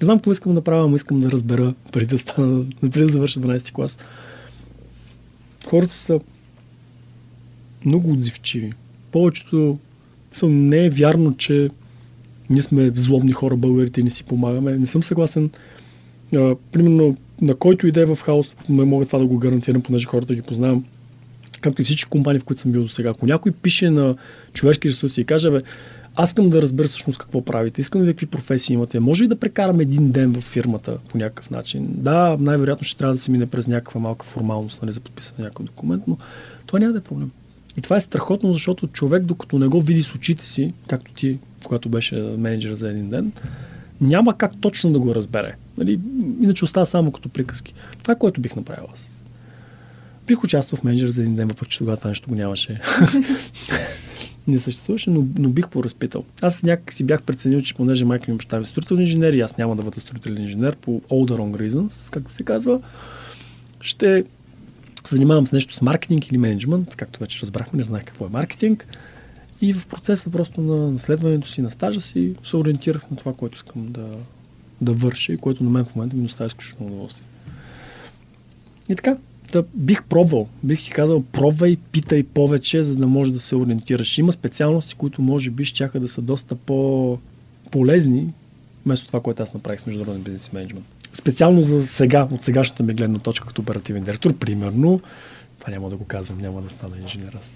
Не 0.00 0.04
знам 0.04 0.18
какво 0.18 0.32
искам 0.32 0.52
да 0.52 0.54
направя, 0.54 0.88
но 0.88 0.96
искам 0.96 1.20
да 1.20 1.30
разбера 1.30 1.74
преди 1.92 2.06
да 2.06 2.18
стана, 2.18 2.64
преди 2.80 3.00
да 3.00 3.08
завърша 3.08 3.40
12 3.40 3.72
клас. 3.72 3.98
Хората 5.66 5.94
са 5.94 6.20
много 7.84 8.12
отзивчиви. 8.12 8.72
Повечето 9.12 9.78
са, 10.32 10.46
не 10.46 10.84
е 10.84 10.90
вярно, 10.90 11.36
че 11.36 11.70
ние 12.50 12.62
сме 12.62 12.92
злобни 12.96 13.32
хора, 13.32 13.56
българите 13.56 14.00
и 14.00 14.04
не 14.04 14.10
си 14.10 14.24
помагаме. 14.24 14.78
Не 14.78 14.86
съм 14.86 15.02
съгласен. 15.02 15.50
А, 16.34 16.54
примерно, 16.72 17.16
на 17.40 17.54
който 17.54 17.86
иде 17.86 18.04
в 18.04 18.18
хаос, 18.22 18.56
ме 18.68 18.84
мога 18.84 19.06
това 19.06 19.18
да 19.18 19.26
го 19.26 19.38
гарантирам, 19.38 19.82
понеже 19.82 20.06
хората 20.06 20.34
ги 20.34 20.42
познавам. 20.42 20.84
Както 21.60 21.82
и 21.82 21.84
всички 21.84 22.10
компании, 22.10 22.40
в 22.40 22.44
които 22.44 22.62
съм 22.62 22.72
бил 22.72 22.82
до 22.82 22.88
сега. 22.88 23.10
Ако 23.10 23.26
някой 23.26 23.52
пише 23.52 23.90
на 23.90 24.16
човешки 24.52 24.88
ресурси 24.88 25.20
и 25.20 25.24
каже, 25.24 25.50
бе, 25.50 25.62
аз 26.16 26.28
искам 26.28 26.50
да 26.50 26.62
разбера 26.62 26.88
всъщност 26.88 27.18
какво 27.18 27.44
правите, 27.44 27.80
искам 27.80 28.00
да 28.00 28.06
ви 28.06 28.12
какви 28.12 28.26
професии 28.26 28.74
имате. 28.74 29.00
Може 29.00 29.24
ли 29.24 29.28
да 29.28 29.36
прекарам 29.36 29.80
един 29.80 30.10
ден 30.10 30.32
в 30.32 30.40
фирмата 30.40 30.98
по 31.08 31.18
някакъв 31.18 31.50
начин? 31.50 31.86
Да, 31.88 32.36
най-вероятно 32.40 32.84
ще 32.84 32.98
трябва 32.98 33.14
да 33.14 33.20
се 33.20 33.30
мине 33.30 33.46
през 33.46 33.66
някаква 33.66 34.00
малка 34.00 34.26
формалност, 34.26 34.82
нали, 34.82 34.92
за 34.92 35.00
подписване 35.00 35.38
на 35.38 35.44
някакъв 35.44 35.66
документ, 35.66 36.02
но 36.08 36.16
това 36.66 36.78
няма 36.78 36.92
да 36.92 36.98
е 36.98 37.02
проблем. 37.02 37.30
И 37.78 37.80
това 37.80 37.96
е 37.96 38.00
страхотно, 38.00 38.52
защото 38.52 38.86
човек, 38.86 39.22
докато 39.22 39.58
не 39.58 39.66
го 39.66 39.80
види 39.80 40.02
с 40.02 40.14
очите 40.14 40.46
си, 40.46 40.72
както 40.88 41.12
ти, 41.12 41.38
когато 41.64 41.88
беше 41.88 42.14
менеджер 42.38 42.74
за 42.74 42.90
един 42.90 43.10
ден, 43.10 43.32
няма 44.00 44.38
как 44.38 44.52
точно 44.60 44.92
да 44.92 44.98
го 44.98 45.14
разбере. 45.14 45.56
Нали? 45.80 46.00
Иначе 46.40 46.64
остава 46.64 46.86
само 46.86 47.12
като 47.12 47.28
приказки. 47.28 47.74
Това 48.02 48.12
е 48.12 48.18
което 48.18 48.40
бих 48.40 48.56
направил 48.56 48.86
аз. 48.92 49.10
Бих 50.26 50.44
участвал 50.44 50.80
в 50.80 50.84
менеджер 50.84 51.08
за 51.08 51.22
един 51.22 51.36
ден, 51.36 51.48
въпреки 51.48 51.72
че 51.72 51.78
тогава 51.78 51.96
това 51.96 52.08
нещо 52.08 52.28
го 52.28 52.34
нямаше. 52.34 52.80
не 54.46 54.58
съществуваше, 54.58 55.10
но, 55.10 55.26
но 55.38 55.48
бих 55.48 55.68
поразпитал. 55.68 56.24
Аз 56.40 56.62
някак 56.62 56.92
си 56.92 57.04
бях 57.04 57.22
преценил, 57.22 57.60
че 57.60 57.74
понеже 57.74 58.04
майка 58.04 58.30
ми 58.30 58.36
баща 58.36 58.56
ми 58.56 58.62
е 58.62 58.64
строителен 58.64 59.00
инженер 59.00 59.32
и 59.32 59.40
аз 59.40 59.56
няма 59.56 59.76
да 59.76 59.82
бъда 59.82 60.00
строителен 60.00 60.42
инженер 60.42 60.76
по 60.76 61.00
the 61.10 61.36
wrong 61.36 61.68
reasons, 61.68 62.10
както 62.10 62.34
се 62.34 62.42
казва, 62.42 62.80
ще 63.80 64.24
се 65.04 65.14
занимавам 65.14 65.46
с 65.46 65.52
нещо 65.52 65.74
с 65.74 65.82
маркетинг 65.82 66.28
или 66.28 66.38
менеджмент, 66.38 66.96
както 66.96 67.20
вече 67.20 67.42
разбрахме, 67.42 67.76
не 67.76 67.82
знаех 67.82 68.04
какво 68.04 68.26
е 68.26 68.30
маркетинг. 68.32 68.86
И 69.62 69.72
в 69.72 69.86
процеса 69.86 70.30
просто 70.30 70.60
на 70.60 70.90
наследването 70.90 71.48
си, 71.48 71.62
на 71.62 71.70
стажа 71.70 72.00
си, 72.00 72.34
се 72.42 72.56
ориентирах 72.56 73.10
на 73.10 73.16
това, 73.16 73.32
което 73.32 73.56
искам 73.56 73.92
да, 73.92 74.08
да 74.80 74.92
върша 74.92 75.32
и 75.32 75.36
което 75.36 75.64
на 75.64 75.70
мен 75.70 75.84
в 75.84 75.94
момента 75.94 76.16
ми 76.16 76.22
доставя 76.22 76.46
изключително 76.46 76.92
удоволствие. 76.92 77.26
И 78.88 78.96
така, 78.96 79.16
да 79.52 79.64
бих 79.74 80.04
пробвал. 80.04 80.48
Бих 80.62 80.80
си 80.80 80.90
казал, 80.90 81.22
пробвай, 81.22 81.76
питай 81.92 82.22
повече, 82.22 82.82
за 82.82 82.96
да 82.96 83.06
можеш 83.06 83.32
да 83.32 83.40
се 83.40 83.56
ориентираш. 83.56 84.18
Има 84.18 84.32
специалности, 84.32 84.94
които 84.94 85.22
може 85.22 85.50
би 85.50 85.64
ще 85.64 85.88
да 85.94 86.08
са 86.08 86.22
доста 86.22 86.54
по-полезни, 86.54 88.32
вместо 88.86 89.06
това, 89.06 89.20
което 89.20 89.42
аз 89.42 89.54
направих 89.54 89.80
с 89.80 89.86
международен 89.86 90.22
бизнес 90.22 90.52
менеджмент. 90.52 90.86
Специално 91.12 91.62
за 91.62 91.86
сега, 91.86 92.28
от 92.30 92.44
сегашната 92.44 92.82
ми 92.82 92.94
гледна 92.94 93.18
точка 93.18 93.48
като 93.48 93.62
оперативен 93.62 94.04
директор, 94.04 94.32
примерно, 94.32 95.00
това 95.60 95.72
няма 95.72 95.90
да 95.90 95.96
го 95.96 96.04
казвам, 96.04 96.38
няма 96.38 96.62
да 96.62 96.70
стана 96.70 96.96
инженер 97.02 97.36
аз. 97.38 97.52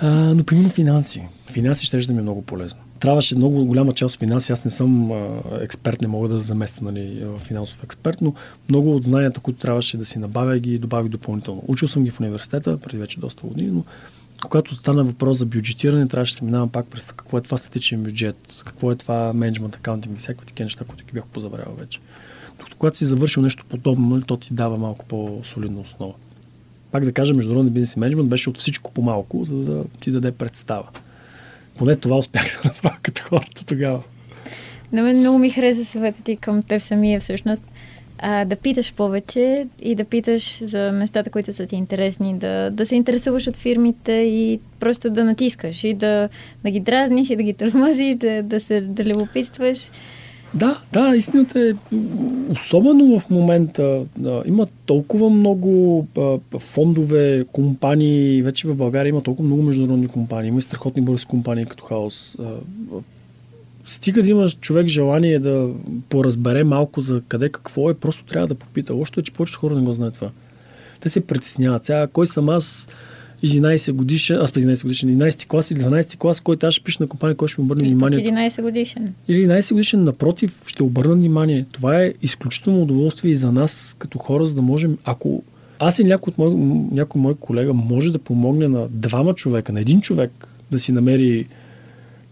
А, 0.00 0.10
но 0.10 0.44
примерно 0.44 0.70
финанси. 0.70 1.22
Финанси 1.50 1.86
ще 1.86 1.98
да 1.98 2.12
ми 2.12 2.18
е 2.18 2.22
много 2.22 2.42
полезно. 2.42 2.80
Трябваше 3.00 3.36
много 3.36 3.64
голяма 3.64 3.92
част 3.92 4.14
от 4.14 4.20
финанси. 4.20 4.52
Аз 4.52 4.64
не 4.64 4.70
съм 4.70 5.12
а, 5.12 5.40
експерт, 5.60 6.02
не 6.02 6.08
мога 6.08 6.28
да 6.28 6.40
заместя 6.40 6.84
нали, 6.84 7.24
финансов 7.38 7.84
експерт, 7.84 8.20
но 8.20 8.34
много 8.68 8.96
от 8.96 9.04
знанията, 9.04 9.40
които 9.40 9.60
трябваше 9.60 9.96
да 9.96 10.04
си 10.04 10.18
набавя, 10.18 10.58
ги 10.58 10.78
добавих 10.78 11.10
допълнително. 11.10 11.62
Учил 11.66 11.88
съм 11.88 12.04
ги 12.04 12.10
в 12.10 12.20
университета 12.20 12.78
преди 12.78 12.96
вече 12.96 13.20
доста 13.20 13.46
години, 13.46 13.70
но 13.70 13.84
когато 14.42 14.74
стана 14.74 15.04
въпрос 15.04 15.38
за 15.38 15.46
бюджетиране, 15.46 16.08
трябваше 16.08 16.36
да 16.36 16.44
минавам 16.44 16.68
пак 16.68 16.86
през 16.86 17.12
какво 17.12 17.38
е 17.38 17.40
това 17.40 17.58
статичен 17.58 18.02
бюджет, 18.02 18.62
какво 18.66 18.92
е 18.92 18.96
това 18.96 19.32
менеджмент 19.32 19.76
акаунтинг 19.76 20.16
и 20.16 20.20
всякакви 20.20 20.46
такива 20.46 20.64
неща, 20.64 20.84
които 20.84 21.04
ги 21.04 21.12
бях 21.12 21.24
позабравял 21.24 21.74
вече. 21.78 22.00
Докато 22.58 22.76
когато 22.76 22.98
си 22.98 23.06
завършил 23.06 23.42
нещо 23.42 23.64
подобно, 23.68 24.08
нали, 24.08 24.22
то 24.22 24.36
ти 24.36 24.54
дава 24.54 24.76
малко 24.76 25.04
по-солидна 25.04 25.80
основа. 25.80 26.12
Пак 26.92 27.04
да 27.04 27.12
кажа, 27.12 27.34
международен 27.34 27.72
бизнес 27.72 27.96
менеджмент 27.96 28.28
беше 28.28 28.50
от 28.50 28.58
всичко 28.58 28.90
по-малко, 28.92 29.44
за 29.44 29.54
да 29.54 29.84
ти 30.00 30.10
даде 30.10 30.32
представа. 30.32 30.88
Поне 31.78 31.96
това 31.96 32.16
успях 32.16 32.60
да 32.62 32.68
направя 32.68 32.96
като 33.02 33.22
хората 33.22 33.66
тогава. 33.66 34.02
На 34.92 35.02
мен 35.02 35.18
много 35.18 35.38
ми 35.38 35.50
хареса 35.50 35.84
съветът 35.84 36.24
ти 36.24 36.36
към 36.36 36.62
теб 36.62 36.82
самия 36.82 37.20
всъщност. 37.20 37.62
А, 38.18 38.44
да 38.44 38.56
питаш 38.56 38.92
повече 38.92 39.66
и 39.82 39.94
да 39.94 40.04
питаш 40.04 40.64
за 40.64 40.92
нещата, 40.92 41.30
които 41.30 41.52
са 41.52 41.66
ти 41.66 41.76
интересни, 41.76 42.38
да, 42.38 42.70
да 42.70 42.86
се 42.86 42.94
интересуваш 42.94 43.46
от 43.46 43.56
фирмите 43.56 44.12
и 44.12 44.60
просто 44.80 45.10
да 45.10 45.24
натискаш 45.24 45.84
и 45.84 45.94
да, 45.94 46.28
да 46.64 46.70
ги 46.70 46.80
дразниш 46.80 47.30
и 47.30 47.36
да 47.36 47.42
ги 47.42 47.54
тормозиш, 47.54 48.14
да, 48.14 48.42
да 48.42 48.60
се 48.60 48.80
да 48.80 49.04
любопитстваш. 49.04 49.78
Да, 50.54 50.80
да, 50.92 51.16
истината 51.16 51.60
е, 51.60 51.96
особено 52.50 53.20
в 53.20 53.30
момента, 53.30 54.02
да, 54.16 54.42
има 54.46 54.66
толкова 54.86 55.30
много 55.30 56.06
а, 56.18 56.58
фондове, 56.58 57.44
компании, 57.52 58.42
вече 58.42 58.68
в 58.68 58.74
България 58.74 59.10
има 59.10 59.22
толкова 59.22 59.46
много 59.46 59.62
международни 59.62 60.08
компании, 60.08 60.48
има 60.48 60.58
и 60.58 60.62
страхотни 60.62 61.02
български 61.02 61.30
компании 61.30 61.64
като 61.64 61.84
Хаос. 61.84 62.36
А, 62.40 62.44
стига 63.84 64.22
да 64.22 64.30
имаш 64.30 64.56
човек 64.60 64.86
желание 64.86 65.38
да 65.38 65.68
поразбере 66.08 66.64
малко 66.64 67.00
за 67.00 67.22
къде 67.28 67.48
какво 67.48 67.90
е, 67.90 67.94
просто 67.94 68.24
трябва 68.24 68.48
да 68.48 68.54
попита. 68.54 68.94
Още 68.94 69.20
е, 69.20 69.22
че 69.22 69.32
повечето 69.32 69.60
хора 69.60 69.74
не 69.74 69.82
го 69.82 69.92
знаят 69.92 70.14
това. 70.14 70.30
Те 71.00 71.08
се 71.08 71.26
притесняват. 71.26 71.86
Сега, 71.86 72.06
кой 72.06 72.26
съм 72.26 72.48
аз? 72.48 72.88
11 73.44 73.92
годишен, 73.92 74.36
аз 74.40 74.50
11 74.50 74.82
годишен, 74.82 75.18
11 75.18 75.46
клас 75.46 75.70
или 75.70 75.78
12 75.78 76.18
клас, 76.18 76.40
който 76.40 76.66
аз 76.66 76.74
ще 76.74 76.84
пиша 76.84 77.02
на 77.02 77.06
компания, 77.06 77.36
който 77.36 77.52
ще 77.52 77.60
ми 77.60 77.64
обърне 77.64 77.84
внимание. 77.84 78.18
11 78.18 78.62
годишен. 78.62 79.14
Или 79.28 79.46
11 79.46 79.72
годишен, 79.72 80.04
напротив, 80.04 80.62
ще 80.66 80.82
обърна 80.82 81.14
внимание. 81.14 81.66
Това 81.72 82.02
е 82.02 82.14
изключително 82.22 82.82
удоволствие 82.82 83.30
и 83.30 83.36
за 83.36 83.52
нас 83.52 83.96
като 83.98 84.18
хора, 84.18 84.46
за 84.46 84.54
да 84.54 84.62
можем, 84.62 84.98
ако 85.04 85.42
аз 85.78 85.98
и 85.98 86.04
някой, 86.04 86.30
от 86.30 86.38
мой, 86.38 86.54
някой 86.92 87.20
мой 87.20 87.34
колега 87.34 87.72
може 87.72 88.12
да 88.12 88.18
помогне 88.18 88.68
на 88.68 88.88
двама 88.90 89.34
човека, 89.34 89.72
на 89.72 89.80
един 89.80 90.00
човек 90.00 90.48
да 90.70 90.78
си 90.78 90.92
намери 90.92 91.46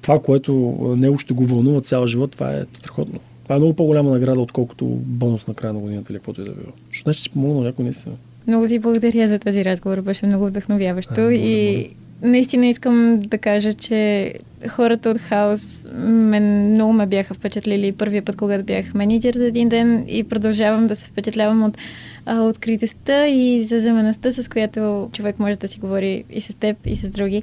това, 0.03 0.23
което 0.23 0.53
него 0.99 1.19
ще 1.19 1.35
го 1.35 1.47
вълнува 1.47 1.81
цял 1.81 2.07
живот, 2.07 2.31
това 2.31 2.55
е 2.55 2.65
страхотно. 2.74 3.20
Това 3.43 3.57
е 3.57 3.59
много 3.59 3.74
по-голяма 3.74 4.11
награда, 4.11 4.41
отколкото 4.41 4.85
бонус 4.87 5.47
на 5.47 5.55
края 5.55 5.73
на 5.73 5.81
годината 5.81 6.12
или 6.12 6.19
каквото 6.19 6.41
и 6.41 6.45
да 6.45 6.53
било. 6.53 6.73
Защото 6.89 7.05
значи 7.05 7.23
си 7.23 7.31
помогнал 7.31 7.62
някой 7.62 7.85
наистина. 7.85 8.15
Много 8.51 8.68
ти 8.68 8.78
благодаря 8.78 9.28
за 9.28 9.39
този 9.39 9.64
разговор, 9.64 10.01
беше 10.01 10.27
много 10.27 10.47
вдъхновяващо 10.47 11.20
а, 11.20 11.35
и 11.35 11.89
наистина 12.22 12.66
искам 12.66 13.20
да 13.20 13.39
кажа, 13.39 13.74
че 13.74 14.35
хората 14.68 15.10
от 15.10 15.18
Хаос 15.18 15.89
мен 16.05 16.70
много 16.70 16.93
ме 16.93 17.06
бяха 17.06 17.35
впечатлили. 17.35 17.93
Първия 17.93 18.22
път, 18.22 18.36
когато 18.36 18.64
бях 18.64 18.94
менеджер 18.94 19.35
за 19.35 19.47
един 19.47 19.68
ден 19.68 20.05
и 20.09 20.24
продължавам 20.24 20.86
да 20.86 20.97
се 20.97 21.06
впечатлявам 21.06 21.62
от 21.62 21.78
а, 22.27 22.43
откритостта 22.43 23.27
и 23.27 23.64
заземеността, 23.64 24.32
с 24.32 24.51
която 24.51 25.09
човек 25.12 25.39
може 25.39 25.59
да 25.59 25.68
си 25.68 25.81
говори 25.81 26.24
и 26.31 26.40
с 26.40 26.55
теб, 26.55 26.77
и 26.86 26.97
с 26.97 27.10
други. 27.10 27.43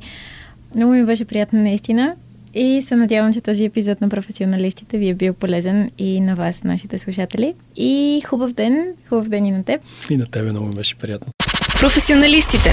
Много 0.75 0.91
ми 0.91 1.05
беше 1.05 1.25
приятно 1.25 1.59
наистина 1.59 2.15
и 2.57 2.81
се 2.81 2.95
надявам, 2.95 3.33
че 3.33 3.41
този 3.41 3.65
епизод 3.65 4.01
на 4.01 4.09
професионалистите 4.09 4.97
ви 4.97 5.09
е 5.09 5.13
бил 5.13 5.33
полезен 5.33 5.91
и 5.97 6.21
на 6.21 6.35
вас, 6.35 6.63
нашите 6.63 6.99
слушатели. 6.99 7.53
И 7.75 8.21
хубав 8.25 8.51
ден, 8.51 8.93
хубав 9.09 9.29
ден 9.29 9.45
и 9.45 9.51
на 9.51 9.63
теб. 9.63 9.81
И 10.09 10.17
на 10.17 10.25
тебе 10.25 10.51
много 10.51 10.67
ми 10.67 10.73
беше 10.73 10.95
приятно. 10.95 11.27
Професионалистите. 11.79 12.71